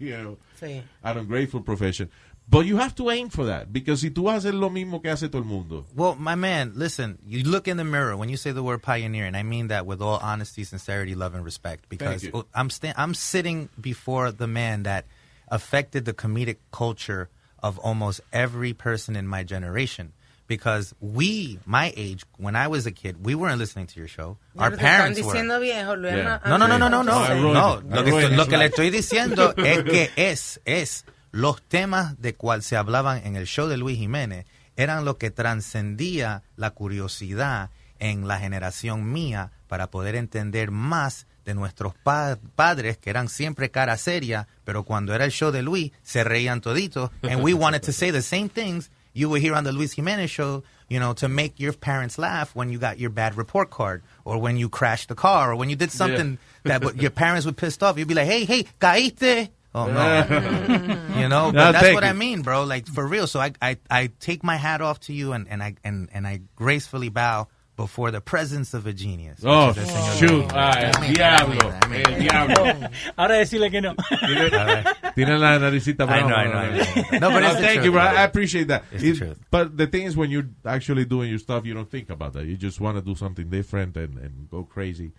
you 0.00 0.16
know, 0.22 0.36
Sí. 0.60 0.82
an 1.02 1.18
ungrateful 1.18 1.60
profession. 1.60 2.10
But 2.46 2.66
you 2.66 2.76
have 2.76 2.94
to 2.96 3.08
aim 3.10 3.30
for 3.30 3.46
that 3.46 3.72
because 3.72 4.02
si 4.02 4.10
tú 4.10 4.24
haces 4.30 4.52
lo 4.52 4.68
mismo 4.68 5.00
que 5.02 5.10
hace 5.10 5.30
todo 5.30 5.38
el 5.38 5.44
mundo, 5.48 5.86
Well, 5.94 6.14
my 6.16 6.34
man, 6.34 6.72
listen, 6.74 7.18
you 7.26 7.42
look 7.44 7.66
in 7.68 7.78
the 7.78 7.84
mirror 7.84 8.16
when 8.18 8.28
you 8.28 8.36
say 8.36 8.52
the 8.52 8.62
word 8.62 8.82
pioneer, 8.82 9.24
and 9.24 9.34
I 9.36 9.42
mean 9.42 9.68
that 9.68 9.86
with 9.86 10.02
all 10.02 10.18
honesty, 10.20 10.64
sincerity, 10.64 11.14
love, 11.14 11.34
and 11.34 11.42
respect, 11.44 11.88
because 11.88 12.28
I'm, 12.54 12.68
sta- 12.68 12.92
I'm 12.96 13.14
sitting 13.14 13.70
before 13.80 14.30
the 14.30 14.46
man 14.46 14.82
that 14.82 15.06
affected 15.48 16.04
the 16.04 16.12
comedic 16.12 16.58
culture 16.70 17.30
of 17.62 17.78
almost 17.78 18.20
every 18.32 18.74
person 18.74 19.16
in 19.16 19.26
my 19.26 19.42
generation. 19.42 20.12
Because 20.46 20.94
we, 21.00 21.58
my 21.64 21.92
age, 21.96 22.22
when 22.36 22.54
I 22.54 22.68
was 22.68 22.86
a 22.86 22.92
kid, 22.92 23.24
we 23.24 23.34
weren't 23.34 23.58
listening 23.58 23.86
to 23.86 23.98
your 23.98 24.08
show. 24.08 24.36
Our 24.58 24.70
Pero 24.70 24.76
te 24.78 24.84
están 24.84 24.96
parents 24.98 25.20
were. 25.22 25.32
diciendo 25.32 25.60
viejo. 25.60 25.96
Yeah. 26.02 26.40
No, 26.44 26.58
no, 26.58 26.66
no, 26.66 26.76
no, 26.78 26.88
no, 26.90 27.02
no. 27.02 27.12
just 27.20 27.30
no. 27.30 27.80
saying. 27.80 27.90
Lo 27.90 28.04
que, 28.04 28.28
lo 28.36 28.46
que 28.46 28.56
le 28.58 28.66
estoy 28.66 28.90
diciendo 28.90 29.54
es 29.56 29.82
que 29.84 30.10
es, 30.16 30.60
es 30.66 31.04
los 31.32 31.62
temas 31.62 32.20
de 32.20 32.34
cual 32.34 32.62
se 32.62 32.76
hablaban 32.76 33.26
en 33.26 33.36
el 33.36 33.46
show 33.46 33.68
de 33.68 33.76
Luis 33.78 33.98
Jiménez 33.98 34.46
eran 34.76 35.04
lo 35.04 35.18
que 35.18 35.30
trascendía 35.30 36.42
la 36.56 36.70
curiosidad 36.72 37.70
en 37.98 38.28
la 38.28 38.38
generación 38.38 39.12
mía 39.12 39.50
para 39.68 39.90
poder 39.90 40.14
entender 40.14 40.70
más 40.70 41.26
de 41.44 41.54
nuestros 41.54 41.94
pa- 41.94 42.38
padres 42.54 42.98
que 42.98 43.10
eran 43.10 43.28
siempre 43.28 43.70
cara 43.70 43.96
seria, 43.96 44.46
pero 44.64 44.82
cuando 44.82 45.14
era 45.14 45.24
el 45.24 45.30
show 45.30 45.50
de 45.50 45.62
Luis 45.62 45.92
se 46.02 46.24
reían 46.24 46.60
toditos 46.60 47.10
and 47.22 47.42
we 47.42 47.54
wanted 47.54 47.82
to 47.82 47.92
say 47.92 48.10
the 48.10 48.22
same 48.22 48.48
things 48.48 48.90
you 49.14 49.30
were 49.30 49.38
here 49.38 49.54
on 49.54 49.64
the 49.64 49.72
Luis 49.72 49.92
Jimenez 49.94 50.28
show, 50.30 50.62
you 50.88 51.00
know, 51.00 51.14
to 51.14 51.28
make 51.28 51.58
your 51.58 51.72
parents 51.72 52.18
laugh 52.18 52.54
when 52.54 52.68
you 52.68 52.78
got 52.78 52.98
your 52.98 53.10
bad 53.10 53.36
report 53.36 53.70
card 53.70 54.02
or 54.24 54.38
when 54.38 54.56
you 54.58 54.68
crashed 54.68 55.08
the 55.08 55.14
car 55.14 55.52
or 55.52 55.56
when 55.56 55.70
you 55.70 55.76
did 55.76 55.90
something 55.90 56.36
that 56.64 56.96
your 57.00 57.10
parents 57.10 57.46
were 57.46 57.52
pissed 57.52 57.82
off. 57.82 57.96
You'd 57.96 58.08
be 58.08 58.14
like, 58.14 58.26
hey, 58.26 58.44
hey, 58.44 58.64
caíste. 58.80 59.48
Oh, 59.74 59.86
no. 59.86 60.26
you 61.16 61.28
know, 61.28 61.50
No, 61.50 61.52
but 61.52 61.72
that's 61.72 61.84
thank 61.84 61.94
what 61.94 62.04
I 62.04 62.12
mean, 62.12 62.42
bro. 62.42 62.64
Like, 62.64 62.86
for 62.86 63.06
real. 63.06 63.26
So 63.26 63.40
I, 63.40 63.52
I, 63.62 63.76
I 63.90 64.10
take 64.20 64.44
my 64.44 64.56
hat 64.56 64.80
off 64.80 65.00
to 65.00 65.12
you 65.12 65.32
and, 65.32 65.48
and, 65.48 65.62
I, 65.62 65.74
and, 65.82 66.08
and 66.12 66.26
I 66.26 66.42
gracefully 66.54 67.08
bow 67.08 67.48
before 67.76 68.10
the 68.12 68.20
presence 68.20 68.72
of 68.72 68.86
a 68.86 68.92
genius. 68.92 69.38
which 69.40 69.46
Oh, 69.50 69.70
is 69.70 69.78
el 69.78 69.84
señor 69.86 70.18
shoot. 70.18 70.30
Luis. 70.30 70.52
El 70.52 70.96
I 70.96 71.00
mean, 71.00 71.14
diablo. 71.14 71.72
I 71.82 71.88
mean, 71.88 72.06
I 72.06 72.12
El 72.12 72.20
diablo. 72.20 72.88
Ahora 73.18 73.34
decirle 73.38 73.70
que 73.70 73.80
no. 73.80 73.94
tiene 75.14 75.38
la 75.38 75.58
naricita 75.58 76.04
I 76.08 76.20
know. 76.22 76.34
I 76.36 76.46
know, 76.46 76.58
I 76.58 76.68
know. 76.70 77.18
No, 77.20 77.30
but 77.30 77.42
it's 77.42 77.54
thank 77.54 77.74
truth, 77.74 77.84
you, 77.86 77.92
bro. 77.92 78.00
bro. 78.02 78.10
I 78.16 78.22
appreciate 78.24 78.68
that. 78.68 78.84
It's 78.92 79.02
the 79.02 79.14
truth. 79.16 79.38
But 79.50 79.76
the 79.76 79.86
thing 79.88 80.02
is, 80.06 80.16
when 80.16 80.30
you're 80.30 80.48
actually 80.64 81.04
doing 81.04 81.30
your 81.30 81.38
stuff, 81.40 81.64
you 81.66 81.74
don't 81.74 81.90
think 81.90 82.10
about 82.10 82.32
that. 82.34 82.44
You 82.46 82.56
just 82.56 82.80
want 82.80 82.96
to 82.96 83.02
do 83.02 83.14
something 83.16 83.48
different 83.50 83.96
and, 83.96 84.18
and 84.18 84.48
go 84.50 84.62
crazy. 84.64 85.12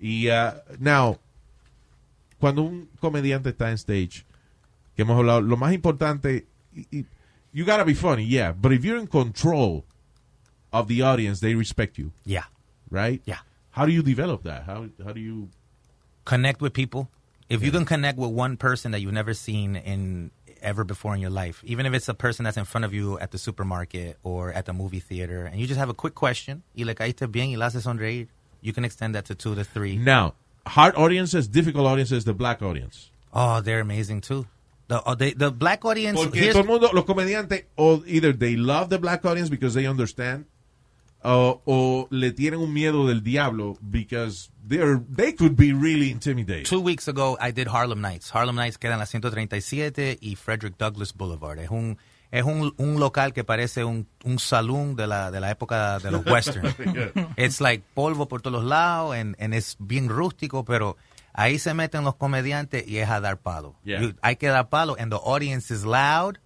Y, 0.00 0.28
uh, 0.30 0.54
now, 0.80 1.18
cuando 2.40 2.62
un 2.62 2.88
comediante 3.02 3.50
está 3.50 3.68
en 3.70 3.76
stage, 3.78 4.24
que 4.96 5.04
hemos 5.04 5.16
hablado, 5.18 5.40
lo 5.42 5.56
más 5.56 5.72
importante, 5.74 6.46
y- 6.74 6.86
y- 6.92 7.04
you 7.52 7.64
gotta 7.64 7.84
be 7.84 7.94
funny, 7.94 8.24
yeah, 8.24 8.52
but 8.52 8.72
if 8.72 8.84
you're 8.84 8.98
in 8.98 9.06
control 9.08 9.84
of 10.72 10.88
the 10.88 11.02
audience, 11.02 11.40
they 11.40 11.54
respect 11.54 11.98
you, 11.98 12.12
Yeah. 12.24 12.44
right? 12.90 13.20
Yeah. 13.24 13.38
How 13.70 13.86
do 13.86 13.92
you 13.92 14.02
develop 14.02 14.42
that? 14.44 14.64
How 14.64 14.86
how 15.04 15.12
do 15.12 15.20
you? 15.20 15.48
connect 16.24 16.60
with 16.60 16.74
people. 16.74 17.08
If 17.48 17.62
you 17.64 17.70
can 17.70 17.86
connect 17.86 18.18
with 18.18 18.30
one 18.30 18.58
person 18.58 18.92
that 18.92 19.00
you've 19.00 19.14
never 19.14 19.32
seen 19.32 19.76
in 19.76 20.30
ever 20.60 20.84
before 20.84 21.14
in 21.14 21.20
your 21.22 21.30
life, 21.30 21.62
even 21.64 21.86
if 21.86 21.94
it's 21.94 22.08
a 22.08 22.12
person 22.14 22.44
that's 22.44 22.58
in 22.58 22.66
front 22.66 22.84
of 22.84 22.92
you 22.92 23.18
at 23.18 23.30
the 23.30 23.38
supermarket 23.38 24.18
or 24.22 24.52
at 24.52 24.66
the 24.66 24.74
movie 24.74 25.00
theater, 25.00 25.46
and 25.46 25.58
you 25.58 25.66
just 25.66 25.78
have 25.78 25.88
a 25.88 25.94
quick 25.94 26.14
question, 26.14 26.62
y 26.76 26.84
le 26.84 26.94
caíste 26.94 27.30
bien 27.32 27.48
y 27.50 27.56
la 27.56 27.68
haces 27.68 27.84
sonreír, 27.86 28.28
you 28.60 28.74
can 28.74 28.84
extend 28.84 29.14
that 29.14 29.24
to 29.24 29.34
two 29.34 29.54
to 29.54 29.64
three. 29.64 29.96
Now, 29.96 30.34
hard 30.66 30.94
audiences, 30.96 31.48
difficult 31.48 31.86
audiences, 31.86 32.24
the 32.24 32.34
black 32.34 32.60
audience. 32.60 33.10
Oh, 33.32 33.62
they're 33.62 33.80
amazing 33.80 34.20
too. 34.20 34.46
The 34.88 35.02
oh, 35.06 35.14
they, 35.14 35.32
the 35.32 35.50
black 35.50 35.84
audience. 35.86 36.18
Porque 36.22 36.52
todo 36.52 36.60
el 36.60 36.66
mundo, 36.66 36.90
los 36.92 37.04
comediantes, 37.06 37.64
either 38.06 38.32
they 38.34 38.56
love 38.56 38.90
the 38.90 38.98
black 38.98 39.24
audience 39.24 39.48
because 39.48 39.72
they 39.72 39.86
understand, 39.86 40.44
o, 41.22 41.62
o 41.64 42.06
le 42.10 42.32
tienen 42.32 42.60
un 42.60 42.72
miedo 42.72 43.06
del 43.08 43.22
diablo 43.22 43.76
because 43.80 44.50
they're 44.66 45.00
they 45.14 45.32
could 45.34 45.56
be 45.56 45.72
really 45.72 46.10
intimidating. 46.10 46.64
Two 46.64 46.80
weeks 46.80 47.08
ago, 47.08 47.36
I 47.40 47.50
did 47.52 47.68
Harlem 47.68 48.00
Nights. 48.00 48.30
Harlem 48.34 48.56
Nights 48.56 48.78
queda 48.78 48.92
en 48.94 49.00
la 49.00 49.06
137 49.06 50.18
y 50.20 50.36
Frederick 50.36 50.76
Douglass 50.78 51.12
Boulevard. 51.14 51.58
Es 51.58 51.70
un, 51.70 51.98
es 52.30 52.44
un, 52.44 52.72
un 52.76 53.00
local 53.00 53.32
que 53.32 53.42
parece 53.44 53.84
un, 53.84 54.06
un 54.24 54.38
salón 54.38 54.94
de 54.96 55.06
la, 55.06 55.30
de 55.30 55.40
la 55.40 55.50
época 55.50 55.98
de 55.98 56.10
los 56.10 56.24
westerns. 56.26 56.74
It's 57.36 57.60
like 57.60 57.84
polvo 57.94 58.28
por 58.28 58.40
todos 58.42 58.62
lados 58.64 59.14
and, 59.16 59.34
and 59.40 59.54
es 59.54 59.76
bien 59.78 60.08
rústico, 60.08 60.64
pero 60.64 60.96
ahí 61.32 61.58
se 61.58 61.72
meten 61.74 62.04
los 62.04 62.14
comediantes 62.16 62.86
y 62.86 62.98
es 62.98 63.08
a 63.08 63.20
dar 63.20 63.38
palo. 63.38 63.74
Yeah. 63.84 64.00
You- 64.02 64.14
hay 64.22 64.36
que 64.36 64.48
dar 64.48 64.68
palo 64.68 64.96
and 64.98 65.10
the 65.10 65.18
audience 65.24 65.72
is 65.74 65.84
loud. 65.84 66.38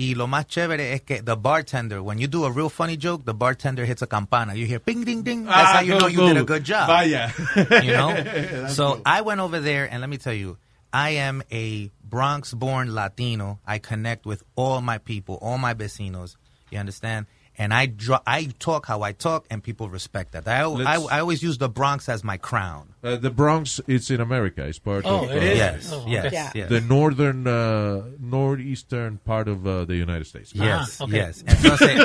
Y 0.00 0.14
lo 0.14 0.26
más 0.26 0.46
chévere 0.46 0.94
es 0.94 1.02
que 1.02 1.20
the 1.20 1.36
bartender, 1.36 2.00
when 2.02 2.18
you 2.18 2.26
do 2.26 2.46
a 2.46 2.50
real 2.50 2.70
funny 2.70 2.96
joke, 2.96 3.26
the 3.26 3.34
bartender 3.34 3.84
hits 3.84 4.00
a 4.00 4.06
campana. 4.06 4.54
You 4.54 4.64
hear 4.64 4.78
ping, 4.80 5.04
ding, 5.04 5.22
ding. 5.22 5.44
That's 5.44 5.56
Ah, 5.58 5.72
how 5.74 5.80
you 5.80 5.98
know 5.98 6.06
you 6.06 6.20
did 6.26 6.36
a 6.38 6.40
good. 6.40 6.46
good 6.46 6.64
job. 6.64 6.86
Vaya. 6.88 7.28
You 7.84 7.92
know? 7.92 8.68
So 8.70 8.94
cool. 8.94 9.02
I 9.04 9.20
went 9.20 9.40
over 9.40 9.60
there, 9.60 9.84
and 9.90 10.00
let 10.00 10.08
me 10.08 10.16
tell 10.16 10.32
you, 10.32 10.56
I 10.90 11.10
am 11.20 11.42
a 11.52 11.90
Bronx 12.02 12.54
born 12.54 12.94
Latino. 12.94 13.58
I 13.66 13.78
connect 13.78 14.24
with 14.24 14.42
all 14.56 14.80
my 14.80 14.96
people, 14.96 15.38
all 15.42 15.58
my 15.58 15.74
vecinos. 15.74 16.36
You 16.70 16.78
understand? 16.78 17.26
And 17.60 17.74
I 17.74 17.84
draw, 17.84 18.20
I 18.26 18.48
talk 18.58 18.86
how 18.86 19.02
I 19.02 19.12
talk, 19.12 19.44
and 19.50 19.62
people 19.62 19.90
respect 19.90 20.32
that. 20.32 20.48
I, 20.48 20.62
I, 20.62 20.94
I 20.96 21.20
always 21.20 21.42
use 21.42 21.58
the 21.58 21.68
Bronx 21.68 22.08
as 22.08 22.24
my 22.24 22.38
crown. 22.38 22.94
Uh, 23.04 23.16
the 23.16 23.28
Bronx, 23.30 23.82
it's 23.86 24.08
in 24.10 24.18
America. 24.18 24.64
It's 24.64 24.78
part 24.78 25.04
Oh, 25.04 25.24
of 25.24 25.30
it 25.30 25.42
uh, 25.42 25.46
is? 25.52 25.58
Yes, 25.58 25.90
Oh, 25.92 26.04
yes, 26.08 26.24
okay. 26.24 26.36
Yeah. 26.36 26.52
yes. 26.54 26.68
the 26.70 26.80
northern, 26.80 27.46
uh, 27.46 28.02
northeastern 28.18 29.18
part 29.18 29.46
of 29.46 29.66
uh, 29.66 29.84
the 29.84 29.94
United 29.96 30.24
States. 30.26 30.54
Yes, 30.54 31.02
yes. 31.08 31.42
Entonces, 31.42 31.98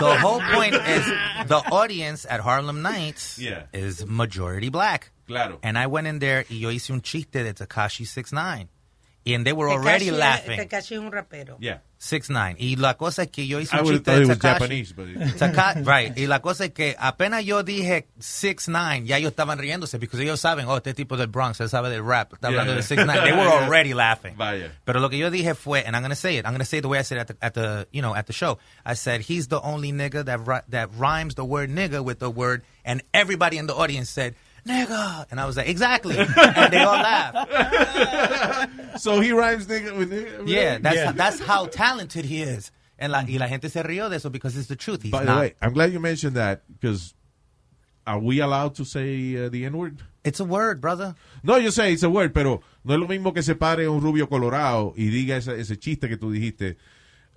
the 0.00 0.16
whole 0.24 0.40
point 0.40 0.74
is 0.76 1.04
the 1.46 1.62
audience 1.70 2.24
at 2.28 2.40
Harlem 2.40 2.80
Nights 2.80 3.38
Yeah. 3.38 3.64
is 3.74 4.06
majority 4.06 4.70
black. 4.70 5.10
Claro. 5.26 5.58
And 5.62 5.76
I 5.76 5.88
went 5.88 6.06
in 6.06 6.20
there 6.20 6.44
y 6.50 6.56
yo 6.56 6.70
hice 6.70 6.90
un 6.90 7.02
chiste 7.02 7.42
de 7.44 7.52
Takashi 7.52 8.04
6ix9ine. 8.06 8.68
And 9.24 9.46
they 9.46 9.52
were 9.52 9.70
already 9.70 10.10
laughing. 10.10 10.58
Tekashi 10.58 10.94
es 10.96 10.98
un 11.00 11.12
rapero. 11.12 11.56
Yeah. 11.60 11.78
6ix9ine. 12.00 12.56
Y 12.58 12.74
la 12.74 12.94
cosa 12.96 13.22
es 13.22 13.28
que 13.30 13.46
yo 13.46 13.60
hice 13.60 13.76
I 13.76 13.78
un 13.78 13.84
would've 13.84 14.00
chiste 14.00 14.10
thought 14.10 14.16
de 14.18 14.22
it 14.24 14.28
was 14.28 14.38
Japanese, 14.38 14.92
but 14.92 15.38
Taka- 15.38 15.82
right. 15.86 16.18
Y 16.18 16.26
la 16.26 16.40
cosa 16.42 16.64
es 16.64 16.70
que 16.72 16.96
apenas 16.98 17.44
yo 17.44 17.62
dije 17.62 18.08
6ix9ine, 18.18 19.04
ya 19.06 19.18
ellos 19.18 19.30
estaban 19.30 19.58
riéndose 19.58 20.00
porque 20.00 20.20
ellos 20.20 20.40
saben, 20.40 20.66
oh, 20.66 20.76
este 20.76 20.94
tipo 20.94 21.16
del 21.16 21.28
Bronx, 21.28 21.60
él 21.60 21.68
sabe 21.68 21.90
del 21.90 22.04
rap, 22.04 22.32
está 22.34 22.48
hablando 22.48 22.72
Yeah. 22.74 22.82
de 22.82 22.96
6ix9ine. 22.96 23.22
They 23.24 23.32
were 23.32 23.48
already 23.48 23.94
laughing. 23.94 24.34
Vaya. 24.36 24.72
Pero 24.84 24.98
lo 24.98 25.08
que 25.08 25.18
yo 25.18 25.30
dije 25.30 25.54
fue, 25.54 25.84
and 25.86 25.94
I'm 25.94 26.02
going 26.02 26.10
to 26.10 26.16
say 26.16 26.36
it, 26.38 26.44
I'm 26.44 26.50
going 26.52 26.58
to 26.58 26.64
say 26.64 26.78
it 26.78 26.82
the 26.82 26.88
way 26.88 26.98
I 26.98 27.02
said 27.02 27.18
it 27.18 27.20
at 27.20 27.28
the, 27.28 27.36
at 27.44 27.54
the, 27.54 27.86
you 27.92 28.02
know, 28.02 28.16
at 28.16 28.26
the 28.26 28.32
show. 28.32 28.58
I 28.84 28.94
said, 28.94 29.20
he's 29.20 29.46
the 29.46 29.60
only 29.60 29.92
nigga 29.92 30.24
that, 30.24 30.64
that 30.70 30.90
rhymes 30.96 31.36
the 31.36 31.44
word 31.44 31.70
nigga 31.70 32.02
with 32.04 32.18
the 32.18 32.30
word, 32.30 32.62
and 32.84 33.00
everybody 33.14 33.58
in 33.58 33.68
the 33.68 33.74
audience 33.76 34.10
said, 34.10 34.34
nigga. 34.66 35.26
And 35.30 35.40
I 35.40 35.46
was 35.46 35.56
like, 35.56 35.68
exactly. 35.68 36.16
and 36.18 36.72
they 36.72 36.80
all 36.80 36.94
laughed. 36.94 37.50
so 39.00 39.20
he 39.20 39.32
rhymes 39.32 39.66
nigga 39.66 39.96
with 39.96 40.10
nigga. 40.10 40.48
Yeah, 40.48 40.78
that's, 40.78 41.16
that's 41.16 41.40
how 41.40 41.66
talented 41.66 42.24
he 42.24 42.42
is. 42.42 42.70
And 42.98 43.10
la, 43.10 43.24
y 43.26 43.36
la 43.38 43.48
gente 43.48 43.68
se 43.68 43.82
rió 43.82 44.08
de 44.08 44.16
eso 44.16 44.30
because 44.30 44.56
it's 44.56 44.68
the 44.68 44.76
truth. 44.76 45.02
He's 45.02 45.10
By 45.10 45.24
the 45.24 45.34
way, 45.34 45.54
I'm 45.60 45.72
glad 45.72 45.92
you 45.92 45.98
mentioned 45.98 46.36
that 46.36 46.62
because 46.72 47.14
are 48.06 48.18
we 48.18 48.40
allowed 48.40 48.76
to 48.76 48.84
say 48.84 49.46
uh, 49.46 49.48
the 49.48 49.64
N 49.64 49.76
word? 49.76 50.02
It's 50.24 50.38
a 50.38 50.44
word, 50.44 50.80
brother. 50.80 51.16
No, 51.42 51.56
yo 51.56 51.70
sé, 51.70 51.92
it's 51.92 52.04
a 52.04 52.10
word, 52.10 52.32
pero 52.32 52.62
no 52.84 52.94
es 52.94 53.00
lo 53.00 53.08
mismo 53.08 53.34
que 53.34 53.42
se 53.42 53.56
pare 53.56 53.88
un 53.88 54.00
rubio 54.00 54.28
colorado 54.28 54.94
y 54.96 55.10
diga 55.10 55.36
ese, 55.36 55.58
ese 55.58 55.76
chiste 55.78 56.08
que 56.08 56.16
tú 56.16 56.30
dijiste. 56.30 56.76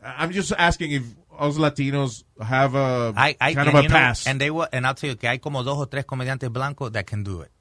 I'm 0.03 0.31
just 0.31 0.51
asking 0.55 0.91
if 0.91 1.03
us 1.39 1.57
Latinos 1.57 2.23
have 2.41 2.75
a 2.75 3.13
I, 3.15 3.35
I, 3.39 3.53
kind 3.53 3.69
of 3.69 3.75
a 3.75 3.81
you 3.83 3.89
know, 3.89 3.93
pass. 3.95 4.27
and 4.27 4.39
they 4.41 4.49
will, 4.51 4.67
and 4.71 4.85
I'll 4.85 4.93
tell 4.95 5.09
you 5.09 5.15
que 5.15 5.27
hay 5.29 5.37
como 5.37 5.63
dos 5.63 5.77
o 5.77 5.85
tres 5.85 6.03
comediantes 6.05 6.49
blancos 6.51 6.91
that 6.93 7.05
can 7.07 7.23
do 7.23 7.41
it. 7.41 7.51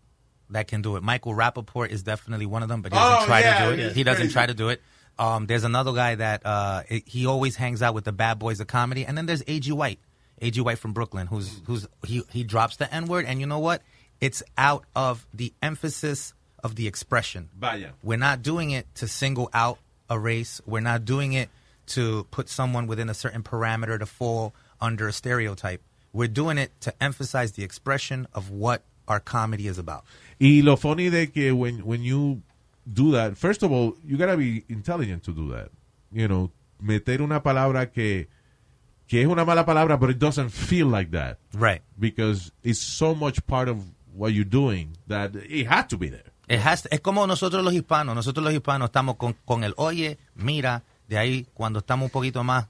That 0.51 0.67
can 0.69 0.83
do 0.83 0.97
it. 0.97 1.03
Michael 1.03 1.33
Rappaport 1.35 1.89
is 1.91 2.03
definitely 2.03 2.47
one 2.47 2.63
of 2.63 2.69
them, 2.69 2.83
but 2.83 2.93
he 2.93 2.99
doesn't 2.99 3.23
Oh, 3.23 3.27
try 3.27 3.41
yeah, 3.41 3.71
to 3.71 3.77
do 3.77 3.83
it. 3.83 3.93
He 3.95 4.03
doesn't 4.05 4.21
crazy. 4.25 4.33
try 4.33 4.47
to 4.47 4.55
do 4.55 4.69
it. 4.69 4.83
Um, 5.19 5.47
there's 5.47 5.65
another 5.65 5.93
guy 5.93 6.17
that 6.17 6.45
uh, 6.45 6.83
he 7.07 7.27
always 7.27 7.57
hangs 7.57 7.83
out 7.83 7.95
with 7.95 8.05
the 8.05 8.13
bad 8.13 8.39
boys 8.39 8.61
of 8.61 8.67
comedy, 8.67 9.07
and 9.07 9.17
then 9.17 9.27
there's 9.27 9.43
A.G. 9.47 9.73
White, 9.73 10.01
A.G. 10.43 10.61
White 10.61 10.79
from 10.79 10.93
Brooklyn, 10.93 11.27
who's 11.29 11.61
who's 11.67 11.87
he 12.05 12.23
he 12.31 12.45
drops 12.45 12.77
the 12.77 12.93
N 12.93 13.07
word, 13.07 13.25
and 13.25 13.41
you 13.41 13.47
know 13.47 13.59
what? 13.61 13.83
It's 14.21 14.43
out 14.59 14.85
of 14.95 15.27
the 15.33 15.53
emphasis 15.63 16.35
of 16.63 16.75
the 16.77 16.87
expression. 16.89 17.49
Vaya. 17.59 17.91
We're 18.03 18.19
not 18.19 18.43
doing 18.43 18.71
it 18.71 18.87
to 18.97 19.09
single 19.09 19.51
out 19.55 19.79
a 20.11 20.19
race. 20.19 20.61
We're 20.67 20.81
not 20.81 21.05
doing 21.05 21.33
it 21.33 21.49
to 21.87 22.25
put 22.31 22.49
someone 22.49 22.87
within 22.87 23.09
a 23.09 23.15
certain 23.15 23.43
parameter 23.43 23.99
to 23.99 24.07
fall 24.07 24.55
under 24.81 25.09
a 25.09 25.13
stereotype. 25.13 25.83
We're 26.13 26.29
doing 26.29 26.59
it 26.59 26.71
to 26.83 26.93
emphasize 27.03 27.53
the 27.53 27.65
expression 27.65 28.27
of 28.33 28.51
what 28.51 28.83
our 29.09 29.21
comedy 29.21 29.67
is 29.67 29.79
about. 29.79 30.05
Y 30.41 30.61
lo 30.63 30.77
funny 30.77 31.11
de 31.11 31.27
que 31.27 31.55
when 31.55 31.85
when 31.85 32.03
you 32.03 32.43
do 32.91 33.13
that, 33.13 33.37
first 33.37 33.63
of 33.63 33.73
all, 33.73 33.97
you 34.05 34.17
gotta 34.17 34.37
be 34.37 34.65
intelligent 34.69 35.23
to 35.25 35.33
do 35.33 35.51
that. 35.53 35.71
You 36.13 36.29
know, 36.29 36.51
meter 36.81 37.21
una 37.23 37.41
palabra 37.41 37.93
que 37.93 38.27
que 39.09 39.21
es 39.23 39.27
una 39.27 39.45
mala 39.45 39.65
palabra, 39.65 39.99
but 39.99 40.11
it 40.11 40.19
doesn't 40.19 40.51
feel 40.51 40.87
like 40.87 41.11
that. 41.11 41.39
Right. 41.53 41.83
Because 41.99 42.53
it's 42.63 42.81
so 42.81 43.15
much 43.15 43.45
part 43.47 43.69
of 43.69 43.79
what 44.15 44.33
you're 44.33 44.45
doing 44.45 44.97
that 45.09 45.35
it 45.35 45.67
had 45.67 45.89
to 45.91 45.99
be 45.99 46.09
there. 46.09 46.31
It 46.49 46.61
has 46.61 46.83
to- 46.83 46.93
es 46.95 47.01
como 47.01 47.27
nosotros 47.27 47.65
los 47.65 47.75
hispanos. 47.75 48.15
Nosotros 48.15 48.45
los 48.45 48.55
hispanos 48.55 48.89
estamos 48.91 49.17
con, 49.19 49.35
con 49.47 49.65
el 49.65 49.75
oye, 49.77 50.19
mira, 50.37 50.83
de 51.09 51.19
ahí 51.19 51.47
cuando 51.55 51.79
estamos 51.81 52.07
un 52.07 52.11
poquito 52.11 52.43
más 52.45 52.67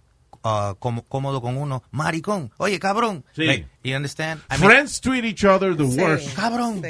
uh, 0.46 0.74
cómo- 0.78 1.04
cómodo 1.08 1.40
con 1.40 1.56
uno, 1.56 1.82
maricón, 1.90 2.50
oye, 2.58 2.78
cabrón. 2.78 3.24
Sí. 3.34 3.46
Like, 3.46 3.66
you 3.82 3.96
understand? 3.96 4.42
I 4.50 4.58
mean- 4.58 4.64
Friends 4.70 5.00
treat 5.00 5.24
each 5.24 5.42
other 5.44 5.74
the 5.74 5.84
worst. 5.84 6.34
Cabrón. 6.36 6.82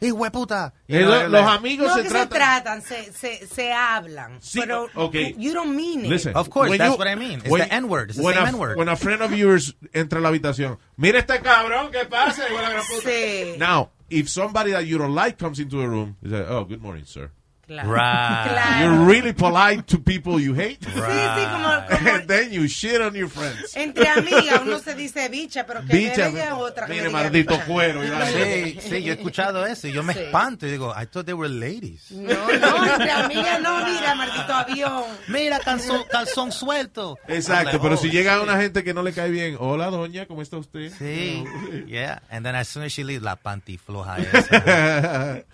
Hijo 0.00 0.24
de 0.24 0.30
puta. 0.30 0.74
Eh, 0.88 0.98
You 1.00 1.06
know, 1.06 1.08
lo- 1.08 1.16
like- 1.16 1.30
los 1.30 1.46
amigos 1.56 1.88
No 1.88 1.94
se 1.96 2.02
que 2.02 2.08
tratan. 2.10 2.28
se 2.28 2.36
tratan, 2.38 2.82
se, 2.82 3.12
se, 3.14 3.46
se 3.46 3.72
hablan. 3.72 4.40
pero 4.54 4.88
okay. 4.94 5.34
you 5.38 5.54
don't 5.54 5.74
mean 5.74 6.04
it. 6.04 6.10
Listen, 6.10 6.36
Of 6.36 6.50
course, 6.50 6.76
that's 6.76 6.92
you- 6.92 6.98
what 6.98 7.08
I 7.08 7.16
mean. 7.16 7.38
It's 7.40 7.48
when- 7.48 7.66
the 7.66 7.74
N-word. 7.74 8.10
It's 8.10 8.18
the 8.18 8.24
same 8.34 8.46
N-word. 8.48 8.76
When 8.76 8.90
a 8.90 8.96
friend 8.96 9.22
of 9.22 9.32
yours 9.32 9.74
entra 9.94 10.18
a 10.18 10.20
la 10.20 10.28
habitación, 10.28 10.78
mira 10.98 11.18
este 11.20 11.40
cabrón, 11.40 11.90
¿qué 11.90 12.04
pasa? 12.04 12.42
Hijo 12.46 12.56
de 12.58 12.62
la 12.62 12.70
gran 12.70 12.82
puta. 12.84 13.08
Sí. 13.08 13.56
Now, 13.58 13.90
if 14.10 14.28
somebody 14.28 14.72
that 14.72 14.82
you 14.84 14.98
don't 14.98 15.14
like 15.14 15.38
comes 15.38 15.58
into 15.60 15.80
a 15.80 15.86
room, 15.86 16.16
you 16.20 16.28
say, 16.30 16.44
oh, 16.46 16.66
good 16.66 16.82
morning, 16.82 17.04
sir. 17.06 17.30
Claro. 17.68 17.90
Right. 17.92 18.48
Claro. 18.50 18.80
You're 18.82 19.04
really 19.06 19.32
polite 19.34 19.86
to 19.88 19.98
people 19.98 20.40
you 20.40 20.54
hate. 20.54 20.80
Sí, 20.80 20.90
sí, 20.90 21.44
como, 21.52 21.68
como 21.86 22.10
And 22.16 22.26
then 22.26 22.50
you 22.50 22.66
shit 22.66 22.98
on 23.00 23.14
your 23.14 23.28
friends. 23.28 23.76
entre 23.76 24.08
amigas 24.08 24.62
uno 24.62 24.78
se 24.78 24.94
dice 24.94 25.28
bicha, 25.28 25.66
pero 25.66 25.80
que 25.86 25.94
Bicha, 25.94 26.30
me 26.30 26.30
diga 26.40 26.54
otra. 26.56 26.86
mire, 26.88 27.10
maldito 27.10 27.52
bicha. 27.54 27.66
cuero. 27.66 28.00
Sí, 28.02 28.78
sí, 28.80 29.02
yo 29.02 29.12
he 29.12 29.16
escuchado 29.16 29.66
eso 29.66 29.86
y 29.86 29.92
yo 29.92 30.02
me 30.02 30.14
Sí. 30.14 30.20
espanto 30.20 30.66
y 30.66 30.70
digo, 30.70 30.94
I 30.98 31.04
thought 31.06 31.26
they 31.26 31.34
were 31.34 31.48
ladies. 31.52 32.10
No, 32.10 32.32
no, 32.58 32.86
entre 32.92 33.10
amigas 33.10 33.60
no, 33.60 33.84
mira, 33.84 34.14
maldito 34.14 34.54
avión. 34.54 35.04
Mira, 35.28 35.58
calzón, 35.60 36.04
calzón 36.10 36.50
suelto. 36.52 37.18
Exacto, 37.28 37.64
like, 37.72 37.78
pero 37.80 37.94
oh, 37.96 37.98
si 37.98 38.08
llega 38.08 38.34
shit. 38.36 38.42
una 38.44 38.56
gente 38.58 38.82
que 38.82 38.94
no 38.94 39.02
le 39.02 39.12
cae 39.12 39.28
bien, 39.30 39.56
hola 39.60 39.90
doña, 39.90 40.24
¿cómo 40.24 40.40
está 40.40 40.56
usted? 40.56 40.90
Sí, 40.98 41.44
yeah. 41.86 42.22
And 42.30 42.46
then 42.46 42.54
as 42.56 42.66
soon 42.68 42.84
as 42.84 42.92
she 42.92 43.04
leaves, 43.04 43.22
la 43.22 43.36
pantifloja 43.36 44.16
esa. 44.32 45.44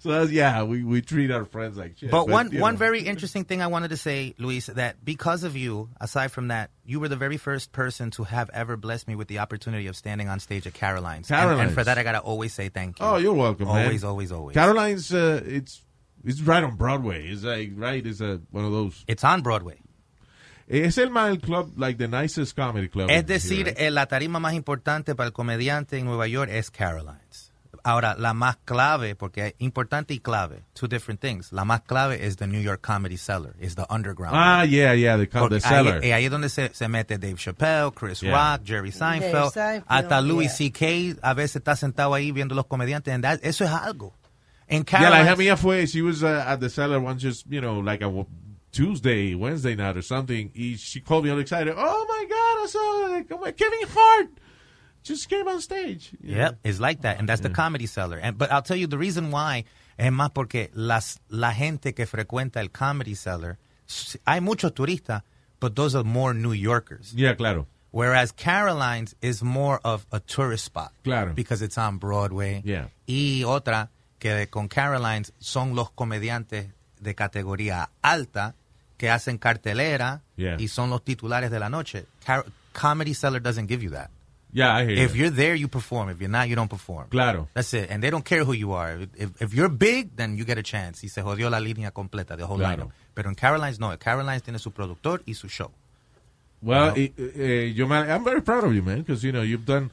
so 0.00 0.10
that's, 0.10 0.32
yeah, 0.32 0.64
we, 0.64 0.82
we 0.82 1.00
treat 1.00 1.30
our 1.30 1.44
friends 1.44 1.59
like 1.76 1.98
shit. 1.98 2.10
But 2.10 2.28
one 2.28 2.50
one 2.58 2.74
know. 2.74 2.78
very 2.78 3.02
interesting 3.12 3.44
thing 3.44 3.62
I 3.62 3.66
wanted 3.68 3.88
to 3.90 3.96
say, 3.96 4.34
Luis, 4.38 4.66
that 4.66 5.04
because 5.04 5.44
of 5.44 5.56
you, 5.56 5.88
aside 6.00 6.28
from 6.32 6.48
that, 6.48 6.70
you 6.84 7.00
were 7.00 7.08
the 7.08 7.16
very 7.16 7.36
first 7.36 7.72
person 7.72 8.10
to 8.12 8.24
have 8.24 8.50
ever 8.52 8.76
blessed 8.76 9.06
me 9.08 9.14
with 9.16 9.28
the 9.28 9.38
opportunity 9.40 9.86
of 9.86 9.96
standing 9.96 10.28
on 10.28 10.40
stage 10.40 10.66
at 10.66 10.74
Caroline's. 10.74 11.30
And- 11.30 11.38
And, 11.40 11.48
Caroline's. 11.48 11.74
for 11.74 11.84
that, 11.84 11.98
I 11.98 12.02
gotta 12.02 12.20
always 12.20 12.52
say 12.52 12.68
thank 12.68 12.98
you. 13.00 13.06
Oh, 13.06 13.16
you're 13.18 13.34
welcome, 13.34 13.66
man. 13.68 13.84
Always, 13.84 14.04
always, 14.04 14.32
always. 14.32 14.54
Caroline's, 14.54 15.12
uh, 15.12 15.40
it's 15.44 15.82
it's 16.24 16.40
right 16.42 16.62
on 16.64 16.76
Broadway. 16.76 17.28
It's 17.28 17.42
like 17.44 17.72
right, 17.76 18.04
it's 18.04 18.20
a, 18.20 18.40
one 18.50 18.64
of 18.64 18.72
those. 18.72 19.04
It's 19.06 19.24
on 19.24 19.42
Broadway. 19.42 19.78
Es 20.72 20.98
el 20.98 21.10
mal 21.10 21.36
club, 21.38 21.72
like 21.76 21.98
the 21.98 22.06
nicest 22.06 22.54
comedy 22.54 22.86
club. 22.86 23.10
Es 23.10 23.24
decir, 23.24 23.66
here. 23.66 23.74
eh, 23.76 23.90
la 23.90 24.06
tarima 24.06 24.38
más 24.38 24.54
importante 24.54 25.16
para 25.16 25.26
el 25.26 25.32
comediante 25.32 25.98
en 25.98 26.04
Nueva 26.04 26.28
York 26.28 26.48
es 26.52 26.70
Caroline's. 26.70 27.49
Ahora, 27.84 28.14
la 28.18 28.34
más 28.34 28.56
clave, 28.64 29.14
porque 29.14 29.46
es 29.48 29.54
importante 29.58 30.14
y 30.14 30.20
clave, 30.20 30.62
two 30.74 30.86
different 30.88 31.20
things. 31.20 31.52
La 31.52 31.64
más 31.64 31.82
clave 31.82 32.26
es 32.26 32.36
the 32.36 32.46
New 32.46 32.60
York 32.60 32.80
Comedy 32.80 33.16
Cellar, 33.16 33.54
is 33.60 33.74
the 33.74 33.84
underground. 33.90 34.34
ah, 34.36 34.64
yeah, 34.64 34.92
yeah, 34.94 35.16
the, 35.16 35.26
the 35.26 35.60
cellar. 35.60 36.00
Ahí, 36.02 36.10
eh, 36.10 36.14
ahí 36.14 36.24
es 36.26 36.30
donde 36.30 36.48
se, 36.48 36.70
se 36.74 36.88
mete 36.88 37.18
Dave 37.18 37.36
Chappelle, 37.36 37.92
Chris 37.94 38.20
Yeah. 38.20 38.32
Rock, 38.56 38.66
Jerry 38.66 38.90
Seinfeld, 38.92 39.52
Seinfeld, 39.52 39.84
hasta 39.88 40.20
Louis 40.20 40.46
yeah. 40.48 40.56
C.K. 40.72 41.16
a 41.22 41.34
veces 41.34 41.56
está 41.56 41.76
sentado 41.76 42.14
ahí 42.14 42.32
viendo 42.32 42.54
los 42.54 42.66
comediantes. 42.66 43.12
and 43.14 43.24
that- 43.24 43.40
eso 43.42 43.64
es 43.64 43.70
algo. 43.70 44.14
En 44.68 44.84
yeah, 44.84 45.10
la 45.10 45.22
hija 45.22 45.34
mía 45.36 45.56
fue, 45.56 45.86
she 45.86 46.00
was 46.00 46.22
uh, 46.22 46.44
at 46.46 46.60
the 46.60 46.68
cellar 46.70 47.00
once 47.00 47.20
just, 47.20 47.44
you 47.50 47.60
know, 47.60 47.80
like 47.80 48.02
a 48.04 48.26
Tuesday, 48.72 49.34
Wednesday 49.34 49.74
night 49.74 49.96
or 49.96 50.02
something. 50.02 50.50
Y 50.54 50.76
she 50.78 51.00
called 51.00 51.24
me 51.24 51.30
all 51.30 51.40
excited. 51.40 51.74
Oh 51.76 52.06
my 52.08 52.24
God, 52.28 52.64
I 52.64 52.66
saw 52.68 53.08
like, 53.10 53.26
oh 53.32 53.52
Kevin 53.52 53.88
Hart 53.92 54.28
just 55.02 55.28
came 55.28 55.46
on 55.48 55.60
stage. 55.60 56.10
You 56.22 56.36
Yep, 56.36 56.58
it's 56.64 56.80
like 56.80 57.02
that, 57.02 57.18
and 57.18 57.28
that's 57.28 57.40
the 57.42 57.50
comedy 57.50 57.86
cellar. 57.86 58.18
And 58.18 58.36
but 58.38 58.50
I'll 58.52 58.62
tell 58.62 58.76
you 58.76 58.86
the 58.86 58.98
reason 58.98 59.30
why 59.30 59.64
es 59.98 60.10
más 60.12 60.30
porque 60.32 60.70
las 60.74 61.20
la 61.30 61.52
gente 61.52 61.92
que 61.94 62.06
frecuenta 62.06 62.60
el 62.60 62.68
comedy 62.70 63.14
cellar, 63.14 63.58
s- 63.88 64.18
hay 64.26 64.40
muchos 64.40 64.72
turistas, 64.74 65.22
but 65.60 65.74
those 65.74 65.94
are 65.94 66.04
more 66.04 66.34
New 66.34 66.52
Yorkers. 66.52 67.12
Yeah, 67.14 67.34
claro. 67.34 67.66
Whereas 67.92 68.30
Caroline's 68.32 69.16
is 69.20 69.42
more 69.42 69.80
of 69.82 70.06
a 70.12 70.20
tourist 70.20 70.64
spot. 70.64 70.92
Claro. 71.02 71.32
Because 71.34 71.60
it's 71.60 71.76
on 71.76 71.98
Broadway. 71.98 72.62
Yeah. 72.64 72.88
Y 73.08 73.42
otra, 73.44 73.90
que 74.20 74.46
con 74.48 74.68
Caroline's 74.68 75.32
son 75.40 75.74
los 75.74 75.90
comediantes 75.90 76.68
de 77.00 77.14
categoría 77.14 77.88
alta 78.02 78.54
que 78.96 79.08
hacen 79.10 79.38
cartelera 79.38 80.22
Yeah. 80.36 80.56
y 80.60 80.68
son 80.68 80.90
los 80.90 81.02
titulares 81.02 81.50
de 81.50 81.58
la 81.58 81.68
noche. 81.68 82.06
Car- 82.24 82.44
Comedy 82.72 83.12
Cellar 83.14 83.40
doesn't 83.42 83.66
give 83.68 83.82
you 83.82 83.90
that. 83.90 84.10
Yeah, 84.52 84.74
I 84.74 84.84
hear 84.84 84.98
If 85.04 85.14
you. 85.14 85.22
you're 85.22 85.30
there, 85.30 85.54
you 85.54 85.68
perform. 85.68 86.08
If 86.10 86.20
you're 86.20 86.28
not, 86.30 86.48
you 86.48 86.56
don't 86.56 86.68
perform. 86.70 87.08
Claro. 87.10 87.48
That's 87.54 87.72
it. 87.74 87.88
And 87.90 88.02
they 88.02 88.10
don't 88.10 88.24
care 88.24 88.44
who 88.44 88.52
you 88.52 88.72
are. 88.72 89.06
If, 89.16 89.30
if 89.40 89.54
you're 89.54 89.68
big, 89.68 90.16
then 90.16 90.36
you 90.36 90.44
get 90.44 90.58
a 90.58 90.62
chance. 90.62 91.02
Y 91.04 91.08
se 91.08 91.22
jodió 91.22 91.50
la 91.50 91.58
línea 91.60 91.92
completa, 91.92 92.36
the 92.36 92.44
whole 92.46 92.58
Claro. 92.58 92.84
lineup. 92.86 92.92
Pero 93.14 93.28
en 93.28 93.34
Caroline's, 93.36 93.78
no. 93.78 93.96
Caroline's 93.98 94.42
tiene 94.42 94.58
su 94.58 94.72
productor 94.72 95.22
y 95.26 95.34
su 95.34 95.48
show. 95.48 95.70
Well, 96.62 96.96
You 96.98 97.12
eh, 97.16 97.72
eh, 97.76 97.86
man, 97.86 98.10
I'm 98.10 98.24
very 98.24 98.42
proud 98.42 98.64
of 98.64 98.74
you, 98.74 98.82
man, 98.82 98.98
because, 98.98 99.22
you 99.24 99.32
know, 99.32 99.42
you've 99.42 99.64
done, 99.64 99.90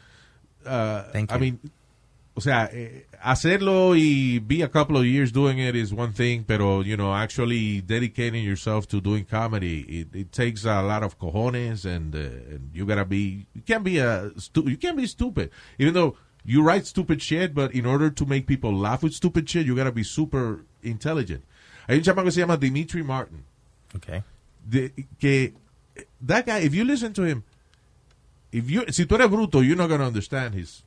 uh, 0.66 1.04
Thank 1.14 1.32
I 1.32 1.36
you. 1.36 1.40
mean, 1.42 1.60
o 2.38 2.40
sea, 2.40 2.70
eh, 2.72 3.08
hacerlo 3.20 3.96
y 3.96 4.40
be 4.40 4.62
a 4.62 4.70
couple 4.70 4.96
of 4.96 5.06
years 5.06 5.32
doing 5.32 5.58
it 5.58 5.76
is 5.76 5.92
one 5.92 6.14
thing, 6.14 6.44
pero, 6.44 6.82
you 6.82 6.96
know, 6.96 7.16
actually 7.16 7.82
dedicating 7.82 8.44
yourself 8.46 8.88
to 8.88 9.02
doing 9.02 9.26
comedy, 9.26 9.82
it, 9.90 10.16
it 10.16 10.32
takes 10.32 10.64
a 10.64 10.84
lot 10.84 11.02
of 11.02 11.18
cojones 11.18 11.84
and, 11.84 12.16
uh, 12.16 12.20
and 12.20 12.70
you 12.74 12.86
gotta 12.86 13.06
be, 13.06 13.48
you 13.56 13.62
can't 13.66 13.84
be 13.84 13.98
a, 13.98 14.32
stu- 14.38 14.70
you 14.70 14.78
can't 14.78 14.96
be 14.96 15.08
stupid. 15.08 15.50
Even 15.80 15.96
though 15.96 16.16
you 16.46 16.62
write 16.62 16.86
stupid 16.86 17.22
shit, 17.22 17.56
but 17.56 17.74
in 17.74 17.88
order 17.88 18.12
to 18.12 18.26
make 18.26 18.46
people 18.46 18.72
laugh 18.72 19.02
with 19.02 19.14
stupid 19.14 19.50
shit, 19.50 19.66
you 19.66 19.76
gotta 19.76 19.92
be 19.92 20.04
super 20.04 20.64
intelligent. 20.84 21.44
Hay 21.88 21.96
un 21.96 22.04
chamaco 22.04 22.26
que 22.26 22.32
se 22.32 22.42
llama 22.42 22.58
Dimitri 22.58 23.02
Martin. 23.02 23.44
Okay. 23.96 24.22
de- 24.70 24.92
que 25.20 25.54
that 26.22 26.46
guy, 26.46 26.60
if 26.60 26.76
you 26.76 26.84
listen 26.84 27.14
to 27.14 27.24
him, 27.24 27.44
if 28.52 28.70
you 28.70 28.86
si 28.92 29.06
tú 29.06 29.16
eres 29.16 29.28
bruto, 29.28 29.66
you're 29.66 29.76
not 29.76 29.90
gonna 29.90 30.06
understand 30.06 30.54
his 30.54 30.84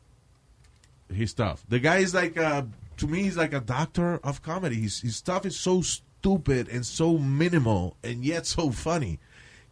his 1.12 1.30
stuff. 1.30 1.64
The 1.68 1.78
guy 1.78 1.98
is 1.98 2.14
like 2.14 2.36
a, 2.36 2.66
to 2.98 3.06
me, 3.06 3.22
he's 3.22 3.36
like 3.36 3.52
a 3.52 3.60
doctor 3.60 4.18
of 4.22 4.42
comedy. 4.42 4.76
His 4.76 5.00
his 5.00 5.16
stuff 5.16 5.44
is 5.46 5.58
so 5.58 5.82
stupid 5.82 6.68
and 6.68 6.84
so 6.84 7.18
minimal 7.18 7.96
and 8.02 8.24
yet 8.24 8.46
so 8.46 8.70
funny. 8.70 9.18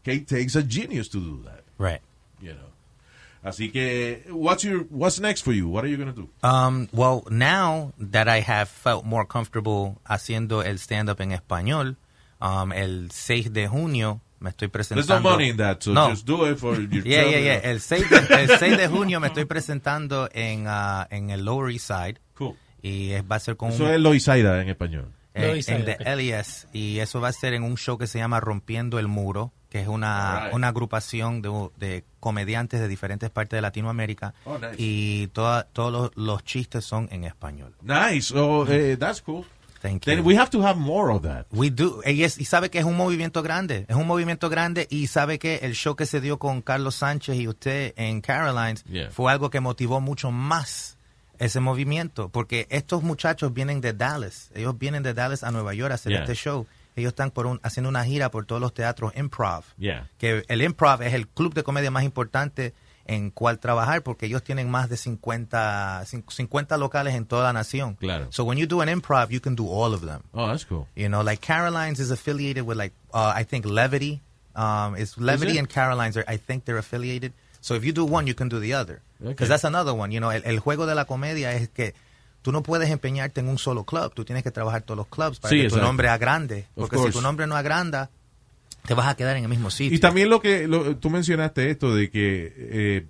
Que 0.04 0.14
it 0.14 0.28
takes 0.28 0.54
a 0.56 0.62
genius 0.62 1.08
to 1.08 1.18
do 1.18 1.42
that. 1.44 1.64
Right. 1.76 2.00
You 2.40 2.54
know. 2.54 2.68
Así 3.44 3.72
que, 3.72 4.24
what's 4.30 4.64
your 4.64 4.80
what's 4.90 5.20
next 5.20 5.42
for 5.42 5.52
you? 5.52 5.68
What 5.68 5.84
are 5.84 5.88
you 5.88 5.96
gonna 5.96 6.12
do? 6.12 6.28
Um, 6.42 6.88
well, 6.92 7.24
now 7.30 7.92
that 7.98 8.28
I 8.28 8.40
have 8.40 8.68
felt 8.68 9.04
more 9.04 9.24
comfortable 9.24 10.00
haciendo 10.08 10.64
el 10.64 10.78
stand-up 10.78 11.20
en 11.20 11.32
español, 11.32 11.96
um, 12.40 12.72
el 12.72 13.10
6 13.10 13.52
de 13.52 13.68
junio 13.68 14.20
me 14.40 14.50
estoy 14.50 14.68
presentando. 14.68 15.06
There's 15.06 15.22
no 15.22 15.30
money 15.30 15.48
in 15.50 15.56
that, 15.58 15.78
so 15.82 15.92
No. 15.92 16.10
just 16.10 16.26
do 16.26 16.46
it 16.50 16.58
for 16.58 16.76
your 16.80 17.04
Yeah, 17.06 17.24
yeah, 17.24 17.38
yeah. 17.40 17.54
El 17.70 17.80
6 17.80 18.08
de, 18.10 18.42
el 18.42 18.58
6 18.58 18.76
de 18.76 18.88
junio 18.88 19.20
me 19.20 19.28
estoy 19.28 19.44
presentando 19.46 20.28
en, 20.32 20.64
ah, 20.68 21.06
en 21.10 21.30
el 21.30 21.44
Lower 21.44 21.72
East 21.72 21.86
Side. 21.88 22.20
Cool. 22.34 22.54
Y 22.82 23.10
es- 23.12 23.24
va 23.24 23.36
a 23.36 23.40
ser 23.40 23.56
con 23.56 23.70
Eso 23.70 23.84
un- 23.84 23.90
es 23.90 24.00
Loisaida 24.00 24.62
en 24.62 24.68
español. 24.68 25.12
en, 25.34 25.46
Loisaida, 25.48 25.78
en 25.78 25.84
the 25.84 25.92
ok. 26.10 26.16
LES. 26.16 26.68
Y 26.72 26.98
eso 27.00 27.20
va 27.20 27.28
a 27.28 27.32
ser 27.32 27.54
en 27.54 27.62
un 27.64 27.76
show 27.76 27.98
que 27.98 28.06
se 28.06 28.18
llama 28.18 28.40
Rompiendo 28.40 28.98
el 28.98 29.08
Muro, 29.08 29.52
que 29.68 29.80
es 29.82 29.88
una, 29.88 30.36
Alright. 30.36 30.54
una 30.54 30.68
agrupación 30.68 31.42
de, 31.42 31.68
de 31.76 32.04
comediantes 32.20 32.80
de 32.80 32.88
diferentes 32.88 33.28
partes 33.30 33.56
de 33.58 33.60
Latinoamérica. 33.62 34.34
Oh, 34.44 34.56
nice. 34.58 34.74
Y 34.78 35.26
toda- 35.28 35.64
todos 35.64 35.92
los, 35.92 36.16
los 36.16 36.44
chistes 36.44 36.84
son 36.84 37.08
en 37.12 37.24
español. 37.24 37.74
Nice. 37.82 38.32
Oh, 38.36 38.64
eh, 38.68 38.96
that's 38.98 39.20
cool. 39.22 39.44
Thank 39.80 40.04
Then 40.04 40.18
you. 40.18 40.24
we 40.24 40.36
have 40.36 40.50
to 40.50 40.60
have 40.66 40.76
more 40.78 41.12
of 41.12 41.22
that. 41.22 41.46
We 41.52 41.70
do. 41.70 42.00
Y, 42.04 42.24
es- 42.24 42.38
y 42.38 42.44
sabe 42.44 42.68
que 42.70 42.78
es 42.80 42.84
un 42.84 42.96
movimiento 42.96 43.42
grande. 43.42 43.84
Es 43.88 43.96
un 43.96 44.06
movimiento 44.06 44.48
grande. 44.50 44.86
Y 44.90 45.06
sabe 45.06 45.38
que 45.38 45.56
el 45.62 45.74
show 45.74 45.94
que 45.94 46.04
se 46.06 46.20
dio 46.20 46.38
con 46.38 46.62
Carlos 46.62 46.96
Sánchez 46.96 47.36
y 47.36 47.46
usted 47.48 47.94
en 47.96 48.20
Carolines 48.20 48.84
Yeah. 48.84 49.10
fue 49.10 49.30
algo 49.30 49.50
que 49.50 49.60
motivó 49.60 50.00
mucho 50.00 50.30
más 50.32 50.96
ese 51.38 51.60
movimiento. 51.60 52.28
Porque 52.28 52.66
estos 52.70 53.02
muchachos 53.04 53.54
vienen 53.54 53.80
de 53.80 53.92
Dallas. 53.92 54.50
Ellos 54.54 54.76
vienen 54.78 55.02
de 55.04 55.14
Dallas 55.14 55.44
a 55.44 55.50
Nueva 55.52 55.74
York 55.74 55.92
a 55.92 55.94
hacer 55.94 56.10
Yeah. 56.12 56.22
este 56.22 56.34
show. 56.34 56.66
Ellos 56.96 57.10
están 57.10 57.30
por 57.30 57.46
un- 57.46 57.60
haciendo 57.62 57.88
una 57.88 58.04
gira 58.04 58.30
por 58.32 58.44
todos 58.44 58.60
los 58.60 58.74
teatros 58.74 59.12
improv. 59.16 59.62
Yeah. 59.78 60.08
Que 60.18 60.44
el 60.48 60.62
improv 60.62 61.02
es 61.02 61.14
el 61.14 61.28
club 61.28 61.54
de 61.54 61.62
comedia 61.62 61.92
más 61.92 62.02
importante 62.02 62.74
en 63.08 63.30
cual 63.30 63.58
trabajar 63.58 64.02
porque 64.02 64.26
ellos 64.26 64.42
tienen 64.44 64.70
más 64.70 64.88
de 64.88 64.96
50, 64.96 66.04
cin- 66.04 66.24
50 66.30 66.76
locales 66.76 67.14
en 67.14 67.24
toda 67.26 67.44
la 67.44 67.52
nación. 67.52 67.94
Claro. 67.96 68.28
So 68.30 68.44
when 68.44 68.58
you 68.58 68.66
do 68.66 68.80
an 68.82 68.88
improv, 68.88 69.30
you 69.30 69.40
can 69.40 69.56
do 69.56 69.66
all 69.68 69.92
of 69.94 70.02
them. 70.02 70.20
Oh, 70.32 70.46
that's 70.46 70.64
cool. 70.64 70.86
You 70.94 71.08
know, 71.08 71.22
like 71.22 71.40
Carolines 71.40 71.98
is 72.00 72.10
affiliated 72.10 72.64
with 72.66 72.76
like 72.78 72.92
uh, 73.12 73.32
I 73.34 73.44
think 73.44 73.64
Levity. 73.64 74.20
Um, 74.54 74.94
it's 74.96 75.16
Levity 75.18 75.52
it? 75.56 75.58
and 75.58 75.68
Carolines 75.68 76.16
are 76.16 76.24
I 76.28 76.36
think 76.36 76.64
they're 76.64 76.78
affiliated. 76.78 77.32
So 77.60 77.74
if 77.74 77.84
you 77.84 77.92
do 77.92 78.04
one, 78.04 78.26
you 78.26 78.34
can 78.34 78.48
do 78.48 78.60
the 78.60 78.74
other. 78.74 79.00
Okay. 79.20 79.30
Because 79.30 79.48
that's 79.48 79.64
another 79.64 79.94
one. 79.94 80.12
You 80.12 80.20
know, 80.20 80.30
el, 80.30 80.42
el 80.44 80.58
juego 80.60 80.86
de 80.86 80.94
la 80.94 81.04
comedia 81.06 81.52
es 81.54 81.68
que 81.70 81.94
tú 82.42 82.52
no 82.52 82.62
puedes 82.62 82.88
empeñarte 82.90 83.40
en 83.40 83.48
un 83.48 83.58
solo 83.58 83.84
club. 83.84 84.12
Tú 84.14 84.24
tienes 84.24 84.44
que 84.44 84.50
trabajar 84.50 84.82
todos 84.82 84.96
los 84.98 85.06
clubs 85.08 85.40
para 85.40 85.50
Sí, 85.50 85.62
que 85.62 85.68
tu 85.70 85.78
nombre 85.78 86.08
agrande. 86.08 86.66
Porque 86.74 86.98
si 86.98 87.10
tu 87.10 87.20
nombre 87.20 87.46
no 87.46 87.56
agranda, 87.56 88.10
te 88.88 88.94
vas 88.94 89.06
a 89.06 89.14
quedar 89.16 89.36
en 89.36 89.44
el 89.44 89.48
mismo 89.48 89.70
sitio. 89.70 89.96
Y 89.96 90.00
también 90.00 90.28
lo 90.30 90.40
que 90.40 90.66
lo- 90.66 90.96
tú 90.96 91.10
mencionaste 91.10 91.70
esto 91.70 91.94
de 91.94 92.10
que 92.10 92.52
eh, 92.56 93.06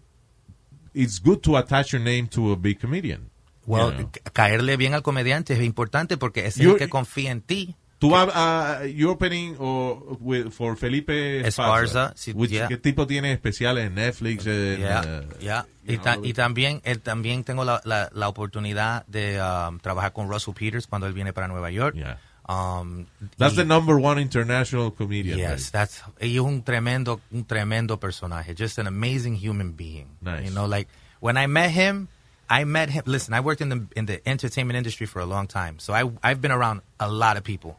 it's 0.92 1.22
good 1.22 1.38
to 1.38 1.56
attach 1.56 1.92
your 1.92 2.00
name 2.02 2.26
to 2.28 2.52
a 2.52 2.56
big 2.56 2.78
comedian. 2.78 3.30
Well, 3.66 3.92
You 3.92 3.98
know. 3.98 4.10
ca- 4.10 4.30
caerle 4.32 4.76
bien 4.76 4.94
al 4.94 5.02
comediante 5.02 5.54
es 5.54 5.62
importante 5.62 6.16
porque 6.16 6.46
es 6.46 6.58
el 6.58 6.76
que 6.76 6.88
confía 6.88 7.30
en 7.30 7.40
ti. 7.42 7.76
Tú 7.98 8.10
vas 8.10 8.28
a 8.32 8.86
you 8.86 9.10
opening 9.10 9.56
o 9.58 10.16
with- 10.20 10.50
for 10.52 10.76
Felipe 10.76 11.46
Esparza, 11.46 12.12
sí, 12.14 12.32
Which- 12.32 12.50
yeah. 12.50 12.68
¿Qué 12.68 12.76
tipo 12.76 13.08
tiene 13.08 13.32
especiales 13.32 13.86
en 13.88 13.96
Netflix? 13.96 14.46
en, 14.46 14.78
Yeah, 14.78 15.00
uh, 15.00 15.38
yeah. 15.40 15.66
you 15.84 15.94
Y, 15.94 15.96
know, 15.96 16.04
ta- 16.04 16.18
y 16.22 16.32
también, 16.32 16.80
él, 16.84 17.00
también 17.00 17.42
tengo 17.42 17.64
la, 17.64 17.80
la, 17.84 18.08
la 18.14 18.28
oportunidad 18.28 19.04
de 19.08 19.40
um, 19.42 19.80
trabajar 19.80 20.12
con 20.12 20.28
Russell 20.30 20.54
Peters 20.54 20.86
cuando 20.86 21.08
él 21.08 21.12
viene 21.12 21.32
para 21.32 21.48
Nueva 21.48 21.70
York. 21.72 21.96
Um, 22.48 23.06
That's 23.36 23.52
y- 23.54 23.62
the 23.62 23.64
number 23.66 23.98
one 24.00 24.18
international 24.18 24.90
comedian. 24.90 25.38
Yes, 25.38 25.66
right? 25.66 25.72
that's 25.72 26.02
y 26.20 26.34
es 26.36 26.40
un 26.40 26.62
tremendo, 26.62 27.20
un 27.32 27.44
tremendo 27.44 27.98
personaje. 28.00 28.54
Just 28.54 28.78
an 28.78 28.86
amazing 28.86 29.34
human 29.34 29.72
being. 29.72 30.06
Nice. 30.22 30.44
You 30.48 30.54
know, 30.54 30.64
like 30.66 30.88
when 31.20 31.36
I 31.36 31.46
met 31.46 31.70
him, 31.70 32.08
I 32.48 32.64
met 32.64 32.88
him. 32.88 33.02
Listen, 33.06 33.34
I 33.34 33.40
worked 33.40 33.60
in 33.60 33.68
the 33.68 33.86
in 33.94 34.06
the 34.06 34.26
entertainment 34.26 34.78
industry 34.78 35.04
for 35.06 35.20
a 35.20 35.26
long 35.26 35.46
time, 35.46 35.78
so 35.78 35.92
I 35.92 36.10
I've 36.22 36.40
been 36.40 36.52
around 36.52 36.80
a 36.98 37.10
lot 37.10 37.36
of 37.36 37.44
people. 37.44 37.76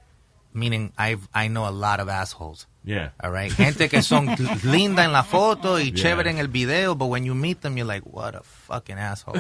Meaning, 0.53 0.93
I've 0.97 1.27
I 1.33 1.47
know 1.47 1.67
a 1.67 1.71
lot 1.73 1.99
of 1.99 2.07
assholes. 2.09 2.67
Yeah. 2.83 3.09
All 3.23 3.31
right, 3.31 3.51
gente 3.51 3.87
que 3.87 4.01
son 4.01 4.27
linda 4.63 5.01
en 5.03 5.11
la 5.11 5.23
foto 5.23 5.77
y 5.79 5.91
Yeah. 5.91 6.03
chévere 6.03 6.27
en 6.27 6.39
el 6.39 6.47
video, 6.47 6.93
but 6.95 7.07
when 7.07 7.23
you 7.23 7.33
meet 7.35 7.61
them, 7.61 7.75
you're 7.77 7.85
like, 7.87 8.03
what 8.03 8.35
a 8.35 8.41
fucking 8.43 8.97
asshole. 8.97 9.37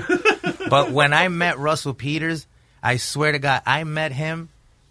but 0.69 0.91
when 0.91 1.13
I 1.13 1.27
met 1.29 1.57
Russell 1.59 1.93
Peters, 1.93 2.47
I 2.81 2.97
swear 2.97 3.31
to 3.31 3.39
God, 3.39 3.61
I 3.65 3.83
met 3.85 4.11
him 4.11 4.49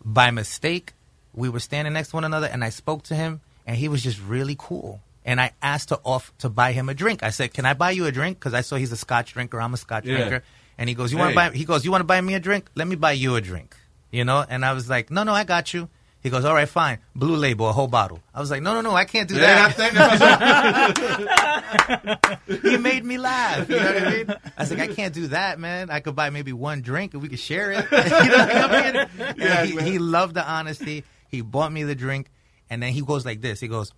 by 0.09 0.31
mistake. 0.31 0.95
We 1.35 1.49
were 1.49 1.61
standing 1.61 1.93
next 1.93 2.09
to 2.11 2.17
one 2.17 2.25
another, 2.25 2.47
and 2.47 2.65
I 2.65 2.71
spoke 2.71 3.03
to 3.05 3.15
him, 3.15 3.41
and 3.67 3.77
he 3.77 3.89
was 3.89 4.03
just 4.03 4.21
really 4.21 4.57
cool. 4.59 5.01
And 5.25 5.41
I 5.41 5.53
asked 5.63 5.91
to 5.91 6.01
off 6.05 6.33
to 6.39 6.49
buy 6.49 6.73
him 6.73 6.89
a 6.89 6.95
drink. 6.95 7.23
I 7.23 7.31
said, 7.31 7.53
"Can 7.53 7.67
I 7.67 7.75
buy 7.75 7.91
you 7.91 8.07
a 8.07 8.13
drink?" 8.13 8.39
Because 8.39 8.55
I 8.55 8.63
saw 8.63 8.77
he's 8.77 8.93
a 8.93 8.97
Scotch 8.97 9.35
drinker. 9.35 9.61
I'm 9.61 9.75
a 9.75 9.77
Scotch 9.77 10.07
Yeah. 10.07 10.17
drinker. 10.17 10.43
And 10.79 10.89
he 10.89 10.95
goes, 10.95 11.13
"You 11.13 11.19
want 11.19 11.31
to 11.31 11.35
buy?" 11.35 11.51
He 11.51 11.65
goes, 11.67 11.85
"You 11.85 11.91
want 11.91 12.01
to 12.01 12.07
buy 12.07 12.21
me 12.21 12.35
a 12.35 12.41
drink? 12.41 12.71
Let 12.75 12.89
me 12.89 12.97
buy 12.97 13.13
you 13.13 13.37
a 13.37 13.41
drink." 13.41 13.77
You 14.11 14.25
know. 14.25 14.45
And 14.49 14.65
I 14.65 14.73
was 14.73 14.89
like, 14.89 15.11
"No, 15.11 15.23
no, 15.25 15.35
I 15.35 15.45
got 15.45 15.75
you." 15.75 15.91
He 16.29 16.31
goes, 16.31 16.45
"All 16.45 16.53
right, 16.53 16.69
fine. 16.69 16.99
Blue 17.17 17.37
label, 17.37 17.71
a 17.71 17.73
whole 17.73 17.87
bottle." 17.87 18.21
I 18.35 18.41
was 18.41 18.51
like, 18.51 18.61
"No, 18.61 18.75
no, 18.75 18.83
no, 18.83 18.95
I 18.95 19.07
can't 19.07 19.27
do 19.31 19.37
that." 19.37 19.73
he 22.47 22.77
made 22.77 23.03
me 23.03 23.17
laugh. 23.17 23.67
You 23.67 23.77
know 23.77 23.85
what 23.87 24.03
I 24.03 24.11
mean? 24.11 24.27
I 24.29 24.63
was 24.63 24.71
like, 24.71 24.81
I 24.81 24.89
can't 24.89 25.15
do 25.15 25.29
that, 25.29 25.59
man. 25.59 25.89
I 25.89 26.01
could 26.01 26.15
buy 26.15 26.29
maybe 26.29 26.53
one 26.53 26.83
drink 26.83 27.15
and 27.15 27.23
we 27.23 27.31
could 27.31 27.39
share 27.39 27.73
it. 27.73 27.87
you 27.91 27.97
know 27.97 28.05
what 28.05 28.75
I 28.75 28.93
mean? 28.93 29.07
Yeah, 29.39 29.65
he, 29.65 29.81
he 29.93 29.99
loved 29.99 30.35
the 30.35 30.47
honesty. 30.47 31.05
He 31.29 31.41
bought 31.41 31.73
me 31.73 31.85
the 31.85 31.95
drink, 31.95 32.29
and 32.69 32.83
then 32.83 32.93
he 32.93 33.01
goes 33.01 33.25
like 33.25 33.41
this. 33.41 33.59
He 33.59 33.69
goes, 33.69 33.95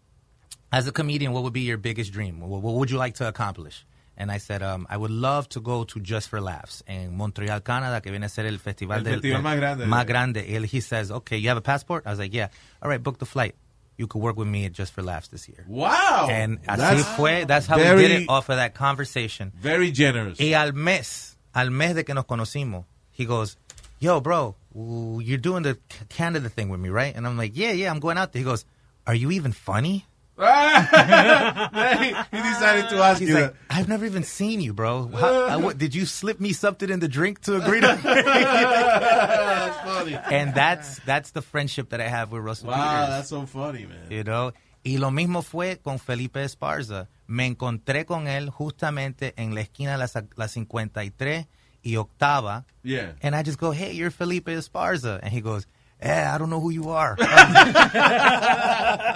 "As 0.71 0.87
a 0.87 0.93
comedian, 0.93 1.33
what 1.33 1.43
would 1.43 1.53
be 1.53 1.63
your 1.63 1.79
biggest 1.79 2.13
dream? 2.13 2.39
What, 2.39 2.63
what 2.63 2.75
would 2.75 2.93
you 2.93 2.97
like 2.99 3.15
to 3.17 3.27
accomplish?" 3.27 3.85
And 4.17 4.31
I 4.31 4.37
said, 4.39 4.63
um, 4.63 4.87
I 4.91 4.97
would 4.99 5.11
love 5.11 5.49
to 5.51 5.61
go 5.61 5.85
to 5.85 6.01
Just 6.01 6.29
for 6.29 6.41
Laughs 6.43 6.83
in 6.87 7.17
Montreal, 7.17 7.61
Canada, 7.61 8.01
que 8.03 8.11
viene 8.11 8.25
a 8.25 8.29
ser 8.29 8.47
el 8.47 8.59
festival, 8.59 8.99
El 8.99 9.05
del- 9.05 9.15
festival 9.21 9.43
más 9.43 9.57
grande. 9.57 9.87
Más 9.87 10.07
grande. 10.07 10.67
He 10.71 10.81
says, 10.81 11.11
okay, 11.11 11.39
you 11.39 11.49
have 11.49 11.57
a 11.57 11.63
passport? 11.63 12.07
I 12.07 12.11
was 12.11 12.19
like, 12.19 12.35
yeah. 12.35 12.49
All 12.83 12.91
right, 12.91 13.03
book 13.03 13.19
the 13.19 13.25
flight. 13.25 13.55
You 13.97 14.07
could 14.07 14.21
work 14.21 14.37
with 14.37 14.49
me 14.49 14.67
at 14.67 14.73
Just 14.73 14.93
for 14.93 15.03
Laughs 15.03 15.29
this 15.29 15.49
year. 15.49 15.65
Wow. 15.67 16.29
And 16.31 16.61
así 16.67 16.77
That's 16.77 17.05
fue. 17.17 17.45
That's 17.47 17.67
how 17.67 17.77
very- 17.79 17.97
we 17.97 18.09
did 18.09 18.23
it 18.23 18.29
off 18.29 18.49
of 18.51 18.57
that 18.57 18.75
conversation. 18.75 19.53
Very 19.57 19.91
generous. 19.91 20.39
Y 20.39 20.53
al 20.53 20.73
mes, 20.73 21.37
al 21.55 21.71
mes 21.71 21.95
de 21.95 22.05
que 22.05 22.15
nos 22.15 22.25
conocimos, 22.25 22.85
he 23.13 23.25
goes, 23.25 23.57
yo, 24.01 24.21
bro, 24.21 24.55
you're 24.75 25.39
doing 25.39 25.63
the 25.63 25.79
Canada 26.09 26.49
thing 26.49 26.69
with 26.69 26.81
me, 26.81 26.89
right? 26.91 27.15
And 27.17 27.27
I'm 27.27 27.37
like, 27.39 27.53
yeah, 27.57 27.73
yeah, 27.73 27.91
I'm 27.91 28.01
going 28.01 28.19
out 28.19 28.33
there. 28.33 28.41
He 28.41 28.45
goes, 28.45 28.65
are 29.07 29.15
you 29.15 29.31
even 29.31 29.53
funny? 29.53 30.05
He 30.41 32.37
decided 32.43 32.89
to 32.91 32.97
ask 33.03 33.21
He's 33.21 33.29
you 33.29 33.35
like, 33.41 33.55
I've 33.69 33.89
never 33.89 34.05
even 34.07 34.25
seen 34.25 34.61
you, 34.61 34.73
bro. 34.73 35.09
How, 35.09 35.45
I- 35.47 35.57
what, 35.57 35.79
did 35.79 35.95
you 35.95 36.07
slip 36.07 36.41
me 36.41 36.53
something 36.53 36.89
in 36.89 37.01
the 37.01 37.09
drink 37.09 37.41
to 37.43 37.57
agree 37.57 37.81
to? 37.81 37.87
That's 38.05 39.77
funny. 39.85 40.15
and 40.31 40.55
that's 40.55 40.99
that's 41.01 41.31
the 41.33 41.43
friendship 41.43 41.91
that 41.91 42.01
I 42.01 42.09
have 42.09 42.33
with 42.33 42.43
Russell 42.43 42.69
Wow, 42.69 42.77
Peters. 43.01 43.09
that's 43.17 43.29
so 43.29 43.47
funny, 43.47 43.87
man. 43.87 44.11
You 44.11 44.25
know? 44.25 44.53
Y 44.85 44.97
lo 44.97 45.11
mismo 45.11 45.43
fue 45.45 45.77
con 45.83 45.99
Felipe 45.99 46.43
Esparza. 46.43 47.09
Me 47.27 47.47
encontré 47.47 48.07
con 48.07 48.27
él 48.27 48.49
justamente 48.51 49.35
en 49.37 49.55
la 49.55 49.61
esquina 49.61 49.93
de 49.93 49.99
la, 49.99 50.09
la 50.37 50.49
53 50.49 51.47
y 51.85 51.97
octava. 51.97 52.65
Yeah. 52.83 53.13
And 53.23 53.35
I 53.37 53.43
just 53.43 53.59
go, 53.59 53.73
hey, 53.73 53.93
you're 53.93 54.11
Felipe 54.11 54.47
Esparza. 54.51 55.21
And 55.23 55.33
he 55.33 55.41
goes, 55.43 55.67
eh, 56.03 56.31
I 56.35 56.39
don't 56.39 56.51
know 56.51 56.61
who 56.61 56.71
you 56.71 56.91
are. 56.91 57.17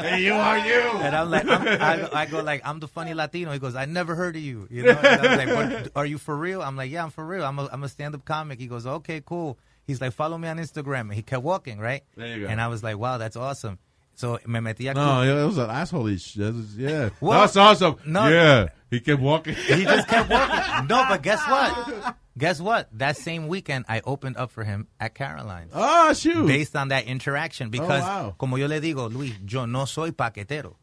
Hey, 0.05 0.23
you 0.25 0.35
are 0.35 0.59
you. 0.59 0.81
And 1.01 1.15
I'm 1.17 1.31
like, 1.31 1.47
I'm, 1.49 1.67
I, 1.67 1.97
go, 1.97 2.09
I 2.13 2.27
go 2.27 2.43
like, 2.43 2.63
I'm 2.65 2.79
the 2.81 2.89
funny 2.89 3.15
Latino. 3.15 3.53
He 3.53 3.59
goes, 3.59 3.75
I 3.75 3.85
never 3.87 4.15
heard 4.15 4.37
of 4.37 4.43
you. 4.43 4.69
You 4.71 4.85
know? 4.85 4.91
And 5.03 5.27
I'm 5.27 5.49
like, 5.49 5.73
"What- 5.85 5.93
are 5.97 6.05
you 6.07 6.19
for 6.19 6.37
real? 6.37 6.61
I'm 6.63 6.77
like, 6.77 6.91
yeah, 6.91 7.03
I'm 7.03 7.11
for 7.11 7.25
real. 7.25 7.45
I'm 7.45 7.59
a, 7.59 7.69
I'm 7.73 7.83
a 7.85 7.89
stand-up 7.89 8.25
comic. 8.25 8.59
He 8.61 8.67
goes, 8.67 8.87
okay, 8.87 9.23
cool. 9.25 9.59
He's 9.87 10.01
like, 10.01 10.13
follow 10.13 10.37
me 10.39 10.49
on 10.49 10.59
Instagram. 10.59 11.03
And 11.03 11.15
he 11.15 11.23
kept 11.23 11.43
walking, 11.43 11.79
right? 11.79 12.03
There 12.17 12.27
you 12.37 12.45
go. 12.47 12.49
And 12.51 12.61
I 12.61 12.69
was 12.69 12.83
like, 12.83 12.99
wow, 12.99 13.19
that's 13.19 13.37
awesome. 13.37 13.79
So 14.15 14.39
me 14.47 14.61
metí 14.61 14.91
a 14.91 14.95
No, 14.95 15.25
that 15.25 15.47
was 15.47 15.59
an 15.59 15.71
asshole. 15.71 16.11
Yeah. 16.11 17.11
Well, 17.21 17.41
That's 17.41 17.57
awesome. 17.57 17.97
no. 18.07 18.29
Yeah. 18.29 18.69
He 18.91 19.01
kept 19.01 19.21
walking. 19.21 19.55
He 19.55 19.85
just 19.85 20.09
kept 20.09 20.31
walking. 20.31 20.87
No, 20.89 21.05
but 21.09 21.23
guess 21.23 21.41
what? 21.49 22.17
Guess 22.37 22.61
what? 22.61 22.89
That 22.99 23.17
same 23.17 23.49
weekend, 23.49 23.87
I 23.89 24.03
opened 24.05 24.37
up 24.37 24.51
for 24.51 24.65
him 24.65 24.87
at 25.01 25.15
Caroline's. 25.15 25.73
Ah, 25.75 26.13
shoot. 26.13 26.47
Based 26.47 26.77
on 26.77 26.89
that 26.89 27.05
interaction. 27.07 27.71
Because, 27.71 28.03
wow. 28.03 28.35
como 28.39 28.57
yo 28.57 28.67
le 28.67 28.81
digo, 28.81 29.13
Luis, 29.13 29.35
yo 29.45 29.67
no 29.67 29.87
soy 29.87 30.13
paquetero. 30.13 30.77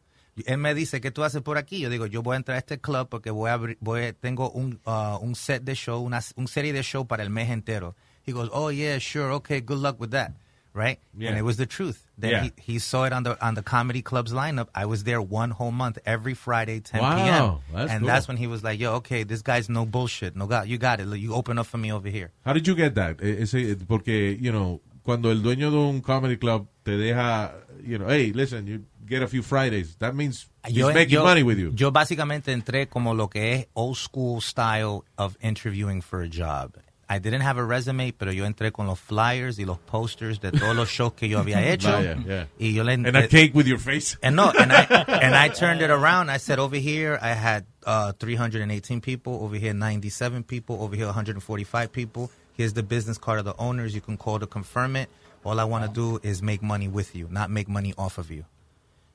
Él 0.46 0.58
me 0.58 0.74
dice, 0.74 1.00
¿qué 1.00 1.10
tú 1.10 1.24
haces 1.24 1.42
por 1.42 1.58
aquí? 1.58 1.80
Yo 1.80 1.90
digo, 1.90 2.06
yo 2.06 2.22
voy 2.22 2.34
a 2.34 2.36
entrar 2.38 2.56
a 2.56 2.58
este 2.58 2.80
club 2.80 3.08
porque 3.10 3.30
voy 3.30 3.50
a 3.50 3.58
voy, 3.80 4.12
tengo 4.14 4.50
un, 4.50 4.80
uh, 4.86 5.18
un 5.20 5.34
set 5.34 5.62
de 5.62 5.74
show, 5.74 6.02
una 6.02 6.20
un 6.36 6.48
serie 6.48 6.72
de 6.72 6.82
show 6.82 7.06
para 7.06 7.22
el 7.22 7.28
mes 7.28 7.50
entero. 7.50 7.94
He 8.26 8.32
goes, 8.32 8.48
oh, 8.52 8.70
yeah, 8.70 8.98
sure, 8.98 9.32
okay, 9.32 9.60
good 9.60 9.78
luck 9.78 10.00
with 10.00 10.10
that. 10.10 10.32
Right? 10.74 10.98
Yeah. 11.16 11.28
And 11.30 11.38
it 11.38 11.42
was 11.42 11.58
the 11.58 11.66
truth. 11.66 12.06
Then 12.16 12.30
Yeah. 12.30 12.42
he, 12.44 12.52
he 12.74 12.78
saw 12.78 13.04
it 13.04 13.12
on 13.12 13.24
the 13.24 13.36
on 13.44 13.54
the 13.54 13.62
comedy 13.62 14.00
club's 14.00 14.32
lineup. 14.32 14.68
I 14.74 14.86
was 14.86 15.04
there 15.04 15.20
one 15.20 15.50
whole 15.50 15.70
month, 15.72 15.98
every 16.06 16.32
Friday, 16.34 16.80
10 16.80 17.00
Wow, 17.00 17.16
p.m. 17.16 17.58
that's 17.76 17.90
and 17.92 18.00
cool. 18.00 18.06
that's 18.06 18.26
when 18.28 18.38
he 18.38 18.46
was 18.46 18.64
like, 18.64 18.80
yo, 18.80 18.94
okay, 18.94 19.22
this 19.22 19.42
guy's 19.42 19.68
no 19.68 19.84
bullshit. 19.84 20.34
No 20.34 20.46
God, 20.46 20.68
you 20.68 20.78
got 20.78 21.00
it. 21.00 21.08
You 21.08 21.34
open 21.34 21.58
up 21.58 21.66
for 21.66 21.76
me 21.78 21.92
over 21.92 22.08
here. 22.08 22.30
How 22.46 22.54
did 22.54 22.66
you 22.66 22.74
get 22.74 22.94
that? 22.94 23.20
Ese, 23.22 23.76
porque, 23.86 24.38
you 24.40 24.50
know, 24.50 24.80
cuando 25.04 25.30
el 25.30 25.42
dueño 25.42 25.70
de 25.70 25.76
un 25.76 26.00
comedy 26.00 26.36
club 26.38 26.66
te 26.84 26.96
deja, 26.96 27.52
you 27.84 27.98
know, 27.98 28.08
hey, 28.08 28.32
listen, 28.32 28.66
you 28.66 28.84
get 29.06 29.20
a 29.22 29.26
few 29.26 29.42
Fridays. 29.42 29.96
That 29.96 30.14
means 30.14 30.46
he's 30.66 30.86
making 30.86 31.14
yo- 31.14 31.24
money 31.24 31.42
with 31.42 31.58
you. 31.58 31.72
Yo 31.76 31.90
básicamente 31.90 32.52
entré 32.52 32.88
como 32.88 33.12
lo 33.12 33.28
que 33.28 33.52
es 33.54 33.66
old 33.74 33.96
school 33.98 34.40
style 34.40 35.04
of 35.18 35.36
interviewing 35.42 36.00
for 36.00 36.22
a 36.22 36.28
job. 36.28 36.76
I 37.12 37.18
didn't 37.18 37.42
have 37.42 37.58
a 37.58 37.64
resume, 37.64 38.12
pero 38.12 38.32
yo 38.32 38.46
entré 38.46 38.72
con 38.72 38.86
los 38.86 38.98
flyers 38.98 39.58
y 39.58 39.66
los 39.66 39.78
posters 39.78 40.40
de 40.40 40.50
todos 40.50 40.74
los 40.74 40.88
shows 40.88 41.12
que 41.12 41.28
yo 41.28 41.38
había 41.40 41.60
hecho. 41.72 41.92
Vaya, 41.92 42.16
yeah. 42.26 42.46
Y 42.58 42.72
yo 42.72 42.84
le 42.84 42.94
And 42.94 43.14
a 43.14 43.28
cake 43.28 43.54
with 43.54 43.66
your 43.66 43.78
face. 43.78 44.16
And 44.22 44.34
no, 44.34 44.50
and 44.50 44.72
I 44.72 44.84
and 45.22 45.34
I 45.34 45.48
turned 45.48 45.82
it 45.82 45.90
around. 45.90 46.30
I 46.30 46.38
said 46.38 46.58
over 46.58 46.76
here 46.76 47.18
I 47.20 47.34
had 47.34 47.66
uh, 47.84 48.12
318 48.12 49.02
people, 49.02 49.44
over 49.44 49.56
here 49.56 49.74
97 49.74 50.44
people, 50.44 50.82
over 50.82 50.96
here 50.96 51.04
145 51.04 51.92
people. 51.92 52.30
Here's 52.54 52.72
the 52.72 52.82
business 52.82 53.18
card 53.18 53.38
of 53.38 53.44
the 53.44 53.56
owners. 53.58 53.94
You 53.94 54.00
can 54.00 54.16
call 54.16 54.38
to 54.38 54.46
confirm 54.46 54.96
it. 54.96 55.10
All 55.44 55.60
I 55.60 55.64
want 55.64 55.84
to 55.84 55.90
do 55.92 56.18
is 56.22 56.40
make 56.40 56.62
money 56.62 56.88
with 56.88 57.14
you, 57.14 57.28
not 57.30 57.50
make 57.50 57.68
money 57.68 57.92
off 57.98 58.16
of 58.16 58.30
you. 58.30 58.46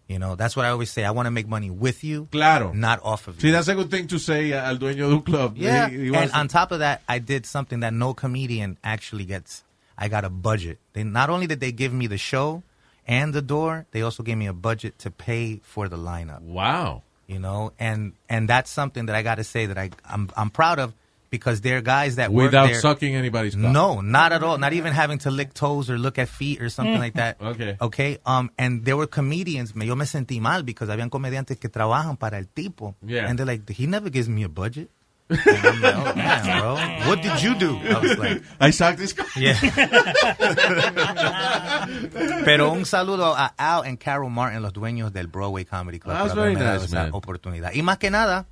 You 0.07 0.19
know, 0.19 0.35
that's 0.35 0.55
what 0.55 0.65
I 0.65 0.69
always 0.69 0.89
say. 0.89 1.03
I 1.03 1.11
want 1.11 1.25
to 1.25 1.31
make 1.31 1.47
money 1.49 1.69
with 1.69 2.01
you, 2.03 2.29
Claro. 2.31 2.71
not 2.71 3.01
off 3.03 3.27
of 3.27 3.35
you. 3.35 3.41
See, 3.41 3.51
that's 3.51 3.67
a 3.67 3.75
good 3.75 3.91
thing 3.91 4.07
to 4.07 4.17
say 4.19 4.53
uh, 4.53 4.61
al 4.69 4.77
dueño 4.77 4.95
de 5.09 5.15
un 5.15 5.21
club. 5.21 5.57
Yeah, 5.57 5.89
He- 5.89 6.05
he 6.09 6.15
and 6.15 6.31
to- 6.31 6.37
on 6.37 6.47
top 6.47 6.71
of 6.71 6.79
that, 6.79 7.01
I 7.09 7.19
did 7.19 7.45
something 7.45 7.81
that 7.81 7.93
no 7.93 8.13
comedian 8.13 8.77
actually 8.83 9.25
gets. 9.25 9.63
I 9.97 10.07
got 10.07 10.23
a 10.23 10.29
budget. 10.29 10.77
They 10.93 11.03
not 11.03 11.29
only 11.29 11.45
did 11.47 11.59
they 11.59 11.71
give 11.73 11.91
me 11.91 12.07
the 12.07 12.17
show 12.17 12.63
and 13.05 13.33
the 13.33 13.41
door, 13.41 13.85
they 13.91 14.01
also 14.01 14.23
gave 14.23 14.37
me 14.37 14.47
a 14.47 14.53
budget 14.53 14.97
to 14.99 15.11
pay 15.11 15.59
for 15.63 15.89
the 15.89 15.97
lineup. 15.97 16.41
Wow. 16.41 17.01
You 17.27 17.39
know, 17.39 17.73
and 17.77 18.13
and 18.29 18.47
that's 18.47 18.71
something 18.71 19.07
that 19.07 19.15
I 19.15 19.23
got 19.23 19.35
to 19.35 19.43
say 19.43 19.65
that 19.65 19.77
I 19.77 19.89
I'm 20.09 20.29
I'm 20.37 20.49
proud 20.49 20.79
of 20.79 20.93
because 21.37 21.61
there 21.61 21.77
are 21.77 21.81
guys 21.81 22.15
that 22.17 22.31
work 22.33 22.51
Without 22.51 22.67
there- 22.67 22.79
sucking 22.81 23.15
anybody's 23.15 23.55
cock. 23.55 23.71
No, 23.71 24.01
not 24.01 24.31
at 24.33 24.43
all. 24.43 24.57
Not 24.57 24.73
even 24.73 24.91
having 24.93 25.19
to 25.19 25.31
lick 25.31 25.53
toes 25.53 25.89
or 25.89 25.97
look 25.97 26.17
at 26.17 26.27
feet 26.29 26.61
or 26.61 26.67
something 26.69 26.99
like 26.99 27.13
that. 27.15 27.37
Okay. 27.47 27.77
Okay. 27.79 28.17
Um, 28.25 28.49
and 28.57 28.83
there 28.85 28.97
were 28.97 29.07
comedians. 29.07 29.73
Me, 29.75 29.85
yo 29.85 29.95
me 29.95 30.05
sentí 30.05 30.39
mal 30.41 30.63
because 30.63 30.89
habían 30.89 31.09
comediantes 31.09 31.57
que 31.59 31.69
trabajan 31.69 32.17
para 32.19 32.37
el 32.37 32.45
tipo. 32.45 32.95
Yeah. 33.05 33.27
And 33.29 33.37
they're 33.39 33.45
like, 33.45 33.69
he 33.69 33.87
never 33.87 34.09
gives 34.09 34.27
me 34.27 34.43
a 34.43 34.49
budget. 34.49 34.89
And 35.29 35.39
I'm 35.45 35.81
like, 35.81 35.95
oh, 35.95 36.15
man, 36.15 36.59
bro. 36.61 36.75
What 37.09 37.21
did 37.21 37.41
you 37.43 37.53
do? 37.55 37.77
I 37.83 37.99
was 37.99 38.17
like, 38.17 38.41
I 38.61 38.69
sucked 38.71 38.99
his 38.99 39.11
cock. 39.13 39.27
yeah. 39.35 39.59
Pero 42.45 42.71
un 42.71 42.85
saludo 42.85 43.35
a 43.35 43.53
Al 43.57 43.83
and 43.83 43.99
Carol 43.99 44.29
Martin, 44.29 44.61
los 44.61 44.71
dueños 44.73 45.11
del 45.11 45.27
Broadway 45.27 45.65
Comedy 45.65 45.99
Club. 45.99 46.17
Por 46.17 46.29
haberme 46.31 46.55
very 46.55 46.79
nice, 46.79 46.93
man. 46.93 47.09
oportunidad. 47.13 47.73
Y 47.73 47.81
más 47.81 47.97
que 47.97 48.09
nada, 48.09 48.47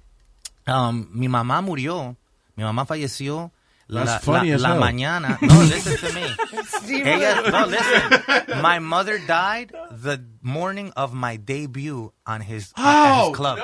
um, 0.67 1.07
mi 1.13 1.29
mamá 1.29 1.61
murió. 1.61 2.17
Mi 2.55 2.63
mamá 2.63 2.85
falleció 2.85 3.51
la, 3.87 4.05
That's 4.05 4.25
funny 4.25 4.49
la- 4.49 4.55
as 4.55 4.61
la 4.61 4.69
hell. 4.73 4.79
mañana. 4.81 5.37
No, 5.41 5.61
listen 5.61 5.97
to 5.97 6.13
me. 6.13 7.01
Ella, 7.03 7.51
no, 7.51 7.65
listen. 7.67 8.61
My 8.61 8.79
mother 8.79 9.19
died 9.19 9.71
the 9.91 10.23
morning 10.41 10.91
of 10.95 11.13
my 11.13 11.35
debut 11.37 12.11
on 12.25 12.41
his, 12.41 12.71
at 12.77 13.21
Oh, 13.21 13.27
his 13.29 13.35
club. 13.37 13.57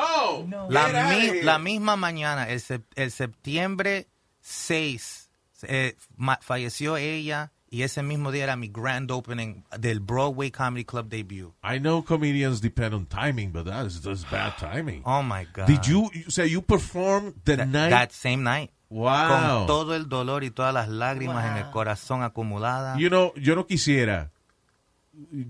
no. 0.49 0.67
La, 0.69 0.87
Get 0.87 0.95
outta 0.95 1.09
mi- 1.33 1.41
la 1.41 1.57
misma 1.57 1.95
mañana, 1.95 2.47
el, 2.49 2.61
el 2.97 3.11
septiembre 3.11 4.07
6, 4.41 5.29
eh, 5.67 5.93
falleció 6.41 6.97
ella 6.97 7.51
y 7.69 7.83
ese 7.83 8.03
mismo 8.03 8.31
día 8.31 8.43
era 8.43 8.55
mi 8.57 8.67
grand 8.67 9.09
opening 9.11 9.63
del 9.79 9.99
Broadway 10.01 10.51
Comedy 10.51 10.83
Club 10.83 11.09
debut. 11.09 11.53
I 11.63 11.79
know 11.79 12.01
comedians 12.03 12.59
depend 12.61 12.93
on 12.93 13.05
timing, 13.05 13.51
but 13.51 13.65
that 13.65 13.85
is 13.85 13.99
just 14.03 14.29
bad 14.29 14.57
timing. 14.57 15.03
Oh 15.05 15.23
my 15.23 15.45
God. 15.53 15.67
Did 15.67 15.87
you 15.87 16.09
you 16.13 16.29
say 16.29 16.47
you 16.47 16.61
performed 16.61 17.35
the 17.45 17.57
night? 17.65 17.89
That 17.91 18.11
same 18.11 18.43
night. 18.43 18.71
Wow. 18.91 19.59
Con 19.59 19.67
todo 19.67 19.95
el 19.95 20.07
dolor 20.09 20.43
y 20.43 20.51
todas 20.51 20.73
las 20.73 20.89
lágrimas 20.89 21.45
en 21.49 21.57
el 21.65 21.71
corazón 21.71 22.23
acumuladas. 22.23 22.99
You 22.99 23.07
know, 23.09 23.33
yo 23.35 23.55
no 23.55 23.65
quisiera 23.65 24.29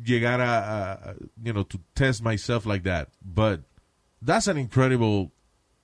llegar 0.03 0.41
a, 0.41 0.93
a- 0.93 1.15
you 1.43 1.53
know, 1.53 1.63
to 1.63 1.79
test 1.95 2.21
myself 2.23 2.65
like 2.65 2.83
that, 2.83 3.09
but 3.21 3.61
that's 4.21 4.47
an 4.47 4.57
incredible 4.57 5.31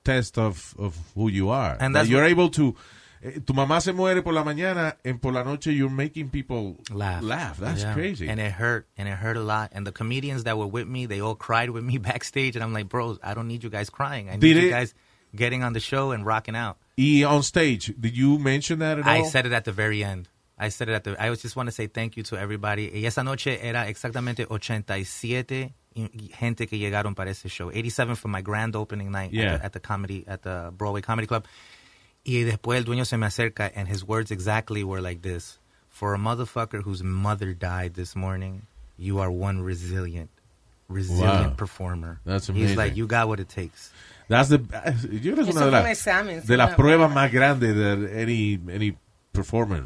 test 0.03 0.37
of, 0.37 0.75
of 0.77 0.95
who 1.15 1.29
you 1.29 1.49
are. 1.49 1.77
And 1.79 1.93
That 1.95 2.01
that's 2.01 2.09
you're 2.09 2.25
able 2.25 2.49
to. 2.51 2.75
eh, 3.23 3.39
Tu 3.45 3.53
mamá 3.53 3.81
se 3.81 3.91
muere 3.91 4.21
por 4.23 4.33
la 4.33 4.43
mañana, 4.43 4.95
and 5.03 5.19
por 5.21 5.33
la 5.33 5.43
noche 5.43 5.71
you're 5.73 5.89
making 5.89 6.29
people 6.29 6.77
laugh. 6.91 7.23
Laugh. 7.23 7.57
That's 7.57 7.81
Yeah. 7.81 7.93
crazy. 7.93 8.27
And 8.29 8.39
it 8.39 8.51
hurt, 8.51 8.87
and 8.97 9.07
it 9.07 9.17
hurt 9.17 9.35
a 9.37 9.41
lot. 9.43 9.71
And 9.73 9.85
the 9.85 9.91
comedians 9.91 10.43
that 10.43 10.57
were 10.57 10.67
with 10.67 10.87
me, 10.87 11.07
they 11.07 11.19
all 11.21 11.35
cried 11.35 11.71
with 11.71 11.83
me 11.83 11.97
backstage, 12.11 12.55
and 12.55 12.63
I'm 12.63 12.73
like, 12.73 12.87
bros, 12.89 13.17
I 13.23 13.33
don't 13.33 13.47
need 13.47 13.63
you 13.63 13.69
guys 13.71 13.89
crying. 13.89 14.29
I 14.29 14.33
need 14.33 14.41
Did 14.41 14.57
you 14.57 14.67
it- 14.67 14.71
guys 14.71 14.93
getting 15.35 15.63
on 15.63 15.73
the 15.73 15.79
show 15.79 16.11
and 16.11 16.25
rocking 16.25 16.55
out. 16.55 16.77
Y 16.97 17.23
on 17.23 17.43
stage, 17.43 17.93
did 17.99 18.17
you 18.17 18.39
mention 18.39 18.79
that 18.79 18.99
at 18.99 19.05
I 19.07 19.19
all? 19.19 19.25
said 19.29 19.45
it 19.45 19.53
at 19.53 19.65
the 19.65 19.71
very 19.71 20.03
end. 20.03 20.27
I 20.57 20.69
said 20.69 20.89
it 20.89 20.93
at 20.93 21.03
the. 21.03 21.15
I 21.21 21.29
just 21.35 21.55
want 21.55 21.67
to 21.67 21.71
say 21.71 21.85
thank 21.87 22.17
you 22.17 22.23
to 22.23 22.35
everybody. 22.37 22.89
Y 22.91 23.05
esa 23.05 23.23
noche 23.23 23.59
era 23.61 23.87
exactamente 23.87 24.47
87 24.49 25.73
y- 25.95 26.09
y 26.13 26.29
gente 26.33 26.67
que 26.67 26.77
llegaron 26.79 27.13
para 27.15 27.29
ese 27.31 27.47
show. 27.49 27.69
87 27.71 28.15
for 28.15 28.27
my 28.29 28.41
grand 28.41 28.75
opening 28.75 29.11
night 29.11 29.31
Yeah. 29.31 29.53
at, 29.53 29.59
the, 29.59 29.65
at 29.65 29.73
the 29.73 29.79
comedy 29.79 30.23
at 30.27 30.41
the 30.41 30.71
Broadway 30.75 31.01
Comedy 31.01 31.27
Club. 31.27 31.45
Y 32.25 32.43
después 32.43 32.77
el 32.79 32.85
dueño 32.85 33.05
se 33.05 33.17
me 33.17 33.27
acerca 33.27 33.71
and 33.75 33.87
his 33.87 34.03
words 34.03 34.31
exactly 34.31 34.83
were 34.83 34.99
like 35.01 35.21
this: 35.21 35.59
For 35.89 36.13
a 36.15 36.17
motherfucker 36.17 36.81
whose 36.83 37.03
mother 37.03 37.53
died 37.53 37.93
this 37.93 38.15
morning, 38.15 38.63
you 38.97 39.19
are 39.19 39.29
one 39.31 39.61
resilient, 39.61 40.29
resilient 40.89 41.51
Wow. 41.51 41.55
performer. 41.55 42.19
That's 42.25 42.49
amazing. 42.49 42.67
He's 42.69 42.77
like, 42.77 42.95
you 42.97 43.05
got 43.07 43.27
what 43.27 43.39
it 43.39 43.47
takes. 43.49 43.91
That's 44.29 44.49
the, 44.49 44.57
yo 44.57 45.33
creo 45.33 45.45
que 45.45 45.49
es 45.51 45.55
una 45.55 45.65
de, 45.67 45.81
un 45.81 45.87
examen, 45.87 46.41
de 46.45 46.57
las 46.57 46.75
pruebas 46.75 47.13
más 47.13 47.31
grandes 47.31 47.73
that 47.75 47.97
any, 48.13 48.59
any 48.73 48.97
performer 49.31 49.85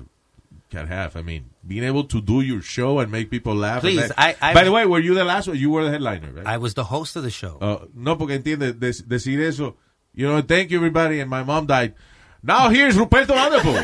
can 0.72 0.88
have. 0.88 1.16
I 1.16 1.22
mean, 1.22 1.52
being 1.68 1.84
able 1.84 2.06
to 2.06 2.22
do 2.22 2.42
your 2.42 2.62
show 2.64 3.00
and 3.00 3.12
make 3.12 3.30
people 3.30 3.54
laugh. 3.54 3.82
Please, 3.82 4.08
that- 4.08 4.14
I- 4.18 4.36
I- 4.42 4.54
By 4.54 4.64
the 4.64 4.72
way, 4.72 4.86
were 4.86 5.00
you 5.00 5.14
the 5.14 5.24
last 5.26 5.48
one? 5.48 5.58
You 5.58 5.70
were 5.70 5.84
the 5.84 5.92
headliner, 5.92 6.32
right? 6.34 6.48
I 6.48 6.58
was 6.58 6.74
the 6.74 6.86
host 6.86 7.16
of 7.16 7.24
the 7.24 7.30
show. 7.30 7.58
Uh, 7.62 7.86
no, 7.94 8.18
porque 8.18 8.34
entiende, 8.36 8.74
de- 8.74 9.04
decir 9.04 9.40
eso, 9.42 9.76
you 10.16 10.26
know, 10.28 10.42
thank 10.42 10.72
you 10.72 10.78
everybody, 10.78 11.20
and 11.20 11.30
my 11.30 11.44
mom 11.44 11.68
died. 11.68 11.94
Now 12.44 12.70
here's 12.70 12.96
Ruperto 12.98 13.36
Vanderpool. 13.36 13.76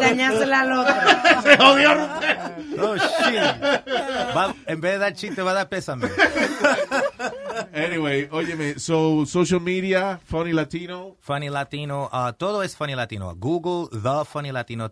Dañársela 0.00 0.60
al 0.60 0.72
otro. 0.72 0.94
Se 1.42 1.56
jodió 1.58 1.94
Ruperto. 1.94 2.50
Oh, 2.82 2.96
shit. 2.96 3.42
Va- 4.34 4.54
en 4.66 4.80
vez 4.80 4.92
de 4.94 4.98
dar 4.98 5.12
chiste, 5.12 5.42
va 5.42 5.50
a 5.50 5.54
dar 5.54 5.68
pésame. 5.68 6.08
Anyway, 7.74 8.28
óyeme, 8.32 8.78
so 8.78 9.26
social 9.26 9.60
media, 9.60 10.18
Funny 10.24 10.52
Latino. 10.52 11.16
Funny 11.20 11.50
Latino, 11.50 12.08
uh, 12.12 12.32
todo 12.32 12.62
es 12.62 12.74
Funny 12.76 12.94
Latino. 12.94 13.34
Google 13.34 13.88
The 13.90 14.24
Funny 14.24 14.52
Latino, 14.52 14.86
E 14.86 14.90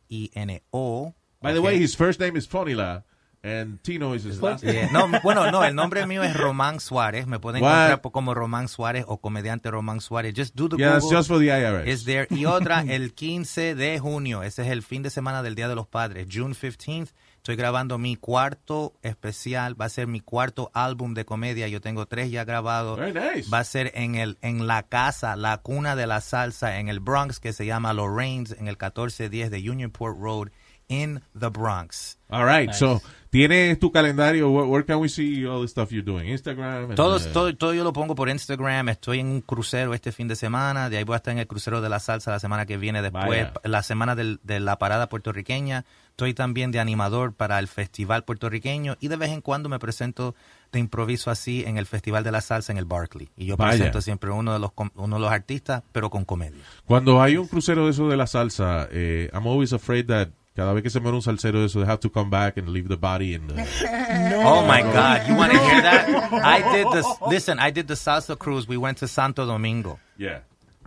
T-H-E-F-U-N-N-I-L-T-I-N-O. 0.00 1.14
By 1.42 1.52
the 1.52 1.58
Okay. 1.58 1.66
way, 1.66 1.78
his 1.78 1.94
first 1.96 2.20
name 2.20 2.36
is 2.36 2.46
Funny 2.46 2.74
La, 2.74 3.00
and 3.42 3.80
Tino 3.82 4.14
is 4.14 4.24
his 4.24 4.40
last 4.42 4.62
name. 4.64 4.74
Yeah. 4.74 4.88
No, 4.92 5.08
bueno, 5.22 5.50
no, 5.50 5.64
el 5.64 5.74
nombre 5.74 6.06
mío 6.06 6.22
es 6.22 6.34
Román 6.36 6.78
Suárez. 6.80 7.26
Me 7.26 7.38
pueden 7.38 7.62
What? 7.62 7.86
encontrar 7.90 8.12
como 8.12 8.34
Román 8.34 8.68
Suárez 8.68 9.04
o 9.08 9.18
comediante 9.18 9.70
Román 9.70 10.00
Suárez. 10.00 10.34
Just 10.36 10.54
do 10.54 10.68
the 10.68 10.76
Yeah, 10.76 10.92
that's 10.92 11.04
Google. 11.04 11.18
just 11.18 11.28
for 11.28 11.38
the 11.38 11.46
IRS. 11.48 11.86
It's 11.88 12.04
there. 12.04 12.26
Y 12.30 12.44
otra, 12.44 12.80
el 12.88 13.14
15 13.14 13.74
de 13.74 13.98
junio. 13.98 14.42
Ese 14.42 14.62
es 14.62 14.68
el 14.68 14.82
fin 14.82 15.02
de 15.02 15.10
semana 15.10 15.42
del 15.42 15.54
Día 15.54 15.68
de 15.68 15.74
los 15.74 15.86
Padres. 15.86 16.26
June 16.30 16.54
15th. 16.54 17.12
Estoy 17.36 17.56
grabando 17.56 17.96
mi 17.96 18.16
cuarto 18.16 18.92
especial. 19.00 19.80
Va 19.80 19.86
a 19.86 19.88
ser 19.88 20.06
mi 20.06 20.20
cuarto 20.20 20.70
álbum 20.74 21.14
de 21.14 21.24
comedia. 21.24 21.68
Yo 21.68 21.80
tengo 21.80 22.04
tres 22.04 22.30
ya 22.30 22.44
grabados. 22.44 22.98
Very 22.98 23.14
nice. 23.14 23.48
Va 23.50 23.60
a 23.60 23.64
ser 23.64 23.92
en 23.94 24.14
el 24.16 24.36
en 24.42 24.66
la 24.66 24.82
casa, 24.82 25.36
la 25.36 25.56
cuna 25.62 25.96
de 25.96 26.06
la 26.06 26.20
salsa 26.20 26.78
en 26.78 26.88
el 26.88 27.00
Bronx 27.00 27.40
que 27.40 27.54
se 27.54 27.64
llama 27.64 27.94
Lorraine's 27.94 28.52
en 28.52 28.68
el 28.68 28.76
1410 28.76 29.50
de 29.50 29.70
Unionport 29.70 30.18
Road 30.20 30.48
in 30.90 31.22
the 31.38 31.48
Bronx. 31.48 32.18
All 32.28 32.44
right, 32.44 32.72
so 32.72 33.00
tienes 33.30 33.78
tu 33.80 33.90
calendario. 33.90 34.50
Where, 34.50 34.66
where 34.68 34.84
can 34.84 34.98
we 35.00 35.08
see 35.08 35.44
all 35.46 35.62
the 35.62 35.68
stuff 35.68 35.90
you're 35.90 36.04
doing? 36.04 36.28
Instagram. 36.28 36.84
and, 36.90 36.94
Todo, 36.96 37.16
uh, 37.16 37.32
todo, 37.32 37.56
todo 37.56 37.74
yo 37.74 37.82
lo 37.82 37.92
pongo 37.92 38.14
por 38.14 38.28
Instagram. 38.28 38.88
Estoy 38.88 39.18
en 39.20 39.26
un 39.28 39.40
crucero 39.40 39.94
este 39.94 40.12
fin 40.12 40.28
de 40.28 40.36
semana. 40.36 40.88
De 40.90 40.96
ahí 40.98 41.04
voy 41.04 41.14
a 41.14 41.16
estar 41.16 41.32
en 41.32 41.38
el 41.38 41.46
crucero 41.48 41.80
de 41.80 41.88
la 41.88 41.98
salsa 41.98 42.30
la 42.30 42.38
semana 42.38 42.66
que 42.66 42.76
viene. 42.76 43.02
Después, 43.02 43.24
Vaya. 43.26 43.52
la 43.64 43.82
semana 43.82 44.14
del- 44.14 44.38
de 44.44 44.60
la 44.60 44.78
parada 44.78 45.08
puertorriqueña. 45.08 45.84
Estoy 46.10 46.34
también 46.34 46.70
de 46.70 46.78
animador 46.80 47.32
para 47.32 47.58
el 47.58 47.66
festival 47.66 48.24
puertorriqueño. 48.24 48.96
Y 49.00 49.08
de 49.08 49.16
vez 49.16 49.30
en 49.30 49.40
cuando 49.40 49.68
me 49.68 49.78
presento 49.80 50.34
de 50.70 50.78
improviso 50.78 51.30
así 51.32 51.64
en 51.66 51.78
el 51.78 51.86
festival 51.86 52.22
de 52.22 52.30
la 52.30 52.40
salsa 52.42 52.70
en 52.72 52.78
el 52.78 52.84
Barclay. 52.84 53.28
Y 53.36 53.46
yo 53.46 53.56
Vaya. 53.56 53.70
presento 53.72 54.00
siempre 54.02 54.30
uno 54.30 54.52
de 54.52 54.58
los 54.60 54.70
uno 54.94 55.16
de 55.16 55.20
los 55.20 55.32
artistas, 55.32 55.82
pero 55.92 56.10
con 56.10 56.24
comedia. 56.24 56.62
Cuando 56.84 57.20
hay 57.22 57.36
un 57.36 57.48
crucero 57.48 57.86
de 57.86 57.90
eso 57.90 58.08
de 58.08 58.16
la 58.16 58.26
salsa, 58.28 58.86
eh, 58.92 59.30
I'm 59.32 59.46
always 59.48 59.72
afraid 59.72 60.06
that 60.06 60.28
cada 60.54 60.72
vez 60.72 60.82
que 60.82 60.90
se 60.90 61.00
muere 61.00 61.16
un 61.16 61.22
salsero 61.22 61.64
eso, 61.64 61.80
they 61.80 61.88
have 61.88 62.00
to 62.00 62.10
come 62.10 62.30
back 62.30 62.56
and 62.56 62.68
leave 62.68 62.88
the 62.88 62.96
body 62.96 63.34
in 63.34 63.46
the... 63.46 63.54
Oh 64.42 64.64
my 64.66 64.82
God! 64.82 65.28
You 65.28 65.36
want 65.36 65.52
to 65.52 65.58
hear 65.58 65.82
that? 65.82 66.32
I 66.32 66.72
did 66.72 66.86
this. 66.92 67.06
Listen, 67.28 67.58
I 67.58 67.70
did 67.70 67.86
the 67.86 67.94
salsa 67.94 68.36
cruise. 68.36 68.66
We 68.66 68.76
went 68.76 68.98
to 68.98 69.08
Santo 69.08 69.46
Domingo. 69.46 69.98
Yeah. 70.16 70.40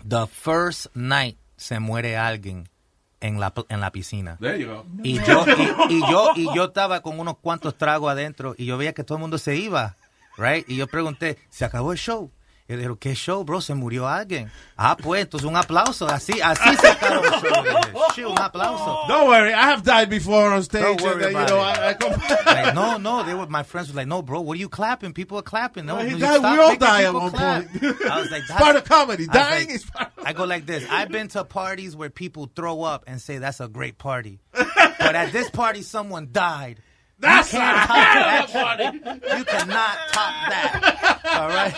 The 0.03 0.27
first 0.27 0.95
night 0.95 1.37
se 1.57 1.79
muere 1.79 2.17
alguien 2.17 2.67
en 3.21 3.39
la 3.39 3.53
en 3.69 3.79
la 3.79 3.91
piscina. 3.91 4.37
There 4.39 4.57
you 4.57 4.67
go. 4.67 4.85
Y 5.03 5.19
yo 5.23 5.45
y, 5.47 5.95
y 5.95 6.01
yo 6.11 6.33
y 6.35 6.55
yo 6.55 6.65
estaba 6.65 7.01
con 7.01 7.19
unos 7.19 7.37
cuantos 7.37 7.77
tragos 7.77 8.11
adentro 8.11 8.53
y 8.57 8.65
yo 8.65 8.77
veía 8.77 8.93
que 8.93 9.03
todo 9.03 9.17
el 9.17 9.21
mundo 9.21 9.37
se 9.37 9.55
iba, 9.55 9.95
right? 10.37 10.69
Y 10.69 10.75
yo 10.75 10.87
pregunté, 10.87 11.37
¿se 11.49 11.63
acabó 11.63 11.93
el 11.93 11.97
show? 11.97 12.31
¿Qué 12.67 13.13
show, 13.15 13.43
bro? 13.43 13.59
Se 13.61 13.73
murió 13.73 14.07
alguien. 14.07 14.49
Ah, 14.77 14.95
pues, 14.97 15.21
entonces 15.23 15.47
un 15.47 15.55
aplauso. 15.55 16.07
Así, 16.07 16.39
así 16.41 16.75
se 16.77 16.87
acabó 16.87 17.23
el 17.25 17.31
show. 17.31 18.03
"Shit, 18.15 18.25
un 18.25 18.39
aplauso. 18.39 19.05
Don't 19.07 19.27
worry, 19.27 19.49
I 19.53 19.61
have 19.71 19.83
died 19.83 20.09
before 20.09 20.51
on 20.53 20.63
stage. 20.63 20.81
Don't 20.83 21.01
worry 21.01 21.25
and, 21.25 21.35
uh, 21.35 21.39
about 21.39 21.49
you 21.49 21.55
know, 21.55 21.61
it. 21.61 21.77
I, 21.79 21.89
I 21.89 21.93
come- 21.93 22.45
Like, 22.45 22.73
no, 22.75 22.97
no, 22.97 23.23
they 23.23 23.33
were 23.33 23.47
my 23.47 23.63
friends 23.63 23.89
were 23.89 23.95
like, 23.95 24.07
no, 24.07 24.21
bro, 24.21 24.41
what 24.41 24.55
are 24.55 24.59
you 24.59 24.69
clapping? 24.69 25.13
People 25.13 25.37
are 25.37 25.43
clapping. 25.43 25.85
No, 25.85 25.95
Well, 25.97 26.09
no, 26.09 26.17
died. 26.17 26.41
We 26.41 26.59
all 26.63 26.75
die 26.77 27.03
at 27.03 27.13
one 27.13 27.31
clap. 27.31 27.65
point. 27.69 27.83
I 28.09 28.19
was 28.19 28.31
like, 28.31 28.43
that's 28.47 28.61
part 28.61 28.75
of 28.75 28.83
comedy. 28.85 29.27
Dying 29.27 29.67
like- 29.67 29.75
is 29.75 29.83
part 29.85 30.11
I 30.25 30.33
go 30.33 30.45
like 30.45 30.65
this. 30.65 30.85
I've 30.89 31.09
been 31.09 31.27
to 31.29 31.43
parties 31.43 31.95
where 31.95 32.09
people 32.09 32.49
throw 32.55 32.83
up 32.83 33.03
and 33.07 33.21
say 33.21 33.39
that's 33.39 33.59
a 33.59 33.67
great 33.67 33.97
party, 33.97 34.39
but 34.53 35.15
at 35.15 35.31
this 35.33 35.49
party, 35.49 35.81
someone 35.81 36.29
died. 36.31 36.79
That's 37.23 37.53
you 37.53 37.59
a 37.59 37.61
top 37.87 38.51
party. 38.51 38.83
You 39.37 39.43
cannot 39.45 39.97
top 40.11 40.33
that. 40.49 41.19
All 41.25 41.49
right. 41.49 41.73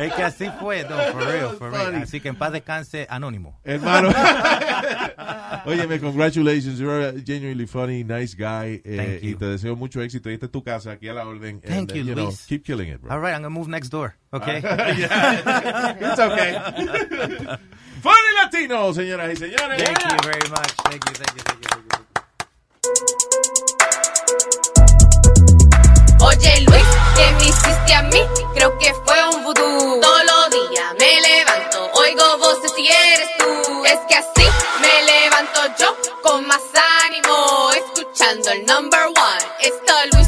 Es 0.00 0.12
que 0.14 0.22
así 0.24 0.50
fue, 0.60 0.84
no, 0.84 0.96
for 1.12 1.20
real, 1.26 1.50
for 1.56 1.70
real. 1.70 1.94
Así 2.02 2.20
que 2.20 2.28
en 2.28 2.36
paz 2.36 2.52
descanse 2.52 3.06
anónimo. 3.10 3.58
Hermano. 3.64 4.08
Óyeme, 5.66 5.98
congratulations. 6.00 6.78
You're 6.78 7.08
a 7.08 7.12
genuinely 7.12 7.66
funny, 7.66 8.04
nice 8.04 8.34
guy. 8.34 8.80
eh, 8.84 8.96
Thank 8.96 9.22
Y 9.22 9.30
you. 9.32 9.36
te 9.38 9.46
deseo 9.46 9.76
mucho 9.76 10.00
éxito. 10.00 10.30
Esta 10.30 10.46
es 10.46 10.52
tu 10.52 10.62
casa, 10.62 10.92
aquí 10.92 11.08
a 11.08 11.14
la 11.14 11.26
orden. 11.26 11.60
Thank 11.60 11.92
uh, 11.92 11.94
you, 11.94 12.14
know, 12.14 12.24
Luis. 12.26 12.46
keep 12.46 12.64
killing 12.64 12.88
it, 12.88 13.00
bro. 13.00 13.10
All 13.12 13.20
right, 13.20 13.34
I'm 13.34 13.42
gonna 13.42 13.50
move 13.50 13.68
next 13.68 13.88
door. 13.90 14.14
Okay. 14.32 14.60
Yeah. 14.98 15.96
It's 16.00 16.18
okay. 16.18 16.54
Funny 18.00 18.32
Latino, 18.42 18.92
señoras 18.94 19.32
y 19.32 19.36
señores. 19.36 19.82
Thank 19.82 20.04
you 20.04 20.16
very 20.22 20.48
much. 20.50 20.70
Thank 20.84 21.04
you, 21.08 21.14
thank 21.14 21.34
you, 21.34 21.42
thank 21.42 21.58
you, 21.64 21.68
thank 21.68 23.48
you. 23.48 23.54
Oye 26.20 26.60
Luis, 26.62 26.84
¿qué 27.16 27.30
me 27.38 27.44
hiciste 27.44 27.94
a 27.94 28.02
mí? 28.02 28.20
Creo 28.54 28.76
que 28.78 28.92
fue 29.04 29.28
un 29.34 29.44
vudú. 29.44 30.00
Todos 30.00 30.24
los 30.24 30.50
días 30.50 30.94
me 30.98 31.20
levanto, 31.20 31.90
oigo 31.94 32.38
voces 32.38 32.72
y 32.76 32.88
eres 32.88 33.28
tú. 33.38 33.84
Es 33.84 34.00
que 34.08 34.16
así 34.16 34.46
me 34.80 35.02
levanto 35.04 35.60
yo 35.78 35.96
con 36.22 36.46
más 36.46 36.60
ánimo, 37.06 37.70
escuchando 37.72 38.50
el 38.50 38.66
number 38.66 39.06
one. 39.06 39.46
Esto 39.60 39.94
Luis 40.12 40.27